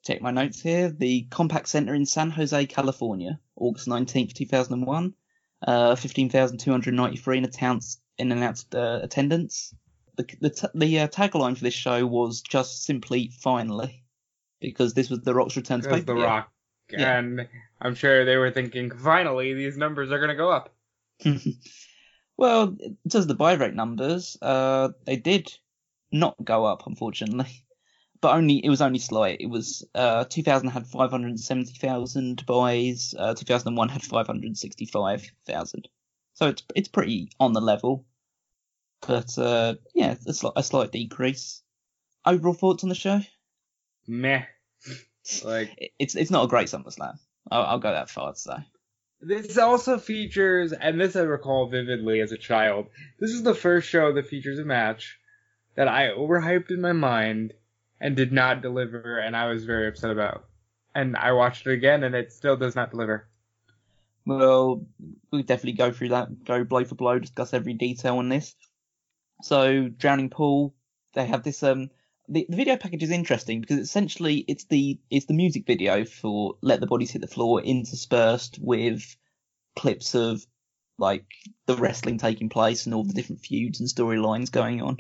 check 0.09 0.23
my 0.23 0.31
notes 0.31 0.61
here, 0.61 0.89
the 0.89 1.27
Compaq 1.31 1.67
Center 1.67 1.95
in 1.95 2.07
San 2.07 2.31
Jose, 2.31 2.67
California, 2.67 3.39
August 3.57 3.89
nineteenth, 3.89 4.33
two 4.33 4.47
thousand 4.47 4.75
and 4.75 4.87
one. 4.87 5.15
Uh, 5.67 5.95
fifteen 5.97 6.31
thousand 6.31 6.59
two 6.59 6.71
hundred 6.71 6.95
ninety 6.95 7.19
three 7.19 7.37
in 7.37 7.45
announced 7.45 8.01
in 8.17 8.33
announced 8.33 8.75
uh, 8.75 9.01
attendance. 9.03 9.75
The 10.17 10.27
the 10.41 10.51
t- 10.51 10.69
the 10.75 11.01
uh, 11.01 11.09
tagline 11.09 11.57
for 11.57 11.65
this 11.65 11.75
show 11.75 12.07
was 12.07 12.41
just 12.41 12.85
simply 12.85 13.31
finally, 13.41 14.03
because 14.61 14.95
this 14.95 15.11
was 15.11 15.21
the 15.21 15.35
Rock's 15.35 15.57
return 15.57 15.83
to 15.83 16.01
The. 16.01 16.15
Rock. 16.15 16.51
Yeah. 16.91 17.19
And 17.19 17.47
I'm 17.83 17.95
sure 17.95 18.25
they 18.25 18.39
were 18.39 18.51
thinking, 18.51 18.91
finally, 18.91 19.53
these 19.53 19.77
numbers 19.77 20.11
are 20.11 20.19
going 20.19 20.31
to 20.31 20.35
go 20.35 20.51
up. 20.51 20.75
well, 22.39 22.75
in 22.81 22.97
terms 23.11 23.25
of 23.25 23.29
the 23.29 23.35
buy 23.35 23.53
rate 23.53 23.75
numbers, 23.75 24.39
uh, 24.41 24.89
they 25.05 25.17
did 25.17 25.53
not 26.11 26.35
go 26.43 26.65
up, 26.65 26.87
unfortunately, 26.87 27.67
but 28.21 28.35
only 28.35 28.65
it 28.65 28.69
was 28.69 28.81
only 28.81 28.99
slight. 28.99 29.41
It 29.41 29.47
was 29.51 29.87
uh, 29.95 30.25
2000 30.25 30.71
had 30.71 30.87
570,000 30.87 32.47
buys, 32.47 33.15
uh, 33.19 33.35
2001 33.35 33.89
had 33.89 34.03
565,000. 34.03 35.89
So 36.35 36.49
it's 36.49 36.63
it's 36.75 36.89
pretty 36.89 37.31
on 37.41 37.53
the 37.53 37.61
level, 37.61 38.07
but 39.07 39.37
uh, 39.39 39.75
yeah, 39.95 40.13
a, 40.13 40.31
sli- 40.31 40.53
a 40.55 40.63
slight 40.63 40.93
decrease. 40.93 41.63
Overall 42.25 42.55
thoughts 42.55 42.83
on 42.83 42.89
the 42.89 42.95
show? 42.95 43.21
Meh. 44.07 44.45
Like, 45.45 45.93
It's 45.99 46.15
it's 46.15 46.31
not 46.31 46.45
a 46.45 46.49
great 46.49 46.69
SummerSlam. 46.69 47.19
I'll, 47.51 47.63
I'll 47.63 47.79
go 47.79 47.93
that 47.93 48.11
far 48.11 48.33
to 48.33 48.39
say. 48.39 48.57
This 49.21 49.59
also 49.59 49.99
features, 49.99 50.73
and 50.73 51.01
this 51.01 51.17
I 51.17 51.23
recall 51.23 51.69
vividly 51.69 52.21
as 52.21 52.31
a 52.31 52.39
child. 52.39 52.87
This 53.19 53.33
is 53.33 53.43
the 53.43 53.55
first 53.55 53.89
show 53.89 54.13
that 54.13 54.29
features 54.29 54.59
a 54.59 54.65
match 54.65 55.19
that 55.75 55.89
I 55.89 56.09
overhyped 56.09 56.71
in 56.71 56.81
my 56.81 56.93
mind 56.93 57.53
and 58.01 58.17
did 58.17 58.33
not 58.33 58.63
deliver, 58.63 59.19
and 59.19 59.37
I 59.37 59.49
was 59.49 59.65
very 59.65 59.89
upset 59.89 60.11
about. 60.11 60.45
And 60.95 61.17
I 61.17 61.33
watched 61.33 61.67
it 61.67 61.73
again, 61.73 62.05
and 62.05 62.15
it 62.15 62.33
still 62.33 62.57
does 62.57 62.75
not 62.75 62.91
deliver. 62.91 63.29
Well, 64.27 64.87
we'll 65.31 65.43
definitely 65.43 65.73
go 65.73 65.91
through 65.91 66.11
that, 66.11 66.45
go 66.45 66.65
blow 66.65 66.85
for 66.85 66.95
blow, 66.95 67.19
discuss 67.19 67.55
every 67.55 67.75
detail 67.75 68.19
on 68.19 68.29
this. 68.29 68.55
So, 69.43 69.89
Drowning 69.89 70.31
Pool, 70.31 70.75
they 71.15 71.27
have 71.27 71.43
this 71.43 71.63
um 71.63 71.91
the, 72.29 72.47
the 72.49 72.57
video 72.57 72.77
package 72.77 73.03
is 73.03 73.11
interesting 73.11 73.61
because 73.61 73.79
essentially 73.79 74.45
it's 74.47 74.65
the 74.65 74.99
it's 75.11 75.27
the 75.27 75.35
music 75.35 75.67
video 75.67 76.05
for 76.05 76.57
Let 76.61 76.81
the 76.81 76.87
Bodies 76.87 77.11
Hit 77.11 77.23
the 77.23 77.27
Floor 77.27 77.63
interspersed 77.63 78.59
with 78.61 79.17
clips 79.77 80.15
of 80.15 80.45
like 80.99 81.25
the 81.67 81.77
wrestling 81.77 82.19
taking 82.19 82.49
place 82.49 82.85
and 82.85 82.95
all 82.95 83.05
the 83.05 83.15
different 83.15 83.41
feuds 83.41 83.81
and 83.81 83.89
storylines 83.89 84.51
going 84.51 84.83
on. 84.83 84.99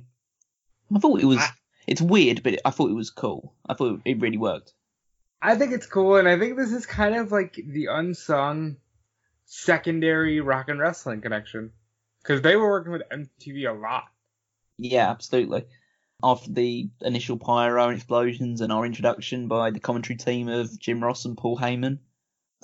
I 0.94 0.98
thought 1.00 1.20
it 1.20 1.26
was 1.26 1.38
I- 1.38 1.50
it's 1.88 2.02
weird, 2.02 2.42
but 2.42 2.60
I 2.64 2.70
thought 2.70 2.90
it 2.90 2.94
was 2.94 3.10
cool. 3.10 3.54
I 3.68 3.74
thought 3.74 4.02
it 4.04 4.20
really 4.20 4.36
worked. 4.36 4.74
I 5.40 5.56
think 5.56 5.72
it's 5.72 5.86
cool, 5.86 6.16
and 6.16 6.28
I 6.28 6.38
think 6.38 6.56
this 6.56 6.72
is 6.72 6.84
kind 6.84 7.16
of 7.16 7.32
like 7.32 7.54
the 7.54 7.86
unsung 7.86 8.76
secondary 9.46 10.40
rock 10.40 10.68
and 10.68 10.78
wrestling 10.78 11.22
connection 11.22 11.72
because 12.22 12.42
they 12.42 12.56
were 12.56 12.68
working 12.68 12.92
with 12.92 13.02
MTV 13.10 13.70
a 13.70 13.72
lot. 13.72 14.04
Yeah, 14.76 15.10
absolutely. 15.10 15.64
After 16.22 16.52
the 16.52 16.90
initial 17.00 17.38
pyro 17.38 17.88
and 17.88 17.96
explosions 17.96 18.60
and 18.60 18.72
our 18.72 18.84
introduction 18.84 19.48
by 19.48 19.70
the 19.70 19.80
commentary 19.80 20.16
team 20.16 20.48
of 20.48 20.78
Jim 20.78 21.02
Ross 21.02 21.24
and 21.24 21.38
Paul 21.38 21.56
Heyman, 21.56 22.00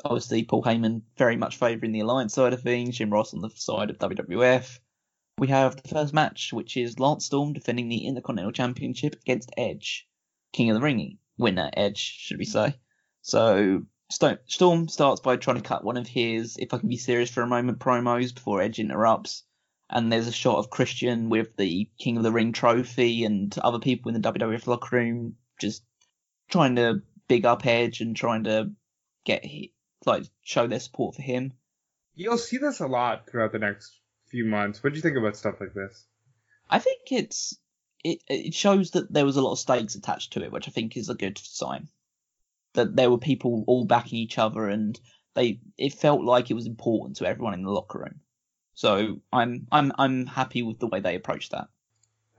obviously 0.05 0.45
Paul 0.45 0.63
Heyman 0.63 1.03
very 1.17 1.37
much 1.37 1.57
favouring 1.57 1.93
the 1.93 2.01
Alliance 2.01 2.35
side 2.35 2.53
of 2.53 2.63
things, 2.63 2.99
Jim 2.99 3.11
Ross 3.11 3.33
on 3.33 3.41
the 3.41 3.51
side 3.51 3.91
of 3.91 3.99
WWF. 3.99 4.79
We 5.37 5.49
have 5.49 5.77
the 5.77 5.89
first 5.89 6.15
match, 6.15 6.53
which 6.53 6.77
is 6.77 7.01
Lance 7.01 7.27
Storm 7.27 7.53
defending 7.53 7.89
the 7.89 8.07
Intercontinental 8.07 8.53
Championship 8.53 9.17
against 9.23 9.53
Edge, 9.57 10.07
King 10.53 10.71
of 10.71 10.77
the 10.77 10.81
Ring 10.81 11.19
winner, 11.37 11.71
Edge, 11.73 11.99
should 11.99 12.39
we 12.39 12.45
say. 12.45 12.77
So 13.23 13.83
Storm 14.11 14.89
starts 14.89 15.21
by 15.21 15.37
trying 15.37 15.57
to 15.57 15.69
cut 15.69 15.83
one 15.83 15.97
of 15.97 16.07
his, 16.07 16.57
if 16.57 16.73
I 16.73 16.79
can 16.79 16.89
be 16.89 16.97
serious 16.97 17.31
for 17.31 17.43
a 17.43 17.49
moment, 17.49 17.81
promos 17.81 18.35
before 18.35 18.63
Edge 18.63 18.79
interrupts. 18.79 19.43
And 19.91 20.13
there's 20.13 20.29
a 20.29 20.33
shot 20.33 20.59
of 20.59 20.71
Christian 20.71 21.29
with 21.29 21.57
the 21.57 21.91
King 21.99 22.17
of 22.17 22.23
the 22.23 22.33
Ring 22.33 22.53
trophy 22.53 23.25
and 23.25 23.57
other 23.59 23.81
people 23.81 24.15
in 24.15 24.21
the 24.21 24.33
WWF 24.33 24.67
locker 24.67 24.97
room 24.97 25.37
just 25.61 25.83
trying 26.49 26.77
to 26.77 27.03
big 27.29 27.45
up 27.45 27.67
Edge 27.67 28.01
and 28.01 28.17
trying 28.17 28.45
to 28.45 28.71
get 29.25 29.45
like 30.07 30.25
show 30.43 30.67
their 30.67 30.81
support 30.81 31.17
for 31.17 31.23
him. 31.23 31.53
You'll 32.15 32.39
see 32.39 32.59
this 32.59 32.81
a 32.81 32.87
lot 32.87 33.29
throughout 33.29 33.53
the 33.53 33.59
next 33.59 33.99
few 34.35 34.45
months. 34.45 34.83
What 34.83 34.93
do 34.93 34.97
you 34.97 35.03
think 35.03 35.17
about 35.17 35.37
stuff 35.37 35.61
like 35.61 35.75
this? 35.75 36.07
I 36.69 36.81
think 36.81 37.03
it's 37.13 37.57
it 38.03 38.19
it 38.29 38.53
shows 38.53 38.91
that 38.91 39.13
there 39.13 39.25
was 39.25 39.37
a 39.37 39.43
lot 39.43 39.53
of 39.53 39.61
stakes 39.61 39.95
attached 39.95 40.33
to 40.33 40.43
it, 40.43 40.51
which 40.51 40.67
I 40.67 40.73
think 40.73 40.97
is 40.97 41.09
a 41.09 41.15
good 41.15 41.39
sign. 41.39 41.87
That 42.73 42.97
there 42.97 43.11
were 43.13 43.19
people 43.19 43.63
all 43.69 43.85
backing 43.85 44.19
each 44.19 44.37
other, 44.39 44.67
and 44.69 44.99
they 45.35 45.61
it 45.79 45.95
felt 45.95 46.23
like 46.25 46.51
it 46.51 46.55
was 46.55 46.67
important 46.67 47.19
to 47.19 47.27
everyone 47.27 47.55
in 47.55 47.63
the 47.63 47.71
locker 47.71 48.01
room. 48.01 48.21
So 48.75 49.21
I'm 49.33 49.69
I'm 49.71 49.93
I'm 49.97 50.27
happy 50.27 50.63
with 50.63 50.81
the 50.81 50.89
way 50.89 50.99
they 50.99 51.15
approached 51.15 51.53
that. 51.53 51.69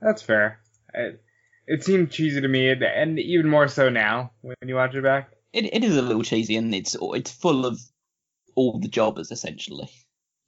That's 0.02 0.20
fair. 0.20 0.60
It, 0.92 1.22
it 1.66 1.82
seemed 1.82 2.10
cheesy 2.10 2.42
to 2.42 2.48
me, 2.48 2.68
and 2.68 3.18
even 3.18 3.48
more 3.48 3.68
so 3.68 3.88
now 3.88 4.32
when 4.42 4.56
you 4.66 4.74
watch 4.74 4.94
it 4.94 5.02
back. 5.02 5.30
It 5.54 5.64
it 5.72 5.82
is 5.82 5.96
a 5.96 6.02
little 6.02 6.22
cheesy, 6.22 6.56
and 6.56 6.74
it's 6.74 6.94
it's 7.00 7.32
full 7.32 7.64
of 7.64 7.80
all 8.54 8.78
the 8.78 8.88
jobbers 8.88 9.30
essentially, 9.30 9.88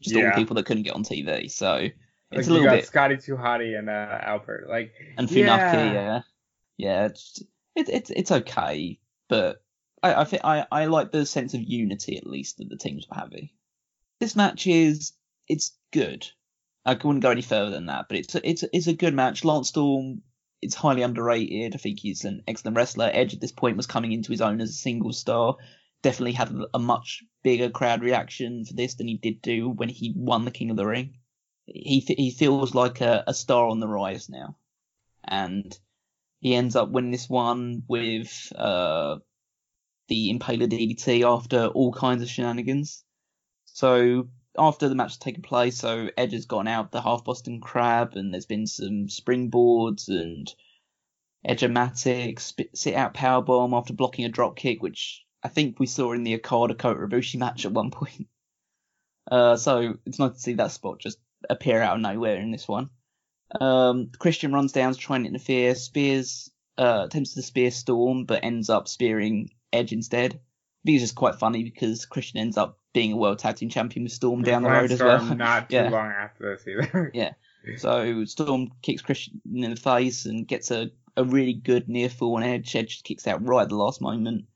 just 0.00 0.14
yeah. 0.14 0.24
all 0.24 0.30
the 0.30 0.36
people 0.36 0.56
that 0.56 0.66
couldn't 0.66 0.84
get 0.84 0.94
on 0.94 1.04
TV. 1.04 1.50
So 1.50 1.74
it's 1.76 1.92
like 2.32 2.46
a 2.46 2.50
little 2.50 2.70
bit. 2.70 2.86
Scotty 2.86 3.16
2 3.16 3.36
Hotty 3.36 3.78
and 3.78 3.88
uh, 3.88 4.18
Albert, 4.22 4.66
like 4.68 4.92
and 5.16 5.28
Funaki, 5.28 5.46
yeah, 5.46 5.92
yeah, 5.92 6.20
yeah. 6.76 7.04
It's 7.06 7.42
it, 7.74 7.88
it's 7.88 8.10
it's 8.10 8.32
okay, 8.32 8.98
but 9.28 9.62
I 10.02 10.14
I 10.14 10.24
think 10.24 10.44
I 10.44 10.66
I 10.70 10.86
like 10.86 11.10
the 11.10 11.26
sense 11.26 11.54
of 11.54 11.62
unity 11.62 12.16
at 12.16 12.26
least 12.26 12.58
that 12.58 12.68
the 12.68 12.76
teams 12.76 13.06
were 13.08 13.16
having. 13.16 13.50
This 14.20 14.36
match 14.36 14.66
is 14.66 15.12
it's 15.48 15.76
good. 15.92 16.28
I 16.84 16.94
wouldn't 16.94 17.22
go 17.22 17.30
any 17.30 17.42
further 17.42 17.70
than 17.70 17.86
that, 17.86 18.06
but 18.08 18.18
it's 18.18 18.34
a, 18.34 18.48
it's 18.48 18.62
a, 18.62 18.76
it's 18.76 18.86
a 18.86 18.94
good 18.94 19.14
match. 19.14 19.44
Lance 19.44 19.68
Storm, 19.68 20.22
it's 20.62 20.74
highly 20.74 21.02
underrated. 21.02 21.74
I 21.74 21.78
think 21.78 21.98
he's 21.98 22.24
an 22.24 22.42
excellent 22.46 22.76
wrestler. 22.76 23.10
Edge 23.12 23.34
at 23.34 23.40
this 23.40 23.52
point 23.52 23.76
was 23.76 23.86
coming 23.86 24.12
into 24.12 24.32
his 24.32 24.40
own 24.40 24.60
as 24.60 24.70
a 24.70 24.74
single 24.74 25.12
star. 25.12 25.56
Definitely 26.02 26.32
had 26.32 26.54
a 26.72 26.78
much 26.78 27.24
bigger 27.42 27.70
crowd 27.70 28.02
reaction 28.02 28.64
for 28.64 28.74
this 28.74 28.94
than 28.94 29.08
he 29.08 29.16
did 29.16 29.42
do 29.42 29.68
when 29.68 29.88
he 29.88 30.12
won 30.16 30.44
the 30.44 30.50
King 30.50 30.70
of 30.70 30.76
the 30.76 30.86
Ring 30.86 31.18
he 31.74 32.00
he 32.00 32.30
feels 32.30 32.74
like 32.74 33.00
a, 33.00 33.24
a 33.26 33.34
star 33.34 33.68
on 33.68 33.80
the 33.80 33.88
rise 33.88 34.28
now, 34.28 34.56
and 35.24 35.78
he 36.40 36.54
ends 36.54 36.76
up 36.76 36.90
winning 36.90 37.10
this 37.10 37.28
one 37.28 37.82
with 37.88 38.52
uh, 38.56 39.18
the 40.08 40.32
Impaler 40.32 40.68
DDT 40.68 41.26
after 41.26 41.66
all 41.66 41.92
kinds 41.92 42.22
of 42.22 42.30
shenanigans. 42.30 43.04
So 43.66 44.28
after 44.56 44.88
the 44.88 44.94
match 44.94 45.10
has 45.10 45.18
taken 45.18 45.42
place, 45.42 45.78
so 45.78 46.08
Edge 46.16 46.32
has 46.32 46.46
gone 46.46 46.68
out 46.68 46.90
the 46.90 47.02
half 47.02 47.24
Boston 47.24 47.60
Crab, 47.60 48.14
and 48.16 48.32
there's 48.32 48.46
been 48.46 48.66
some 48.66 49.08
springboards 49.08 50.08
and 50.08 50.52
Edge-O-Matic, 51.44 52.40
sit 52.74 52.94
out 52.94 53.14
power 53.14 53.42
bomb 53.42 53.74
after 53.74 53.92
blocking 53.92 54.24
a 54.24 54.28
drop 54.28 54.56
kick, 54.56 54.82
which 54.82 55.24
I 55.42 55.48
think 55.48 55.78
we 55.78 55.86
saw 55.86 56.12
in 56.12 56.24
the 56.24 56.34
Okada 56.34 56.74
Kota 56.74 57.00
Ibushi 57.00 57.38
match 57.38 57.64
at 57.64 57.72
one 57.72 57.90
point. 57.90 58.28
Uh, 59.30 59.58
so 59.58 59.92
it's 60.06 60.18
nice 60.18 60.32
to 60.32 60.40
see 60.40 60.54
that 60.54 60.70
spot 60.70 60.98
just 60.98 61.18
appear 61.50 61.82
out 61.82 61.96
of 61.96 62.00
nowhere 62.00 62.36
in 62.36 62.50
this 62.50 62.66
one. 62.66 62.88
Um, 63.60 64.10
Christian 64.18 64.52
runs 64.52 64.72
down 64.72 64.94
to 64.94 64.98
try 64.98 65.16
and 65.16 65.26
interfere. 65.26 65.74
Spears 65.74 66.50
uh, 66.78 67.02
attempts 67.06 67.34
to 67.34 67.42
spear 67.42 67.70
Storm, 67.70 68.24
but 68.24 68.44
ends 68.44 68.70
up 68.70 68.88
spearing 68.88 69.50
Edge 69.72 69.92
instead. 69.92 70.32
I 70.34 70.38
think 70.84 70.96
it's 70.96 71.04
just 71.04 71.14
quite 71.14 71.34
funny 71.34 71.64
because 71.64 72.06
Christian 72.06 72.38
ends 72.38 72.56
up 72.56 72.78
being 72.94 73.12
a 73.12 73.16
world 73.16 73.38
tag 73.38 73.56
team 73.56 73.68
champion 73.68 74.04
with 74.04 74.12
Storm 74.12 74.42
down 74.42 74.62
the 74.62 74.70
road 74.70 74.92
as 74.92 75.02
well. 75.02 75.22
Not 75.34 75.68
too 75.70 75.76
yeah. 75.76 75.88
long 75.90 76.10
after 76.10 76.56
this 76.56 76.66
either. 76.66 77.10
yeah. 77.14 77.32
So 77.76 78.24
Storm 78.24 78.70
kicks 78.82 79.02
Christian 79.02 79.40
in 79.52 79.70
the 79.70 79.76
face 79.76 80.24
and 80.24 80.46
gets 80.46 80.70
a, 80.70 80.90
a 81.16 81.24
really 81.24 81.52
good 81.52 81.88
near 81.88 82.08
fall 82.08 82.36
on 82.36 82.42
Edge. 82.42 82.74
Edge 82.74 83.02
kicks 83.02 83.26
out 83.26 83.46
right 83.46 83.62
at 83.62 83.68
the 83.68 83.76
last 83.76 84.00
moment. 84.00 84.46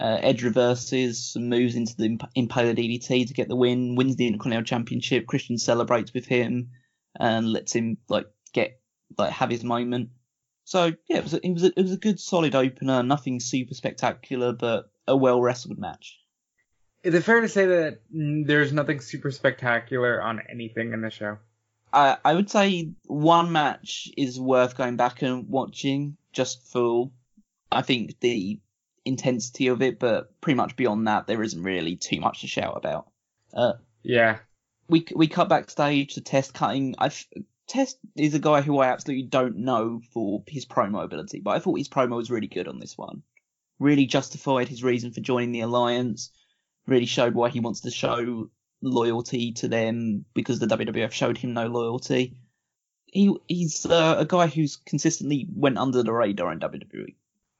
Uh, 0.00 0.18
Edge 0.20 0.42
reverses 0.42 1.34
and 1.36 1.50
moves 1.50 1.74
into 1.74 1.94
the 1.96 2.18
Impaler 2.36 2.74
DDT 2.74 3.26
to 3.26 3.34
get 3.34 3.48
the 3.48 3.56
win, 3.56 3.94
wins 3.94 4.16
the 4.16 4.26
Intercontinental 4.26 4.64
Championship. 4.64 5.26
Christian 5.26 5.58
celebrates 5.58 6.14
with 6.14 6.26
him 6.26 6.70
and 7.18 7.52
lets 7.52 7.74
him 7.74 7.98
like 8.08 8.26
get 8.52 8.80
like 9.18 9.32
have 9.32 9.50
his 9.50 9.64
moment. 9.64 10.10
So 10.64 10.92
yeah, 11.08 11.18
it 11.18 11.24
was 11.24 11.34
a, 11.34 11.46
it 11.46 11.52
was 11.52 11.64
a, 11.64 11.78
it 11.78 11.82
was 11.82 11.92
a 11.92 11.98
good 11.98 12.20
solid 12.20 12.54
opener. 12.54 13.02
Nothing 13.02 13.40
super 13.40 13.74
spectacular, 13.74 14.52
but 14.52 14.90
a 15.06 15.16
well 15.16 15.40
wrestled 15.40 15.78
match. 15.78 16.18
Is 17.02 17.14
it 17.14 17.24
fair 17.24 17.40
to 17.40 17.48
say 17.48 17.66
that 17.66 18.00
there's 18.10 18.72
nothing 18.72 19.00
super 19.00 19.30
spectacular 19.30 20.22
on 20.22 20.40
anything 20.48 20.92
in 20.92 21.02
the 21.02 21.10
show? 21.10 21.38
I 21.92 22.16
I 22.24 22.34
would 22.34 22.48
say 22.48 22.92
one 23.06 23.52
match 23.52 24.08
is 24.16 24.40
worth 24.40 24.76
going 24.76 24.96
back 24.96 25.22
and 25.22 25.48
watching 25.48 26.16
just 26.32 26.66
for 26.70 27.10
I 27.70 27.82
think 27.82 28.20
the 28.20 28.60
intensity 29.04 29.68
of 29.68 29.82
it, 29.82 29.98
but 29.98 30.40
pretty 30.40 30.56
much 30.56 30.76
beyond 30.76 31.08
that, 31.08 31.26
there 31.26 31.42
isn't 31.42 31.62
really 31.62 31.96
too 31.96 32.20
much 32.20 32.40
to 32.40 32.46
shout 32.46 32.76
about. 32.76 33.08
Uh, 33.52 33.74
yeah. 34.02 34.38
We 34.88 35.06
we 35.14 35.28
cut 35.28 35.48
backstage 35.48 36.14
to 36.14 36.20
Test 36.20 36.54
cutting. 36.54 36.94
I 36.98 37.10
Test 37.66 37.98
is 38.16 38.34
a 38.34 38.38
guy 38.38 38.60
who 38.60 38.78
I 38.78 38.88
absolutely 38.88 39.26
don't 39.26 39.58
know 39.58 40.00
for 40.12 40.42
his 40.46 40.66
promo 40.66 41.02
ability, 41.02 41.40
but 41.40 41.52
I 41.52 41.58
thought 41.58 41.78
his 41.78 41.88
promo 41.88 42.16
was 42.16 42.30
really 42.30 42.48
good 42.48 42.68
on 42.68 42.78
this 42.78 42.98
one. 42.98 43.22
Really 43.78 44.06
justified 44.06 44.68
his 44.68 44.84
reason 44.84 45.12
for 45.12 45.20
joining 45.20 45.52
the 45.52 45.60
alliance. 45.60 46.30
Really 46.86 47.06
showed 47.06 47.34
why 47.34 47.48
he 47.48 47.60
wants 47.60 47.80
to 47.82 47.90
show 47.90 48.50
loyalty 48.82 49.52
to 49.52 49.68
them 49.68 50.24
because 50.34 50.58
the 50.58 50.66
WWF 50.66 51.12
showed 51.12 51.38
him 51.38 51.54
no 51.54 51.66
loyalty. 51.66 52.36
He 53.06 53.34
he's 53.46 53.86
uh, 53.86 54.16
a 54.18 54.24
guy 54.24 54.48
who's 54.48 54.76
consistently 54.76 55.46
went 55.54 55.78
under 55.78 56.02
the 56.02 56.12
radar 56.12 56.52
in 56.52 56.60
WWE. 56.60 57.14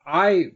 I 0.04 0.52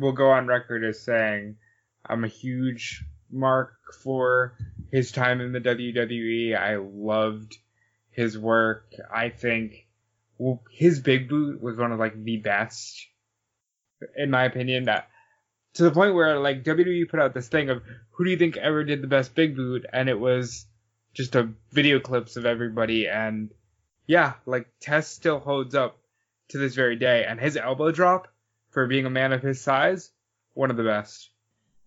will 0.00 0.12
go 0.12 0.30
on 0.30 0.46
record 0.46 0.82
as 0.82 1.00
saying 1.00 1.56
I'm 2.04 2.24
a 2.24 2.28
huge 2.28 3.04
mark 3.30 3.74
for 4.02 4.56
his 4.90 5.12
time 5.12 5.40
in 5.40 5.52
the 5.52 5.60
WWE. 5.60 6.58
I 6.58 6.76
loved 6.76 7.56
his 8.10 8.36
work. 8.36 8.92
I 9.14 9.28
think 9.28 9.86
well, 10.38 10.62
his 10.72 11.00
big 11.00 11.28
boot 11.28 11.62
was 11.62 11.76
one 11.76 11.92
of 11.92 11.98
like 11.98 12.24
the 12.24 12.38
best, 12.38 13.06
in 14.16 14.30
my 14.30 14.44
opinion. 14.44 14.84
That 14.84 15.08
to 15.74 15.84
the 15.84 15.90
point 15.90 16.14
where 16.14 16.40
like 16.40 16.64
WWE 16.64 17.08
put 17.08 17.20
out 17.20 17.34
this 17.34 17.48
thing 17.48 17.68
of 17.68 17.82
who 18.12 18.24
do 18.24 18.30
you 18.30 18.38
think 18.38 18.56
ever 18.56 18.82
did 18.82 19.02
the 19.02 19.06
best 19.06 19.34
big 19.34 19.54
boot, 19.54 19.84
and 19.92 20.08
it 20.08 20.18
was 20.18 20.66
just 21.12 21.34
a 21.34 21.50
video 21.72 22.00
clips 22.00 22.36
of 22.36 22.46
everybody, 22.46 23.06
and 23.06 23.50
yeah, 24.06 24.34
like 24.46 24.66
Tess 24.80 25.08
still 25.08 25.38
holds 25.38 25.74
up 25.74 25.98
to 26.48 26.58
this 26.58 26.74
very 26.74 26.96
day, 26.96 27.26
and 27.28 27.38
his 27.38 27.58
elbow 27.58 27.92
drop 27.92 28.28
for 28.70 28.86
being 28.86 29.06
a 29.06 29.10
man 29.10 29.32
of 29.32 29.42
his 29.42 29.60
size, 29.60 30.10
one 30.54 30.70
of 30.70 30.76
the 30.76 30.84
best. 30.84 31.30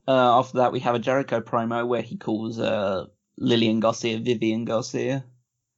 Uh, 0.08 0.40
after 0.40 0.58
that, 0.60 0.72
we 0.72 0.82
have 0.82 0.96
a 0.96 1.00
Jericho 1.00 1.40
promo 1.42 1.88
where 1.88 2.02
he 2.02 2.18
calls 2.18 2.60
uh, 2.60 3.06
Lillian 3.38 3.80
Garcia 3.80 4.20
Vivian 4.20 4.66
Garcia. 4.66 5.24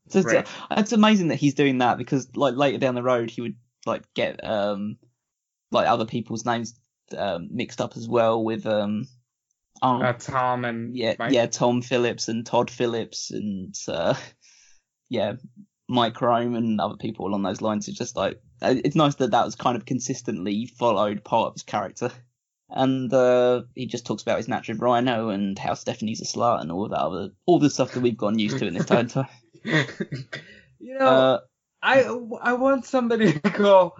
So 0.10 0.20
it's, 0.20 0.28
right. 0.28 0.48
uh, 0.70 0.76
it's 0.78 0.92
amazing 0.92 1.30
that 1.30 1.36
he's 1.36 1.56
doing 1.56 1.80
that 1.80 1.98
because 1.98 2.36
like 2.36 2.56
later 2.56 2.78
down 2.78 2.96
the 2.96 3.04
road 3.04 3.32
he 3.32 3.42
would 3.42 3.56
like 3.88 4.04
get 4.14 4.44
um 4.44 4.98
like 5.72 5.88
other 5.88 6.06
people's 6.06 6.46
names 6.46 6.80
um, 7.18 7.50
mixed 7.52 7.82
up 7.82 7.98
as 7.98 8.08
well 8.08 8.44
with 8.44 8.68
um 8.68 9.08
oh, 9.82 10.02
uh, 10.02 10.14
Tom 10.14 10.64
and 10.64 10.96
yeah 10.96 11.16
Mike? 11.18 11.34
yeah 11.34 11.48
Tom 11.48 11.82
Phillips 11.82 12.28
and 12.28 12.46
Todd 12.46 12.70
Phillips 12.70 13.32
and 13.32 13.76
uh, 13.88 14.14
yeah 15.10 15.34
Mike 15.88 16.22
Rome 16.22 16.56
and 16.56 16.80
other 16.82 16.98
people 16.98 17.28
along 17.28 17.44
those 17.44 17.62
lines. 17.62 17.88
It's 17.88 17.98
just 17.98 18.16
like 18.16 18.40
it's 18.62 18.96
nice 18.96 19.16
that 19.16 19.32
that 19.32 19.46
was 19.46 19.56
kind 19.56 19.78
of 19.78 19.86
consistently 19.86 20.66
followed 20.66 21.24
part 21.24 21.48
of 21.48 21.54
his 21.54 21.64
character. 21.64 22.12
And 22.70 23.14
uh, 23.14 23.64
he 23.76 23.86
just 23.86 24.06
talks 24.06 24.24
about 24.24 24.38
his 24.38 24.48
match 24.48 24.68
with 24.70 24.80
Rhino 24.80 25.30
and 25.30 25.58
how 25.58 25.76
Stephanie's 25.76 26.22
a 26.22 26.26
slut 26.26 26.62
and 26.62 26.72
all 26.72 26.90
that 26.90 27.00
other 27.00 27.30
all 27.46 27.60
the 27.60 27.70
stuff 27.70 27.92
that 27.92 28.02
we've 28.02 28.18
gotten 28.18 28.40
used 28.40 28.58
to 28.60 28.68
in 28.68 28.74
this 28.74 28.86
time. 28.86 29.10
you 29.64 30.98
know, 30.98 31.08
uh, 31.08 31.40
I 31.82 32.04
I 32.42 32.54
want 32.54 32.86
somebody 32.86 33.34
to 33.40 33.50
go. 33.52 33.94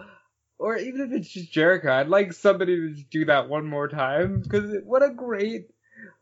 or 0.58 0.78
even 0.78 1.02
if 1.02 1.12
it's 1.12 1.30
just 1.30 1.52
Jericho, 1.52 1.94
I'd 1.94 2.08
like 2.08 2.34
somebody 2.34 2.76
to 2.76 2.94
just 2.96 3.10
do 3.12 3.26
that 3.26 3.50
one 3.50 3.68
more 3.68 3.88
time 3.88 4.42
because 4.42 4.72
what 4.84 5.04
a 5.04 5.10
great 5.10 5.68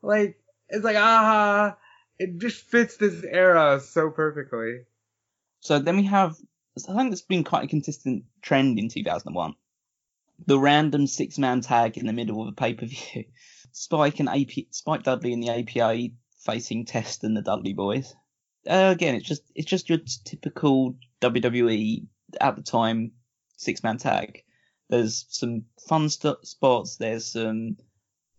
like 0.02 0.38
it's 0.68 0.84
like 0.84 0.98
ah 0.98 1.78
it 2.20 2.38
just 2.40 2.66
fits 2.66 2.98
this 2.98 3.24
era 3.24 3.80
so 3.80 4.10
perfectly. 4.10 4.82
So 5.62 5.80
then 5.80 5.96
we 5.96 6.04
have 6.04 6.36
I 6.76 6.95
think 6.95 7.12
that's 7.12 7.22
been 7.22 7.44
quite 7.44 7.66
a 7.66 7.68
consistent 7.68 8.26
trend 8.41 8.80
in 8.80 8.90
2001. 8.90 9.56
The 10.45 10.60
random 10.60 11.06
six 11.06 11.38
man 11.38 11.62
tag 11.62 11.98
in 11.98 12.08
the 12.08 12.14
middle 12.14 12.41
of 12.41 12.48
a 12.48 12.52
pay 12.52 12.74
per 12.74 12.88
view. 12.88 13.26
Spike 13.72 14.20
and 14.20 14.30
AP, 14.30 14.66
Spike 14.72 15.04
Dudley 15.04 15.34
and 15.34 15.44
the 15.44 15.50
APA 15.50 16.14
facing 16.40 16.86
Test 16.86 17.24
and 17.24 17.36
the 17.36 17.41
Dudley 17.41 17.74
Boys. 17.74 18.14
Uh, 18.68 18.91
again, 18.94 19.16
it's 19.16 19.28
just 19.28 19.44
it's 19.56 19.70
just 19.70 19.90
your 19.90 20.00
typical 20.26 20.95
WWE 21.22 22.08
at 22.40 22.56
the 22.56 22.62
time 22.62 23.12
six 23.58 23.84
man 23.84 23.98
tag. 23.98 24.44
There's 24.90 25.26
some 25.30 25.66
fun 25.88 26.10
st- 26.10 26.45
spots. 26.45 26.98
There's 26.98 27.34
some 27.34 27.78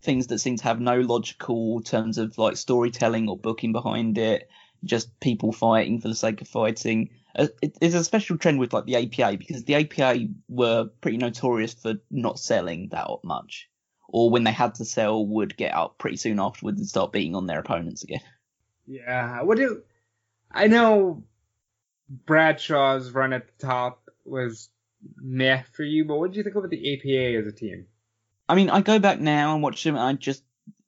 things 0.01 0.27
that 0.27 0.39
seem 0.39 0.57
to 0.57 0.63
have 0.63 0.79
no 0.79 0.99
logical 0.99 1.81
terms 1.81 2.17
of 2.17 2.37
like 2.37 2.57
storytelling 2.57 3.27
or 3.29 3.37
booking 3.37 3.71
behind 3.71 4.17
it. 4.17 4.49
Just 4.83 5.19
people 5.19 5.51
fighting 5.51 5.99
for 5.99 6.07
the 6.07 6.15
sake 6.15 6.41
of 6.41 6.47
fighting. 6.47 7.09
Uh, 7.37 7.47
it, 7.61 7.77
it's 7.81 7.95
a 7.95 8.03
special 8.03 8.37
trend 8.37 8.59
with 8.59 8.73
like 8.73 8.85
the 8.85 8.95
APA 8.95 9.37
because 9.37 9.63
the 9.65 9.75
APA 9.75 10.27
were 10.47 10.85
pretty 11.01 11.17
notorious 11.17 11.73
for 11.73 11.95
not 12.09 12.39
selling 12.39 12.89
that 12.89 13.07
much, 13.23 13.69
or 14.07 14.29
when 14.29 14.43
they 14.43 14.51
had 14.51 14.75
to 14.75 14.85
sell, 14.85 15.25
would 15.25 15.57
get 15.57 15.73
up 15.73 15.97
pretty 15.97 16.17
soon 16.17 16.39
afterwards 16.39 16.79
and 16.79 16.87
start 16.87 17.11
beating 17.11 17.35
on 17.35 17.45
their 17.45 17.59
opponents 17.59 18.03
again. 18.03 18.21
Yeah, 18.87 19.41
what 19.41 19.57
do 19.57 19.81
I 20.51 20.67
know? 20.67 21.23
Bradshaw's 22.07 23.11
run 23.11 23.33
at 23.33 23.47
the 23.47 23.65
top 23.65 24.09
was 24.23 24.69
meh 25.17 25.63
for 25.73 25.83
you, 25.83 26.05
but 26.05 26.17
what 26.17 26.31
did 26.31 26.37
you 26.37 26.43
think 26.43 26.55
about 26.55 26.69
the 26.69 26.93
APA 26.93 27.39
as 27.39 27.47
a 27.47 27.51
team? 27.51 27.87
I 28.47 28.55
mean, 28.55 28.69
I 28.69 28.81
go 28.81 28.99
back 28.99 29.19
now 29.19 29.55
and 29.55 29.63
watch 29.63 29.83
them, 29.83 29.95
and 29.95 30.03
I 30.03 30.13
just 30.13 30.43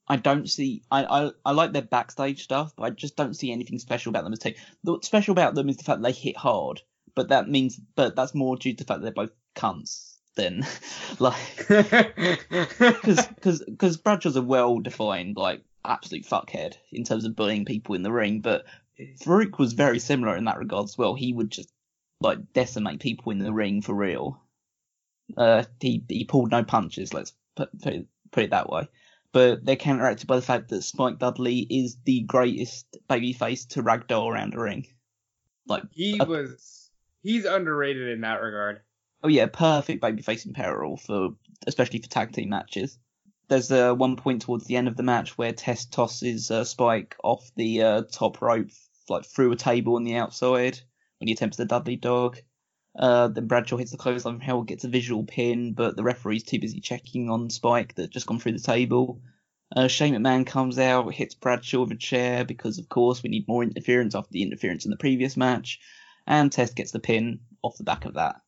I 0.07 0.15
don't 0.15 0.49
see. 0.49 0.83
I, 0.89 1.03
I 1.03 1.31
I 1.45 1.51
like 1.51 1.73
their 1.73 1.81
backstage 1.81 2.43
stuff, 2.43 2.73
but 2.75 2.83
I 2.83 2.89
just 2.91 3.15
don't 3.15 3.35
see 3.35 3.51
anything 3.51 3.79
special 3.79 4.09
about 4.09 4.23
them 4.23 4.33
as 4.33 4.39
a 4.39 4.41
team. 4.43 4.55
What's 4.83 5.07
special 5.07 5.33
about 5.33 5.55
them 5.55 5.69
is 5.69 5.77
the 5.77 5.83
fact 5.83 6.01
that 6.01 6.07
they 6.07 6.17
hit 6.17 6.37
hard, 6.37 6.81
but 7.15 7.29
that 7.29 7.49
means, 7.49 7.79
but 7.95 8.15
that's 8.15 8.33
more 8.33 8.55
due 8.55 8.73
to 8.73 8.83
the 8.83 8.87
fact 8.87 9.01
that 9.01 9.05
they're 9.05 9.25
both 9.25 9.35
cunts 9.55 10.15
than 10.35 10.65
like 11.19 11.35
because 11.67 13.27
because 13.27 13.63
because 13.63 13.97
Bradshaw's 13.97 14.35
a 14.37 14.41
well 14.41 14.79
defined 14.79 15.35
like 15.35 15.63
absolute 15.83 16.25
fuckhead 16.25 16.75
in 16.91 17.03
terms 17.03 17.25
of 17.25 17.35
bullying 17.35 17.65
people 17.65 17.95
in 17.95 18.03
the 18.03 18.11
ring, 18.11 18.39
but 18.39 18.65
Farouk 19.21 19.57
was 19.59 19.73
very 19.73 19.99
similar 19.99 20.35
in 20.37 20.45
that 20.45 20.57
regard 20.57 20.85
as 20.85 20.97
well. 20.97 21.15
He 21.15 21.33
would 21.33 21.51
just 21.51 21.69
like 22.21 22.53
decimate 22.53 22.99
people 22.99 23.31
in 23.31 23.39
the 23.39 23.53
ring 23.53 23.81
for 23.81 23.93
real. 23.93 24.41
Uh, 25.35 25.63
he 25.81 26.03
he 26.07 26.23
pulled 26.23 26.51
no 26.51 26.63
punches. 26.63 27.13
Let's 27.13 27.33
put 27.55 27.69
put 27.81 27.93
it, 27.93 28.07
put 28.31 28.43
it 28.45 28.49
that 28.51 28.69
way. 28.69 28.87
But 29.33 29.65
they're 29.65 29.75
counteracted 29.75 30.27
by 30.27 30.37
the 30.37 30.41
fact 30.41 30.69
that 30.69 30.83
Spike 30.83 31.19
Dudley 31.19 31.59
is 31.59 31.97
the 32.05 32.21
greatest 32.21 32.97
babyface 33.09 33.67
to 33.69 33.83
ragdoll 33.83 34.31
around 34.31 34.55
a 34.55 34.59
ring. 34.59 34.87
Like 35.67 35.83
he 35.91 36.17
a, 36.19 36.25
was, 36.25 36.89
he's 37.21 37.45
underrated 37.45 38.09
in 38.09 38.21
that 38.21 38.41
regard. 38.41 38.81
Oh 39.23 39.27
yeah, 39.27 39.47
perfect 39.47 40.01
babyface 40.01 40.45
in 40.45 40.53
peril 40.53 40.97
for 40.97 41.31
especially 41.65 41.99
for 41.99 42.09
tag 42.09 42.31
team 42.31 42.49
matches. 42.49 42.97
There's 43.49 43.71
uh, 43.71 43.93
one 43.93 44.15
point 44.15 44.41
towards 44.41 44.65
the 44.65 44.75
end 44.75 44.87
of 44.87 44.97
the 44.97 45.03
match 45.03 45.37
where 45.37 45.53
Test 45.53 45.91
tosses 45.93 46.51
uh, 46.51 46.63
Spike 46.63 47.15
off 47.23 47.49
the 47.55 47.81
uh, 47.81 48.01
top 48.11 48.41
rope, 48.41 48.69
like 49.09 49.25
through 49.25 49.51
a 49.51 49.55
table 49.55 49.95
on 49.95 50.03
the 50.03 50.15
outside 50.15 50.79
when 51.19 51.27
he 51.27 51.33
attempts 51.33 51.57
the 51.57 51.65
Dudley 51.65 51.95
dog. 51.95 52.39
Uh, 52.97 53.27
then 53.27 53.47
Bradshaw 53.47 53.77
hits 53.77 53.91
the 53.91 53.97
clothesline 53.97 54.35
from 54.35 54.41
hell, 54.41 54.63
gets 54.63 54.83
a 54.83 54.89
visual 54.89 55.23
pin, 55.23 55.73
but 55.73 55.95
the 55.95 56.03
referee's 56.03 56.43
too 56.43 56.59
busy 56.59 56.79
checking 56.79 57.29
on 57.29 57.49
Spike 57.49 57.95
that 57.95 58.09
just 58.09 58.25
gone 58.25 58.39
through 58.39 58.53
the 58.53 58.59
table. 58.59 59.21
Uh, 59.75 59.87
Shane 59.87 60.15
McMahon 60.15 60.47
comes 60.47 60.79
out, 60.79 61.13
hits 61.13 61.35
Bradshaw 61.35 61.81
with 61.81 61.91
a 61.91 61.95
chair 61.95 62.43
because, 62.43 62.79
of 62.79 62.89
course, 62.89 63.21
we 63.21 63.29
need 63.29 63.47
more 63.47 63.63
interference 63.63 64.15
after 64.15 64.31
the 64.31 64.41
interference 64.41 64.85
in 64.85 64.91
the 64.91 64.97
previous 64.97 65.37
match, 65.37 65.79
and 66.25 66.51
Test 66.51 66.75
gets 66.75 66.91
the 66.91 66.99
pin 66.99 67.41
off 67.61 67.77
the 67.77 67.83
back 67.83 68.05
of 68.05 68.15
that. 68.15 68.41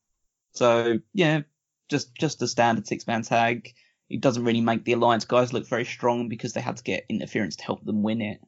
So 0.53 0.99
yeah, 1.13 1.41
just 1.89 2.15
just 2.15 2.41
a 2.41 2.47
standard 2.47 2.87
six 2.87 3.05
man 3.05 3.21
tag. 3.21 3.73
It 4.09 4.21
doesn't 4.21 4.43
really 4.43 4.61
make 4.61 4.85
the 4.85 4.93
alliance 4.93 5.25
guys 5.25 5.53
look 5.53 5.67
very 5.67 5.85
strong 5.85 6.29
because 6.29 6.53
they 6.53 6.61
had 6.61 6.77
to 6.77 6.83
get 6.83 7.05
interference 7.09 7.57
to 7.57 7.63
help 7.63 7.83
them 7.85 8.01
win 8.01 8.21
it. 8.21 8.41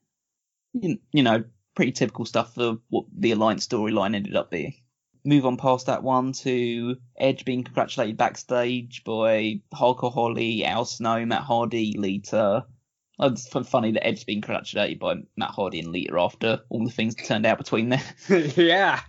You, 0.73 0.98
you 1.11 1.22
know, 1.22 1.44
pretty 1.76 1.91
typical 1.91 2.26
stuff 2.26 2.56
for 2.56 2.78
what 2.90 3.06
the 3.15 3.32
alliance 3.32 3.68
storyline 3.68 4.15
ended 4.15 4.36
up 4.36 4.49
being. 4.49 4.73
Move 5.23 5.45
on 5.45 5.57
past 5.57 5.85
that 5.85 6.03
one 6.03 6.34
to 6.34 6.98
Edge 7.18 7.45
being 7.45 7.64
congratulated 7.64 8.18
backstage 8.18 9.03
by 9.03 9.61
Hulk 9.73 9.99
Holly, 9.99 10.65
Al 10.65 10.85
Snow, 10.85 11.26
Matt 11.26 11.43
Hardy, 11.43 11.93
Lita. 11.98 12.65
Oh, 13.19 13.27
it's 13.27 13.48
funny 13.48 13.91
that 13.91 14.06
Edge's 14.06 14.23
being 14.23 14.41
congratulated 14.41 14.99
by 14.99 15.15
Matt 15.38 15.52
Hardy 15.52 15.80
and 15.80 15.89
Lita 15.89 16.18
after 16.19 16.61
all 16.69 16.84
the 16.84 16.91
things 16.91 17.14
that 17.15 17.26
turned 17.26 17.45
out 17.45 17.60
between 17.60 17.89
them. 17.89 18.02
yeah. 18.56 19.02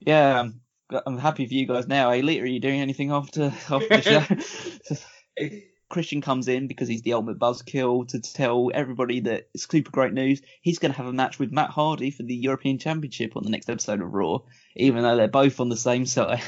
Yeah, 0.00 0.40
I'm, 0.40 0.60
I'm 1.06 1.18
happy 1.18 1.46
for 1.46 1.52
you 1.52 1.66
guys 1.66 1.86
now. 1.86 2.10
Hey, 2.10 2.22
Lita, 2.22 2.44
are 2.44 2.46
you 2.46 2.60
doing 2.60 2.80
anything 2.80 3.10
after, 3.10 3.52
after 3.68 3.88
the 3.88 4.96
show? 5.38 5.54
Christian 5.92 6.20
comes 6.20 6.48
in 6.48 6.66
because 6.66 6.88
he's 6.88 7.02
the 7.02 7.12
ultimate 7.12 7.38
buzzkill 7.38 8.08
to 8.08 8.20
tell 8.20 8.70
everybody 8.74 9.20
that 9.20 9.48
it's 9.54 9.68
super 9.68 9.90
great 9.90 10.12
news. 10.12 10.40
He's 10.62 10.78
going 10.78 10.90
to 10.90 10.96
have 10.96 11.06
a 11.06 11.12
match 11.12 11.38
with 11.38 11.52
Matt 11.52 11.70
Hardy 11.70 12.10
for 12.10 12.24
the 12.24 12.34
European 12.34 12.78
Championship 12.78 13.36
on 13.36 13.44
the 13.44 13.50
next 13.50 13.70
episode 13.70 14.00
of 14.00 14.12
Raw, 14.12 14.40
even 14.74 15.02
though 15.02 15.16
they're 15.16 15.28
both 15.28 15.60
on 15.60 15.68
the 15.68 15.76
same 15.76 16.06
side. 16.06 16.42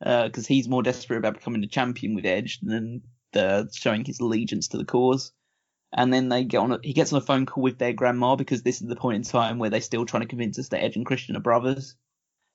Because 0.00 0.44
uh, 0.46 0.48
he's 0.48 0.68
more 0.68 0.82
desperate 0.82 1.18
about 1.18 1.34
becoming 1.34 1.62
a 1.64 1.66
champion 1.66 2.14
with 2.14 2.24
Edge 2.24 2.60
than 2.60 3.02
the, 3.32 3.68
showing 3.74 4.04
his 4.04 4.20
allegiance 4.20 4.68
to 4.68 4.78
the 4.78 4.84
cause. 4.84 5.32
And 5.92 6.12
then 6.12 6.30
they 6.30 6.44
get 6.44 6.58
on. 6.58 6.72
A, 6.72 6.78
he 6.82 6.94
gets 6.94 7.12
on 7.12 7.18
a 7.18 7.24
phone 7.24 7.44
call 7.44 7.62
with 7.62 7.78
their 7.78 7.92
grandma 7.92 8.36
because 8.36 8.62
this 8.62 8.80
is 8.80 8.88
the 8.88 8.96
point 8.96 9.16
in 9.16 9.22
time 9.22 9.58
where 9.58 9.68
they're 9.68 9.82
still 9.82 10.06
trying 10.06 10.22
to 10.22 10.28
convince 10.28 10.58
us 10.58 10.68
that 10.68 10.82
Edge 10.82 10.96
and 10.96 11.04
Christian 11.04 11.36
are 11.36 11.40
brothers. 11.40 11.96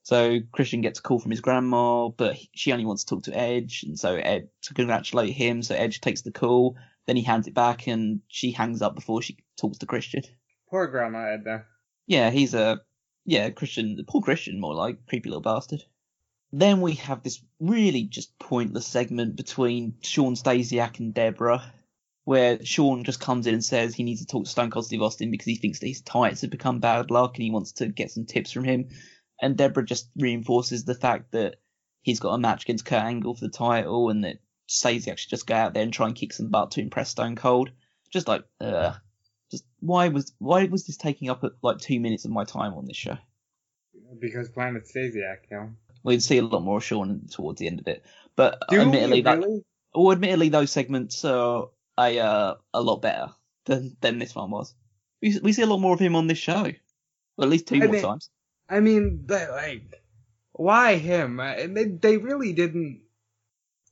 So 0.07 0.39
Christian 0.53 0.79
gets 0.79 0.99
a 0.99 1.01
call 1.01 1.19
from 1.19 1.31
his 1.31 1.41
grandma, 1.41 2.07
but 2.07 2.37
she 2.55 2.71
only 2.71 2.85
wants 2.85 3.03
to 3.03 3.13
talk 3.13 3.23
to 3.23 3.37
Edge, 3.37 3.83
and 3.85 3.99
so 3.99 4.15
Ed 4.15 4.47
to 4.61 4.73
congratulate 4.73 5.33
him. 5.33 5.61
So 5.61 5.75
Edge 5.75 5.99
takes 5.99 6.21
the 6.21 6.31
call, 6.31 6.77
then 7.07 7.17
he 7.17 7.23
hands 7.23 7.45
it 7.45 7.53
back, 7.53 7.87
and 7.87 8.21
she 8.29 8.53
hangs 8.53 8.81
up 8.81 8.95
before 8.95 9.21
she 9.21 9.35
talks 9.57 9.79
to 9.79 9.85
Christian. 9.85 10.21
Poor 10.69 10.87
grandma 10.87 11.33
Edna. 11.33 11.65
Yeah, 12.05 12.29
he's 12.29 12.53
a 12.53 12.79
yeah 13.25 13.49
Christian, 13.49 14.01
poor 14.07 14.21
Christian, 14.21 14.61
more 14.61 14.73
like 14.73 15.05
creepy 15.07 15.27
little 15.27 15.41
bastard. 15.41 15.83
Then 16.53 16.79
we 16.79 16.93
have 16.93 17.21
this 17.21 17.43
really 17.59 18.03
just 18.03 18.39
pointless 18.39 18.87
segment 18.87 19.35
between 19.35 19.95
Shawn 19.99 20.35
Stasiak 20.35 20.99
and 20.99 21.13
Debra, 21.13 21.73
where 22.23 22.63
Sean 22.63 23.03
just 23.03 23.19
comes 23.19 23.45
in 23.45 23.55
and 23.55 23.65
says 23.65 23.93
he 23.93 24.03
needs 24.03 24.21
to 24.21 24.27
talk 24.27 24.45
to 24.45 24.49
Stone 24.49 24.71
Cold 24.71 24.85
Steve 24.85 25.01
Austin 25.01 25.31
because 25.31 25.47
he 25.47 25.55
thinks 25.55 25.79
that 25.79 25.87
his 25.87 25.99
tights 25.99 26.39
have 26.43 26.49
become 26.49 26.79
bad 26.79 27.11
luck 27.11 27.35
and 27.35 27.43
he 27.43 27.51
wants 27.51 27.73
to 27.73 27.87
get 27.87 28.09
some 28.09 28.25
tips 28.25 28.53
from 28.53 28.63
him 28.63 28.87
and 29.41 29.57
Debra 29.57 29.85
just 29.85 30.09
reinforces 30.17 30.85
the 30.85 30.95
fact 30.95 31.31
that 31.31 31.55
he's 32.01 32.19
got 32.19 32.33
a 32.33 32.37
match 32.37 32.63
against 32.63 32.85
Kurt 32.85 33.03
Angle 33.03 33.35
for 33.35 33.45
the 33.45 33.51
title, 33.51 34.09
and 34.09 34.23
that 34.23 34.37
Stasiak 34.69 35.07
actually 35.11 35.29
just 35.29 35.47
go 35.47 35.55
out 35.55 35.73
there 35.73 35.83
and 35.83 35.93
try 35.93 36.07
and 36.07 36.15
kick 36.15 36.33
some 36.33 36.49
butt 36.49 36.71
to 36.71 36.81
impress 36.81 37.09
Stone 37.09 37.35
Cold. 37.35 37.71
Just 38.11 38.27
like, 38.27 38.43
uh, 38.61 38.93
just 39.51 39.65
why 39.79 40.07
was 40.09 40.33
why 40.39 40.65
was 40.65 40.85
this 40.85 40.97
taking 40.97 41.29
up 41.29 41.43
like 41.61 41.77
two 41.79 41.99
minutes 41.99 42.25
of 42.25 42.31
my 42.31 42.43
time 42.45 42.73
on 42.73 42.85
this 42.85 42.97
show? 42.97 43.17
Because 44.19 44.49
Planet 44.49 44.83
Stasiak, 44.85 45.37
you 45.51 45.57
know. 45.57 45.69
We'd 46.03 46.23
see 46.23 46.37
a 46.37 46.41
lot 46.43 46.61
more 46.63 46.77
of 46.77 46.83
Shawn 46.83 47.27
towards 47.29 47.59
the 47.59 47.67
end 47.67 47.79
of 47.81 47.87
it, 47.87 48.03
but 48.35 48.61
Do 48.69 48.79
admittedly, 48.79 49.21
that, 49.21 49.39
really? 49.39 49.65
well, 49.93 50.13
admittedly, 50.13 50.49
those 50.49 50.71
segments 50.71 51.25
are 51.25 51.69
a 51.97 52.19
uh, 52.19 52.55
a 52.73 52.81
lot 52.81 53.01
better 53.01 53.31
than 53.65 53.97
than 53.99 54.19
this 54.19 54.33
one 54.33 54.49
was. 54.51 54.73
We 55.21 55.37
we 55.41 55.51
see 55.51 55.63
a 55.63 55.67
lot 55.67 55.79
more 55.79 55.93
of 55.93 55.99
him 55.99 56.15
on 56.15 56.27
this 56.27 56.37
show, 56.37 56.63
well, 57.35 57.47
at 57.47 57.49
least 57.49 57.67
two 57.67 57.75
I 57.75 57.79
more 57.79 57.89
mean- 57.89 58.01
times. 58.01 58.29
I 58.69 58.79
mean, 58.79 59.25
like, 59.27 60.01
why 60.53 60.95
him? 60.97 61.37
They, 61.37 61.85
they 61.85 62.17
really 62.17 62.53
didn't, 62.53 63.01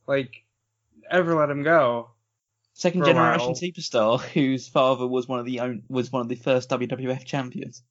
like, 0.08 0.44
ever 1.10 1.36
let 1.36 1.50
him 1.50 1.64
go. 1.64 2.12
Second 2.74 3.06
generation 3.06 3.54
superstar 3.54 4.20
whose 4.20 4.68
father 4.68 5.08
was 5.08 5.28
one 5.30 5.40
of 5.40 5.46
the 5.46 5.62
own, 5.62 5.84
was 5.88 6.12
one 6.12 6.22
of 6.22 6.28
the 6.28 6.36
first 6.36 6.70
WWF 6.70 7.24
champions. 7.24 7.82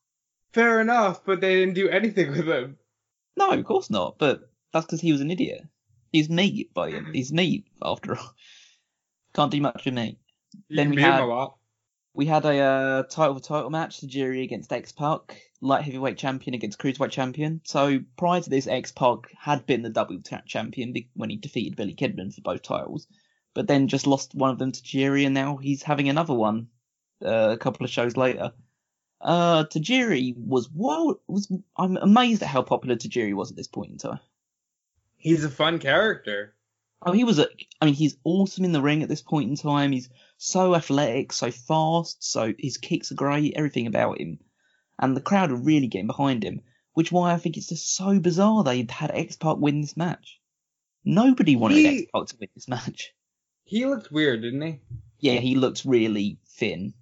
Fair 0.52 0.80
enough, 0.80 1.24
but 1.24 1.40
they 1.40 1.54
didn't 1.54 1.74
do 1.74 1.88
anything 1.88 2.30
with 2.32 2.46
him. 2.46 2.76
No, 3.36 3.50
of 3.50 3.64
course 3.64 3.88
not. 3.88 4.18
But 4.18 4.42
that's 4.72 4.84
because 4.86 5.00
he 5.00 5.10
was 5.10 5.22
an 5.22 5.30
idiot. 5.30 5.62
He's 6.12 6.28
me 6.28 6.68
by 6.74 6.90
him. 6.90 7.10
He's 7.12 7.32
me 7.32 7.64
after 7.82 8.16
all. 8.16 8.34
Can't 9.34 9.50
do 9.50 9.60
much 9.60 9.84
with 9.84 9.94
me. 9.94 10.18
You 10.68 10.76
Then 10.76 10.90
we 10.90 11.02
had- 11.02 11.22
a 11.22 11.26
lot. 11.26 11.56
We 12.14 12.26
had 12.26 12.44
a 12.44 12.58
uh, 12.58 13.02
title 13.02 13.34
for 13.34 13.40
title 13.40 13.70
match: 13.70 14.00
Tajiri 14.00 14.44
against 14.44 14.72
X 14.72 14.92
Pac, 14.92 15.42
light 15.60 15.82
heavyweight 15.82 16.16
champion 16.16 16.54
against 16.54 16.78
cruiserweight 16.78 17.10
champion. 17.10 17.60
So 17.64 18.00
prior 18.16 18.40
to 18.40 18.48
this, 18.48 18.68
X 18.68 18.92
Pac 18.92 19.32
had 19.36 19.66
been 19.66 19.82
the 19.82 19.90
double 19.90 20.20
champion 20.46 20.94
when 21.14 21.30
he 21.30 21.36
defeated 21.36 21.74
Billy 21.74 21.94
Kidman 21.94 22.32
for 22.32 22.40
both 22.40 22.62
titles, 22.62 23.08
but 23.52 23.66
then 23.66 23.88
just 23.88 24.06
lost 24.06 24.32
one 24.32 24.50
of 24.50 24.58
them 24.58 24.70
to 24.70 24.80
Tajiri, 24.80 25.26
and 25.26 25.34
now 25.34 25.56
he's 25.56 25.82
having 25.82 26.08
another 26.08 26.34
one 26.34 26.68
uh, 27.24 27.50
a 27.50 27.58
couple 27.58 27.84
of 27.84 27.90
shows 27.90 28.16
later. 28.16 28.52
Uh, 29.20 29.64
Tajiri 29.64 30.36
was 30.36 30.70
well, 30.72 31.20
was 31.26 31.50
I'm 31.76 31.96
amazed 31.96 32.42
at 32.42 32.48
how 32.48 32.62
popular 32.62 32.94
Tajiri 32.94 33.34
was 33.34 33.50
at 33.50 33.56
this 33.56 33.68
point 33.68 33.90
in 33.90 33.98
time. 33.98 34.20
He's 35.16 35.42
a 35.42 35.50
fun 35.50 35.80
character. 35.80 36.54
Oh, 37.06 37.12
he 37.12 37.24
was 37.24 37.38
a. 37.38 37.48
I 37.80 37.86
mean, 37.86 37.94
he's 37.94 38.16
awesome 38.24 38.64
in 38.64 38.72
the 38.72 38.82
ring 38.82 39.02
at 39.02 39.08
this 39.08 39.22
point 39.22 39.50
in 39.50 39.56
time. 39.56 39.92
He's 39.92 40.08
so 40.44 40.74
athletic, 40.74 41.32
so 41.32 41.50
fast, 41.50 42.22
so 42.22 42.52
his 42.58 42.76
kicks 42.76 43.10
are 43.10 43.16
great, 43.16 43.54
everything 43.56 43.86
about 43.86 44.20
him, 44.20 44.38
and 44.98 45.16
the 45.16 45.20
crowd 45.20 45.50
are 45.50 45.56
really 45.56 45.86
getting 45.86 46.06
behind 46.06 46.44
him. 46.44 46.60
Which 46.92 47.10
why 47.10 47.32
I 47.32 47.38
think 47.38 47.56
it's 47.56 47.68
just 47.68 47.96
so 47.96 48.20
bizarre 48.20 48.62
they 48.62 48.86
had 48.88 49.10
X 49.10 49.36
Pac 49.36 49.56
win 49.56 49.80
this 49.80 49.96
match. 49.96 50.38
Nobody 51.04 51.56
wanted 51.56 51.78
He- 51.78 52.02
X 52.02 52.10
Pac 52.14 52.26
to 52.26 52.36
win 52.40 52.48
this 52.54 52.68
match. 52.68 53.12
He 53.64 53.86
looked 53.86 54.12
weird, 54.12 54.42
didn't 54.42 54.60
he? 54.60 54.80
Yeah, 55.18 55.40
he 55.40 55.54
looks 55.54 55.86
really 55.86 56.38
thin 56.46 56.92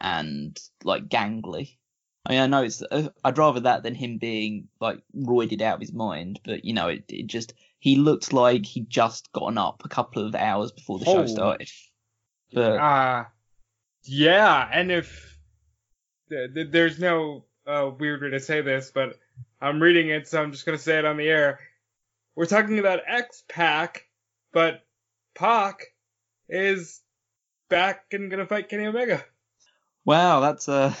and 0.00 0.58
like 0.82 1.08
gangly. 1.08 1.76
I 2.24 2.32
mean, 2.32 2.40
I 2.40 2.46
know 2.46 2.62
it's. 2.62 2.82
Uh, 2.82 3.10
I'd 3.22 3.38
rather 3.38 3.60
that 3.60 3.82
than 3.82 3.94
him 3.94 4.18
being 4.18 4.68
like 4.80 5.00
roided 5.14 5.60
out 5.60 5.74
of 5.74 5.80
his 5.80 5.92
mind. 5.92 6.40
But 6.44 6.64
you 6.64 6.72
know, 6.72 6.88
it, 6.88 7.04
it 7.08 7.26
just 7.26 7.52
he 7.78 7.96
looked 7.96 8.32
like 8.32 8.64
he'd 8.64 8.88
just 8.90 9.30
gotten 9.32 9.58
up 9.58 9.82
a 9.84 9.88
couple 9.88 10.26
of 10.26 10.34
hours 10.34 10.72
before 10.72 10.98
the 10.98 11.04
show 11.04 11.26
started. 11.26 11.70
But 12.52 12.76
Uh 12.76 13.24
yeah, 14.04 14.68
and 14.72 14.90
if 14.90 15.38
th- 16.30 16.54
th- 16.54 16.68
there's 16.70 16.98
no 16.98 17.44
uh, 17.66 17.90
weird 17.98 18.22
way 18.22 18.30
to 18.30 18.40
say 18.40 18.60
this, 18.62 18.90
but 18.94 19.18
I'm 19.60 19.82
reading 19.82 20.08
it, 20.08 20.28
so 20.28 20.42
I'm 20.42 20.52
just 20.52 20.64
gonna 20.64 20.78
say 20.78 20.98
it 20.98 21.04
on 21.04 21.16
the 21.16 21.28
air. 21.28 21.60
We're 22.34 22.46
talking 22.46 22.78
about 22.78 23.00
X 23.06 23.42
Pac, 23.48 24.06
but 24.52 24.84
Pac 25.34 25.82
is 26.48 27.00
back 27.68 28.06
and 28.12 28.30
gonna 28.30 28.46
fight 28.46 28.68
Kenny 28.68 28.86
Omega. 28.86 29.24
wow, 30.04 30.40
that's 30.40 30.68
uh 30.68 30.94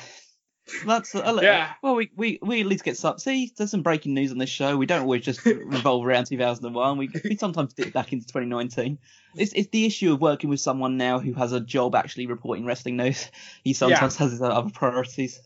That's 0.86 1.14
uh, 1.14 1.38
Yeah. 1.42 1.72
Well, 1.82 1.94
we, 1.94 2.10
we 2.16 2.38
we 2.42 2.60
at 2.60 2.66
least 2.66 2.84
get 2.84 2.96
some. 2.96 3.18
See, 3.18 3.52
there's 3.56 3.70
some 3.70 3.82
breaking 3.82 4.14
news 4.14 4.30
on 4.32 4.38
this 4.38 4.50
show. 4.50 4.76
We 4.76 4.86
don't 4.86 5.02
always 5.02 5.24
just 5.24 5.44
revolve 5.44 6.06
around 6.06 6.26
2001. 6.26 6.98
We 6.98 7.10
we 7.24 7.36
sometimes 7.36 7.74
dip 7.74 7.92
back 7.92 8.12
into 8.12 8.26
2019. 8.26 8.98
It's 9.36 9.52
it's 9.52 9.68
the 9.70 9.86
issue 9.86 10.12
of 10.12 10.20
working 10.20 10.50
with 10.50 10.60
someone 10.60 10.96
now 10.96 11.18
who 11.18 11.32
has 11.34 11.52
a 11.52 11.60
job 11.60 11.94
actually 11.94 12.26
reporting 12.26 12.64
wrestling 12.64 12.96
news. 12.96 13.30
He 13.64 13.72
sometimes 13.72 14.16
has 14.16 14.32
his 14.32 14.42
other 14.42 14.70
priorities. 14.70 15.40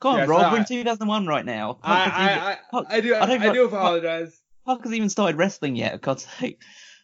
Go 0.00 0.10
on, 0.10 0.18
Yes, 0.18 0.28
Rob. 0.28 0.52
We're 0.52 0.58
in 0.58 0.64
2001 0.66 1.26
right 1.26 1.44
now. 1.46 1.78
I 1.82 2.04
hasn't 2.04 2.30
even- 2.30 2.42
I, 2.42 2.56
I, 2.72 2.96
I 2.96 3.00
do 3.00 3.14
I 3.14 3.22
I, 3.22 3.26
don't 3.26 3.40
do 3.54 3.62
like- 3.62 3.72
apologize. 3.72 4.40
Punk 4.66 4.80
hasn't 4.80 4.96
even 4.96 5.08
started 5.10 5.36
wrestling 5.36 5.76
yet. 5.76 6.00
God's 6.00 6.26
sake. 6.26 6.60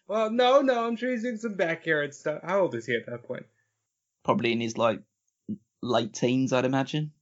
Well, 0.09 0.31
no, 0.31 0.61
no, 0.61 0.86
I'm 0.86 0.97
sure 0.97 1.11
he's 1.12 1.23
doing 1.23 1.36
some 1.36 1.55
backyard 1.55 2.15
stuff. 2.15 2.40
How 2.43 2.62
old 2.62 2.74
is 2.74 2.86
he 2.86 2.97
at 2.97 3.07
that 3.07 3.23
point? 3.23 3.44
Probably 4.24 4.52
in 4.52 4.61
his 4.61 4.77
like 4.77 5.01
late 5.82 6.12
teens, 6.12 6.52
I'd 6.52 6.65
imagine. 6.65 7.12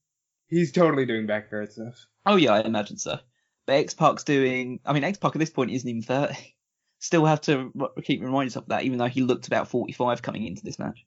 He's 0.49 0.73
totally 0.73 1.07
doing 1.07 1.27
backyard 1.27 1.73
stuff. 1.73 2.07
Oh 2.27 2.37
yeah, 2.37 2.53
I 2.55 2.61
imagine 2.63 2.97
so. 2.97 3.19
But 3.67 3.75
X 3.75 3.95
Pac's 3.95 4.25
doing. 4.25 4.81
I 4.85 4.93
mean, 4.93 5.05
X 5.05 5.19
Pac 5.19 5.35
at 5.35 5.39
this 5.39 5.51
point 5.51 5.71
isn't 5.71 5.89
even 5.89 6.03
30. 6.03 6.35
Still 7.01 7.27
have 7.27 7.41
to 7.43 7.73
keep 8.03 8.21
reminding 8.21 8.47
yourself 8.49 8.65
of 8.65 8.71
that, 8.71 8.83
even 8.83 8.99
though 8.99 9.07
he 9.07 9.23
looked 9.23 9.47
about 9.47 9.69
45 9.69 10.21
coming 10.21 10.45
into 10.45 10.65
this 10.65 10.81
match. 10.81 11.05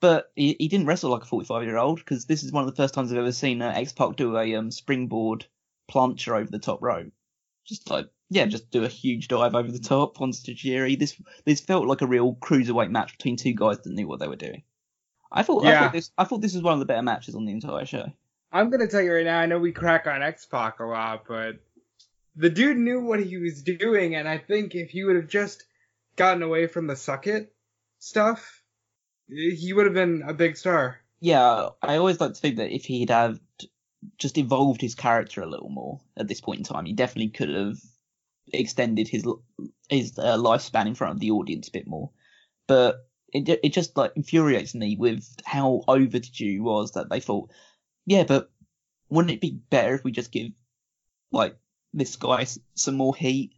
But 0.00 0.30
he, 0.36 0.54
he 0.60 0.68
didn't 0.68 0.86
wrestle 0.86 1.10
like 1.10 1.22
a 1.22 1.26
45 1.26 1.64
year 1.64 1.78
old 1.78 1.98
because 1.98 2.26
this 2.26 2.44
is 2.44 2.52
one 2.52 2.62
of 2.62 2.70
the 2.70 2.76
first 2.80 2.94
times 2.94 3.10
I've 3.10 3.18
ever 3.18 3.32
seen 3.32 3.60
uh, 3.60 3.72
X 3.74 3.92
Pac 3.92 4.14
do 4.14 4.36
a 4.36 4.54
um, 4.54 4.70
springboard 4.70 5.46
plancha 5.90 6.38
over 6.38 6.50
the 6.50 6.58
top 6.60 6.80
rope. 6.82 7.12
Just 7.66 7.90
like 7.90 8.06
yeah, 8.28 8.44
just 8.46 8.70
do 8.70 8.84
a 8.84 8.88
huge 8.88 9.28
dive 9.28 9.54
over 9.54 9.70
the 9.72 9.78
top 9.78 10.20
onto 10.20 10.38
Tajiri. 10.38 10.98
This 10.98 11.20
this 11.44 11.60
felt 11.60 11.86
like 11.86 12.02
a 12.02 12.06
real 12.06 12.34
cruiserweight 12.34 12.90
match 12.90 13.16
between 13.16 13.36
two 13.36 13.54
guys 13.54 13.78
that 13.80 13.92
knew 13.92 14.06
what 14.06 14.20
they 14.20 14.28
were 14.28 14.36
doing. 14.36 14.62
I 15.32 15.42
thought 15.42 15.64
I 15.64 15.70
Yeah. 15.70 15.80
thought 15.80 15.92
this 15.92 16.10
I 16.18 16.24
thought 16.24 16.40
this 16.42 16.54
was 16.54 16.62
one 16.62 16.74
of 16.74 16.80
the 16.80 16.86
better 16.86 17.02
matches 17.02 17.34
on 17.34 17.46
the 17.46 17.52
entire 17.52 17.86
show. 17.86 18.12
I'm 18.52 18.70
gonna 18.70 18.86
tell 18.86 19.02
you 19.02 19.12
right 19.12 19.24
now, 19.24 19.38
I 19.38 19.46
know 19.46 19.58
we 19.58 19.72
crack 19.72 20.06
on 20.06 20.22
X 20.22 20.46
Pac 20.46 20.80
a 20.80 20.84
lot, 20.84 21.24
but 21.28 21.56
the 22.36 22.50
dude 22.50 22.76
knew 22.76 23.00
what 23.00 23.20
he 23.20 23.36
was 23.38 23.62
doing, 23.62 24.14
and 24.14 24.28
I 24.28 24.38
think 24.38 24.74
if 24.74 24.90
he 24.90 25.04
would 25.04 25.16
have 25.16 25.28
just 25.28 25.64
gotten 26.16 26.42
away 26.42 26.66
from 26.66 26.86
the 26.86 26.96
suck 26.96 27.26
it 27.26 27.52
stuff, 27.98 28.62
he 29.28 29.72
would 29.72 29.86
have 29.86 29.94
been 29.94 30.22
a 30.26 30.34
big 30.34 30.56
star. 30.56 31.00
yeah, 31.20 31.70
I 31.82 31.96
always 31.96 32.20
like 32.20 32.34
to 32.34 32.40
think 32.40 32.56
that 32.56 32.74
if 32.74 32.84
he'd 32.84 33.10
have 33.10 33.40
just 34.18 34.38
evolved 34.38 34.80
his 34.80 34.94
character 34.94 35.42
a 35.42 35.46
little 35.46 35.68
more 35.70 36.00
at 36.16 36.28
this 36.28 36.40
point 36.40 36.58
in 36.58 36.64
time, 36.64 36.86
he 36.86 36.92
definitely 36.92 37.30
could 37.30 37.50
have 37.50 37.78
extended 38.52 39.08
his 39.08 39.26
his 39.88 40.18
uh, 40.18 40.36
lifespan 40.36 40.86
in 40.86 40.94
front 40.94 41.14
of 41.14 41.20
the 41.20 41.30
audience 41.30 41.68
a 41.68 41.72
bit 41.72 41.86
more. 41.86 42.10
But 42.66 42.96
it 43.32 43.48
it 43.62 43.72
just 43.72 43.96
like 43.96 44.12
infuriates 44.16 44.74
me 44.74 44.96
with 44.98 45.26
how 45.44 45.82
overdue 45.88 46.62
was 46.62 46.92
that 46.92 47.10
they 47.10 47.20
thought, 47.20 47.50
yeah, 48.06 48.24
but 48.24 48.50
wouldn't 49.08 49.32
it 49.32 49.40
be 49.40 49.60
better 49.70 49.94
if 49.94 50.04
we 50.04 50.12
just 50.12 50.32
give 50.32 50.52
like 51.32 51.56
this 51.92 52.16
guy 52.16 52.46
some 52.74 52.94
more 52.94 53.14
heat? 53.14 53.52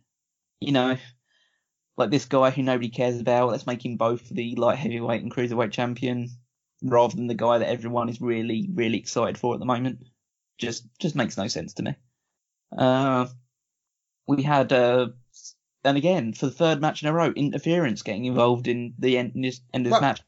You 0.61 0.73
know, 0.73 0.97
like 1.97 2.11
this 2.11 2.25
guy 2.25 2.51
who 2.51 2.63
nobody 2.63 2.89
cares 2.89 3.21
about. 3.21 3.51
Let's 3.51 3.67
make 3.67 3.85
him 3.85 3.97
both 3.97 4.29
the 4.29 4.55
light 4.57 4.79
heavyweight 4.79 5.23
and 5.23 5.33
cruiserweight 5.33 5.73
champion 5.73 6.31
rather 6.83 7.17
than 7.17 7.27
the 7.27 7.35
guy 7.35 7.59
that 7.59 7.69
everyone 7.69 8.09
is 8.09 8.21
really, 8.21 8.69
really 8.73 8.99
excited 8.99 9.39
for 9.39 9.55
at 9.55 9.61
the 9.61 9.67
moment. 9.67 10.07
Just, 10.59 10.87
just 10.99 11.15
makes 11.15 11.37
no 11.37 11.49
sense 11.49 11.75
to 11.75 11.83
me. 11.83 11.95
Uh, 12.77 13.27
we 14.27 14.43
had, 14.43 14.73
uh, 14.73 15.09
and 15.85 15.97
again, 15.97 16.33
for 16.33 16.47
the 16.47 16.53
third 16.53 16.81
match 16.81 17.03
in 17.03 17.09
a 17.09 17.13
row, 17.13 17.31
interference 17.31 18.03
getting 18.03 18.25
involved 18.25 18.69
in 18.69 18.95
the 18.99 19.19
end, 19.19 19.33
in 19.35 19.43
this, 19.43 19.61
end 19.73 19.87
of 19.87 19.91
this 19.91 20.01
Well- 20.01 20.01
match. 20.01 20.21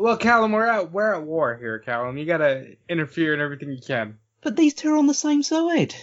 Well, 0.00 0.16
Callum, 0.16 0.52
we're 0.52 0.66
at 0.66 0.92
we're 0.92 1.14
at 1.14 1.24
war 1.24 1.58
here, 1.58 1.78
Callum. 1.78 2.16
You 2.16 2.24
gotta 2.24 2.74
interfere 2.88 3.34
in 3.34 3.40
everything 3.42 3.70
you 3.70 3.82
can. 3.86 4.16
But 4.40 4.56
these 4.56 4.72
two 4.72 4.94
are 4.94 4.96
on 4.96 5.06
the 5.06 5.12
same 5.12 5.42
side. 5.42 5.94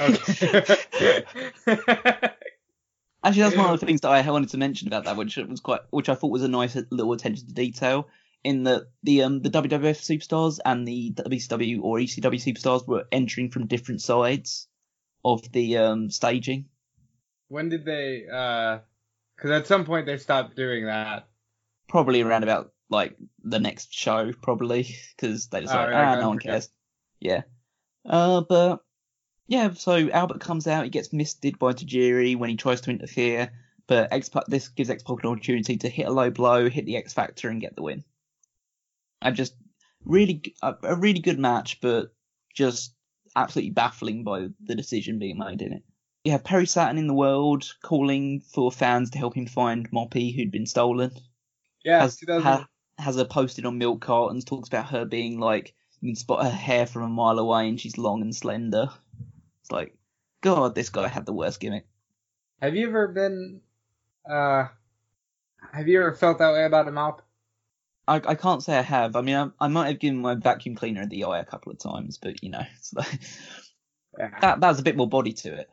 Okay. 0.00 0.54
Actually, 3.22 3.42
that's 3.42 3.56
one 3.56 3.74
of 3.74 3.80
the 3.80 3.84
things 3.84 4.00
that 4.00 4.08
I 4.08 4.30
wanted 4.30 4.48
to 4.50 4.56
mention 4.56 4.88
about 4.88 5.04
that, 5.04 5.18
which 5.18 5.36
was 5.36 5.60
quite, 5.60 5.80
which 5.90 6.08
I 6.08 6.14
thought 6.14 6.30
was 6.30 6.42
a 6.42 6.48
nice 6.48 6.74
little 6.90 7.12
attention 7.12 7.48
to 7.48 7.52
detail. 7.52 8.08
In 8.44 8.62
that 8.64 8.84
the 9.02 9.24
um 9.24 9.42
the 9.42 9.50
WWF 9.50 10.00
superstars 10.00 10.58
and 10.64 10.88
the 10.88 11.12
WCW 11.12 11.82
or 11.82 11.98
ECW 11.98 12.40
superstars 12.42 12.88
were 12.88 13.04
entering 13.12 13.50
from 13.50 13.66
different 13.66 14.00
sides 14.00 14.68
of 15.22 15.52
the 15.52 15.76
um 15.76 16.10
staging. 16.10 16.64
when 17.48 17.68
did 17.68 17.84
they? 17.84 18.24
uh 18.32 18.78
'cause 19.36 19.50
at 19.50 19.66
some 19.66 19.84
point 19.84 20.06
they 20.06 20.16
stopped 20.16 20.56
doing 20.56 20.86
that. 20.86 21.28
Probably 21.88 22.22
around 22.22 22.42
about 22.42 22.72
like 22.90 23.16
the 23.42 23.58
next 23.58 23.92
show, 23.92 24.32
probably 24.42 24.88
because 25.16 25.48
they 25.48 25.60
just 25.60 25.74
Oh, 25.74 25.78
like 25.78 25.94
ah 25.94 26.12
okay, 26.12 26.20
no 26.22 26.28
one 26.30 26.38
cares. 26.38 26.70
Yeah. 27.20 27.42
Uh, 28.08 28.42
but 28.48 28.80
yeah, 29.46 29.72
so 29.72 30.08
Albert 30.10 30.40
comes 30.40 30.66
out, 30.66 30.84
he 30.84 30.90
gets 30.90 31.12
misted 31.12 31.58
by 31.58 31.72
Tajiri 31.72 32.36
when 32.36 32.50
he 32.50 32.56
tries 32.56 32.80
to 32.82 32.90
interfere, 32.90 33.50
but 33.86 34.12
X 34.12 34.30
this 34.46 34.68
gives 34.68 34.90
X 34.90 35.02
Pac 35.02 35.22
an 35.22 35.30
opportunity 35.30 35.76
to 35.78 35.88
hit 35.88 36.06
a 36.06 36.12
low 36.12 36.30
blow, 36.30 36.68
hit 36.68 36.86
the 36.86 36.96
X 36.96 37.12
Factor, 37.12 37.48
and 37.48 37.60
get 37.60 37.74
the 37.76 37.82
win. 37.82 38.04
I 39.20 39.30
just 39.32 39.54
really 40.04 40.54
a 40.62 40.96
really 40.96 41.20
good 41.20 41.38
match, 41.38 41.80
but 41.80 42.14
just 42.54 42.94
absolutely 43.36 43.70
baffling 43.70 44.24
by 44.24 44.48
the 44.64 44.74
decision 44.74 45.18
being 45.18 45.38
made 45.38 45.62
in 45.62 45.72
it. 45.72 45.82
You 46.24 46.32
have 46.32 46.44
Perry 46.44 46.66
Saturn 46.66 46.98
in 46.98 47.06
the 47.06 47.14
world 47.14 47.64
calling 47.82 48.40
for 48.40 48.70
fans 48.70 49.10
to 49.10 49.18
help 49.18 49.34
him 49.34 49.46
find 49.46 49.90
Moppy 49.90 50.34
who'd 50.34 50.50
been 50.50 50.66
stolen 50.66 51.12
Yeah, 51.84 52.00
has, 52.00 52.16
2000. 52.16 52.42
ha- 52.42 52.68
has 52.98 53.16
her 53.16 53.24
posted 53.24 53.64
on 53.66 53.78
milk 53.78 54.00
cartons, 54.00 54.44
talks 54.44 54.68
about 54.68 54.86
her 54.90 55.04
being 55.04 55.38
like, 55.38 55.74
you 56.00 56.10
can 56.10 56.16
spot 56.16 56.44
her 56.44 56.50
hair 56.50 56.86
from 56.86 57.02
a 57.02 57.08
mile 57.08 57.38
away 57.38 57.68
and 57.68 57.80
she's 57.80 57.98
long 57.98 58.22
and 58.22 58.34
slender. 58.34 58.88
It's 59.62 59.70
like, 59.70 59.96
God, 60.40 60.74
this 60.74 60.90
guy 60.90 61.08
had 61.08 61.26
the 61.26 61.32
worst 61.32 61.60
gimmick. 61.60 61.86
Have 62.60 62.74
you 62.74 62.88
ever 62.88 63.08
been? 63.08 63.60
uh 64.28 64.66
Have 65.72 65.88
you 65.88 66.00
ever 66.00 66.12
felt 66.14 66.38
that 66.38 66.52
way 66.52 66.64
about 66.64 66.88
a 66.88 66.92
mop? 66.92 67.22
I, 68.06 68.16
I 68.24 68.34
can't 68.34 68.62
say 68.62 68.76
I 68.76 68.82
have. 68.82 69.16
I 69.16 69.20
mean, 69.20 69.36
I, 69.36 69.50
I 69.60 69.68
might 69.68 69.88
have 69.88 69.98
given 69.98 70.20
my 70.20 70.34
vacuum 70.34 70.74
cleaner 70.76 71.06
the 71.06 71.24
eye 71.24 71.40
a 71.40 71.44
couple 71.44 71.70
of 71.72 71.78
times, 71.78 72.18
but 72.18 72.42
you 72.42 72.50
know, 72.50 72.62
it's 72.76 72.92
like, 72.94 73.20
Yeah. 74.18 74.30
that 74.40 74.60
that 74.60 74.66
has 74.66 74.80
a 74.80 74.82
bit 74.82 74.96
more 74.96 75.08
body 75.08 75.32
to 75.34 75.54
it. 75.54 75.70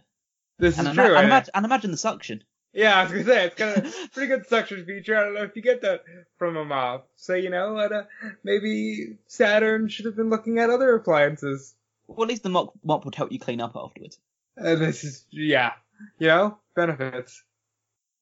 This 0.60 0.77
And, 0.77 0.88
is 0.88 0.93
ima- 0.93 1.07
true. 1.07 1.15
and, 1.15 1.31
eh? 1.31 1.43
and 1.53 1.65
imagine 1.65 1.91
the 1.91 1.97
suction. 1.97 2.43
Yeah, 2.76 2.99
I 2.99 3.03
was 3.03 3.11
gonna 3.14 3.23
say 3.23 3.45
it's 3.45 3.56
got 3.56 3.77
a 3.77 3.81
pretty 4.14 4.27
good 4.27 4.45
suction 4.47 4.85
feature. 4.85 5.15
I 5.18 5.23
don't 5.23 5.34
know 5.34 5.43
if 5.43 5.56
you 5.56 5.61
get 5.61 5.81
that 5.84 6.03
from 6.38 6.57
a 6.57 6.65
mop. 6.65 7.07
So 7.15 7.34
you 7.34 7.49
know, 7.49 7.77
uh, 7.77 8.03
maybe 8.43 9.18
Saturn 9.27 9.88
should 9.88 10.06
have 10.06 10.18
been 10.18 10.30
looking 10.30 10.60
at 10.60 10.69
other 10.69 10.93
appliances. 10.93 11.73
Well, 12.07 12.23
at 12.26 12.30
least 12.30 12.43
the 12.43 12.49
mop, 12.49 12.73
mop 12.84 13.06
would 13.06 13.15
help 13.15 13.31
you 13.31 13.39
clean 13.39 13.61
up 13.61 13.77
afterwards. 13.77 14.19
Uh, 14.61 14.76
this 14.76 15.06
is 15.06 15.26
yeah, 15.31 15.72
you 16.19 16.27
know, 16.27 16.57
benefits. 16.76 17.41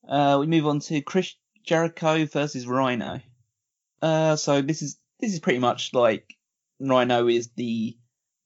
Uh, 0.08 0.38
we 0.40 0.46
move 0.46 0.68
on 0.68 0.80
to 0.82 1.02
Chris 1.02 1.34
Jericho 1.64 2.26
versus 2.28 2.68
Rhino. 2.68 3.22
Uh, 4.04 4.36
so 4.36 4.62
this 4.62 4.84
is 4.84 4.98
this 5.20 5.34
is 5.34 5.40
pretty 5.40 5.60
much 5.60 5.94
like 5.94 6.36
Rhino 6.80 7.28
is 7.28 7.50
the 7.56 7.98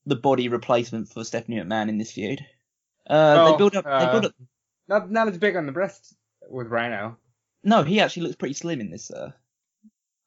the 0.05 0.15
body 0.15 0.47
replacement 0.47 1.09
for 1.09 1.25
Stephanie 1.25 1.57
McMahon 1.57 1.89
in 1.89 1.97
this 1.97 2.13
feud. 2.13 2.45
Uh, 3.09 3.35
Oh, 3.39 3.51
they 3.51 3.57
build 3.57 3.75
up. 3.75 3.83
they 3.83 3.89
uh, 3.91 4.11
build 4.11 4.25
up. 4.25 4.31
Not 4.87 5.11
not 5.11 5.27
as 5.27 5.37
big 5.37 5.55
on 5.55 5.65
the 5.65 5.71
breast 5.71 6.15
with 6.49 6.67
Rhino. 6.67 7.17
No, 7.63 7.83
he 7.83 7.99
actually 7.99 8.23
looks 8.23 8.35
pretty 8.35 8.53
slim 8.53 8.79
in 8.79 8.89
this. 8.89 9.11
Uh, 9.11 9.31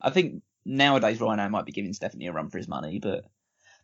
I 0.01 0.11
think 0.11 0.43
nowadays 0.65 1.21
Rhino 1.21 1.49
might 1.49 1.67
be 1.67 1.73
giving 1.73 1.93
Stephanie 1.93 2.27
a 2.27 2.33
run 2.33 2.51
for 2.51 2.59
his 2.59 2.69
money, 2.69 2.99
but 2.99 3.25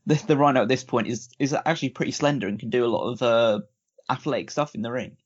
the, 0.05 0.23
the 0.27 0.36
Rhino 0.36 0.62
at 0.62 0.69
this 0.69 0.85
point 0.85 1.09
is 1.09 1.28
is 1.39 1.55
actually 1.55 1.90
pretty 1.90 2.12
slender 2.12 2.48
and 2.48 2.59
can 2.59 2.70
do 2.70 2.85
a 2.85 2.89
lot 2.89 3.11
of 3.11 3.23
uh, 3.23 3.61
athletic 4.11 4.51
stuff 4.51 4.74
in 4.74 4.82
the 4.82 4.93
ring. 4.93 5.16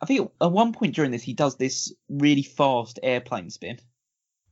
I 0.00 0.06
think 0.06 0.30
at 0.40 0.52
one 0.52 0.72
point 0.72 0.94
during 0.94 1.10
this 1.10 1.22
he 1.22 1.32
does 1.32 1.56
this 1.56 1.92
really 2.08 2.42
fast 2.42 2.98
airplane 3.02 3.50
spin. 3.50 3.78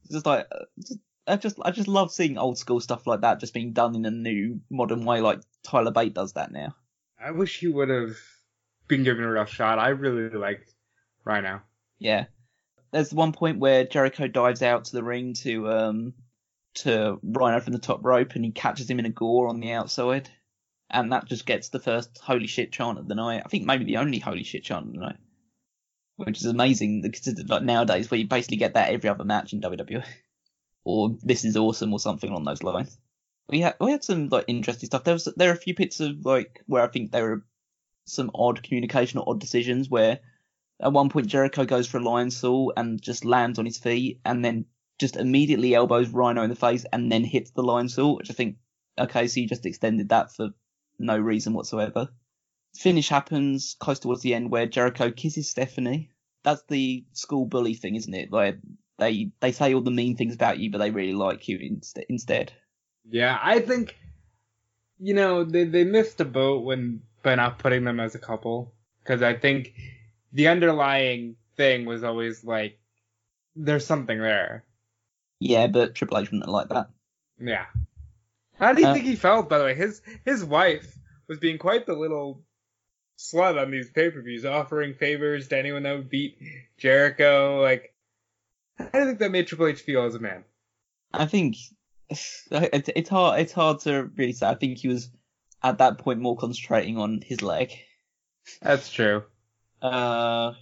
It's 0.04 0.12
just 0.12 0.26
like 0.26 0.46
uh, 0.50 0.64
just, 0.78 1.00
I 1.26 1.36
just 1.36 1.58
I 1.62 1.70
just 1.70 1.88
love 1.88 2.12
seeing 2.12 2.38
old 2.38 2.58
school 2.58 2.80
stuff 2.80 3.06
like 3.06 3.22
that 3.22 3.40
just 3.40 3.54
being 3.54 3.72
done 3.72 3.94
in 3.94 4.06
a 4.06 4.10
new 4.10 4.60
modern 4.70 5.04
way. 5.04 5.20
Like 5.20 5.40
Tyler 5.62 5.90
Bate 5.90 6.14
does 6.14 6.34
that 6.34 6.52
now. 6.52 6.74
I 7.18 7.30
wish 7.30 7.58
he 7.58 7.68
would 7.68 7.88
have 7.88 8.16
been 8.88 9.04
given 9.04 9.24
a 9.24 9.30
rough 9.30 9.50
shot. 9.50 9.78
I 9.78 9.88
really 9.88 10.28
liked 10.36 10.72
Rhino. 11.24 11.62
Yeah. 11.98 12.26
There's 12.92 13.12
one 13.12 13.32
point 13.32 13.58
where 13.58 13.84
Jericho 13.84 14.28
dives 14.28 14.62
out 14.62 14.86
to 14.86 14.92
the 14.92 15.02
ring 15.02 15.34
to 15.42 15.68
um 15.70 16.14
to 16.74 17.18
Rhino 17.22 17.60
from 17.60 17.72
the 17.72 17.78
top 17.78 18.04
rope 18.04 18.34
and 18.34 18.44
he 18.44 18.50
catches 18.50 18.90
him 18.90 18.98
in 18.98 19.06
a 19.06 19.10
gore 19.10 19.48
on 19.48 19.60
the 19.60 19.72
outside. 19.72 20.28
And 20.90 21.12
that 21.12 21.26
just 21.26 21.46
gets 21.46 21.70
the 21.70 21.80
first 21.80 22.18
holy 22.18 22.46
shit 22.46 22.72
chant 22.72 22.98
of 22.98 23.08
the 23.08 23.14
night. 23.14 23.42
I 23.44 23.48
think 23.48 23.64
maybe 23.64 23.84
the 23.84 23.96
only 23.96 24.18
holy 24.18 24.44
shit 24.44 24.64
chant 24.64 24.86
of 24.86 24.92
the 24.92 25.00
night. 25.00 25.16
Which 26.16 26.38
is 26.38 26.46
amazing 26.46 27.02
considered 27.02 27.50
like 27.50 27.62
nowadays 27.62 28.10
where 28.10 28.20
you 28.20 28.28
basically 28.28 28.58
get 28.58 28.74
that 28.74 28.90
every 28.90 29.10
other 29.10 29.24
match 29.24 29.52
in 29.52 29.60
WWE. 29.60 30.04
or 30.84 31.16
this 31.22 31.44
is 31.44 31.56
awesome 31.56 31.92
or 31.92 31.98
something 31.98 32.30
along 32.30 32.44
those 32.44 32.62
lines. 32.62 32.96
We 33.48 33.60
had 33.60 33.74
we 33.80 33.90
had 33.90 34.04
some 34.04 34.28
like 34.28 34.44
interesting 34.46 34.86
stuff. 34.86 35.04
There 35.04 35.14
was 35.14 35.28
there 35.36 35.50
are 35.50 35.54
a 35.54 35.56
few 35.56 35.74
bits 35.74 36.00
of 36.00 36.24
like 36.24 36.62
where 36.66 36.82
I 36.82 36.88
think 36.88 37.10
they 37.10 37.22
were 37.22 37.42
some 38.04 38.30
odd 38.34 38.62
communication 38.62 39.18
or 39.18 39.28
odd 39.28 39.40
decisions 39.40 39.88
where 39.88 40.20
at 40.80 40.92
one 40.92 41.08
point 41.08 41.26
Jericho 41.26 41.64
goes 41.64 41.86
for 41.86 41.98
a 41.98 42.02
Lionsault 42.02 42.72
and 42.76 43.00
just 43.00 43.24
lands 43.24 43.58
on 43.58 43.64
his 43.64 43.78
feet 43.78 44.20
and 44.24 44.44
then 44.44 44.66
just 44.98 45.16
immediately 45.16 45.74
elbows 45.74 46.08
Rhino 46.08 46.42
in 46.42 46.50
the 46.50 46.56
face 46.56 46.84
and 46.92 47.10
then 47.10 47.24
hits 47.24 47.50
the 47.50 47.62
Lionsault, 47.62 48.18
which 48.18 48.30
I 48.30 48.34
think 48.34 48.56
okay, 48.98 49.26
so 49.26 49.40
you 49.40 49.48
just 49.48 49.66
extended 49.66 50.10
that 50.10 50.32
for 50.32 50.50
no 50.98 51.18
reason 51.18 51.52
whatsoever. 51.52 52.08
Finish 52.76 53.08
happens 53.08 53.76
close 53.78 53.98
towards 53.98 54.22
the 54.22 54.34
end 54.34 54.50
where 54.50 54.66
Jericho 54.66 55.10
kisses 55.10 55.48
Stephanie. 55.48 56.10
That's 56.42 56.62
the 56.68 57.04
school 57.12 57.46
bully 57.46 57.74
thing, 57.74 57.94
isn't 57.96 58.14
it? 58.14 58.30
Like 58.30 58.58
they 58.98 59.30
they 59.40 59.52
say 59.52 59.74
all 59.74 59.80
the 59.80 59.90
mean 59.90 60.16
things 60.16 60.34
about 60.34 60.58
you, 60.58 60.70
but 60.70 60.78
they 60.78 60.90
really 60.90 61.14
like 61.14 61.48
you 61.48 61.58
inst- 61.58 61.98
instead. 62.08 62.52
Yeah, 63.08 63.38
I 63.42 63.60
think 63.60 63.96
you 64.98 65.14
know 65.14 65.44
they 65.44 65.64
they 65.64 65.84
missed 65.84 66.20
a 66.20 66.24
boat 66.24 66.64
when 66.64 67.02
by 67.24 67.34
not 67.34 67.58
putting 67.58 67.82
them 67.82 67.98
as 67.98 68.14
a 68.14 68.20
couple 68.20 68.72
because 69.02 69.22
I 69.22 69.34
think 69.34 69.72
the 70.32 70.46
underlying 70.48 71.34
thing 71.56 71.84
was 71.86 72.04
always 72.04 72.44
like 72.44 72.78
there's 73.56 73.86
something 73.86 74.20
there. 74.20 74.64
Yeah, 75.40 75.66
but 75.66 75.94
Triple 75.94 76.18
H 76.18 76.30
wouldn't 76.30 76.48
like 76.48 76.68
that. 76.68 76.90
Yeah. 77.40 77.66
How 78.58 78.72
do 78.72 78.80
you 78.82 78.86
Uh, 78.88 78.94
think 78.94 79.04
he 79.06 79.16
felt, 79.16 79.48
by 79.48 79.58
the 79.58 79.64
way? 79.64 79.74
His 79.74 80.00
his 80.24 80.44
wife 80.44 80.96
was 81.28 81.38
being 81.38 81.58
quite 81.58 81.86
the 81.86 81.94
little 81.94 82.42
slut 83.18 83.60
on 83.60 83.70
these 83.70 83.90
pay 83.90 84.10
per 84.10 84.22
views, 84.22 84.44
offering 84.44 84.94
favors 84.94 85.48
to 85.48 85.58
anyone 85.58 85.82
that 85.82 85.96
would 85.96 86.10
beat 86.10 86.38
Jericho. 86.78 87.60
Like, 87.60 87.94
you 88.78 88.86
think 88.92 89.18
that 89.18 89.30
made 89.30 89.46
Triple 89.46 89.66
H 89.66 89.80
feel 89.80 90.04
as 90.04 90.14
a 90.14 90.20
man? 90.20 90.44
I 91.12 91.26
think 91.26 91.56
it's, 92.10 92.48
it's 92.50 93.08
hard. 93.08 93.40
It's 93.40 93.52
hard 93.52 93.80
to 93.80 94.10
really 94.16 94.32
say. 94.32 94.46
I 94.48 94.54
think 94.54 94.78
he 94.78 94.88
was 94.88 95.10
at 95.64 95.78
that 95.78 95.98
point 95.98 96.20
more 96.20 96.36
concentrating 96.36 96.98
on 96.98 97.22
his 97.24 97.42
leg. 97.42 97.72
That's 98.60 98.92
true. 98.92 99.24
Uh, 99.80 100.52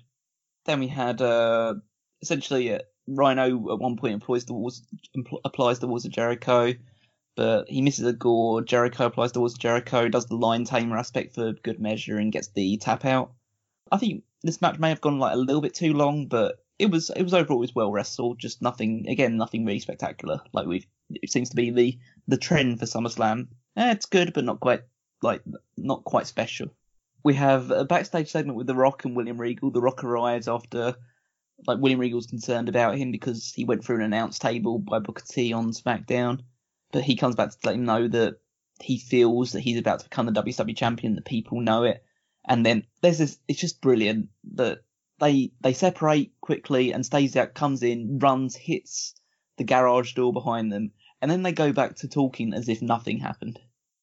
then 0.64 0.80
we 0.80 0.86
had 0.86 1.20
uh, 1.20 1.74
essentially 2.22 2.72
uh, 2.72 2.78
Rhino 3.08 3.72
at 3.72 3.80
one 3.80 3.96
point 3.96 4.14
employs 4.14 4.44
the 4.44 4.54
walls, 4.54 4.86
empl- 5.16 5.40
applies 5.44 5.80
the 5.80 5.88
walls 5.88 6.04
of 6.04 6.12
Jericho, 6.12 6.72
but 7.36 7.68
he 7.68 7.82
misses 7.82 8.06
a 8.06 8.12
gore. 8.12 8.62
Jericho 8.62 9.06
applies 9.06 9.32
the 9.32 9.40
walls 9.40 9.54
of 9.54 9.58
Jericho, 9.58 10.08
does 10.08 10.26
the 10.26 10.38
Liontamer 10.38 10.98
aspect 10.98 11.34
for 11.34 11.52
good 11.52 11.80
measure, 11.80 12.18
and 12.18 12.32
gets 12.32 12.48
the 12.48 12.76
tap 12.76 13.04
out. 13.04 13.32
I 13.90 13.98
think 13.98 14.22
this 14.44 14.62
match 14.62 14.78
may 14.78 14.90
have 14.90 15.00
gone 15.00 15.18
like 15.18 15.34
a 15.34 15.38
little 15.38 15.60
bit 15.60 15.74
too 15.74 15.94
long, 15.94 16.28
but 16.28 16.64
it 16.78 16.90
was 16.90 17.10
it 17.10 17.22
was 17.22 17.34
overall 17.34 17.58
it 17.58 17.60
was 17.60 17.74
well 17.74 17.90
wrestled. 17.90 18.38
Just 18.38 18.62
nothing 18.62 19.08
again, 19.08 19.36
nothing 19.36 19.64
really 19.64 19.80
spectacular. 19.80 20.40
Like 20.52 20.66
we, 20.66 20.86
it 21.10 21.30
seems 21.30 21.50
to 21.50 21.56
be 21.56 21.70
the 21.70 21.98
the 22.28 22.36
trend 22.36 22.78
for 22.78 22.86
SummerSlam. 22.86 23.48
Eh, 23.76 23.90
it's 23.90 24.06
good, 24.06 24.32
but 24.32 24.44
not 24.44 24.60
quite 24.60 24.82
like 25.22 25.42
not 25.76 26.04
quite 26.04 26.26
special. 26.26 26.68
We 27.24 27.34
have 27.34 27.70
a 27.70 27.84
backstage 27.84 28.28
segment 28.30 28.58
with 28.58 28.66
The 28.66 28.74
Rock 28.74 29.04
and 29.04 29.16
William 29.16 29.40
Regal. 29.40 29.70
The 29.70 29.80
Rock 29.80 30.02
arrives 30.02 30.48
after 30.48 30.96
like 31.66 31.78
William 31.78 32.00
Regal's 32.00 32.26
concerned 32.26 32.68
about 32.68 32.98
him 32.98 33.12
because 33.12 33.52
he 33.54 33.64
went 33.64 33.84
through 33.84 33.96
an 33.96 34.02
announce 34.02 34.38
table 34.38 34.78
by 34.78 34.98
Booker 34.98 35.22
T 35.26 35.52
on 35.52 35.70
SmackDown, 35.70 36.40
but 36.90 37.04
he 37.04 37.16
comes 37.16 37.36
back 37.36 37.50
to 37.50 37.58
let 37.64 37.76
him 37.76 37.84
know 37.84 38.08
that 38.08 38.40
he 38.80 38.98
feels 38.98 39.52
that 39.52 39.60
he's 39.60 39.78
about 39.78 40.00
to 40.00 40.06
become 40.06 40.26
the 40.26 40.32
WWE 40.32 40.76
champion. 40.76 41.14
The 41.14 41.22
people 41.22 41.60
know 41.60 41.84
it, 41.84 42.04
and 42.44 42.66
then 42.66 42.84
there's 43.00 43.18
this. 43.18 43.38
It's 43.46 43.60
just 43.60 43.80
brilliant 43.80 44.28
that 44.54 44.80
they 45.20 45.52
they 45.60 45.72
separate 45.72 46.32
quickly 46.40 46.92
and 46.92 47.04
Stasiak 47.04 47.54
comes 47.54 47.82
in, 47.82 48.18
runs, 48.18 48.56
hits 48.56 49.14
the 49.56 49.64
garage 49.64 50.14
door 50.14 50.32
behind 50.32 50.72
them, 50.72 50.90
and 51.20 51.30
then 51.30 51.42
they 51.42 51.52
go 51.52 51.72
back 51.72 51.96
to 51.96 52.08
talking 52.08 52.52
as 52.54 52.68
if 52.68 52.82
nothing 52.82 53.18
happened. 53.18 53.60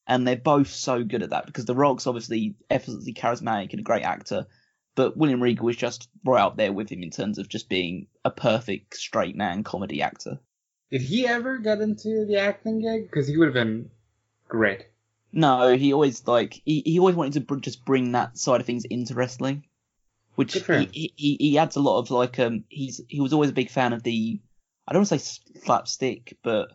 And 0.10 0.27
they're 0.27 0.36
both 0.36 0.69
so 0.69 1.03
good 1.03 1.22
at 1.22 1.30
that 1.30 1.45
because 1.45 1.65
The 1.65 1.76
Rock's 1.76 2.07
obviously 2.07 2.56
effortlessly 2.69 3.14
charismatic 3.14 3.72
and 3.72 3.80
a 3.80 3.84
great 3.84 4.03
actor, 4.03 4.48
but 4.95 5.15
William 5.15 5.41
Regal 5.41 5.69
is 5.69 5.77
just 5.77 6.10
right 6.26 6.41
up 6.41 6.57
there 6.57 6.73
with 6.73 6.90
him 6.90 7.03
in 7.03 7.11
terms 7.11 7.38
of 7.38 7.48
just 7.48 7.69
being 7.69 8.07
a 8.26 8.31
perfect 8.31 8.98
straight 8.98 9.36
man 9.36 9.64
comedy 9.64 10.02
actor. 10.02 10.40
Did 10.90 11.03
he 11.03 11.27
ever 11.27 11.60
get 11.60 11.80
into 11.80 12.26
the 12.26 12.38
acting 12.38 12.81
gig? 12.81 13.03
Because 13.03 13.27
he 13.27 13.38
would 13.38 13.49
have 13.49 13.53
been 13.53 13.91
great. 14.48 14.88
No, 15.31 15.77
he 15.77 15.94
always 15.94 16.26
like 16.26 16.60
he, 16.65 16.81
he 16.84 16.98
always 16.98 17.15
wanted 17.15 17.34
to 17.34 17.41
br- 17.41 17.60
just 17.60 17.86
bring 17.86 18.14
that 18.14 18.36
side 18.36 18.61
of 18.61 18.65
things 18.65 18.86
into 18.86 19.14
wrestling, 19.14 19.65
which 20.34 20.53
Good 20.53 20.65
for 20.65 20.73
him. 20.73 20.90
he, 20.91 21.14
he 21.15 21.38
he 21.40 21.57
adds 21.60 21.76
a 21.76 21.81
lot 21.81 21.99
of 21.99 22.10
like 22.10 22.40
um 22.40 22.64
he's 22.68 22.99
he 23.07 23.22
was 23.22 23.31
always 23.31 23.52
a 23.52 23.53
big 23.53 23.69
fan 23.69 23.94
of 23.94 24.02
the 24.02 24.41
I 24.88 24.94
don't 24.94 25.02
want 25.02 25.10
to 25.10 25.19
say 25.19 25.40
slapstick, 25.64 26.36
but 26.41 26.72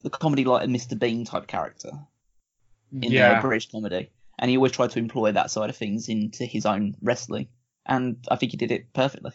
the 0.00 0.08
comedy 0.08 0.46
like 0.46 0.64
a 0.64 0.66
Mr 0.66 0.98
Bean 0.98 1.26
type 1.26 1.46
character 1.46 1.90
in 3.02 3.12
yeah. 3.12 3.40
British 3.40 3.70
comedy, 3.70 4.10
and 4.38 4.50
he 4.50 4.56
always 4.56 4.72
tried 4.72 4.90
to 4.90 4.98
employ 4.98 5.32
that 5.32 5.50
side 5.50 5.70
of 5.70 5.76
things 5.76 6.08
into 6.08 6.44
his 6.44 6.66
own 6.66 6.94
wrestling, 7.02 7.48
and 7.86 8.16
I 8.30 8.36
think 8.36 8.52
he 8.52 8.58
did 8.58 8.70
it 8.70 8.92
perfectly. 8.92 9.32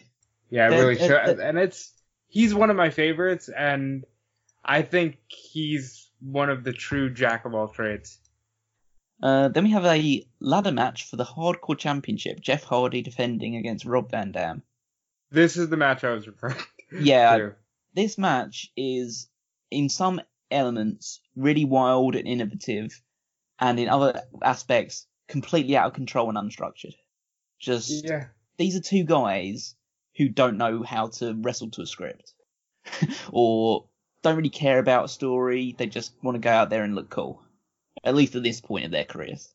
Yeah, 0.49 0.68
really 0.68 0.98
should. 0.98 1.40
And 1.40 1.57
it's 1.57 1.94
he's 2.27 2.53
one 2.53 2.69
of 2.69 2.76
my 2.76 2.90
favorites, 2.90 3.49
and 3.49 4.06
I 4.64 4.81
think 4.81 5.18
he's 5.27 6.10
one 6.19 6.49
of 6.49 6.64
the 6.64 6.73
true 6.73 7.10
jack 7.10 7.45
of 7.45 7.53
all 7.53 7.68
trades. 7.68 8.18
Uh, 9.22 9.49
then 9.49 9.65
we 9.65 9.72
have 9.72 9.86
a 9.86 10.26
ladder 10.40 10.72
match 10.72 11.10
for 11.10 11.18
the 11.18 11.26
Hardcore 11.26 11.77
Championship. 11.77 12.40
Jeff 12.40 12.64
Hardy 12.64 13.02
defending 13.02 13.57
against 13.57 13.86
Rob 13.86 14.10
Van 14.11 14.31
Dam. 14.31 14.64
This 15.31 15.57
is 15.57 15.69
the 15.69 15.77
match 15.77 16.03
I 16.03 16.11
was 16.11 16.26
referring 16.27 16.56
to. 16.56 17.03
Yeah, 17.03 17.49
this 17.94 18.18
match 18.18 18.72
is 18.76 19.27
in 19.69 19.90
some 19.90 20.22
elements 20.49 21.22
really 21.36 21.65
wild 21.65 22.15
and 22.15 22.27
innovative, 22.27 22.99
and 23.60 23.80
in 23.80 23.90
other 23.90 24.22
aspects 24.41 25.07
completely 25.27 25.77
out 25.77 25.88
of 25.88 25.94
control 25.94 26.30
and 26.30 26.38
unstructured. 26.38 26.95
Just 27.60 28.06
yeah. 28.06 28.27
these 28.57 28.76
are 28.76 28.81
two 28.81 29.03
guys 29.03 29.76
who 30.15 30.30
don't 30.30 30.57
know 30.57 30.84
how 30.84 31.07
to 31.07 31.34
wrestle 31.41 31.69
to 31.72 31.81
a 31.81 31.86
script, 31.86 32.34
or 33.31 33.86
don't 34.23 34.38
really 34.38 34.49
care 34.49 34.80
about 34.80 35.06
a 35.06 35.10
story. 35.10 35.76
They 35.77 35.88
just 35.88 36.14
want 36.23 36.36
to 36.36 36.40
go 36.40 36.52
out 36.52 36.69
there 36.69 36.84
and 36.84 36.95
look 36.95 37.10
cool, 37.10 37.41
at 38.03 38.15
least 38.15 38.36
at 38.36 38.44
this 38.44 38.61
point 38.61 38.86
of 38.86 38.91
their 38.91 39.06
careers. 39.06 39.53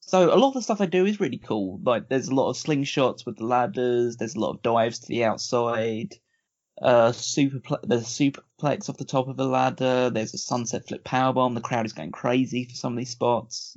So 0.00 0.32
a 0.32 0.36
lot 0.36 0.48
of 0.48 0.54
the 0.54 0.62
stuff 0.62 0.78
they 0.78 0.86
do 0.86 1.04
is 1.04 1.20
really 1.20 1.38
cool. 1.38 1.80
Like 1.82 2.08
there's 2.08 2.28
a 2.28 2.34
lot 2.34 2.48
of 2.48 2.56
slingshots 2.56 3.26
with 3.26 3.36
the 3.36 3.44
ladders. 3.44 4.16
There's 4.16 4.36
a 4.36 4.40
lot 4.40 4.54
of 4.54 4.62
dives 4.62 5.00
to 5.00 5.08
the 5.08 5.24
outside. 5.24 6.14
Uh, 6.80 7.12
super. 7.12 7.78
There's 7.82 8.02
a 8.02 8.04
superplex 8.04 8.88
off 8.88 8.96
the 8.96 9.04
top 9.04 9.28
of 9.28 9.38
a 9.38 9.44
ladder. 9.44 10.10
There's 10.10 10.34
a 10.34 10.38
sunset 10.38 10.86
flip 10.86 11.04
powerbomb. 11.04 11.54
The 11.54 11.60
crowd 11.60 11.86
is 11.86 11.92
going 11.92 12.12
crazy 12.12 12.64
for 12.64 12.74
some 12.74 12.92
of 12.92 12.98
these 12.98 13.10
spots. 13.10 13.76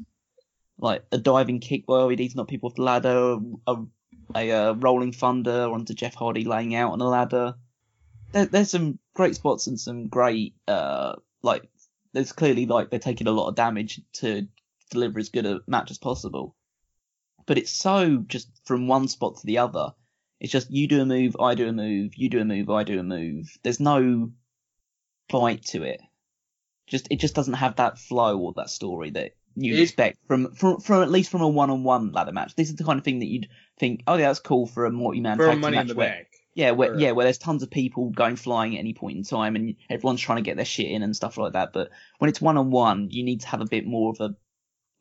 Like 0.78 1.06
a 1.12 1.18
diving 1.18 1.60
kick 1.60 1.86
by 1.86 1.94
RVD 1.94 2.32
to 2.32 2.38
knock 2.38 2.48
people 2.48 2.70
off 2.70 2.76
the 2.76 2.84
ladder. 2.84 3.38
A, 3.68 3.76
a 4.36 4.52
uh, 4.52 4.74
rolling 4.74 5.14
thunder 5.14 5.70
onto 5.72 5.94
Jeff 5.94 6.16
Hardy 6.16 6.44
laying 6.44 6.76
out 6.76 6.92
on 6.92 7.02
a 7.02 7.10
ladder. 7.10 7.56
There, 8.32 8.46
there's 8.46 8.72
some 8.72 9.00
great 9.14 9.36
spots 9.36 9.68
and 9.68 9.80
some 9.80 10.08
great 10.08 10.56
uh 10.68 11.16
like. 11.42 11.70
There's 12.14 12.34
clearly 12.34 12.66
like 12.66 12.90
they're 12.90 13.00
taking 13.00 13.28
a 13.28 13.32
lot 13.32 13.48
of 13.48 13.56
damage 13.56 14.02
to 14.14 14.48
deliver 14.90 15.20
as 15.20 15.30
good 15.30 15.46
a 15.46 15.62
match 15.66 15.92
as 15.92 15.98
possible. 15.98 16.56
But 17.46 17.58
it's 17.58 17.72
so 17.72 18.18
just 18.28 18.50
from 18.66 18.88
one 18.88 19.08
spot 19.08 19.38
to 19.38 19.46
the 19.46 19.60
other. 19.60 19.94
It's 20.42 20.52
just 20.52 20.72
you 20.72 20.88
do 20.88 21.00
a 21.02 21.06
move, 21.06 21.38
I 21.40 21.54
do 21.56 21.70
a 21.70 21.72
move, 21.72 22.16
you 22.16 22.28
do 22.28 22.40
a 22.42 22.46
move, 22.46 22.70
I 22.70 22.84
do 22.84 23.00
a 23.00 23.04
move. 23.04 23.56
There's 23.64 23.80
no 23.80 24.32
bite 25.30 25.64
to 25.68 25.84
it. 25.84 26.02
Just 26.88 27.08
it 27.12 27.20
just 27.20 27.36
doesn't 27.36 27.54
have 27.54 27.76
that 27.78 28.00
flow 28.00 28.38
or 28.40 28.54
that 28.58 28.70
story 28.72 29.12
that 29.12 29.36
you 29.56 29.76
It- 29.76 29.82
expect 29.82 30.18
from, 30.28 30.52
from 30.56 30.82
from 30.82 31.04
at 31.04 31.12
least 31.12 31.30
from 31.30 31.42
a 31.42 31.48
one-on-one 31.48 32.12
ladder 32.12 32.32
match. 32.32 32.56
This 32.56 32.70
is 32.70 32.76
the 32.76 32.84
kind 32.84 32.98
of 32.98 33.06
thing 33.06 33.20
that 33.20 33.28
you'd 33.28 33.50
think, 33.80 34.02
oh 34.08 34.16
yeah, 34.16 34.28
that's 34.28 34.40
cool 34.40 34.66
for 34.66 34.86
a 34.86 34.92
multi-man 34.92 35.38
For 35.38 35.46
tag 35.46 35.56
team 35.56 35.64
in 35.66 35.72
match 35.76 35.88
the 35.90 35.96
where- 35.96 36.10
bank. 36.10 36.28
yeah, 36.56 36.72
where 36.72 36.94
Or- 36.94 37.00
yeah, 37.00 37.12
where 37.12 37.24
there's 37.26 37.38
tons 37.38 37.62
of 37.64 37.70
people 37.70 38.10
going 38.10 38.36
flying 38.36 38.76
at 38.76 38.80
any 38.80 38.94
point 38.96 39.18
in 39.18 39.24
time, 39.24 39.56
and 39.56 39.76
everyone's 39.92 40.22
trying 40.22 40.38
to 40.38 40.42
get 40.42 40.56
their 40.56 40.66
shit 40.66 40.90
in 40.90 41.04
and 41.04 41.16
stuff 41.16 41.38
like 41.38 41.54
that. 41.54 41.72
But 41.72 41.92
when 42.18 42.30
it's 42.30 42.42
one 42.42 42.58
on 42.58 42.72
one, 42.72 43.10
you 43.12 43.24
need 43.24 43.42
to 43.42 43.48
have 43.48 43.62
a 43.62 43.66
bit 43.66 43.86
more 43.86 44.10
of 44.12 44.20
a 44.20 44.36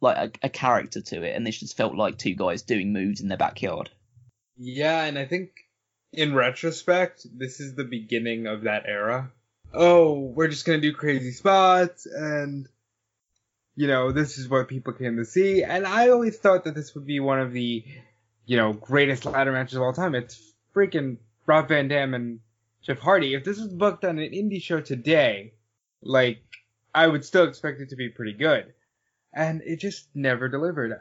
like 0.02 0.16
a, 0.42 0.46
a 0.46 0.48
character 0.50 1.00
to 1.00 1.22
it, 1.22 1.34
and 1.34 1.46
this 1.46 1.58
just 1.60 1.76
felt 1.76 1.94
like 1.96 2.18
two 2.18 2.34
guys 2.34 2.62
doing 2.62 2.92
moves 2.92 3.20
in 3.22 3.28
their 3.28 3.38
backyard. 3.38 3.90
Yeah, 4.62 5.04
and 5.04 5.18
I 5.18 5.24
think 5.24 5.52
in 6.12 6.34
retrospect, 6.34 7.26
this 7.32 7.60
is 7.60 7.74
the 7.74 7.84
beginning 7.84 8.46
of 8.46 8.62
that 8.62 8.84
era. 8.86 9.32
Oh, 9.72 10.18
we're 10.18 10.48
just 10.48 10.66
gonna 10.66 10.80
do 10.80 10.92
crazy 10.92 11.32
spots 11.32 12.04
and 12.04 12.68
you 13.74 13.86
know, 13.86 14.12
this 14.12 14.36
is 14.36 14.46
what 14.46 14.68
people 14.68 14.92
came 14.92 15.16
to 15.16 15.24
see. 15.24 15.62
And 15.62 15.86
I 15.86 16.10
always 16.10 16.36
thought 16.36 16.64
that 16.64 16.74
this 16.74 16.94
would 16.94 17.06
be 17.06 17.20
one 17.20 17.40
of 17.40 17.52
the, 17.52 17.82
you 18.44 18.58
know, 18.58 18.74
greatest 18.74 19.24
ladder 19.24 19.52
matches 19.52 19.76
of 19.76 19.82
all 19.82 19.94
time. 19.94 20.14
It's 20.14 20.52
freaking 20.76 21.16
Rob 21.46 21.68
Van 21.68 21.88
Dam 21.88 22.12
and 22.12 22.40
Jeff 22.82 22.98
Hardy. 22.98 23.32
If 23.32 23.44
this 23.44 23.58
was 23.58 23.72
booked 23.72 24.04
on 24.04 24.18
an 24.18 24.32
indie 24.32 24.62
show 24.62 24.82
today, 24.82 25.54
like, 26.02 26.42
I 26.94 27.06
would 27.06 27.24
still 27.24 27.48
expect 27.48 27.80
it 27.80 27.88
to 27.90 27.96
be 27.96 28.10
pretty 28.10 28.34
good. 28.34 28.74
And 29.32 29.62
it 29.62 29.76
just 29.76 30.08
never 30.14 30.50
delivered. 30.50 31.00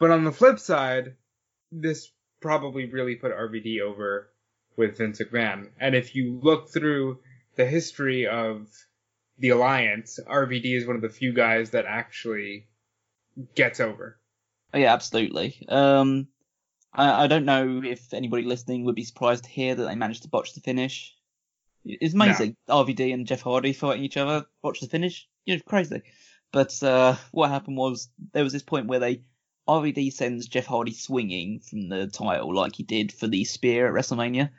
But 0.00 0.10
on 0.10 0.24
the 0.24 0.32
flip 0.32 0.58
side, 0.58 1.14
this 1.70 2.10
probably 2.40 2.86
really 2.86 3.16
put 3.16 3.32
RVD 3.32 3.80
over 3.80 4.30
with 4.76 4.98
Vince 4.98 5.20
McMahon. 5.20 5.70
And 5.80 5.94
if 5.94 6.14
you 6.14 6.38
look 6.42 6.68
through 6.70 7.18
the 7.56 7.66
history 7.66 8.26
of 8.26 8.68
the 9.38 9.50
alliance, 9.50 10.18
RVD 10.26 10.76
is 10.76 10.86
one 10.86 10.96
of 10.96 11.02
the 11.02 11.08
few 11.08 11.32
guys 11.32 11.70
that 11.70 11.86
actually 11.86 12.66
gets 13.54 13.80
over. 13.80 14.18
Oh, 14.72 14.78
yeah, 14.78 14.92
absolutely. 14.92 15.66
Um, 15.68 16.28
I, 16.92 17.24
I 17.24 17.26
don't 17.26 17.44
know 17.44 17.82
if 17.84 18.12
anybody 18.12 18.44
listening 18.44 18.84
would 18.84 18.94
be 18.94 19.04
surprised 19.04 19.44
to 19.44 19.50
hear 19.50 19.74
that 19.74 19.84
they 19.84 19.94
managed 19.94 20.22
to 20.22 20.28
botch 20.28 20.54
the 20.54 20.60
finish. 20.60 21.14
It's 21.84 22.14
amazing. 22.14 22.56
No. 22.68 22.84
RVD 22.84 23.14
and 23.14 23.26
Jeff 23.26 23.42
Hardy 23.42 23.72
fighting 23.72 24.04
each 24.04 24.16
other, 24.16 24.46
watch 24.62 24.80
the 24.80 24.88
finish. 24.88 25.28
You 25.44 25.56
know, 25.56 25.62
crazy. 25.66 26.02
But 26.52 26.82
uh, 26.82 27.16
what 27.30 27.50
happened 27.50 27.76
was 27.76 28.08
there 28.32 28.44
was 28.44 28.52
this 28.52 28.62
point 28.62 28.86
where 28.86 28.98
they 28.98 29.22
RVD 29.68 30.12
sends 30.12 30.46
Jeff 30.46 30.66
Hardy 30.66 30.92
swinging 30.92 31.60
from 31.60 31.88
the 31.88 32.06
title 32.06 32.54
like 32.54 32.76
he 32.76 32.82
did 32.82 33.12
for 33.12 33.26
the 33.26 33.44
spear 33.44 33.88
at 33.88 33.94
WrestleMania. 33.94 34.50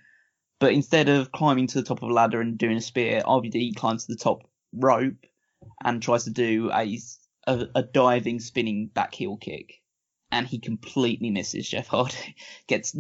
But 0.60 0.74
instead 0.74 1.08
of 1.08 1.32
climbing 1.32 1.68
to 1.68 1.82
the 1.82 1.88
top 1.88 2.02
of 2.02 2.10
a 2.10 2.14
ladder 2.14 2.42
and 2.42 2.58
doing 2.58 2.78
a 2.78 2.82
spear, 2.82 3.22
RVD 3.26 3.76
climbs 3.76 4.06
to 4.06 4.14
the 4.14 4.20
top 4.20 4.50
rope 4.74 5.26
and 5.84 6.02
tries 6.02 6.26
to 6.26 6.32
do 6.32 6.72
a, 6.72 7.00
a, 7.46 7.68
a 7.76 7.84
diving 7.84 8.40
spinning 8.40 8.88
back 8.88 9.14
heel 9.14 9.38
kick. 9.38 9.82
And 10.32 10.46
he 10.46 10.60
completely 10.60 11.30
misses 11.30 11.70
Jeff 11.70 11.88
Hardy. 11.88 12.36
Gets 12.68 12.98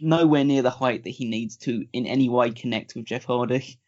nowhere 0.00 0.44
near 0.44 0.62
the 0.62 0.70
height 0.70 1.04
that 1.04 1.10
he 1.10 1.26
needs 1.26 1.56
to 1.58 1.84
in 1.92 2.06
any 2.06 2.28
way 2.28 2.50
connect 2.50 2.94
with 2.94 3.04
Jeff 3.04 3.24
Hardy. 3.24 3.78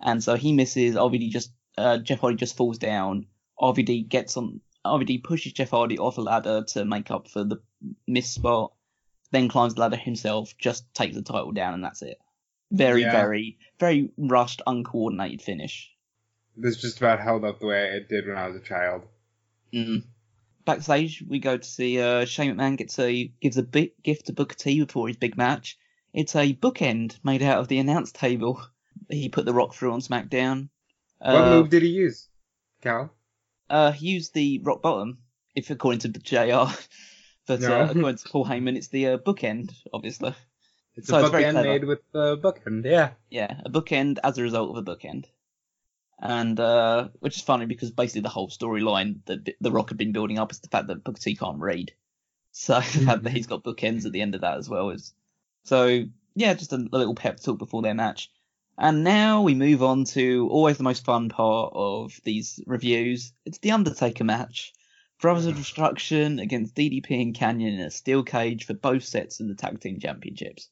And 0.00 0.22
so 0.22 0.36
he 0.36 0.52
misses. 0.52 0.94
RVD 0.94 1.30
just, 1.30 1.52
uh, 1.76 1.98
Jeff 1.98 2.20
Hardy 2.20 2.36
just 2.36 2.56
falls 2.56 2.78
down. 2.78 3.26
RVD 3.58 4.08
gets 4.08 4.36
on, 4.36 4.60
RVD 4.86 5.24
pushes 5.24 5.52
Jeff 5.52 5.70
Hardy 5.70 5.98
off 5.98 6.18
a 6.18 6.20
ladder 6.20 6.64
to 6.68 6.84
make 6.84 7.10
up 7.10 7.28
for 7.28 7.44
the 7.44 7.60
miss 8.06 8.30
spot. 8.30 8.72
Then 9.32 9.48
climbs 9.48 9.74
the 9.74 9.80
ladder 9.80 9.96
himself, 9.96 10.56
just 10.58 10.92
takes 10.94 11.16
the 11.16 11.22
title 11.22 11.52
down, 11.52 11.74
and 11.74 11.84
that's 11.84 12.02
it. 12.02 12.18
Very, 12.70 13.02
yeah. 13.02 13.12
very, 13.12 13.58
very 13.78 14.10
rushed, 14.16 14.62
uncoordinated 14.66 15.42
finish 15.42 15.90
this 16.56 16.76
just 16.76 16.98
about 16.98 17.20
held 17.20 17.44
up 17.44 17.60
the 17.60 17.66
way 17.66 17.90
it 17.90 18.08
did 18.08 18.26
when 18.26 18.36
I 18.36 18.48
was 18.48 18.56
a 18.56 18.60
child. 18.60 19.02
Mm. 19.72 20.04
Backstage, 20.64 21.22
we 21.26 21.38
go 21.38 21.56
to 21.56 21.64
see 21.64 22.00
uh, 22.00 22.24
Shane 22.24 22.56
McMahon 22.56 22.76
gets 22.76 22.98
a 22.98 23.32
gives 23.40 23.56
a 23.56 23.62
big 23.62 23.92
gift 24.02 24.26
to 24.26 24.32
Booker 24.32 24.56
T 24.56 24.82
before 24.82 25.08
his 25.08 25.16
big 25.16 25.36
match. 25.36 25.78
It's 26.12 26.34
a 26.34 26.54
bookend 26.54 27.18
made 27.22 27.42
out 27.42 27.58
of 27.58 27.68
the 27.68 27.78
announce 27.78 28.10
table. 28.12 28.60
He 29.10 29.28
put 29.28 29.44
the 29.44 29.52
Rock 29.52 29.74
through 29.74 29.92
on 29.92 30.00
SmackDown. 30.00 30.70
What 31.18 31.34
uh, 31.34 31.50
move 31.50 31.68
did 31.68 31.82
he 31.82 31.90
use, 31.90 32.28
Cal? 32.80 33.12
Uh, 33.68 33.92
use 33.98 34.30
the 34.30 34.60
Rock 34.62 34.82
Bottom, 34.82 35.18
if 35.54 35.70
according 35.70 36.00
to 36.00 36.08
JR. 36.08 36.72
but 37.46 37.60
no. 37.60 37.80
uh, 37.80 37.90
according 37.90 38.16
to 38.16 38.28
Paul 38.28 38.46
Heyman, 38.46 38.76
it's 38.76 38.88
the 38.88 39.08
uh, 39.08 39.18
bookend, 39.18 39.72
obviously. 39.92 40.34
It's 40.94 41.08
so 41.08 41.24
a 41.24 41.30
bookend 41.30 41.62
made 41.62 41.84
with 41.84 42.00
the 42.12 42.38
bookend, 42.38 42.84
yeah. 42.84 43.10
Yeah, 43.30 43.60
a 43.64 43.70
bookend 43.70 44.18
as 44.24 44.38
a 44.38 44.42
result 44.42 44.70
of 44.70 44.76
a 44.76 44.96
bookend 44.96 45.26
and 46.18 46.58
uh, 46.58 47.08
which 47.20 47.36
is 47.36 47.42
funny 47.42 47.66
because 47.66 47.90
basically 47.90 48.22
the 48.22 48.28
whole 48.28 48.48
storyline 48.48 49.18
that 49.26 49.54
the 49.60 49.70
Rock 49.70 49.90
had 49.90 49.98
been 49.98 50.12
building 50.12 50.38
up 50.38 50.50
is 50.50 50.60
the 50.60 50.68
fact 50.68 50.88
that 50.88 51.04
Booker 51.04 51.20
T 51.20 51.36
can't 51.36 51.60
read, 51.60 51.92
so 52.52 52.74
the 52.92 53.04
fact 53.04 53.24
that 53.24 53.32
he's 53.32 53.46
got 53.46 53.64
bookends 53.64 54.06
at 54.06 54.12
the 54.12 54.22
end 54.22 54.34
of 54.34 54.40
that 54.40 54.56
as 54.56 54.68
well 54.68 54.90
is 54.90 55.12
so 55.64 56.04
yeah, 56.34 56.54
just 56.54 56.72
a, 56.72 56.76
a 56.76 56.98
little 56.98 57.14
pep 57.14 57.40
talk 57.40 57.58
before 57.58 57.82
their 57.82 57.94
match. 57.94 58.30
And 58.78 59.04
now 59.04 59.42
we 59.42 59.54
move 59.54 59.82
on 59.82 60.04
to 60.04 60.48
always 60.50 60.76
the 60.76 60.82
most 60.82 61.04
fun 61.04 61.28
part 61.28 61.72
of 61.74 62.20
these 62.24 62.60
reviews. 62.66 63.32
It's 63.44 63.58
the 63.58 63.70
Undertaker 63.70 64.24
match. 64.24 64.72
Brothers 65.18 65.46
of 65.46 65.56
Destruction 65.56 66.38
against 66.38 66.74
DDP 66.74 67.22
and 67.22 67.34
Kanyon 67.34 67.72
in 67.72 67.80
a 67.80 67.90
steel 67.90 68.22
cage 68.22 68.66
for 68.66 68.74
both 68.74 69.02
sets 69.02 69.40
of 69.40 69.48
the 69.48 69.54
tag 69.54 69.80
team 69.80 69.98
championships. 69.98 70.68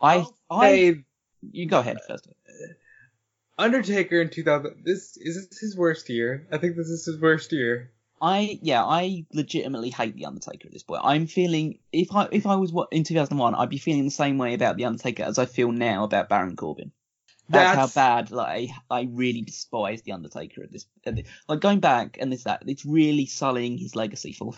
I, 0.00 0.26
I, 0.50 1.02
you 1.40 1.66
go 1.66 1.78
ahead 1.78 1.98
first. 2.06 2.28
Undertaker 3.56 4.20
in 4.20 4.28
2000. 4.28 4.82
This 4.84 5.16
is 5.16 5.48
this 5.48 5.58
his 5.58 5.76
worst 5.76 6.08
year. 6.10 6.46
I 6.52 6.58
think 6.58 6.76
this 6.76 6.88
is 6.88 7.06
his 7.06 7.18
worst 7.18 7.52
year. 7.52 7.92
I 8.20 8.58
yeah, 8.62 8.84
I 8.84 9.24
legitimately 9.32 9.90
hate 9.90 10.14
the 10.14 10.26
Undertaker 10.26 10.66
at 10.66 10.72
this 10.72 10.82
point. 10.82 11.02
I'm 11.04 11.26
feeling 11.26 11.78
if 11.92 12.14
I 12.14 12.28
if 12.32 12.46
I 12.46 12.56
was 12.56 12.72
what 12.72 12.88
in 12.92 13.04
2001, 13.04 13.54
I'd 13.54 13.68
be 13.68 13.78
feeling 13.78 14.04
the 14.04 14.10
same 14.10 14.38
way 14.38 14.54
about 14.54 14.76
the 14.76 14.84
Undertaker 14.84 15.22
as 15.22 15.38
I 15.38 15.46
feel 15.46 15.72
now 15.72 16.04
about 16.04 16.28
Baron 16.28 16.56
Corbin. 16.56 16.92
That's, 17.48 17.76
That's 17.76 17.94
how 17.96 18.00
bad 18.00 18.30
like 18.30 18.70
I, 18.90 18.98
I 18.98 19.08
really 19.10 19.42
despise 19.42 20.02
the 20.02 20.12
Undertaker 20.12 20.62
at 20.62 20.70
this, 20.70 20.86
at 21.04 21.16
this, 21.16 21.26
Like 21.48 21.60
going 21.60 21.80
back 21.80 22.18
and 22.20 22.32
this 22.32 22.44
that 22.44 22.62
it's 22.66 22.84
really 22.84 23.26
sullying 23.26 23.76
his 23.78 23.96
legacy 23.96 24.32
for. 24.32 24.54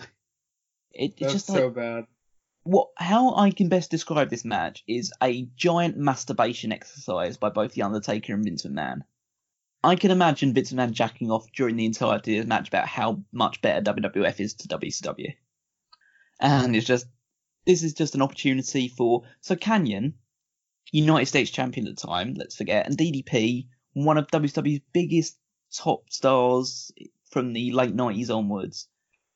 It, 0.95 1.15
it's 1.17 1.21
That's 1.21 1.33
just 1.33 1.49
like, 1.49 1.59
so 1.59 1.71
bad 1.71 2.07
what 2.65 2.89
how 2.97 3.35
I 3.35 3.51
can 3.51 3.69
best 3.69 3.91
describe 3.91 4.31
this 4.31 4.45
match 4.45 4.85
is 4.87 5.13
a 5.23 5.49
giant 5.57 5.97
masturbation 5.97 6.73
exercise 6.73 7.37
by 7.37 7.49
both 7.49 7.73
the 7.73 7.83
Undertaker 7.83 8.35
and 8.35 8.45
Vince 8.45 8.65
McMahon. 8.65 9.03
I 9.85 9.97
can 9.97 10.11
imagine 10.13 10.55
Vince 10.55 10.73
McMahon 10.73 10.93
jacking 10.93 11.31
off 11.31 11.51
during 11.53 11.77
the 11.77 11.87
entirety 11.87 12.39
of 12.39 12.45
the 12.45 12.49
match 12.49 12.69
about 12.69 12.87
how 12.87 13.23
much 13.33 13.61
better 13.61 13.93
WWF 13.93 14.39
is 14.39 14.55
to 14.55 14.69
WCW, 14.69 15.35
and 16.41 16.77
it's 16.77 16.87
just 16.87 17.07
this 17.67 17.83
is 17.83 17.93
just 17.93 18.15
an 18.15 18.23
opportunity 18.23 18.89
for 18.89 19.25
so 19.41 19.57
Kanyon, 19.57 20.15
United 20.93 21.27
States 21.27 21.51
champion 21.51 21.89
at 21.89 21.97
the 21.97 22.07
time, 22.07 22.35
let's 22.35 22.57
forget, 22.57 22.87
and 22.87 22.97
DDP, 22.97 23.67
one 23.93 24.19
of 24.19 24.29
WCW's 24.29 24.83
biggest 24.93 25.37
top 25.75 26.11
stars 26.11 26.93
from 27.31 27.53
the 27.53 27.73
late 27.73 27.97
90s 27.97 28.35
onwards, 28.35 28.89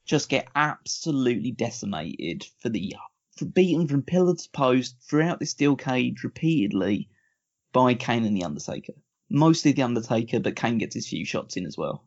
just 0.05 0.29
get 0.29 0.49
absolutely 0.55 1.51
decimated 1.51 2.47
for 2.61 2.69
the 2.69 2.95
for 3.37 3.47
beaten 3.47 3.89
from 3.89 4.03
pillar 4.03 4.35
to 4.35 4.51
post 4.51 4.97
throughout 5.03 5.41
the 5.41 5.47
steel 5.47 5.77
cage 5.77 6.23
repeatedly 6.23 7.09
by 7.73 7.95
Kane 7.95 8.25
and 8.25 8.37
the 8.37 8.45
Undertaker. 8.45 8.95
Mostly 9.29 9.73
the 9.73 9.83
Undertaker, 9.83 10.41
but 10.41 10.57
Kane 10.57 10.79
gets 10.79 10.95
his 10.95 11.09
few 11.09 11.25
shots 11.25 11.57
in 11.57 11.67
as 11.67 11.77
well. 11.77 12.05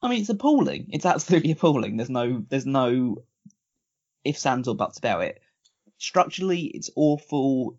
I 0.00 0.08
mean, 0.08 0.20
it's 0.20 0.30
appalling. 0.30 0.88
It's 0.90 1.06
absolutely 1.06 1.50
appalling. 1.52 1.96
There's 1.96 2.10
no, 2.10 2.44
there's 2.48 2.66
no 2.66 3.24
ifs, 4.24 4.46
ands, 4.46 4.68
or 4.68 4.76
buts 4.76 4.98
about 4.98 5.24
it. 5.24 5.40
Structurally, 5.98 6.62
it's 6.62 6.90
awful. 6.94 7.78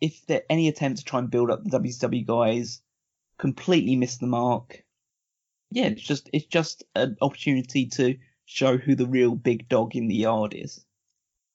If 0.00 0.26
there 0.26 0.42
any 0.50 0.68
attempt 0.68 0.98
to 0.98 1.04
try 1.04 1.18
and 1.18 1.30
build 1.30 1.50
up 1.50 1.64
the 1.64 1.78
WCW 1.78 2.26
guys, 2.26 2.82
completely 3.38 3.96
miss 3.96 4.18
the 4.18 4.26
mark. 4.26 4.84
Yeah, 5.70 5.86
it's 5.86 6.02
just, 6.02 6.28
it's 6.32 6.46
just 6.46 6.84
an 6.94 7.16
opportunity 7.20 7.86
to 7.86 8.16
show 8.44 8.76
who 8.76 8.94
the 8.94 9.06
real 9.06 9.34
big 9.34 9.68
dog 9.68 9.96
in 9.96 10.08
the 10.08 10.14
yard 10.14 10.54
is. 10.54 10.84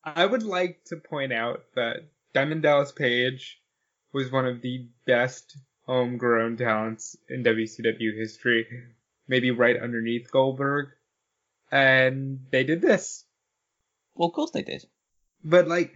I 0.03 0.25
would 0.25 0.43
like 0.43 0.81
to 0.87 0.97
point 0.97 1.31
out 1.31 1.63
that 1.75 2.09
Diamond 2.33 2.63
Dallas 2.63 2.91
Page 2.91 3.61
was 4.11 4.31
one 4.31 4.45
of 4.45 4.61
the 4.61 4.87
best 5.07 5.57
homegrown 5.85 6.57
talents 6.57 7.17
in 7.29 7.43
WCW 7.43 8.17
history, 8.17 8.67
maybe 9.27 9.51
right 9.51 9.81
underneath 9.81 10.31
Goldberg. 10.31 10.89
And 11.71 12.45
they 12.51 12.63
did 12.63 12.81
this. 12.81 13.25
Well, 14.15 14.29
of 14.29 14.35
course 14.35 14.51
they 14.51 14.61
did. 14.61 14.85
But 15.43 15.67
like, 15.67 15.93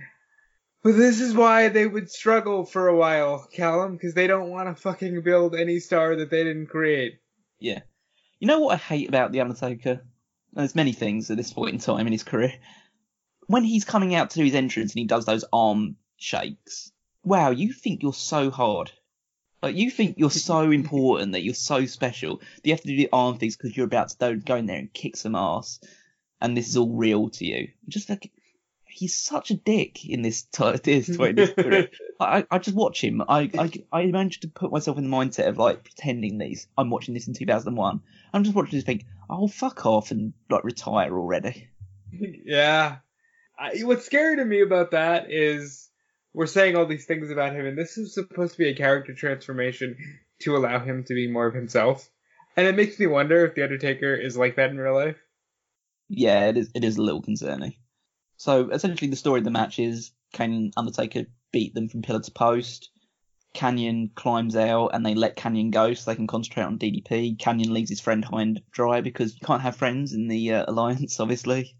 but 0.84 0.96
this 0.96 1.22
is 1.22 1.34
why 1.34 1.70
they 1.70 1.86
would 1.86 2.10
struggle 2.10 2.66
for 2.66 2.88
a 2.88 2.96
while, 2.96 3.48
Callum, 3.52 3.94
because 3.94 4.14
they 4.14 4.28
don't 4.28 4.50
want 4.50 4.70
to 4.70 4.82
fucking 4.82 5.22
build 5.22 5.56
any 5.56 5.80
star 5.80 6.16
that 6.16 6.30
they 6.30 6.44
didn't 6.44 6.68
create. 6.68 7.20
Yeah. 7.60 7.82
You 8.40 8.48
know 8.48 8.60
what 8.60 8.74
I 8.74 8.78
hate 8.78 9.10
about 9.10 9.32
The 9.32 9.42
Undertaker? 9.42 10.02
There's 10.54 10.76
many 10.76 10.94
things 10.94 11.30
at 11.30 11.38
this 11.38 11.54
point 11.54 11.74
in 11.74 11.80
time 11.80 12.08
in 12.08 12.14
his 12.14 12.24
career 12.24 12.54
when 13.48 13.64
he's 13.64 13.86
coming 13.86 14.14
out 14.14 14.30
to 14.30 14.40
do 14.40 14.46
his 14.46 14.56
entrance 14.56 14.92
and 14.92 15.00
he 15.00 15.06
does 15.06 15.26
those 15.26 15.46
arm 15.52 15.96
shakes, 16.18 16.92
wow, 17.24 17.50
you 17.50 17.74
think 17.74 18.04
you're 18.04 18.14
so 18.14 18.52
hard. 18.52 18.92
Like 19.68 19.76
you 19.76 19.92
think 19.92 20.18
you're 20.18 20.32
so 20.52 20.72
important 20.72 21.34
that 21.34 21.44
you're 21.44 21.54
so 21.54 21.86
special 21.86 22.38
that 22.38 22.66
you 22.66 22.74
have 22.74 22.82
to 22.82 22.88
do 22.88 22.96
the 22.96 23.10
arm 23.12 23.38
things 23.38 23.58
because 23.58 23.76
you're 23.76 23.86
about 23.86 24.10
to 24.10 24.36
go 24.38 24.56
in 24.56 24.66
there 24.66 24.80
and 24.80 24.94
kick 24.94 25.18
some 25.18 25.36
ass, 25.36 25.80
and 26.42 26.56
this 26.56 26.70
is 26.70 26.78
all 26.78 26.96
real 26.96 27.30
to 27.32 27.46
you. 27.46 27.70
Just 27.88 28.10
like 28.10 28.32
he's 28.86 29.14
such 29.14 29.52
a 29.52 29.56
dick 29.56 30.06
in 30.06 30.22
this 30.22 30.44
t- 30.44 30.72
this 30.84 31.10
I 32.20 32.46
I 32.50 32.58
just 32.60 32.78
watch 32.78 33.04
him. 33.04 33.22
I, 33.28 33.50
I 33.58 33.72
I 33.92 34.06
managed 34.06 34.44
to 34.44 34.48
put 34.48 34.72
myself 34.72 34.98
in 34.98 35.04
the 35.04 35.16
mindset 35.16 35.48
of 35.48 35.58
like 35.58 35.84
pretending 35.84 36.38
these 36.38 36.68
I'm 36.78 36.90
watching 36.90 37.14
this 37.14 37.28
in 37.28 37.34
2001. 37.34 38.02
I'm 38.34 38.44
just 38.44 38.56
watching 38.56 38.78
this 38.78 38.86
think, 38.86 39.06
oh 39.30 39.48
fuck 39.48 39.86
off 39.86 40.12
and 40.12 40.34
like 40.50 40.64
retire 40.64 41.18
already. 41.18 41.68
Yeah, 42.12 43.00
I, 43.60 43.80
what's 43.80 44.06
scary 44.06 44.38
to 44.38 44.46
me 44.46 44.62
about 44.62 44.92
that 44.92 45.30
is 45.30 45.87
we're 46.38 46.46
saying 46.46 46.76
all 46.76 46.86
these 46.86 47.06
things 47.06 47.32
about 47.32 47.56
him, 47.56 47.66
and 47.66 47.76
this 47.76 47.98
is 47.98 48.14
supposed 48.14 48.52
to 48.52 48.60
be 48.60 48.70
a 48.70 48.76
character 48.76 49.12
transformation 49.12 49.98
to 50.40 50.56
allow 50.56 50.78
him 50.78 51.04
to 51.04 51.16
be 51.16 51.28
more 51.28 51.48
of 51.48 51.56
himself. 51.56 52.08
And 52.56 52.68
it 52.68 52.76
makes 52.76 53.00
me 53.00 53.08
wonder 53.08 53.44
if 53.44 53.56
the 53.56 53.64
Undertaker 53.64 54.14
is 54.14 54.38
like 54.38 54.56
that 54.58 54.70
in 54.70 54.78
real 54.78 54.94
life. 54.94 55.18
Yeah, 56.10 56.46
it 56.46 56.58
is. 56.58 56.70
It 56.76 56.84
is 56.84 56.98
a 56.98 57.02
little 57.02 57.24
concerning. 57.24 57.74
So 58.38 58.70
essentially, 58.70 59.10
the 59.10 59.16
story 59.16 59.40
of 59.40 59.46
the 59.46 59.52
match 59.52 59.80
is 59.80 60.12
and 60.38 60.72
Undertaker 60.78 61.24
beat 61.52 61.74
them 61.74 61.90
from 61.90 62.04
pillar 62.04 62.22
to 62.22 62.32
post. 62.32 62.92
Kanyon 63.56 64.12
climbs 64.14 64.56
out 64.56 64.90
and 64.90 65.04
they 65.04 65.16
let 65.16 65.38
Kanyon 65.38 65.72
go 65.72 65.96
so 65.96 66.12
they 66.12 66.16
can 66.16 66.28
concentrate 66.28 66.66
on 66.66 66.78
DDP. 66.78 67.40
Kanyon 67.40 67.74
leaves 67.74 67.90
his 67.90 68.00
friend 68.00 68.24
high 68.24 68.44
and 68.44 68.62
dry 68.72 69.02
because 69.02 69.34
you 69.34 69.40
can't 69.44 69.64
have 69.64 69.76
friends 69.76 70.14
in 70.14 70.28
the 70.28 70.54
uh, 70.54 70.66
alliance, 70.68 71.20
obviously. 71.20 71.76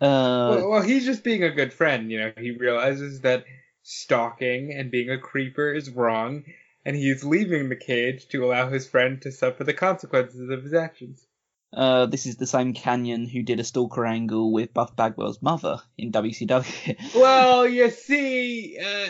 Uh, 0.00 0.54
well, 0.54 0.70
well, 0.70 0.82
he's 0.82 1.04
just 1.04 1.24
being 1.24 1.42
a 1.42 1.50
good 1.50 1.72
friend. 1.72 2.12
You 2.12 2.20
know, 2.20 2.32
he 2.38 2.52
realizes 2.52 3.22
that 3.22 3.44
stalking 3.82 4.72
and 4.72 4.90
being 4.90 5.10
a 5.10 5.18
creeper 5.18 5.72
is 5.72 5.90
wrong, 5.90 6.44
and 6.84 6.96
he 6.96 7.10
is 7.10 7.24
leaving 7.24 7.68
the 7.68 7.76
cage 7.76 8.28
to 8.28 8.44
allow 8.44 8.68
his 8.68 8.88
friend 8.88 9.20
to 9.22 9.32
suffer 9.32 9.64
the 9.64 9.74
consequences 9.74 10.50
of 10.50 10.62
his 10.62 10.74
actions. 10.74 11.26
Uh, 11.74 12.04
this 12.04 12.26
is 12.26 12.36
the 12.36 12.46
same 12.46 12.74
Kanyon 12.74 13.26
who 13.26 13.42
did 13.42 13.58
a 13.58 13.64
stalker 13.64 14.04
angle 14.04 14.52
with 14.52 14.74
Buff 14.74 14.94
Bagwell's 14.94 15.40
mother 15.40 15.80
in 15.96 16.12
WCW. 16.12 17.14
well, 17.14 17.66
you 17.66 17.88
see, 17.90 18.78
uh, 18.78 19.08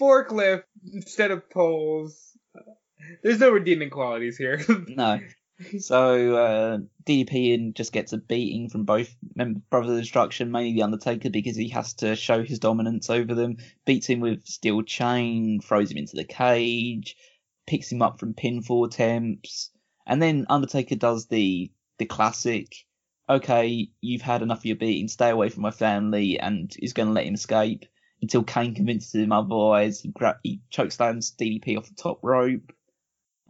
forklift 0.00 0.64
instead 0.92 1.30
of 1.30 1.48
poles. 1.48 2.36
There's 3.22 3.38
no 3.38 3.50
redeeming 3.50 3.90
qualities 3.90 4.36
here. 4.36 4.64
no. 4.88 5.20
So 5.78 6.36
uh, 6.36 6.78
DDP 7.04 7.74
just 7.74 7.92
gets 7.92 8.12
a 8.12 8.18
beating 8.18 8.68
from 8.68 8.84
both 8.84 9.14
Brothers 9.70 9.90
of 9.90 10.00
Destruction, 10.00 10.50
mainly 10.50 10.74
the 10.74 10.82
Undertaker, 10.82 11.30
because 11.30 11.56
he 11.56 11.68
has 11.70 11.94
to 11.94 12.16
show 12.16 12.42
his 12.42 12.58
dominance 12.58 13.08
over 13.10 13.34
them. 13.34 13.56
Beats 13.84 14.06
him 14.06 14.20
with 14.20 14.46
steel 14.46 14.82
chain, 14.82 15.60
throws 15.60 15.90
him 15.90 15.98
into 15.98 16.16
the 16.16 16.24
cage, 16.24 17.16
picks 17.66 17.90
him 17.90 18.02
up 18.02 18.20
from 18.20 18.34
pinfall 18.34 18.86
attempts, 18.86 19.70
and 20.06 20.20
then 20.20 20.46
Undertaker 20.48 20.96
does 20.96 21.26
the 21.26 21.70
the 21.98 22.06
classic. 22.06 22.84
Okay, 23.28 23.88
you've 24.00 24.22
had 24.22 24.42
enough 24.42 24.58
of 24.58 24.66
your 24.66 24.76
beating. 24.76 25.08
Stay 25.08 25.30
away 25.30 25.48
from 25.48 25.62
my 25.62 25.70
family, 25.70 26.38
and 26.38 26.74
is 26.80 26.92
going 26.92 27.08
to 27.08 27.14
let 27.14 27.24
him 27.26 27.34
escape 27.34 27.86
until 28.22 28.44
Kane 28.44 28.74
convinces 28.74 29.14
him 29.14 29.32
otherwise. 29.32 30.00
He, 30.00 30.10
gra- 30.10 30.40
he 30.42 30.60
chokeslams 30.72 31.34
DDP 31.34 31.76
off 31.76 31.88
the 31.88 31.94
top 31.94 32.20
rope, 32.22 32.72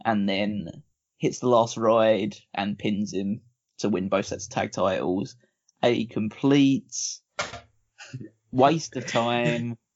and 0.03 0.27
then 0.27 0.83
hits 1.17 1.39
the 1.39 1.49
last 1.49 1.77
ride 1.77 2.35
and 2.53 2.77
pins 2.77 3.13
him 3.13 3.41
to 3.79 3.89
win 3.89 4.09
both 4.09 4.27
sets 4.27 4.45
of 4.45 4.51
tag 4.51 4.71
titles. 4.71 5.35
A 5.83 6.05
complete 6.05 6.95
waste 8.51 8.95
of 8.95 9.05
time. 9.05 9.77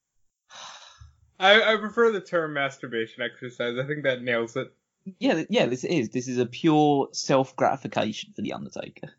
I, 1.39 1.73
I 1.73 1.77
prefer 1.77 2.11
the 2.11 2.21
term 2.21 2.53
masturbation 2.53 3.23
exercise. 3.23 3.77
I 3.77 3.87
think 3.87 4.03
that 4.03 4.21
nails 4.21 4.55
it. 4.55 4.71
Yeah, 5.17 5.43
yeah, 5.49 5.65
this 5.65 5.83
is. 5.83 6.09
This 6.09 6.27
is 6.27 6.37
a 6.37 6.45
pure 6.45 7.09
self 7.13 7.55
gratification 7.55 8.33
for 8.35 8.43
the 8.43 8.53
Undertaker. 8.53 9.09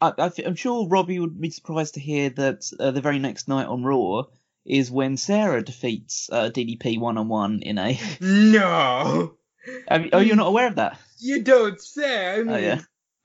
I, 0.00 0.30
am 0.44 0.56
sure 0.56 0.88
Robbie 0.88 1.20
would 1.20 1.40
be 1.40 1.50
surprised 1.50 1.94
to 1.94 2.00
hear 2.00 2.30
that 2.30 2.70
uh, 2.78 2.90
the 2.90 3.00
very 3.00 3.18
next 3.18 3.48
night 3.48 3.66
on 3.66 3.84
Raw 3.84 4.24
is 4.64 4.90
when 4.90 5.16
Sara 5.16 5.62
defeats 5.62 6.28
uh, 6.30 6.50
DDP 6.50 6.98
one 6.98 7.18
on 7.18 7.28
one 7.28 7.62
in 7.62 7.78
a. 7.78 7.98
no. 8.20 9.34
I 9.88 9.98
mean, 9.98 10.10
oh, 10.12 10.18
you're 10.18 10.36
not 10.36 10.48
aware 10.48 10.66
of 10.66 10.76
that? 10.76 10.98
You 11.22 11.42
don't 11.42 11.80
say. 11.80 12.34
I 12.34 12.38
mean, 12.38 12.50
oh 12.50 12.58
yeah. 12.58 12.80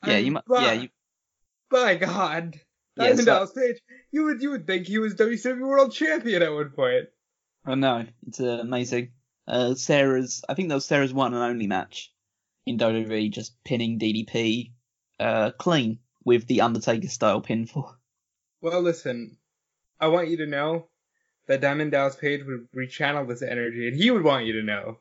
Yeah, 0.06 0.18
you. 0.18 0.38
By, 0.48 0.62
yeah, 0.64 0.74
you. 0.74 0.90
By 1.70 1.96
God, 1.96 2.60
Diamond 2.96 3.28
yeah, 3.28 3.46
so, 3.46 3.54
Page. 3.56 3.78
You 4.12 4.26
would 4.26 4.42
you 4.42 4.52
would 4.52 4.68
think 4.68 4.88
he 4.88 5.00
was 5.00 5.16
WCW 5.16 5.68
World 5.68 5.92
Champion 5.92 6.44
at 6.44 6.54
one 6.54 6.70
point. 6.70 7.06
Oh 7.66 7.76
no, 7.76 8.06
it's 8.28 8.40
uh, 8.40 8.60
amazing. 8.62 9.12
Uh, 9.48 9.76
Sara's, 9.76 10.44
I 10.48 10.54
think 10.54 10.70
that 10.70 10.76
was 10.76 10.86
Sara's 10.86 11.14
one 11.14 11.34
and 11.34 11.42
only 11.42 11.68
match 11.68 12.14
in 12.66 12.78
WWE, 12.78 13.32
just 13.32 13.64
pinning 13.64 13.98
DDP 13.98 14.72
uh, 15.20 15.52
clean 15.52 16.00
with 16.26 16.48
the 16.48 16.62
Undertaker 16.62 17.08
style 17.08 17.42
pinfall. 17.42 17.96
Well, 18.62 18.82
listen, 18.82 19.38
I 20.00 20.08
want 20.08 20.30
you 20.30 20.38
to 20.38 20.46
know 20.46 20.90
that 21.48 21.62
Diamond 21.62 21.92
Dallas 21.92 22.16
Page 22.16 22.42
would 22.46 22.68
rechannel 22.76 23.28
this 23.28 23.42
energy, 23.42 23.88
and 23.88 23.96
he 23.96 24.12
would 24.12 24.24
want 24.24 24.46
you 24.46 24.54
to 24.54 24.64
know 24.64 25.00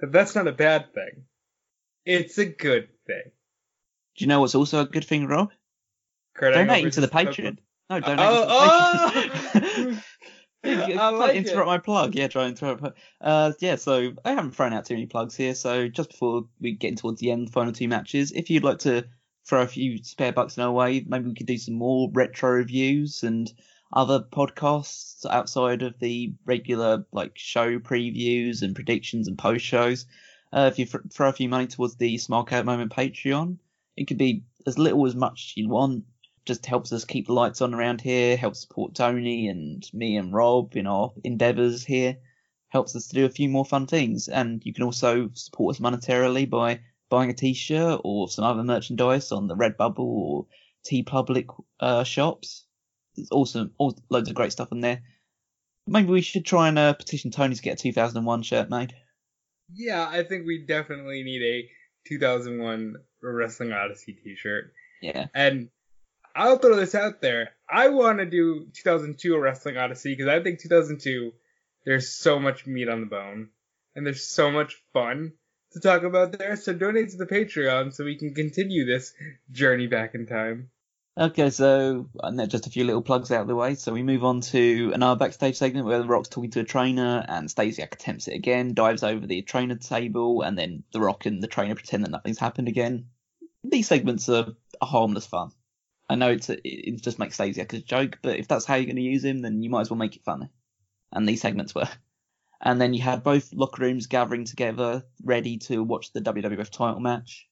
that 0.00 0.12
that's 0.12 0.34
not 0.34 0.46
a 0.46 0.52
bad 0.52 0.94
thing. 0.94 1.24
It's 2.04 2.38
a 2.38 2.46
good 2.46 2.88
thing. 3.06 3.22
Do 4.16 4.24
you 4.24 4.26
know 4.26 4.40
what's 4.40 4.54
also 4.54 4.80
a 4.80 4.86
good 4.86 5.04
thing, 5.04 5.26
Rob? 5.26 5.50
Donating 6.40 6.90
to 6.92 7.00
the 7.00 7.08
Patreon. 7.08 7.58
No, 7.90 8.00
donate 8.00 8.18
oh, 8.20 9.10
to 9.12 9.20
the 9.20 9.30
oh! 9.30 9.60
Patreon. 9.60 10.02
I 10.64 11.10
like 11.10 11.36
interrupt 11.36 11.66
it. 11.66 11.66
my 11.66 11.78
plug. 11.78 12.14
Yeah, 12.14 12.28
try 12.28 12.44
and 12.44 12.50
interrupt. 12.50 12.98
Uh, 13.20 13.52
yeah. 13.60 13.76
So 13.76 14.12
I 14.24 14.30
haven't 14.32 14.52
thrown 14.52 14.72
out 14.72 14.84
too 14.84 14.94
many 14.94 15.06
plugs 15.06 15.36
here. 15.36 15.54
So 15.54 15.88
just 15.88 16.10
before 16.10 16.44
we 16.60 16.72
get 16.72 16.98
towards 16.98 17.20
the 17.20 17.30
end, 17.30 17.52
final 17.52 17.72
two 17.72 17.88
matches, 17.88 18.32
if 18.32 18.50
you'd 18.50 18.64
like 18.64 18.80
to 18.80 19.04
throw 19.46 19.62
a 19.62 19.66
few 19.66 20.02
spare 20.02 20.32
bucks 20.32 20.56
in 20.56 20.62
our 20.62 20.72
way, 20.72 21.04
maybe 21.06 21.28
we 21.28 21.34
could 21.34 21.46
do 21.46 21.58
some 21.58 21.74
more 21.74 22.10
retro 22.12 22.50
reviews 22.50 23.22
and 23.22 23.52
other 23.92 24.20
podcasts 24.20 25.24
outside 25.30 25.82
of 25.82 25.98
the 25.98 26.34
regular 26.44 27.06
like 27.12 27.32
show 27.36 27.78
previews 27.78 28.62
and 28.62 28.74
predictions 28.74 29.28
and 29.28 29.38
post 29.38 29.64
shows. 29.64 30.06
Uh, 30.52 30.68
if 30.72 30.78
you 30.78 30.86
th- 30.86 31.04
throw 31.12 31.28
a 31.28 31.32
few 31.32 31.48
money 31.48 31.66
towards 31.66 31.96
the 31.96 32.16
Smilecat 32.16 32.64
Moment 32.64 32.92
Patreon, 32.92 33.58
it 33.96 34.06
could 34.06 34.18
be 34.18 34.44
as 34.66 34.78
little 34.78 35.06
as 35.06 35.14
much 35.14 35.52
as 35.52 35.56
you 35.56 35.68
want. 35.68 36.04
Just 36.46 36.64
helps 36.64 36.92
us 36.92 37.04
keep 37.04 37.26
the 37.26 37.34
lights 37.34 37.60
on 37.60 37.74
around 37.74 38.00
here, 38.00 38.36
helps 38.36 38.60
support 38.60 38.94
Tony 38.94 39.48
and 39.48 39.88
me 39.92 40.16
and 40.16 40.32
Rob 40.32 40.76
in 40.76 40.86
our 40.86 41.12
endeavours 41.22 41.84
here, 41.84 42.16
helps 42.68 42.96
us 42.96 43.08
to 43.08 43.14
do 43.14 43.26
a 43.26 43.30
few 43.30 43.48
more 43.48 43.64
fun 43.64 43.86
things. 43.86 44.28
And 44.28 44.64
you 44.64 44.72
can 44.72 44.84
also 44.84 45.30
support 45.34 45.76
us 45.76 45.80
monetarily 45.80 46.48
by 46.48 46.80
buying 47.10 47.30
a 47.30 47.34
t-shirt 47.34 48.00
or 48.04 48.28
some 48.28 48.44
other 48.44 48.62
merchandise 48.62 49.32
on 49.32 49.46
the 49.46 49.56
Redbubble 49.56 49.98
or 49.98 50.46
TeePublic 50.86 51.46
uh, 51.80 52.04
shops. 52.04 52.64
There's 53.16 53.28
awesome, 53.30 53.72
all, 53.78 53.98
loads 54.08 54.28
of 54.28 54.34
great 54.34 54.52
stuff 54.52 54.68
on 54.72 54.80
there. 54.80 55.02
Maybe 55.86 56.08
we 56.08 56.20
should 56.22 56.44
try 56.44 56.68
and 56.68 56.78
uh, 56.78 56.92
petition 56.94 57.30
Tony 57.30 57.54
to 57.54 57.62
get 57.62 57.80
a 57.80 57.82
2001 57.82 58.42
shirt 58.42 58.70
made. 58.70 58.94
Yeah, 59.72 60.06
I 60.08 60.22
think 60.22 60.46
we 60.46 60.64
definitely 60.66 61.22
need 61.22 61.42
a 61.42 61.68
2001 62.08 62.96
Wrestling 63.22 63.72
Odyssey 63.72 64.12
t-shirt. 64.12 64.72
Yeah. 65.02 65.26
And 65.34 65.68
I'll 66.34 66.58
throw 66.58 66.76
this 66.76 66.94
out 66.94 67.20
there. 67.20 67.50
I 67.68 67.88
want 67.88 68.18
to 68.18 68.26
do 68.26 68.66
2002 68.74 69.38
Wrestling 69.38 69.76
Odyssey 69.76 70.14
because 70.14 70.28
I 70.28 70.42
think 70.42 70.60
2002 70.60 71.32
there's 71.84 72.10
so 72.10 72.38
much 72.38 72.66
meat 72.66 72.88
on 72.88 73.00
the 73.00 73.06
bone 73.06 73.48
and 73.94 74.06
there's 74.06 74.24
so 74.24 74.50
much 74.50 74.76
fun 74.92 75.32
to 75.72 75.80
talk 75.80 76.02
about 76.02 76.38
there. 76.38 76.56
So 76.56 76.72
donate 76.72 77.10
to 77.10 77.16
the 77.16 77.26
Patreon 77.26 77.92
so 77.92 78.04
we 78.04 78.16
can 78.16 78.34
continue 78.34 78.84
this 78.84 79.12
journey 79.50 79.86
back 79.86 80.14
in 80.14 80.26
time. 80.26 80.70
Okay, 81.18 81.50
so 81.50 82.08
and 82.22 82.48
just 82.48 82.68
a 82.68 82.70
few 82.70 82.84
little 82.84 83.02
plugs 83.02 83.32
out 83.32 83.40
of 83.40 83.48
the 83.48 83.56
way. 83.56 83.74
So 83.74 83.92
we 83.92 84.04
move 84.04 84.22
on 84.22 84.40
to 84.52 84.92
another 84.94 85.18
backstage 85.18 85.56
segment 85.56 85.84
where 85.84 85.98
The 85.98 86.06
Rock's 86.06 86.28
talking 86.28 86.52
to 86.52 86.60
a 86.60 86.64
trainer 86.64 87.24
and 87.26 87.48
Stasiak 87.48 87.92
attempts 87.92 88.28
it 88.28 88.36
again, 88.36 88.72
dives 88.72 89.02
over 89.02 89.26
the 89.26 89.42
trainer 89.42 89.74
table, 89.74 90.42
and 90.42 90.56
then 90.56 90.84
The 90.92 91.00
Rock 91.00 91.26
and 91.26 91.42
the 91.42 91.48
trainer 91.48 91.74
pretend 91.74 92.04
that 92.04 92.12
nothing's 92.12 92.38
happened 92.38 92.68
again. 92.68 93.06
These 93.64 93.88
segments 93.88 94.28
are, 94.28 94.54
harmless 94.80 95.26
fun. 95.26 95.50
I 96.08 96.14
know 96.14 96.30
it's 96.30 96.50
a, 96.50 96.58
it 96.64 97.02
just 97.02 97.18
makes 97.18 97.36
Stasiak 97.36 97.72
a 97.72 97.80
joke, 97.80 98.20
but 98.22 98.38
if 98.38 98.46
that's 98.46 98.64
how 98.64 98.76
you're 98.76 98.84
going 98.84 98.94
to 98.94 99.02
use 99.02 99.24
him, 99.24 99.42
then 99.42 99.60
you 99.60 99.70
might 99.70 99.80
as 99.80 99.90
well 99.90 99.98
make 99.98 100.14
it 100.14 100.24
funny. 100.24 100.50
And 101.10 101.28
these 101.28 101.40
segments 101.40 101.74
were. 101.74 101.88
And 102.60 102.80
then 102.80 102.94
you 102.94 103.02
had 103.02 103.24
both 103.24 103.52
locker 103.52 103.82
rooms 103.82 104.06
gathering 104.06 104.44
together, 104.44 105.04
ready 105.24 105.58
to 105.58 105.82
watch 105.82 106.12
the 106.12 106.20
WWF 106.20 106.70
title 106.70 107.00
match, 107.00 107.48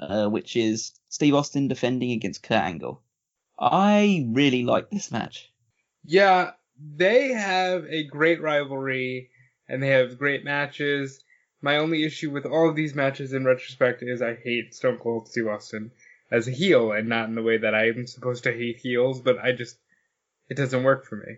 uh, 0.00 0.26
which 0.26 0.56
is 0.56 0.92
Steve 1.08 1.34
Austin 1.34 1.68
defending 1.68 2.10
against 2.10 2.42
Kurt 2.42 2.58
Angle. 2.58 3.03
I 3.58 4.26
really 4.30 4.64
like 4.64 4.90
this 4.90 5.10
match. 5.10 5.50
Yeah, 6.04 6.52
they 6.78 7.32
have 7.32 7.84
a 7.86 8.04
great 8.04 8.42
rivalry 8.42 9.30
and 9.68 9.82
they 9.82 9.88
have 9.88 10.18
great 10.18 10.44
matches. 10.44 11.22
My 11.62 11.76
only 11.76 12.04
issue 12.04 12.30
with 12.30 12.46
all 12.46 12.68
of 12.68 12.76
these 12.76 12.94
matches 12.94 13.32
in 13.32 13.44
retrospect 13.44 14.02
is 14.02 14.20
I 14.20 14.34
hate 14.34 14.74
Stone 14.74 14.98
Cold 14.98 15.28
Steve 15.28 15.46
Austin 15.46 15.92
as 16.30 16.48
a 16.48 16.50
heel 16.50 16.92
and 16.92 17.08
not 17.08 17.28
in 17.28 17.34
the 17.34 17.42
way 17.42 17.58
that 17.58 17.74
I'm 17.74 18.06
supposed 18.06 18.44
to 18.44 18.52
hate 18.52 18.78
heels, 18.78 19.20
but 19.20 19.38
I 19.38 19.52
just, 19.52 19.76
it 20.48 20.56
doesn't 20.56 20.82
work 20.82 21.06
for 21.06 21.16
me. 21.16 21.36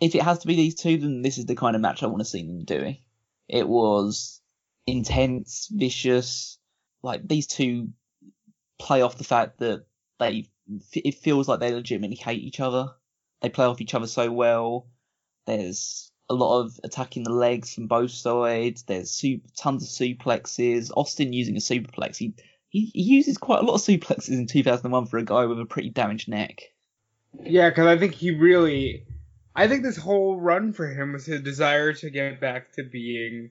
If 0.00 0.14
it 0.14 0.22
has 0.22 0.38
to 0.40 0.46
be 0.46 0.54
these 0.54 0.76
two, 0.76 0.98
then 0.98 1.22
this 1.22 1.38
is 1.38 1.46
the 1.46 1.56
kind 1.56 1.74
of 1.74 1.82
match 1.82 2.02
I 2.02 2.06
want 2.06 2.20
to 2.20 2.24
see 2.24 2.42
them 2.42 2.64
doing. 2.64 2.98
It 3.48 3.68
was 3.68 4.40
intense, 4.86 5.68
vicious, 5.72 6.58
like 7.02 7.26
these 7.26 7.46
two 7.46 7.88
play 8.78 9.02
off 9.02 9.18
the 9.18 9.24
fact 9.24 9.58
that 9.58 9.84
they 10.20 10.48
it 10.92 11.14
feels 11.16 11.48
like 11.48 11.60
they 11.60 11.72
legitimately 11.72 12.16
hate 12.16 12.42
each 12.42 12.60
other. 12.60 12.88
They 13.42 13.48
play 13.48 13.66
off 13.66 13.80
each 13.80 13.94
other 13.94 14.06
so 14.06 14.30
well. 14.30 14.86
There's 15.46 16.10
a 16.30 16.34
lot 16.34 16.60
of 16.60 16.80
attacking 16.82 17.24
the 17.24 17.32
legs 17.32 17.74
from 17.74 17.86
both 17.86 18.10
sides. 18.10 18.84
There's 18.84 19.10
super, 19.10 19.46
tons 19.56 19.82
of 19.82 19.88
suplexes. 19.88 20.90
Austin 20.96 21.32
using 21.32 21.56
a 21.56 21.60
superplex. 21.60 22.16
He, 22.16 22.34
he 22.68 22.86
he 22.86 23.02
uses 23.02 23.36
quite 23.36 23.60
a 23.60 23.66
lot 23.66 23.74
of 23.74 23.80
suplexes 23.80 24.30
in 24.30 24.46
2001 24.46 25.06
for 25.06 25.18
a 25.18 25.24
guy 25.24 25.44
with 25.46 25.60
a 25.60 25.66
pretty 25.66 25.90
damaged 25.90 26.28
neck. 26.28 26.62
Yeah, 27.42 27.68
because 27.68 27.86
I 27.86 27.98
think 27.98 28.14
he 28.14 28.30
really, 28.30 29.06
I 29.54 29.68
think 29.68 29.82
this 29.82 29.96
whole 29.96 30.40
run 30.40 30.72
for 30.72 30.86
him 30.86 31.12
was 31.12 31.26
his 31.26 31.42
desire 31.42 31.92
to 31.94 32.10
get 32.10 32.40
back 32.40 32.72
to 32.74 32.84
being 32.84 33.50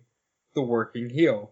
the 0.55 0.61
working 0.61 1.09
heel. 1.09 1.51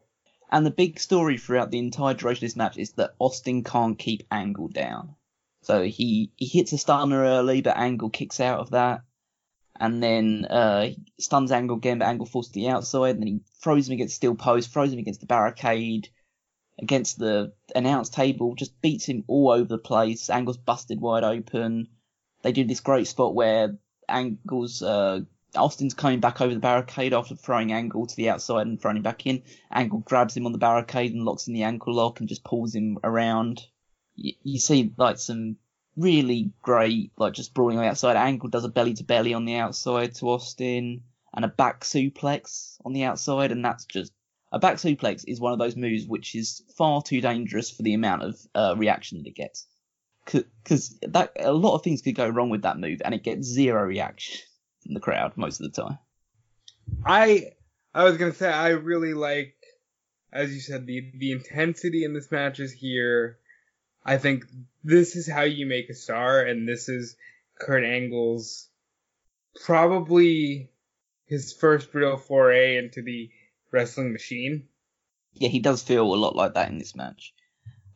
And 0.50 0.66
the 0.66 0.72
big 0.72 1.00
story 1.00 1.38
throughout 1.38 1.72
the 1.72 1.80
entire 1.80 2.14
duration 2.14 2.46
of 2.46 2.50
this 2.50 2.56
match 2.56 2.78
is 2.78 2.94
that 2.94 3.16
Austin 3.20 3.64
can't 3.64 3.98
keep 3.98 4.24
Angle 4.32 4.70
down. 4.70 5.16
So 5.64 5.84
he, 5.84 6.32
he 6.36 6.46
hits 6.46 6.74
a 6.74 6.78
stunner 6.78 7.24
early, 7.24 7.62
but 7.62 7.78
Angle 7.78 8.10
kicks 8.10 8.40
out 8.40 8.60
of 8.60 8.72
that. 8.72 9.02
And 9.80 10.02
then 10.02 10.46
uh, 10.46 10.90
stuns 11.20 11.52
Angle 11.52 11.78
again, 11.78 12.00
but 12.00 12.08
Angle 12.08 12.26
falls 12.26 12.48
to 12.48 12.54
the 12.54 12.70
outside. 12.70 13.16
And 13.16 13.22
then 13.22 13.28
he 13.28 13.42
throws 13.62 13.88
him 13.88 13.94
against 13.94 14.16
steel 14.16 14.36
post, 14.36 14.72
throws 14.72 14.94
him 14.94 15.00
against 15.00 15.22
the 15.22 15.28
barricade, 15.28 16.10
against 16.80 17.18
the 17.18 17.54
announce 17.76 18.10
table, 18.10 18.56
just 18.56 18.80
beats 18.82 19.06
him 19.06 19.24
all 19.28 19.52
over 19.52 19.66
the 19.66 19.78
place. 19.78 20.30
Angle's 20.30 20.58
busted 20.58 21.00
wide 21.00 21.24
open. 21.24 21.88
They 22.42 22.52
do 22.52 22.64
this 22.64 22.80
great 22.80 23.08
spot 23.08 23.36
where 23.36 23.78
Angle's 24.10 24.82
uh, 24.82 25.22
Austin's 25.56 25.94
coming 25.94 26.20
back 26.20 26.42
over 26.42 26.54
the 26.54 26.60
barricade 26.60 27.14
after 27.14 27.36
throwing 27.36 27.72
Angle 27.72 28.08
to 28.08 28.16
the 28.16 28.30
outside 28.30 28.68
and 28.68 28.82
throwing 28.82 28.98
him 28.98 29.04
back 29.04 29.26
in. 29.26 29.44
Angle 29.72 30.00
grabs 30.00 30.36
him 30.36 30.46
on 30.46 30.52
the 30.54 30.58
barricade 30.58 31.14
and 31.14 31.26
locks 31.26 31.48
in 31.48 31.54
the 31.54 31.64
ankle 31.64 31.94
lock 31.94 32.20
and 32.20 32.30
just 32.30 32.44
pulls 32.44 32.74
him 32.74 32.98
around. 33.04 33.68
You, 34.22 34.34
you 34.44 34.60
see 34.60 34.94
like 34.98 35.18
some 35.18 35.58
really 35.98 36.52
great, 36.62 37.12
like 37.18 37.34
just 37.34 37.54
brawling 37.54 37.78
on 37.78 37.84
the 37.84 37.90
outside. 37.90 38.16
Angle 38.16 38.50
does 38.50 38.66
a 38.66 38.70
belly 38.70 38.94
to 38.96 39.04
belly 39.04 39.34
on 39.34 39.46
the 39.46 39.56
outside 39.56 40.16
to 40.16 40.30
Austin 40.30 41.04
and 41.34 41.46
a 41.46 41.50
back 41.50 41.82
suplex 41.82 42.78
on 42.86 42.94
the 42.94 43.04
outside, 43.04 43.52
and 43.52 43.64
that's 43.64 43.86
just 43.86 44.12
a 44.52 44.60
back 44.60 44.76
suplex 44.76 45.24
is 45.28 45.40
one 45.40 45.54
of 45.54 45.60
those 45.60 45.76
moves 45.76 46.06
which 46.06 46.36
is 46.36 46.62
far 46.78 47.02
too 47.02 47.22
dangerous 47.22 47.72
for 47.72 47.84
the 47.84 47.94
amount 47.94 48.24
of 48.24 48.40
uh, 48.54 48.76
reaction 48.78 49.18
that 49.18 49.28
it 49.28 49.36
gets. 49.36 49.68
Because 50.26 51.00
that 51.02 51.32
a 51.40 51.52
lot 51.52 51.76
of 51.76 51.84
things 51.84 52.02
could 52.02 52.16
go 52.16 52.30
wrong 52.30 52.50
with 52.50 52.62
that 52.62 52.80
move, 52.80 53.02
and 53.04 53.14
it 53.14 53.24
gets 53.24 53.48
zero 53.48 53.84
reaction 53.84 54.40
from 54.84 54.94
the 54.94 55.00
crowd 55.00 55.34
most 55.36 55.60
of 55.60 55.72
the 55.72 55.82
time. 55.82 55.98
I 57.06 57.54
I 57.94 58.04
was 58.04 58.18
gonna 58.18 58.34
say 58.34 58.48
I 58.48 58.70
really 58.70 59.14
like, 59.14 59.56
as 60.32 60.54
you 60.54 60.60
said, 60.60 60.86
the 60.86 61.12
the 61.16 61.32
intensity 61.32 62.04
in 62.04 62.14
this 62.14 62.32
match 62.32 62.60
is 62.60 62.72
here. 62.72 63.40
I 64.04 64.18
think 64.18 64.46
this 64.84 65.16
is 65.16 65.30
how 65.30 65.44
you 65.44 65.66
make 65.66 65.90
a 65.90 65.94
star, 65.94 66.42
and 66.42 66.68
this 66.68 66.90
is 66.90 67.16
Kurt 67.60 67.84
Angle's 67.84 68.68
probably 69.66 70.70
his 71.28 71.54
first 71.54 71.94
real 71.94 72.18
foray 72.18 72.78
into 72.78 73.02
the 73.02 73.30
wrestling 73.72 74.12
machine. 74.12 74.68
Yeah, 75.34 75.50
he 75.50 75.60
does 75.60 75.84
feel 75.84 76.14
a 76.14 76.16
lot 76.16 76.36
like 76.36 76.56
that 76.56 76.70
in 76.70 76.78
this 76.78 76.96
match. 76.96 77.34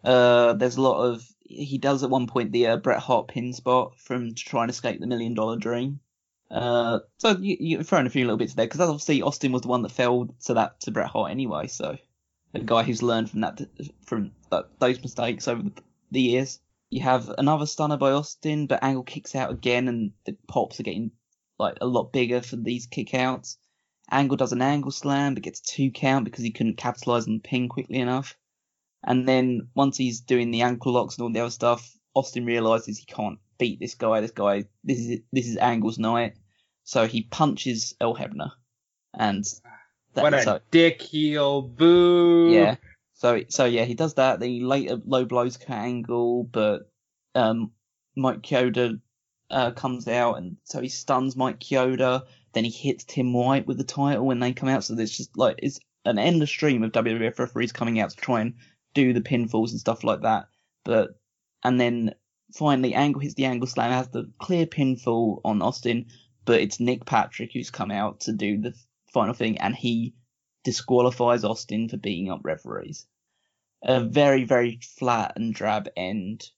Uh, 0.03 0.53
there's 0.53 0.77
a 0.77 0.82
lot 0.82 1.03
of 1.03 1.26
he 1.41 1.77
does 1.77 2.03
at 2.03 2.10
one 2.10 2.27
point 2.27 2.52
the 2.52 2.68
uh, 2.68 2.77
Bret 2.77 2.99
Hart 2.99 3.27
pin 3.27 3.53
spot 3.53 3.99
from 3.99 4.34
trying 4.36 4.68
to 4.68 4.72
escape 4.72 4.99
the 4.99 5.07
Million 5.07 5.34
Dollar 5.34 5.57
Dream. 5.57 5.99
Uh, 6.49 6.99
so 7.18 7.32
you, 7.32 7.57
you're 7.60 7.84
throwing 7.84 8.06
a 8.06 8.11
few 8.11 8.23
little 8.23 8.38
bits 8.38 8.53
there 8.53 8.65
because 8.65 8.80
obviously 8.80 9.22
Austin 9.22 9.52
was 9.52 9.64
the 9.64 9.68
one 9.68 9.82
that 9.82 9.91
fell 9.91 10.30
to 10.45 10.53
that 10.53 10.80
to 10.82 10.91
Bret 10.91 11.07
Hart 11.07 11.32
anyway. 11.32 11.68
So 11.68 11.98
a 12.53 12.60
guy 12.60 12.84
who's 12.84 13.03
learned 13.03 13.30
from 13.30 13.41
that 13.41 13.60
from 14.06 14.32
those 14.80 15.02
mistakes 15.02 15.48
over 15.48 15.64
the, 15.64 15.72
the 16.16 16.22
years. 16.22 16.60
You 16.90 17.02
have 17.02 17.30
another 17.30 17.66
stunner 17.66 17.98
by 17.98 18.12
Austin, 18.12 18.68
but 18.68 18.84
Angle 18.84 19.04
kicks 19.04 19.36
out 19.36 19.52
again, 19.52 19.88
and 19.88 20.12
the 20.26 20.36
pops 20.48 20.80
are 20.80 20.84
getting 20.84 21.12
like 21.60 21.78
a 21.82 21.88
lot 21.88 22.12
bigger 22.12 22.42
for 22.42 22.56
these 22.56 22.88
kickouts. 22.88 23.58
Angle 24.12 24.38
does 24.38 24.52
an 24.52 24.62
angle 24.62 24.92
slam, 24.92 25.34
but 25.34 25.44
gets 25.44 25.62
two 25.62 25.90
count 25.90 26.26
because 26.26 26.44
he 26.44 26.52
couldn't 26.52 26.78
capitalize 26.78 27.28
on 27.28 27.36
the 27.36 27.40
pin 27.40 27.70
quickly 27.70 28.00
enough. 28.00 28.38
And 29.04 29.28
then 29.28 29.70
once 29.76 29.98
he's 29.98 30.22
doing 30.22 30.52
the 30.52 30.62
ankle 30.62 30.94
locks 30.94 31.16
and 31.16 31.24
all 31.24 31.32
the 31.32 31.40
other 31.40 31.50
stuff, 31.50 31.92
Austin 32.14 32.46
realizes 32.46 32.98
he 32.98 33.06
can't 33.06 33.40
beat 33.58 33.80
this 33.80 33.96
guy. 33.96 34.22
This 34.22 34.32
guy, 34.32 34.66
this 34.84 35.00
is 35.00 35.20
this 35.32 35.48
is 35.48 35.58
Angle's 35.58 35.98
night. 35.98 36.36
So 36.84 37.08
he 37.08 37.24
punches 37.24 37.96
Earl 38.00 38.16
Hebner, 38.16 38.52
and 39.14 39.44
that, 40.14 40.22
what 40.22 40.34
a 40.36 40.44
so, 40.44 40.60
dick 40.70 41.02
heel! 41.02 41.64
Boo! 41.64 42.52
Yeah. 42.52 42.76
So 43.16 43.44
so 43.50 43.66
yeah, 43.66 43.86
he 43.86 43.94
does 43.94 44.16
that. 44.16 44.40
Then 44.40 44.50
he 44.50 44.62
later 44.62 45.02
low 45.06 45.26
blows 45.26 45.58
Kurt 45.58 45.70
Angle, 45.70 46.44
but 46.44 46.92
um, 47.34 47.72
Mike 48.16 48.42
Chioda 48.42 49.00
uh, 49.50 49.72
comes 49.72 50.08
out, 50.08 50.38
and 50.38 50.58
so 50.64 50.82
he 50.82 50.90
stuns 50.90 51.36
Mike 51.36 51.60
Chioda. 51.60 52.24
Then 52.54 52.66
he 52.66 52.72
hits 52.72 53.06
Tim 53.06 53.34
White 53.34 53.68
with 53.68 53.78
the 53.78 53.84
title 53.84 54.26
when 54.26 54.40
they 54.40 54.54
come 54.54 54.70
out. 54.70 54.84
So 54.84 54.96
there's 54.96 55.16
just 55.16 55.38
like 55.38 55.60
it's 55.64 55.80
an 56.04 56.20
endless 56.20 56.50
stream 56.50 56.84
of 56.84 56.92
WWF 56.92 57.40
referees 57.40 57.72
coming 57.72 58.00
out 58.00 58.12
to 58.12 58.18
try 58.18 58.42
and 58.42 58.54
do 58.94 59.14
the 59.14 59.22
pinfalls 59.22 59.72
and 59.72 59.80
stuff 59.80 60.04
like 60.04 60.22
that. 60.22 60.48
But 60.84 61.18
and 61.64 61.80
then 61.80 62.16
finally 62.54 62.94
Angle 62.94 63.22
hits 63.22 63.36
the 63.36 63.46
angle 63.46 63.68
slam, 63.68 63.92
has 63.92 64.10
the 64.10 64.30
clear 64.40 64.66
pinfall 64.66 65.40
on 65.46 65.62
Austin, 65.62 66.08
but 66.44 66.60
it's 66.60 66.82
Nick 66.82 67.06
Patrick 67.06 67.54
who's 67.54 67.72
come 67.72 67.92
out 67.92 68.22
to 68.22 68.34
do 68.34 68.60
the 68.60 68.74
final 69.14 69.34
thing, 69.34 69.58
and 69.60 69.74
he 69.74 70.16
disqualifies 70.66 71.46
Austin 71.46 71.88
for 71.88 71.96
beating 71.96 72.30
up 72.30 72.42
referees. 72.44 73.06
A 73.84 74.04
very 74.04 74.44
very 74.44 74.80
flat 74.82 75.34
and 75.38 75.54
drab 75.54 75.88
end 75.96 76.50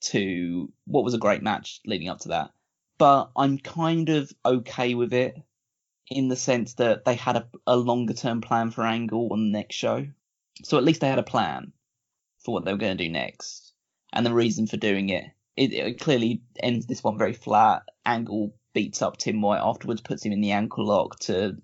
to 0.00 0.72
what 0.86 1.04
was 1.04 1.14
a 1.14 1.18
great 1.18 1.42
match 1.42 1.80
leading 1.84 2.08
up 2.08 2.20
to 2.20 2.28
that. 2.28 2.52
But 2.96 3.30
I'm 3.36 3.58
kind 3.58 4.08
of 4.08 4.32
okay 4.44 4.94
with 4.94 5.12
it 5.12 5.36
in 6.08 6.28
the 6.28 6.36
sense 6.36 6.74
that 6.74 7.04
they 7.04 7.14
had 7.14 7.36
a, 7.36 7.48
a 7.66 7.76
longer 7.76 8.14
term 8.14 8.40
plan 8.40 8.70
for 8.70 8.84
Angle 8.86 9.28
on 9.32 9.44
the 9.44 9.58
next 9.58 9.74
show. 9.74 10.06
So 10.62 10.78
at 10.78 10.84
least 10.84 11.00
they 11.00 11.08
had 11.08 11.18
a 11.18 11.24
plan 11.24 11.72
for 12.38 12.54
what 12.54 12.64
they 12.64 12.72
were 12.72 12.78
going 12.78 12.96
to 12.96 13.04
do 13.04 13.10
next 13.10 13.74
and 14.12 14.24
the 14.24 14.32
reason 14.32 14.66
for 14.66 14.76
doing 14.76 15.10
it. 15.10 15.24
It, 15.56 15.72
it 15.72 16.00
clearly 16.00 16.42
ends 16.58 16.86
this 16.86 17.02
one 17.02 17.18
very 17.18 17.32
flat. 17.32 17.82
Angle 18.04 18.54
beats 18.72 19.02
up 19.02 19.16
Tim 19.16 19.40
White 19.40 19.60
afterwards, 19.62 20.00
puts 20.00 20.24
him 20.24 20.32
in 20.32 20.40
the 20.40 20.52
ankle 20.52 20.86
lock 20.86 21.18
to 21.20 21.56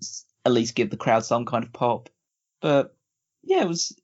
at 0.45 0.51
least 0.51 0.75
give 0.75 0.89
the 0.89 0.97
crowd 0.97 1.25
some 1.25 1.45
kind 1.45 1.63
of 1.63 1.73
pop. 1.73 2.09
But 2.61 2.95
yeah, 3.43 3.61
it 3.61 3.67
was 3.67 3.95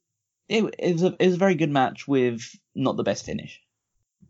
it, 0.48 0.64
it 0.80 0.94
was 0.94 1.04
a 1.04 1.16
it 1.20 1.26
was 1.26 1.36
a 1.36 1.40
very 1.40 1.56
good 1.56 1.70
match 1.70 2.08
with 2.08 2.42
not 2.76 2.98
the 2.98 3.04
best 3.04 3.26
finish. 3.26 3.62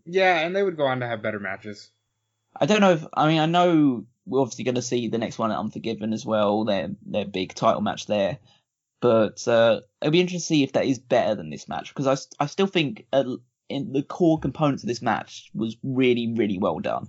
Yeah, 0.05 0.39
and 0.39 0.55
they 0.55 0.63
would 0.63 0.77
go 0.77 0.85
on 0.85 0.99
to 0.99 1.07
have 1.07 1.21
better 1.21 1.39
matches. 1.39 1.91
I 2.55 2.65
don't 2.65 2.81
know 2.81 2.93
if 2.93 3.05
I 3.13 3.27
mean 3.27 3.39
I 3.39 3.45
know 3.45 4.05
we're 4.25 4.41
obviously 4.41 4.65
going 4.65 4.75
to 4.75 4.81
see 4.81 5.07
the 5.07 5.17
next 5.17 5.39
one 5.39 5.51
at 5.51 5.57
Unforgiven 5.57 6.13
as 6.13 6.25
well. 6.25 6.65
Their 6.65 6.89
their 7.05 7.25
big 7.25 7.53
title 7.53 7.81
match 7.81 8.05
there, 8.05 8.39
but 9.01 9.47
uh, 9.47 9.81
it'll 10.01 10.11
be 10.11 10.19
interesting 10.19 10.39
to 10.39 10.45
see 10.45 10.63
if 10.63 10.73
that 10.73 10.85
is 10.85 10.99
better 10.99 11.35
than 11.35 11.49
this 11.49 11.67
match 11.67 11.93
because 11.93 12.07
I, 12.39 12.43
I 12.43 12.47
still 12.47 12.67
think 12.67 13.05
uh, 13.13 13.23
in 13.69 13.93
the 13.93 14.03
core 14.03 14.39
components 14.39 14.83
of 14.83 14.87
this 14.87 15.01
match 15.01 15.49
was 15.53 15.77
really 15.83 16.33
really 16.35 16.57
well 16.57 16.79
done. 16.79 17.07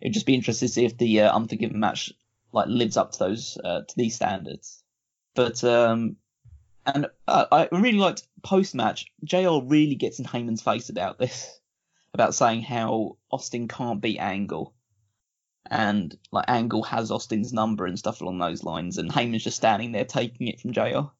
It'd 0.00 0.14
just 0.14 0.26
be 0.26 0.34
interesting 0.34 0.68
to 0.68 0.72
see 0.72 0.84
if 0.86 0.96
the 0.96 1.22
uh, 1.22 1.36
Unforgiven 1.36 1.78
match 1.78 2.12
like 2.52 2.68
lives 2.68 2.96
up 2.96 3.12
to 3.12 3.18
those 3.18 3.58
uh, 3.62 3.82
to 3.82 3.94
these 3.96 4.14
standards. 4.14 4.82
But 5.34 5.62
um, 5.64 6.16
and 6.86 7.06
uh, 7.26 7.46
I 7.50 7.68
really 7.72 7.98
liked 7.98 8.26
post 8.42 8.74
match. 8.74 9.06
JR 9.24 9.60
really 9.62 9.94
gets 9.94 10.18
in 10.18 10.24
Heyman's 10.24 10.62
face 10.62 10.88
about 10.88 11.18
this 11.18 11.58
about 12.14 12.34
saying 12.34 12.62
how 12.62 13.16
Austin 13.30 13.68
can't 13.68 14.00
beat 14.00 14.18
Angle. 14.18 14.74
And 15.70 16.16
like 16.32 16.46
Angle 16.48 16.82
has 16.84 17.10
Austin's 17.10 17.52
number 17.52 17.86
and 17.86 17.98
stuff 17.98 18.20
along 18.20 18.38
those 18.38 18.64
lines, 18.64 18.98
and 18.98 19.10
Heyman's 19.10 19.44
just 19.44 19.58
standing 19.58 19.92
there 19.92 20.04
taking 20.04 20.48
it 20.48 20.60
from 20.60 20.72
JR. 20.72 21.10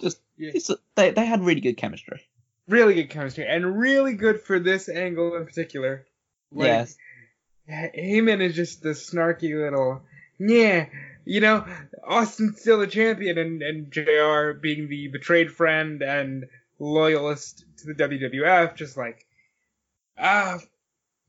Just 0.00 0.18
yeah. 0.38 0.52
they 0.94 1.10
they 1.10 1.26
had 1.26 1.42
really 1.42 1.60
good 1.60 1.76
chemistry. 1.76 2.22
Really 2.68 2.94
good 2.94 3.10
chemistry, 3.10 3.44
and 3.46 3.78
really 3.78 4.14
good 4.14 4.40
for 4.40 4.58
this 4.58 4.88
angle 4.88 5.36
in 5.36 5.44
particular. 5.44 6.06
Like, 6.52 6.66
yes. 6.66 6.96
Heyman 7.68 8.40
is 8.40 8.54
just 8.54 8.82
the 8.82 8.90
snarky 8.90 9.54
little 9.58 10.02
yeah, 10.50 10.86
you 11.24 11.40
know, 11.40 11.66
Austin's 12.06 12.60
still 12.60 12.78
the 12.78 12.86
champion, 12.86 13.38
and 13.38 13.62
and 13.62 13.92
JR 13.92 14.52
being 14.52 14.88
the 14.88 15.08
betrayed 15.08 15.52
friend 15.52 16.02
and 16.02 16.46
loyalist 16.78 17.64
to 17.78 17.86
the 17.86 17.94
WWF, 17.94 18.76
just 18.76 18.96
like 18.96 19.26
ah, 20.18 20.58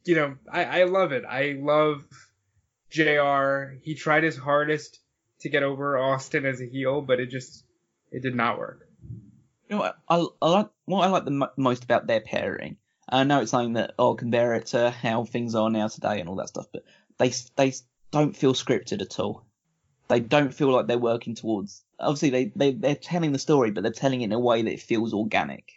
you 0.05 0.15
know, 0.15 0.35
I, 0.51 0.81
I 0.81 0.83
love 0.83 1.11
it. 1.11 1.23
I 1.25 1.57
love 1.59 2.05
JR. 2.89 3.75
He 3.81 3.95
tried 3.95 4.23
his 4.23 4.37
hardest 4.37 4.99
to 5.41 5.49
get 5.49 5.63
over 5.63 5.97
Austin 5.97 6.45
as 6.45 6.61
a 6.61 6.65
heel, 6.65 7.01
but 7.01 7.19
it 7.19 7.27
just, 7.27 7.63
it 8.11 8.21
did 8.21 8.35
not 8.35 8.57
work. 8.57 8.87
You 9.69 9.77
know 9.77 9.91
I, 10.07 10.25
I 10.41 10.49
like, 10.49 10.69
what 10.85 11.07
I 11.07 11.09
like 11.09 11.25
the 11.25 11.49
most 11.57 11.83
about 11.83 12.05
their 12.05 12.21
pairing. 12.21 12.77
I 13.09 13.23
know 13.23 13.41
it's 13.41 13.51
something 13.51 13.73
that 13.73 13.93
oh 13.97 14.15
compare 14.15 14.53
it 14.53 14.67
to 14.67 14.91
how 14.91 15.25
things 15.25 15.55
are 15.55 15.69
now 15.69 15.87
today 15.87 16.19
and 16.19 16.29
all 16.29 16.35
that 16.35 16.49
stuff, 16.49 16.67
but 16.71 16.83
they 17.17 17.33
they 17.55 17.73
don't 18.13 18.37
feel 18.37 18.53
scripted 18.53 19.01
at 19.01 19.19
all. 19.19 19.43
They 20.07 20.19
don't 20.19 20.53
feel 20.53 20.69
like 20.69 20.87
they're 20.87 20.97
working 20.97 21.33
towards. 21.33 21.83
Obviously, 21.99 22.29
they 22.29 22.45
they 22.55 22.71
they're 22.71 22.95
telling 22.95 23.31
the 23.31 23.39
story, 23.39 23.71
but 23.71 23.81
they're 23.83 23.91
telling 23.91 24.21
it 24.21 24.25
in 24.25 24.31
a 24.31 24.39
way 24.39 24.61
that 24.61 24.79
feels 24.79 25.13
organic. 25.13 25.73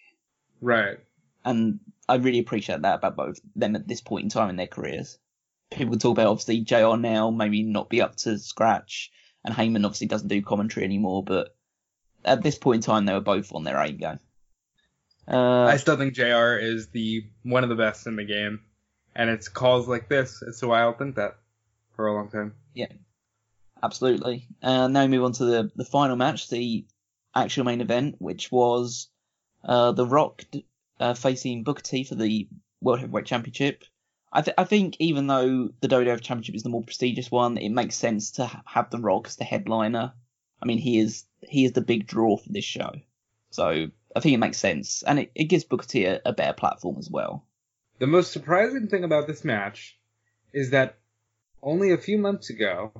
Right. 0.61 0.99
And 1.45 1.81
I 2.09 2.17
really 2.17 2.39
appreciate 2.39 2.83
that 2.83 2.97
about 2.97 3.17
both 3.17 3.41
them 3.57 3.75
at 3.75 3.89
this 3.89 4.01
point 4.01 4.25
in 4.25 4.31
time 4.31 4.51
in 4.51 4.57
their 4.57 4.67
careers. 4.67 5.19
People 5.71 5.97
talk 5.97 6.13
about 6.13 6.29
obviously 6.29 6.61
JR 6.61 6.97
now 6.97 7.31
maybe 7.31 7.63
not 7.63 7.89
be 7.89 8.03
up 8.03 8.17
to 8.17 8.39
scratch, 8.39 9.11
and 9.45 9.55
Heyman 9.55 9.85
obviously 9.85 10.07
doesn't 10.07 10.29
do 10.29 10.43
commentary 10.43 10.85
anymore, 10.85 11.25
but 11.25 11.57
at 12.25 12.43
this 12.43 12.59
point 12.59 12.77
in 12.77 12.83
time 12.83 13.07
they 13.07 13.15
were 13.15 13.21
both 13.21 13.55
on 13.55 13.65
their 13.65 13.81
A 13.81 13.91
game. 13.91 14.21
Uh, 15.29 15.65
I 15.65 15.79
still 15.79 15.97
think 15.97 16.15
JR 16.15 16.57
is 16.57 16.89
the 16.89 17.25
one 17.43 17.63
of 17.63 17.71
the 17.71 17.75
best 17.75 18.07
in 18.07 18.17
the 18.17 18.25
game, 18.25 18.61
and 19.15 19.31
it's 19.31 19.49
calls 19.49 19.89
like 19.89 20.09
this 20.09 20.43
to 20.61 20.69
why 20.69 20.83
I'll 20.83 20.93
think 20.93 21.17
that 21.17 21.39
for 21.97 22.07
a 22.07 22.15
long 22.15 22.29
time. 22.29 22.55
Yeah, 22.75 22.93
absolutely. 23.83 24.49
And 24.63 24.93
now 24.93 25.03
we 25.03 25.09
move 25.09 25.25
on 25.25 25.33
to 25.33 25.45
the, 25.45 25.71
the 25.75 25.85
final 25.85 26.17
match, 26.17 26.49
the 26.49 26.87
actual 27.35 27.65
main 27.65 27.81
event, 27.81 28.17
which 28.19 28.53
was 28.53 29.09
uh, 29.65 29.93
The 29.93 30.07
Rock 30.07 30.45
uh, 31.01 31.15
facing 31.15 31.65
Booker 31.65 31.83
T 31.83 32.05
for 32.05 32.15
the 32.15 32.49
World 32.81 33.01
Heavyweight 33.01 33.27
Championship. 33.27 33.85
I, 34.33 34.43
th- 34.43 34.55
I 34.59 34.65
think 34.65 34.97
even 34.99 35.27
though 35.27 35.71
the 35.81 35.89
WWF 35.89 36.21
Championship 36.21 36.55
is 36.55 36.63
the 36.63 36.69
more 36.69 36.83
prestigious 36.85 37.31
one, 37.31 37.57
it 37.57 37.71
makes 37.71 37.97
sense 37.97 38.33
to 38.33 38.47
ha- 38.47 38.63
have 38.67 38.91
The 38.91 38.99
Rock 38.99 39.27
as 39.27 39.37
the 39.37 39.45
headliner. 39.45 40.13
I 40.63 40.67
mean, 40.67 40.79
he 40.79 40.99
is 40.99 41.25
he 41.43 41.65
is 41.65 41.73
the 41.73 41.81
big 41.81 42.07
draw 42.07 42.37
for 42.37 42.49
this 42.49 42.65
show, 42.65 42.91
so 43.51 43.89
I 44.17 44.21
think 44.21 44.35
it 44.35 44.39
makes 44.39 44.59
sense, 44.59 45.03
and 45.03 45.19
it, 45.19 45.31
it 45.35 45.45
gives 45.45 45.65
Booker 45.65 45.87
T 45.87 46.05
a, 46.07 46.21
a 46.25 46.33
better 46.33 46.55
platform 46.55 46.97
as 46.99 47.11
well. 47.11 47.47
The 47.99 48.07
most 48.07 48.33
surprising 48.33 48.89
thing 48.89 49.05
about 49.05 49.27
this 49.27 49.45
match 49.45 49.99
is 50.53 50.71
that 50.71 50.99
only 51.63 51.93
a 51.93 51.99
few 51.99 52.19
months 52.19 52.51
ago, 52.51 52.93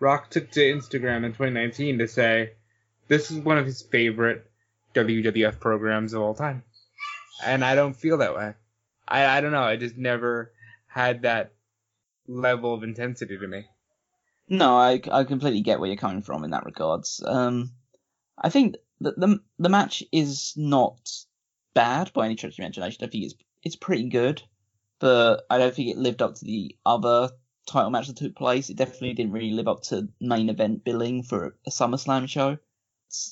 Rock 0.00 0.30
took 0.30 0.50
to 0.52 0.60
Instagram 0.60 1.24
in 1.24 1.32
2019 1.32 1.98
to 1.98 2.08
say 2.08 2.52
this 3.08 3.30
is 3.30 3.38
one 3.38 3.58
of 3.58 3.66
his 3.66 3.82
favorite 3.82 4.50
WWF 4.94 5.60
programs 5.60 6.12
of 6.12 6.22
all 6.22 6.34
time. 6.34 6.62
And 7.44 7.64
I 7.64 7.74
don't 7.74 7.94
feel 7.94 8.18
that 8.18 8.34
way. 8.34 8.54
I, 9.06 9.26
I 9.26 9.40
don't 9.40 9.52
know. 9.52 9.62
I 9.62 9.76
just 9.76 9.96
never 9.96 10.52
had 10.86 11.22
that 11.22 11.52
level 12.26 12.74
of 12.74 12.82
intensity 12.82 13.38
to 13.38 13.46
me. 13.46 13.66
No, 14.48 14.76
I, 14.76 15.00
I 15.10 15.24
completely 15.24 15.60
get 15.60 15.80
where 15.80 15.88
you're 15.88 15.96
coming 15.96 16.22
from 16.22 16.44
in 16.44 16.50
that 16.50 16.64
regards. 16.64 17.22
Um, 17.24 17.72
I 18.38 18.48
think 18.48 18.76
that 19.00 19.18
the 19.18 19.40
the 19.58 19.68
match 19.68 20.02
is 20.12 20.52
not 20.56 21.10
bad 21.74 22.12
by 22.12 22.26
any 22.26 22.36
stretch 22.36 22.54
of 22.54 22.60
imagination. 22.60 23.04
I 23.04 23.08
think 23.08 23.24
it's 23.24 23.34
it's 23.62 23.76
pretty 23.76 24.08
good, 24.08 24.42
but 25.00 25.44
I 25.50 25.58
don't 25.58 25.74
think 25.74 25.90
it 25.90 25.98
lived 25.98 26.22
up 26.22 26.36
to 26.36 26.44
the 26.44 26.76
other 26.84 27.30
title 27.66 27.90
match 27.90 28.06
that 28.08 28.16
took 28.16 28.34
place. 28.36 28.70
It 28.70 28.76
definitely 28.76 29.14
didn't 29.14 29.32
really 29.32 29.52
live 29.52 29.68
up 29.68 29.82
to 29.84 30.08
main 30.20 30.48
event 30.48 30.84
billing 30.84 31.22
for 31.22 31.56
a 31.66 31.70
SummerSlam 31.70 32.28
show. 32.28 32.58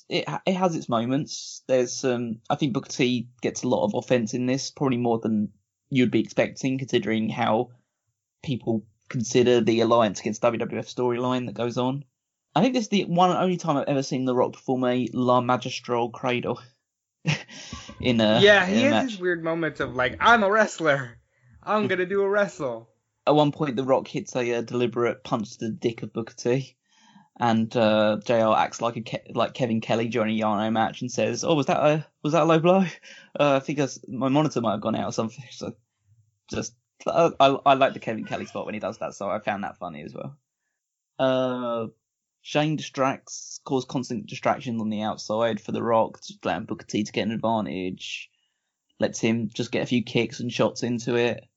It 0.09 0.25
it 0.47 0.55
has 0.55 0.75
its 0.77 0.89
moments. 0.89 1.63
There's 1.67 2.05
um 2.05 2.41
I 2.49 2.57
think 2.57 2.73
Booker 2.73 2.91
T 2.91 3.29
gets 3.43 3.63
a 3.63 3.69
lot 3.69 3.85
of 3.85 3.95
offense 3.95 4.35
in 4.35 4.47
this, 4.47 4.71
probably 4.71 4.99
more 4.99 5.19
than 5.19 5.53
you'd 5.91 6.11
be 6.11 6.21
expecting, 6.21 6.79
considering 6.79 7.29
how 7.29 7.71
people 8.43 8.85
consider 9.09 9.61
the 9.61 9.81
alliance 9.81 10.21
against 10.21 10.43
WWF 10.43 10.93
storyline 10.93 11.47
that 11.47 11.55
goes 11.55 11.77
on. 11.79 12.05
I 12.55 12.63
think 12.63 12.75
this 12.75 12.85
is 12.85 12.89
the 12.89 13.05
one 13.05 13.31
and 13.31 13.39
only 13.39 13.57
time 13.57 13.77
I've 13.77 13.89
ever 13.89 14.03
seen 14.03 14.25
The 14.25 14.35
Rock 14.35 14.53
perform 14.53 14.85
a 14.85 15.09
La 15.13 15.41
Magistral 15.41 16.11
Cradle 16.11 16.61
in 18.01 18.21
a 18.21 18.41
yeah, 18.41 18.65
he 18.65 18.81
in 18.81 18.81
a 18.81 18.83
has 18.83 18.91
match. 18.91 19.11
these 19.11 19.21
weird 19.21 19.43
moments 19.43 19.81
of 19.81 19.95
like, 19.97 20.17
I'm 20.21 20.43
a 20.45 20.51
wrestler. 20.51 21.19
I'm 21.63 21.89
gonna 21.89 22.07
do 22.07 22.23
a 22.23 22.29
wrestle. 22.29 22.89
At 23.27 23.35
one 23.35 23.53
point, 23.53 23.77
The 23.77 23.85
Rock 23.85 24.09
hits 24.09 24.37
a, 24.37 24.55
uh 24.55 24.63
deliberate 24.63 25.25
punch 25.25 25.57
to 25.59 25.67
the 25.67 25.73
dick 25.73 26.03
of 26.03 26.13
Booker 26.13 26.35
T, 26.35 26.77
and 27.39 27.75
uh, 27.77 28.19
JR 28.25 28.55
acts 28.57 28.81
like 28.81 28.97
a 28.97 29.01
Ke- 29.03 29.35
like 29.35 29.55
Kevin 29.55 29.81
Kelly 29.81 30.09
during 30.09 30.39
a 30.39 30.43
Yano 30.43 30.71
match 30.73 31.01
and 31.01 31.11
says, 31.11 31.45
"Oh, 31.45 31.55
was 31.55 31.67
that 31.67 31.79
a 31.79 32.07
was 32.23 32.33
that 32.35 32.43
a 32.43 32.47
low 32.47 32.59
blow? 32.59 32.85
Uh, 33.39 33.57
I 33.57 33.61
think 33.61 33.79
that's, 33.79 33.99
my 34.09 34.29
monitor 34.29 34.61
might 34.61 34.73
have 34.73 34.81
gone 34.81 34.97
out 34.97 35.09
or 35.09 35.13
something." 35.13 35.45
So 35.51 35.75
just 36.51 36.75
I, 37.07 37.31
I, 37.41 37.57
I 37.67 37.75
like 37.75 37.95
the 37.95 38.01
Kevin 38.01 38.25
Kelly 38.25 38.47
spot 38.47 38.67
when 38.67 38.75
he 38.75 38.81
does 38.81 38.99
that, 38.99 39.15
so 39.15 39.29
I 39.31 39.39
found 39.41 39.65
that 39.65 39.79
funny 39.79 40.03
as 40.03 40.15
well. 40.15 40.37
Uh, 41.19 41.87
Shane 42.43 42.77
distracts, 42.77 43.61
cause 43.65 43.85
constant 43.85 44.27
distractions 44.27 44.81
on 44.81 44.91
the 44.91 45.03
outside 45.03 45.61
for 45.61 45.73
The 45.73 45.83
Rock, 45.83 46.21
allowing 46.43 46.67
Booker 46.67 46.87
T 46.87 47.05
to 47.05 47.13
get 47.13 47.27
an 47.27 47.33
advantage. 47.33 48.31
Lets 49.01 49.19
him 49.19 49.49
just 49.53 49.73
get 49.73 49.83
a 49.83 49.87
few 49.87 50.03
kicks 50.05 50.41
and 50.41 50.53
shots 50.53 50.83
into 50.83 51.17
it. 51.17 51.49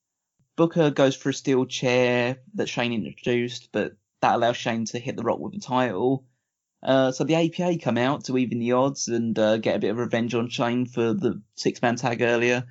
Booker 0.58 0.90
goes 0.90 1.16
for 1.16 1.30
a 1.30 1.34
steel 1.34 1.66
chair 1.66 2.40
that 2.56 2.68
Shane 2.68 2.92
introduced, 2.92 3.70
but 3.72 3.94
that 4.22 4.36
allows 4.36 4.58
Shane 4.58 4.86
to 4.86 5.00
hit 5.00 5.16
The 5.16 5.24
Rock 5.24 5.40
with 5.40 5.54
the 5.54 5.60
title. 5.60 6.26
Uh, 6.84 7.12
so 7.12 7.24
the 7.24 7.36
APA 7.36 7.78
come 7.78 7.98
out 7.98 8.26
to 8.26 8.38
even 8.38 8.60
the 8.60 8.74
odds 8.74 9.08
and 9.08 9.38
uh, 9.38 9.58
get 9.58 9.76
a 9.76 9.80
bit 9.80 9.92
of 9.92 9.98
revenge 9.98 10.34
on 10.36 10.50
Shane 10.50 10.88
for 10.88 11.14
the 11.14 11.42
six-man 11.56 11.96
tag 11.96 12.22
earlier. 12.22 12.66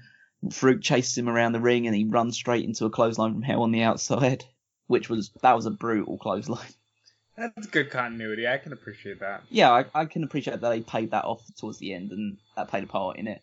Faarooq 0.44 0.82
chases 0.82 1.16
him 1.16 1.28
around 1.28 1.52
the 1.52 1.60
ring 1.60 1.86
and 1.86 1.96
he 1.96 2.04
runs 2.04 2.36
straight 2.36 2.64
into 2.64 2.84
a 2.86 2.90
clothesline 2.90 3.32
from 3.32 3.42
hell 3.42 3.62
on 3.62 3.70
the 3.70 3.82
outside, 3.82 4.44
which 4.86 5.08
was 5.08 5.30
that 5.42 5.54
was 5.54 5.66
a 5.66 5.70
brutal 5.70 6.18
clothesline. 6.18 6.68
That's 7.36 7.66
good 7.66 7.90
continuity. 7.90 8.48
I 8.48 8.58
can 8.58 8.72
appreciate 8.72 9.20
that. 9.20 9.44
Yeah, 9.50 9.70
I, 9.70 9.84
I 9.94 10.04
can 10.06 10.24
appreciate 10.24 10.60
that 10.60 10.70
they 10.70 10.80
paid 10.80 11.10
that 11.12 11.24
off 11.24 11.42
towards 11.58 11.78
the 11.78 11.92
end 11.92 12.10
and 12.10 12.38
that 12.56 12.68
played 12.68 12.84
a 12.84 12.86
part 12.86 13.18
in 13.18 13.28
it. 13.28 13.42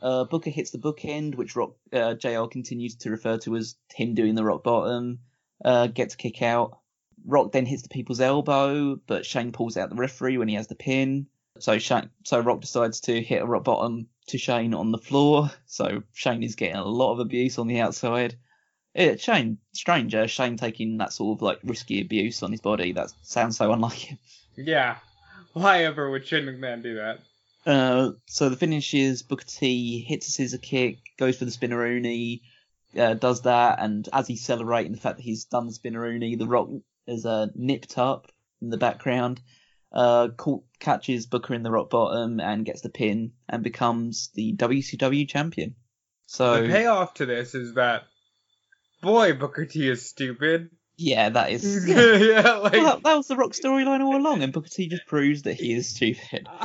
Uh, 0.00 0.24
Booker 0.24 0.50
hits 0.50 0.70
the 0.70 0.78
bookend, 0.78 1.34
which 1.34 1.56
Rock 1.56 1.74
uh, 1.92 2.14
JR 2.14 2.46
continues 2.46 2.96
to 2.96 3.10
refer 3.10 3.38
to 3.38 3.56
as 3.56 3.76
him 3.92 4.14
doing 4.14 4.34
the 4.34 4.44
rock 4.44 4.62
bottom. 4.62 5.20
Uh, 5.64 5.88
gets 5.88 6.14
a 6.14 6.16
kick 6.16 6.42
out. 6.42 6.78
Rock 7.24 7.52
then 7.52 7.66
hits 7.66 7.82
the 7.82 7.88
people's 7.88 8.20
elbow, 8.20 8.96
but 9.06 9.26
Shane 9.26 9.52
pulls 9.52 9.76
out 9.76 9.90
the 9.90 9.96
referee 9.96 10.38
when 10.38 10.48
he 10.48 10.54
has 10.54 10.68
the 10.68 10.76
pin. 10.76 11.26
So 11.58 11.78
Shane, 11.78 12.10
so 12.24 12.38
Rock 12.38 12.60
decides 12.60 13.00
to 13.02 13.20
hit 13.20 13.42
a 13.42 13.46
rock 13.46 13.64
bottom 13.64 14.06
to 14.28 14.38
Shane 14.38 14.74
on 14.74 14.92
the 14.92 14.98
floor. 14.98 15.50
So 15.66 16.04
Shane 16.12 16.44
is 16.44 16.54
getting 16.54 16.76
a 16.76 16.84
lot 16.84 17.12
of 17.12 17.18
abuse 17.18 17.58
on 17.58 17.66
the 17.66 17.80
outside. 17.80 18.36
Shane, 18.96 19.58
strange, 19.72 20.14
uh, 20.14 20.26
Shane 20.26 20.56
taking 20.56 20.98
that 20.98 21.12
sort 21.12 21.38
of 21.38 21.42
like 21.42 21.58
risky 21.62 22.00
abuse 22.00 22.42
on 22.42 22.52
his 22.52 22.60
body. 22.60 22.92
That 22.92 23.12
sounds 23.22 23.56
so 23.56 23.72
unlike 23.72 23.92
him. 23.92 24.18
Yeah. 24.56 24.96
Why 25.52 25.84
ever 25.84 26.10
would 26.10 26.26
Shane 26.26 26.46
McMahon 26.46 26.82
do 26.82 26.96
that? 26.96 27.20
Uh, 27.66 28.12
so 28.26 28.48
the 28.48 28.56
finish 28.56 28.94
is 28.94 29.22
Booker 29.22 29.44
T 29.46 30.00
hits 30.00 30.28
a 30.28 30.30
scissor 30.30 30.58
kick, 30.58 30.98
goes 31.18 31.38
for 31.38 31.44
the 31.44 31.50
spinneroonie, 31.50 32.40
uh, 32.96 33.14
does 33.14 33.42
that, 33.42 33.78
and 33.80 34.08
as 34.12 34.26
he's 34.26 34.44
celebrating 34.44 34.92
the 34.92 34.98
fact 35.00 35.16
that 35.16 35.22
he's 35.22 35.44
done 35.44 35.66
the 35.66 35.72
spinneroonie, 35.72 36.38
the 36.38 36.46
Rock 36.46 36.68
is 37.06 37.26
uh, 37.26 37.48
nipped 37.54 37.98
up 37.98 38.30
in 38.62 38.70
the 38.70 38.76
background, 38.78 39.40
uh, 39.92 40.28
caught, 40.36 40.64
catches 40.78 41.26
Booker 41.26 41.54
in 41.54 41.62
the 41.62 41.70
rock 41.70 41.90
bottom 41.90 42.40
and 42.40 42.64
gets 42.64 42.80
the 42.82 42.90
pin 42.90 43.32
and 43.48 43.62
becomes 43.62 44.30
the 44.34 44.54
WCW 44.56 45.28
champion. 45.28 45.74
So 46.26 46.62
The 46.62 46.68
payoff 46.68 47.14
to 47.14 47.26
this 47.26 47.54
is 47.54 47.74
that, 47.74 48.04
boy, 49.02 49.32
Booker 49.34 49.64
T 49.66 49.88
is 49.88 50.06
stupid. 50.06 50.70
yeah, 50.96 51.28
that 51.30 51.50
is. 51.50 51.84
yeah, 51.88 52.56
like. 52.56 52.72
Well, 52.72 52.84
that, 52.84 53.02
that 53.02 53.16
was 53.16 53.28
the 53.28 53.36
Rock 53.36 53.52
storyline 53.52 54.00
all 54.04 54.16
along, 54.16 54.42
and 54.42 54.52
Booker 54.52 54.68
T 54.68 54.88
just 54.88 55.06
proves 55.06 55.42
that 55.42 55.54
he 55.54 55.72
is 55.72 55.88
stupid. 55.88 56.48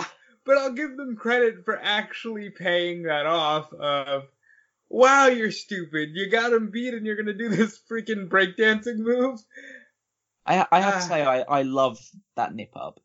But 0.45 0.57
I'll 0.57 0.73
give 0.73 0.97
them 0.97 1.15
credit 1.15 1.63
for 1.63 1.79
actually 1.81 2.49
paying 2.49 3.03
that 3.03 3.25
off 3.25 3.71
of, 3.73 4.23
wow, 4.89 5.27
you're 5.27 5.51
stupid. 5.51 6.09
You 6.13 6.29
got 6.29 6.51
him 6.51 6.69
beat 6.69 6.93
and 6.93 7.05
you're 7.05 7.15
gonna 7.15 7.33
do 7.33 7.49
this 7.55 7.79
freaking 7.89 8.27
breakdancing 8.27 8.97
move? 8.97 9.39
I 10.45 10.65
I 10.71 10.81
have 10.81 10.95
Ah. 10.95 10.99
to 10.99 11.03
say 11.03 11.23
I, 11.23 11.41
I 11.41 11.61
love 11.61 11.99
that 12.35 12.53
nip 12.53 12.75
up 12.75 12.99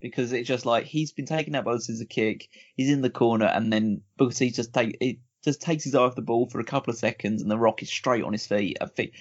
because 0.00 0.32
it's 0.32 0.46
just 0.46 0.66
like 0.66 0.84
he's 0.84 1.12
been 1.12 1.26
taken 1.26 1.54
out 1.54 1.64
by 1.64 1.72
the 1.74 1.80
scissor 1.80 2.04
kick, 2.04 2.48
he's 2.76 2.90
in 2.90 3.02
the 3.02 3.10
corner, 3.10 3.46
and 3.46 3.72
then 3.72 4.02
Booker 4.16 4.34
T 4.34 4.50
just 4.50 4.72
take 4.72 4.96
it 5.00 5.18
just 5.44 5.60
takes 5.62 5.84
his 5.84 5.94
eye 5.94 6.02
off 6.02 6.14
the 6.14 6.22
ball 6.22 6.48
for 6.48 6.60
a 6.60 6.64
couple 6.64 6.92
of 6.92 6.98
seconds, 6.98 7.42
and 7.42 7.50
the 7.50 7.58
Rock 7.58 7.82
is 7.82 7.90
straight 7.90 8.22
on 8.24 8.32
his 8.32 8.46
feet. 8.46 8.78
I 8.80 8.86
think 8.86 9.12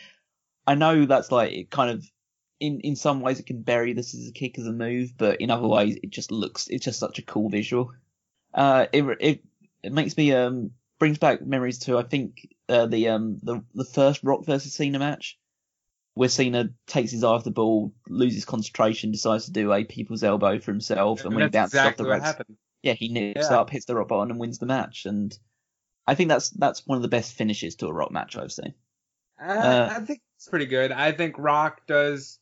I 0.67 0.75
know 0.75 1.05
that's 1.05 1.31
like 1.31 1.53
it 1.53 1.69
kind 1.71 1.89
of 1.91 2.05
in 2.59 2.79
in 2.81 2.95
some 2.95 3.21
ways 3.21 3.39
it 3.39 3.45
can 3.47 3.61
bury 3.61 3.93
this 3.93 4.13
as 4.15 4.27
a 4.27 4.31
kick 4.31 4.57
as 4.59 4.67
a 4.67 4.71
move, 4.73 5.13
but 5.17 5.41
in 5.41 5.51
other 5.51 5.67
ways 5.67 5.97
it 6.01 6.09
just 6.11 6.31
looks 6.31 6.67
it's 6.67 6.85
just 6.85 6.99
such 6.99 7.19
a 7.19 7.23
cool 7.23 7.49
visual. 7.49 7.93
Uh, 8.53 8.87
it 8.93 9.03
it 9.21 9.43
it 9.83 9.93
makes 9.93 10.17
me 10.17 10.31
um 10.33 10.71
brings 10.99 11.17
back 11.17 11.45
memories 11.45 11.79
to 11.79 11.97
I 11.97 12.03
think 12.03 12.47
uh, 12.69 12.87
the 12.87 13.09
um 13.09 13.39
the 13.43 13.63
the 13.73 13.85
first 13.85 14.23
Rock 14.23 14.45
versus 14.45 14.73
Cena 14.73 14.99
match 14.99 15.37
where 16.13 16.29
Cena 16.29 16.69
takes 16.87 17.11
his 17.11 17.23
eye 17.23 17.27
off 17.27 17.43
the 17.43 17.51
ball, 17.51 17.93
loses 18.07 18.45
concentration, 18.45 19.11
decides 19.11 19.45
to 19.45 19.51
do 19.51 19.73
a 19.73 19.83
people's 19.83 20.23
elbow 20.23 20.59
for 20.59 20.71
himself, 20.71 21.25
and 21.25 21.35
when 21.35 21.43
he 21.43 21.49
bounces 21.49 21.79
off 21.83 21.97
the 21.97 22.05
ropes, 22.05 22.33
yeah, 22.83 22.93
he 22.93 23.09
nips 23.09 23.49
Yeah. 23.51 23.57
up, 23.57 23.69
hits 23.69 23.85
the 23.85 23.95
rock 23.95 24.07
bottom, 24.07 24.31
and 24.31 24.39
wins 24.39 24.59
the 24.59 24.65
match. 24.65 25.05
And 25.05 25.37
I 26.07 26.15
think 26.15 26.29
that's 26.29 26.51
that's 26.51 26.87
one 26.87 26.97
of 26.97 27.01
the 27.01 27.09
best 27.09 27.33
finishes 27.33 27.75
to 27.77 27.87
a 27.87 27.93
rock 27.93 28.11
match 28.11 28.37
I've 28.37 28.51
seen. 28.51 28.73
Uh, 29.39 29.43
Uh, 29.43 29.89
I 29.91 29.99
think 30.05 30.21
it's 30.37 30.47
pretty 30.47 30.67
good. 30.67 30.91
I 30.91 31.11
think 31.11 31.37
Rock 31.37 31.85
does 31.87 32.39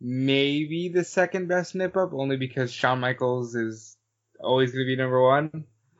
maybe 0.00 0.88
the 0.88 1.04
second 1.04 1.48
best 1.48 1.74
nip 1.74 1.96
up, 1.96 2.12
only 2.12 2.36
because 2.36 2.72
Shawn 2.72 3.00
Michaels 3.00 3.54
is 3.54 3.96
always 4.40 4.72
going 4.72 4.84
to 4.84 4.86
be 4.86 4.96
number 4.96 5.20
one. 5.22 5.50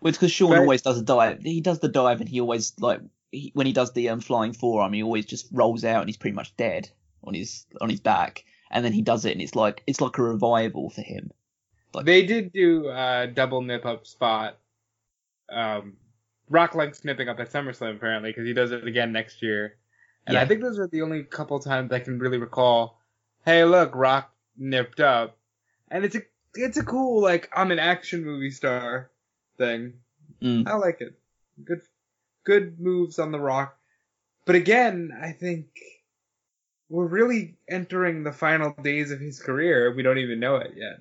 Well, 0.00 0.08
it's 0.08 0.18
because 0.18 0.32
Shawn 0.32 0.50
Right. 0.52 0.60
always 0.60 0.82
does 0.82 0.98
a 0.98 1.02
dive. 1.02 1.42
He 1.42 1.60
does 1.60 1.80
the 1.80 1.88
dive, 1.88 2.20
and 2.20 2.28
he 2.28 2.40
always 2.40 2.72
like 2.78 3.00
he, 3.30 3.50
when 3.54 3.66
he 3.66 3.72
does 3.72 3.92
the 3.92 4.08
um, 4.08 4.20
flying 4.20 4.52
forearm, 4.52 4.92
he 4.92 5.02
always 5.02 5.26
just 5.26 5.48
rolls 5.52 5.84
out, 5.84 6.00
and 6.00 6.08
he's 6.08 6.16
pretty 6.16 6.34
much 6.34 6.56
dead 6.56 6.88
on 7.24 7.34
his 7.34 7.66
on 7.80 7.90
his 7.90 8.00
back. 8.00 8.44
And 8.70 8.84
then 8.84 8.92
he 8.92 9.02
does 9.02 9.24
it, 9.24 9.32
and 9.32 9.42
it's 9.42 9.54
like 9.54 9.82
it's 9.86 10.00
like 10.00 10.16
a 10.18 10.22
revival 10.22 10.90
for 10.90 11.02
him. 11.02 11.30
Like- 11.92 12.06
They 12.06 12.24
did 12.24 12.52
do 12.52 12.88
a 12.88 13.26
double 13.26 13.62
nip 13.62 13.84
up 13.84 14.06
spot. 14.06 14.58
Um, 15.50 15.96
Rock 16.48 16.74
likes 16.74 17.04
nipping 17.04 17.28
up 17.28 17.40
at 17.40 17.50
SummerSlam 17.50 17.96
apparently 17.96 18.30
because 18.30 18.46
he 18.46 18.52
does 18.54 18.70
it 18.70 18.86
again 18.86 19.12
next 19.12 19.42
year. 19.42 19.76
And 20.26 20.38
I 20.38 20.44
think 20.44 20.60
those 20.60 20.78
are 20.78 20.86
the 20.86 21.02
only 21.02 21.24
couple 21.24 21.58
times 21.58 21.90
I 21.92 21.98
can 21.98 22.18
really 22.20 22.38
recall. 22.38 22.99
Hey, 23.44 23.64
look, 23.64 23.94
Rock 23.94 24.32
nipped 24.56 25.00
up, 25.00 25.38
and 25.90 26.04
it's 26.04 26.16
a 26.16 26.22
it's 26.54 26.76
a 26.76 26.84
cool 26.84 27.22
like 27.22 27.50
I'm 27.54 27.70
an 27.70 27.78
action 27.78 28.24
movie 28.24 28.50
star 28.50 29.10
thing. 29.56 29.94
Mm. 30.42 30.66
I 30.66 30.74
like 30.76 31.00
it. 31.00 31.18
Good 31.64 31.82
good 32.44 32.80
moves 32.80 33.18
on 33.18 33.32
the 33.32 33.40
Rock. 33.40 33.76
But 34.46 34.56
again, 34.56 35.16
I 35.22 35.32
think 35.32 35.66
we're 36.88 37.06
really 37.06 37.56
entering 37.68 38.24
the 38.24 38.32
final 38.32 38.74
days 38.82 39.10
of 39.10 39.20
his 39.20 39.40
career. 39.40 39.94
We 39.94 40.02
don't 40.02 40.18
even 40.18 40.40
know 40.40 40.56
it 40.56 40.72
yet. 40.76 41.00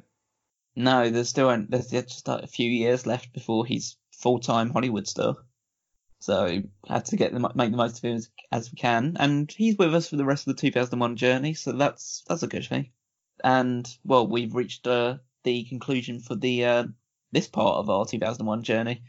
No, 0.75 1.09
there's 1.09 1.29
still 1.29 1.65
there's 1.67 1.89
just 1.89 2.27
like 2.27 2.43
a 2.43 2.47
few 2.47 2.69
years 2.69 3.05
left 3.05 3.33
before 3.33 3.65
he's 3.65 3.97
full 4.11 4.39
time 4.39 4.69
Hollywood 4.69 5.07
star. 5.07 5.35
So 6.19 6.61
had 6.87 7.05
to 7.05 7.15
get 7.15 7.33
the 7.33 7.39
make 7.55 7.71
the 7.71 7.77
most 7.77 7.97
of 7.97 8.03
him 8.03 8.17
as, 8.17 8.29
as, 8.51 8.71
we 8.71 8.75
can, 8.75 9.15
and 9.19 9.49
he's 9.49 9.77
with 9.77 9.95
us 9.95 10.09
for 10.09 10.17
the 10.17 10.25
rest 10.25 10.47
of 10.47 10.55
the 10.55 10.61
2001 10.61 11.15
journey. 11.15 11.53
So 11.53 11.71
that's 11.71 12.23
that's 12.27 12.43
a 12.43 12.47
good 12.47 12.65
thing. 12.65 12.89
And 13.41 13.89
well, 14.03 14.27
we've 14.27 14.53
reached 14.53 14.85
uh, 14.85 15.17
the 15.43 15.63
conclusion 15.63 16.19
for 16.19 16.35
the 16.35 16.65
uh, 16.65 16.83
this 17.31 17.47
part 17.47 17.77
of 17.77 17.89
our 17.89 18.05
2001 18.05 18.63
journey. 18.63 19.01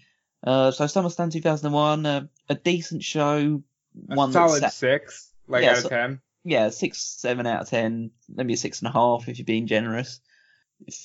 Uh, 0.42 0.70
so 0.70 0.84
SummerSlam 0.84 1.32
2001, 1.32 2.06
uh, 2.06 2.26
a 2.48 2.54
decent 2.54 3.02
show. 3.02 3.62
A 4.08 4.14
one 4.14 4.32
solid 4.32 4.60
set, 4.60 4.72
six, 4.72 5.32
like 5.48 5.64
yeah, 5.64 5.70
out 5.70 5.76
of 5.78 5.82
so, 5.82 5.88
ten. 5.88 6.20
Yeah, 6.44 6.70
six, 6.70 7.00
seven 7.00 7.46
out 7.46 7.62
of 7.62 7.68
ten, 7.68 8.12
maybe 8.28 8.54
a 8.54 8.56
six 8.56 8.80
and 8.80 8.88
a 8.88 8.92
half 8.92 9.28
if 9.28 9.38
you're 9.38 9.44
being 9.44 9.66
generous. 9.66 10.20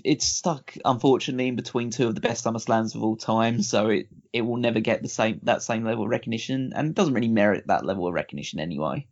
It's 0.03 0.26
stuck, 0.26 0.76
unfortunately, 0.84 1.47
in 1.47 1.56
between 1.56 1.91
two 1.91 2.07
of 2.07 2.15
the 2.15 2.22
best 2.22 2.45
SummerSlams 2.45 2.95
of 2.95 3.03
all 3.03 3.18
time, 3.18 3.61
so 3.61 3.89
it, 3.89 4.07
it 4.34 4.41
will 4.41 4.57
never 4.57 4.80
get 4.80 5.02
the 5.02 5.10
same 5.10 5.39
that 5.43 5.64
same 5.64 5.84
level 5.84 6.06
of 6.06 6.10
recognition, 6.10 6.73
and 6.76 6.89
it 6.89 6.95
doesn't 6.95 7.14
really 7.14 7.27
merit 7.27 7.68
that 7.68 7.85
level 7.85 8.07
of 8.07 8.14
recognition 8.14 8.60
anyway. 8.60 9.07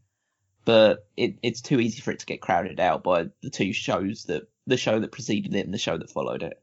But 0.66 1.08
it, 1.18 1.38
it's 1.44 1.62
too 1.62 1.80
easy 1.80 2.02
for 2.02 2.12
it 2.12 2.20
to 2.20 2.26
get 2.26 2.42
crowded 2.42 2.80
out 2.80 3.04
by 3.04 3.26
the 3.42 3.50
two 3.50 3.74
shows 3.74 4.26
that 4.26 4.44
the 4.66 4.78
show 4.78 5.00
that 5.00 5.12
preceded 5.12 5.54
it 5.56 5.66
and 5.66 5.74
the 5.74 5.78
show 5.78 5.98
that 5.98 6.10
followed 6.10 6.44
it. 6.44 6.62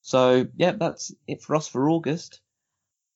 So 0.00 0.46
yeah, 0.56 0.72
that's 0.72 1.12
it 1.26 1.42
for 1.42 1.54
us 1.54 1.68
for 1.68 1.90
August. 1.90 2.40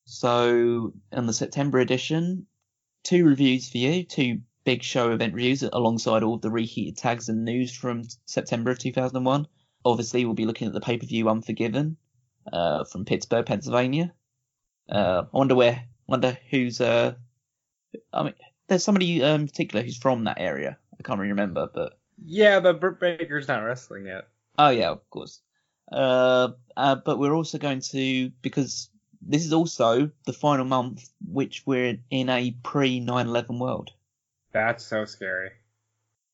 So 0.05 0.93
on 1.11 1.25
the 1.25 1.33
September 1.33 1.79
edition, 1.79 2.47
two 3.03 3.25
reviews 3.25 3.69
for 3.69 3.77
you, 3.77 4.03
two 4.03 4.41
big 4.63 4.83
show 4.83 5.11
event 5.11 5.33
reviews 5.33 5.63
alongside 5.63 6.23
all 6.23 6.37
the 6.37 6.51
reheated 6.51 6.97
tags 6.97 7.29
and 7.29 7.43
news 7.45 7.73
from 7.73 8.03
September 8.25 8.71
of 8.71 8.79
2001. 8.79 9.47
Obviously, 9.87 10.25
we'll 10.25 10.33
be 10.33 10.45
looking 10.45 10.67
at 10.67 10.73
the 10.73 10.81
pay 10.81 10.97
per 10.97 11.05
view 11.05 11.29
Unforgiven 11.29 11.97
uh, 12.51 12.83
from 12.83 13.05
Pittsburgh, 13.05 13.45
Pennsylvania. 13.45 14.13
Uh, 14.89 15.23
I 15.33 15.37
wonder 15.37 15.55
where, 15.55 15.83
wonder 16.07 16.37
who's. 16.49 16.81
Uh, 16.81 17.15
I 18.11 18.23
mean, 18.23 18.33
there's 18.67 18.83
somebody 18.83 19.23
um, 19.23 19.41
in 19.41 19.47
particular 19.47 19.83
who's 19.83 19.97
from 19.97 20.25
that 20.25 20.39
area. 20.39 20.77
I 20.99 21.03
can't 21.03 21.19
really 21.19 21.31
remember, 21.31 21.69
but 21.73 21.97
yeah, 22.25 22.59
but 22.59 22.79
Britt 22.79 22.99
Baker's 22.99 23.47
not 23.47 23.63
wrestling 23.63 24.05
yet. 24.05 24.27
Oh 24.57 24.69
yeah, 24.69 24.89
of 24.89 25.09
course. 25.09 25.41
Uh, 25.91 26.49
uh, 26.75 26.95
but 26.95 27.17
we're 27.17 27.35
also 27.35 27.57
going 27.57 27.79
to 27.79 28.29
because 28.41 28.89
this 29.21 29.45
is 29.45 29.53
also 29.53 30.11
the 30.25 30.33
final 30.33 30.65
month 30.65 31.09
which 31.25 31.63
we're 31.65 31.97
in 32.09 32.29
a 32.29 32.51
pre 32.63 32.99
9/11 32.99 33.59
world. 33.59 33.91
That's 34.51 34.85
so 34.85 35.05
scary. 35.05 35.51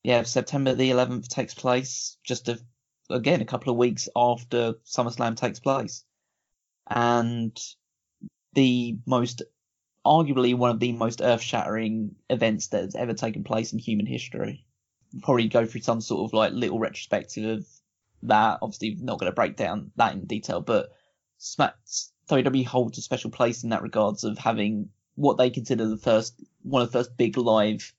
Yeah, 0.02 0.22
September 0.24 0.74
the 0.74 0.90
11th 0.90 1.28
takes 1.28 1.54
place 1.54 2.18
just 2.24 2.48
a, 2.48 2.58
again 3.10 3.40
a 3.40 3.46
couple 3.46 3.70
of 3.70 3.78
weeks 3.78 4.08
after 4.16 4.74
SummerSlam 4.84 5.36
takes 5.36 5.60
place, 5.60 6.04
and 6.88 7.58
the 8.54 8.98
most 9.06 9.42
arguably 10.06 10.54
one 10.54 10.70
of 10.70 10.80
the 10.80 10.92
most 10.92 11.22
earth-shattering 11.22 12.14
events 12.28 12.68
that 12.68 12.82
has 12.82 12.94
ever 12.94 13.14
taken 13.14 13.42
place 13.42 13.72
in 13.72 13.78
human 13.78 14.06
history. 14.06 14.66
probably 15.22 15.48
go 15.48 15.64
through 15.64 15.80
some 15.80 16.00
sort 16.00 16.28
of 16.28 16.32
like 16.34 16.52
little 16.52 16.78
retrospective 16.78 17.58
of 17.58 17.66
that. 18.22 18.58
Obviously, 18.62 18.96
not 19.00 19.18
going 19.18 19.30
to 19.30 19.34
break 19.34 19.56
down 19.56 19.90
that 19.96 20.12
in 20.12 20.26
detail, 20.26 20.60
but 20.60 20.90
Smack 21.38 21.76
WWE 22.28 22.66
holds 22.66 22.98
a 22.98 23.02
special 23.02 23.30
place 23.30 23.64
in 23.64 23.70
that 23.70 23.82
regards 23.82 24.24
of 24.24 24.38
having 24.38 24.88
what 25.14 25.38
they 25.38 25.50
consider 25.50 25.86
the 25.86 25.96
first 25.96 26.40
one 26.62 26.82
of 26.82 26.90
the 26.90 26.98
first 26.98 27.16
big 27.16 27.36
live 27.36 27.92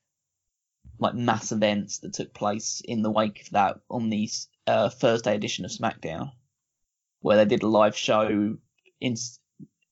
like 0.99 1.14
mass 1.14 1.52
events 1.52 1.99
that 1.99 2.14
took 2.14 2.34
place 2.34 2.82
in 2.86 3.02
the 3.02 3.11
wake 3.11 3.41
of 3.41 3.49
that 3.52 3.80
on 3.90 4.10
the 4.10 4.30
uh, 4.68 4.90
Thursday 4.90 5.36
edition 5.36 5.66
of 5.66 5.72
SmackDown, 5.72 6.32
where 7.22 7.38
they 7.38 7.46
did 7.46 7.64
a 7.64 7.68
live 7.68 7.96
show 7.96 8.58
in 9.02 9.16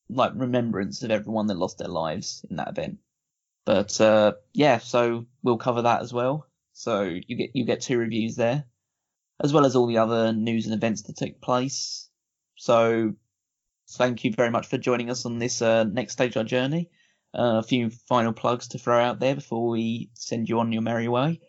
like 0.10 0.32
remembrance 0.36 1.04
of 1.04 1.12
everyone 1.12 1.48
that 1.48 1.58
lost 1.58 1.78
their 1.78 1.88
lives 1.88 2.46
in 2.50 2.58
that 2.58 2.70
event. 2.70 3.00
But 3.66 4.00
uh, 4.02 4.34
yeah, 4.54 4.80
so 4.80 5.26
we'll 5.42 5.58
cover 5.58 5.84
that 5.84 6.02
as 6.02 6.14
well. 6.14 6.48
So 6.74 7.04
you 7.04 7.38
get 7.38 7.52
you 7.54 7.66
get 7.66 7.82
two 7.82 7.98
reviews 7.98 8.36
there, 8.36 8.66
as 9.42 9.54
well 9.54 9.66
as 9.66 9.76
all 9.76 9.88
the 9.88 10.00
other 10.00 10.34
news 10.34 10.66
and 10.66 10.74
events 10.74 11.04
that 11.04 11.18
took 11.18 11.40
place. 11.40 12.10
So 12.56 13.14
thank 13.92 14.24
you 14.24 14.34
very 14.34 14.50
much 14.50 14.68
for 14.68 14.78
joining 14.78 15.10
us 15.10 15.26
on 15.26 15.40
this 15.40 15.62
uh, 15.62 15.84
next 15.84 16.14
stage 16.14 16.32
of 16.36 16.38
our 16.38 16.44
journey. 16.44 16.90
Uh, 17.36 17.58
a 17.58 17.64
few 17.64 17.90
final 17.90 18.34
plugs 18.34 18.68
to 18.70 18.78
throw 18.78 19.04
out 19.04 19.20
there 19.20 19.36
before 19.36 19.68
we 19.70 20.12
send 20.14 20.48
you 20.48 20.60
on 20.60 20.72
your 20.72 20.84
merry 20.84 21.08
way. 21.08 21.40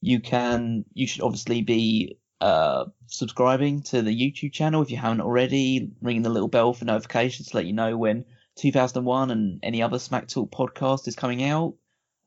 You 0.00 0.20
can, 0.20 0.86
you 0.94 1.06
should 1.06 1.20
obviously 1.20 1.60
be 1.60 2.18
uh, 2.40 2.86
subscribing 3.06 3.82
to 3.82 4.02
the 4.02 4.16
YouTube 4.16 4.52
channel 4.52 4.82
if 4.82 4.90
you 4.90 4.96
haven't 4.96 5.20
already, 5.20 5.90
ringing 6.00 6.22
the 6.22 6.30
little 6.30 6.48
bell 6.48 6.72
for 6.72 6.84
notifications 6.84 7.48
to 7.48 7.56
let 7.56 7.66
you 7.66 7.72
know 7.72 7.96
when 7.96 8.24
2001 8.56 9.30
and 9.30 9.60
any 9.62 9.82
other 9.82 9.98
Smack 9.98 10.28
Talk 10.28 10.50
podcast 10.50 11.06
is 11.08 11.16
coming 11.16 11.42
out. 11.42 11.74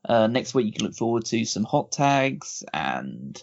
Uh, 0.06 0.26
next 0.26 0.54
week 0.54 0.66
you 0.66 0.72
can 0.72 0.84
look 0.84 0.94
forward 0.94 1.24
to 1.24 1.44
some 1.44 1.64
hot 1.64 1.90
tags 1.90 2.62
and 2.72 3.42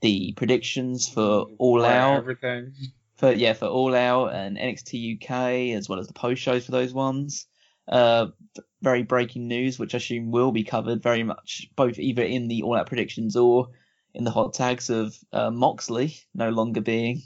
the 0.00 0.32
predictions 0.36 1.08
for 1.08 1.46
All 1.58 1.84
Out. 1.84 2.18
Everything 2.18 2.72
for 3.16 3.32
yeah 3.32 3.52
for 3.52 3.66
All 3.66 3.94
Out 3.94 4.34
and 4.34 4.56
NXT 4.56 5.22
UK 5.22 5.76
as 5.76 5.88
well 5.88 6.00
as 6.00 6.06
the 6.06 6.14
post 6.14 6.40
shows 6.40 6.64
for 6.64 6.72
those 6.72 6.92
ones. 6.92 7.46
Uh, 7.86 8.28
very 8.82 9.02
breaking 9.02 9.46
news, 9.46 9.78
which 9.78 9.94
I 9.94 9.98
assume 9.98 10.30
will 10.30 10.52
be 10.52 10.64
covered 10.64 11.02
very 11.02 11.22
much 11.22 11.68
both 11.76 11.98
either 11.98 12.22
in 12.22 12.48
the 12.48 12.62
All 12.62 12.76
Out 12.76 12.86
predictions 12.86 13.36
or 13.36 13.68
in 14.14 14.24
the 14.24 14.30
hot 14.30 14.54
tags 14.54 14.90
of 14.90 15.16
uh, 15.32 15.50
Moxley 15.50 16.16
no 16.34 16.50
longer 16.50 16.80
being 16.80 17.22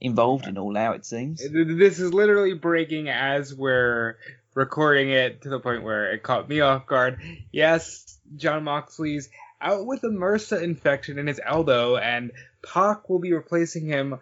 involved 0.00 0.46
in 0.46 0.58
All 0.58 0.76
Out. 0.76 0.96
It 0.96 1.06
seems 1.06 1.38
this 1.38 1.98
is 1.98 2.12
literally 2.12 2.54
breaking 2.54 3.08
as 3.08 3.54
we're 3.54 4.18
recording 4.54 5.10
it 5.10 5.42
to 5.42 5.48
the 5.48 5.60
point 5.60 5.82
where 5.82 6.12
it 6.12 6.22
caught 6.22 6.48
me 6.48 6.60
off 6.60 6.86
guard. 6.86 7.20
Yes, 7.52 8.18
Jon 8.36 8.64
Moxley's 8.64 9.28
out 9.60 9.86
with 9.86 10.04
a 10.04 10.08
MRSA 10.08 10.62
infection 10.62 11.18
in 11.18 11.26
his 11.26 11.40
elbow, 11.44 11.96
and 11.96 12.32
Pac 12.62 13.08
will 13.08 13.18
be 13.18 13.32
replacing 13.32 13.86
him 13.86 14.18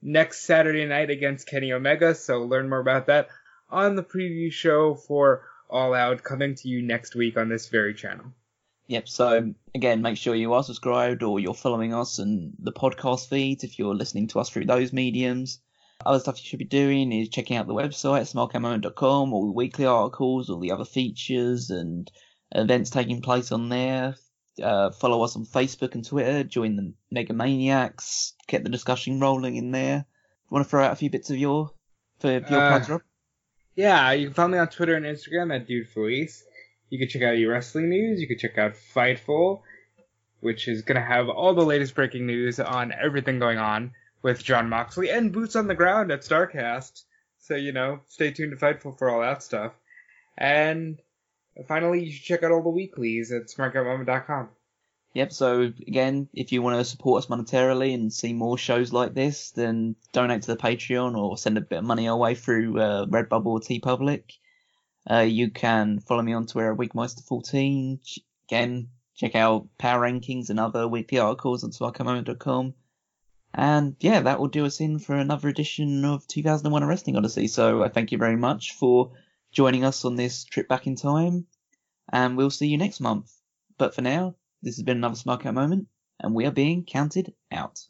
next 0.00 0.44
Saturday 0.44 0.86
night 0.86 1.10
against 1.10 1.48
Kenny 1.48 1.72
Omega. 1.72 2.14
So 2.14 2.42
learn 2.42 2.68
more 2.68 2.80
about 2.80 3.06
that 3.06 3.28
on 3.70 3.96
the 3.96 4.02
preview 4.02 4.52
show 4.52 4.94
for 4.94 5.42
All 5.68 5.94
Out 5.94 6.22
coming 6.22 6.54
to 6.56 6.68
you 6.68 6.82
next 6.82 7.14
week 7.14 7.36
on 7.36 7.48
this 7.48 7.68
very 7.68 7.94
channel. 7.94 8.32
Yep. 8.88 9.08
So 9.08 9.54
again, 9.74 10.02
make 10.02 10.16
sure 10.16 10.34
you 10.34 10.54
are 10.54 10.62
subscribed 10.62 11.22
or 11.22 11.38
you're 11.38 11.54
following 11.54 11.94
us 11.94 12.18
and 12.18 12.54
the 12.58 12.72
podcast 12.72 13.28
feeds 13.28 13.62
if 13.62 13.78
you're 13.78 13.94
listening 13.94 14.28
to 14.28 14.40
us 14.40 14.50
through 14.50 14.64
those 14.64 14.92
mediums. 14.92 15.60
Other 16.04 16.20
stuff 16.20 16.38
you 16.38 16.48
should 16.48 16.58
be 16.58 16.64
doing 16.64 17.12
is 17.12 17.28
checking 17.28 17.56
out 17.56 17.66
the 17.66 17.74
website, 17.74 18.32
smartcatmoment.com, 18.32 19.32
all 19.32 19.46
the 19.46 19.52
weekly 19.52 19.84
articles, 19.84 20.48
all 20.48 20.60
the 20.60 20.72
other 20.72 20.84
features 20.84 21.70
and 21.70 22.10
events 22.52 22.90
taking 22.90 23.20
place 23.20 23.52
on 23.52 23.68
there. 23.68 24.14
Uh, 24.62 24.90
follow 24.90 25.22
us 25.22 25.36
on 25.36 25.44
Facebook 25.44 25.94
and 25.94 26.04
Twitter. 26.04 26.42
Join 26.44 26.76
the 26.76 26.94
Mega 27.10 27.32
Maniacs. 27.32 28.34
Get 28.46 28.64
the 28.64 28.70
discussion 28.70 29.20
rolling 29.20 29.56
in 29.56 29.70
there. 29.70 30.06
Want 30.50 30.64
to 30.64 30.70
throw 30.70 30.84
out 30.84 30.92
a 30.92 30.96
few 30.96 31.10
bits 31.10 31.30
of 31.30 31.36
your 31.36 31.72
for 32.20 32.30
your 32.30 32.44
uh, 32.46 32.84
Rob? 32.88 33.02
Yeah, 33.76 34.12
you 34.12 34.26
can 34.26 34.34
find 34.34 34.52
me 34.52 34.58
on 34.58 34.68
Twitter 34.68 34.94
and 34.94 35.04
Instagram 35.04 35.54
at 35.54 35.66
Dude 35.66 35.88
Felice. 35.88 36.42
You 36.90 36.98
can 36.98 37.08
check 37.08 37.22
out 37.22 37.38
your 37.38 37.52
wrestling 37.52 37.90
news. 37.90 38.20
You 38.20 38.26
can 38.26 38.38
check 38.38 38.58
out 38.58 38.74
Fightful, 38.94 39.60
which 40.40 40.68
is 40.68 40.82
gonna 40.82 41.04
have 41.04 41.28
all 41.28 41.54
the 41.54 41.64
latest 41.64 41.94
breaking 41.94 42.26
news 42.26 42.58
on 42.60 42.92
everything 42.92 43.38
going 43.38 43.58
on 43.58 43.92
with 44.22 44.42
Jon 44.42 44.68
Moxley 44.68 45.10
and 45.10 45.32
boots 45.32 45.56
on 45.56 45.66
the 45.66 45.74
ground 45.74 46.10
at 46.10 46.22
Starcast. 46.22 47.04
So 47.38 47.54
you 47.54 47.72
know, 47.72 48.00
stay 48.06 48.30
tuned 48.30 48.52
to 48.52 48.56
Fightful 48.56 48.98
for 48.98 49.10
all 49.10 49.20
that 49.20 49.42
stuff. 49.42 49.72
And 50.36 51.00
finally, 51.66 52.04
you 52.04 52.12
should 52.12 52.24
check 52.24 52.42
out 52.42 52.52
all 52.52 52.62
the 52.62 52.70
weeklies 52.70 53.32
at 53.32 53.48
smartcatmoment.com. 53.48 54.50
Yep, 55.14 55.32
so 55.32 55.62
again, 55.62 56.28
if 56.34 56.52
you 56.52 56.62
want 56.62 56.78
to 56.78 56.84
support 56.84 57.24
us 57.24 57.30
monetarily 57.30 57.94
and 57.94 58.12
see 58.12 58.32
more 58.32 58.58
shows 58.58 58.92
like 58.92 59.14
this, 59.14 59.50
then 59.50 59.96
donate 60.12 60.42
to 60.42 60.54
the 60.54 60.62
Patreon 60.62 61.16
or 61.16 61.38
send 61.38 61.56
a 61.56 61.62
bit 61.62 61.78
of 61.78 61.84
money 61.84 62.08
our 62.08 62.16
way 62.16 62.34
through 62.34 62.78
uh, 62.78 63.06
Redbubble 63.06 63.46
or 63.46 63.60
TeePublic. 63.60 64.22
Uh, 65.10 65.20
you 65.20 65.50
can 65.50 66.00
follow 66.00 66.22
me 66.22 66.32
on 66.32 66.46
Twitter 66.46 66.72
at 66.72 66.78
Weekmeister14. 66.78 67.98
Again, 68.48 68.88
check 69.14 69.34
out 69.34 69.68
Power 69.78 70.02
Rankings 70.02 70.50
and 70.50 70.60
other 70.60 70.86
weekly 70.86 71.18
articles 71.18 71.64
on 71.64 71.70
smartcatmoment.com. 71.70 72.74
And 73.54 73.96
yeah, 74.00 74.20
that 74.20 74.38
will 74.38 74.48
do 74.48 74.66
us 74.66 74.80
in 74.80 74.98
for 74.98 75.16
another 75.16 75.48
edition 75.48 76.04
of 76.04 76.26
2001 76.28 76.84
Wrestling 76.84 77.16
Odyssey. 77.16 77.48
So 77.48 77.82
I 77.82 77.88
thank 77.88 78.12
you 78.12 78.18
very 78.18 78.36
much 78.36 78.72
for 78.72 79.12
joining 79.52 79.84
us 79.84 80.04
on 80.04 80.16
this 80.16 80.44
trip 80.44 80.68
back 80.68 80.86
in 80.86 80.96
time, 80.96 81.46
and 82.12 82.36
we'll 82.36 82.50
see 82.50 82.68
you 82.68 82.78
next 82.78 83.00
month. 83.00 83.32
But 83.78 83.94
for 83.94 84.02
now, 84.02 84.34
this 84.62 84.76
has 84.76 84.84
been 84.84 84.98
another 84.98 85.16
Smart 85.16 85.42
Cat 85.42 85.54
moment, 85.54 85.88
and 86.20 86.34
we 86.34 86.44
are 86.46 86.52
being 86.52 86.84
counted 86.84 87.32
out. 87.50 87.86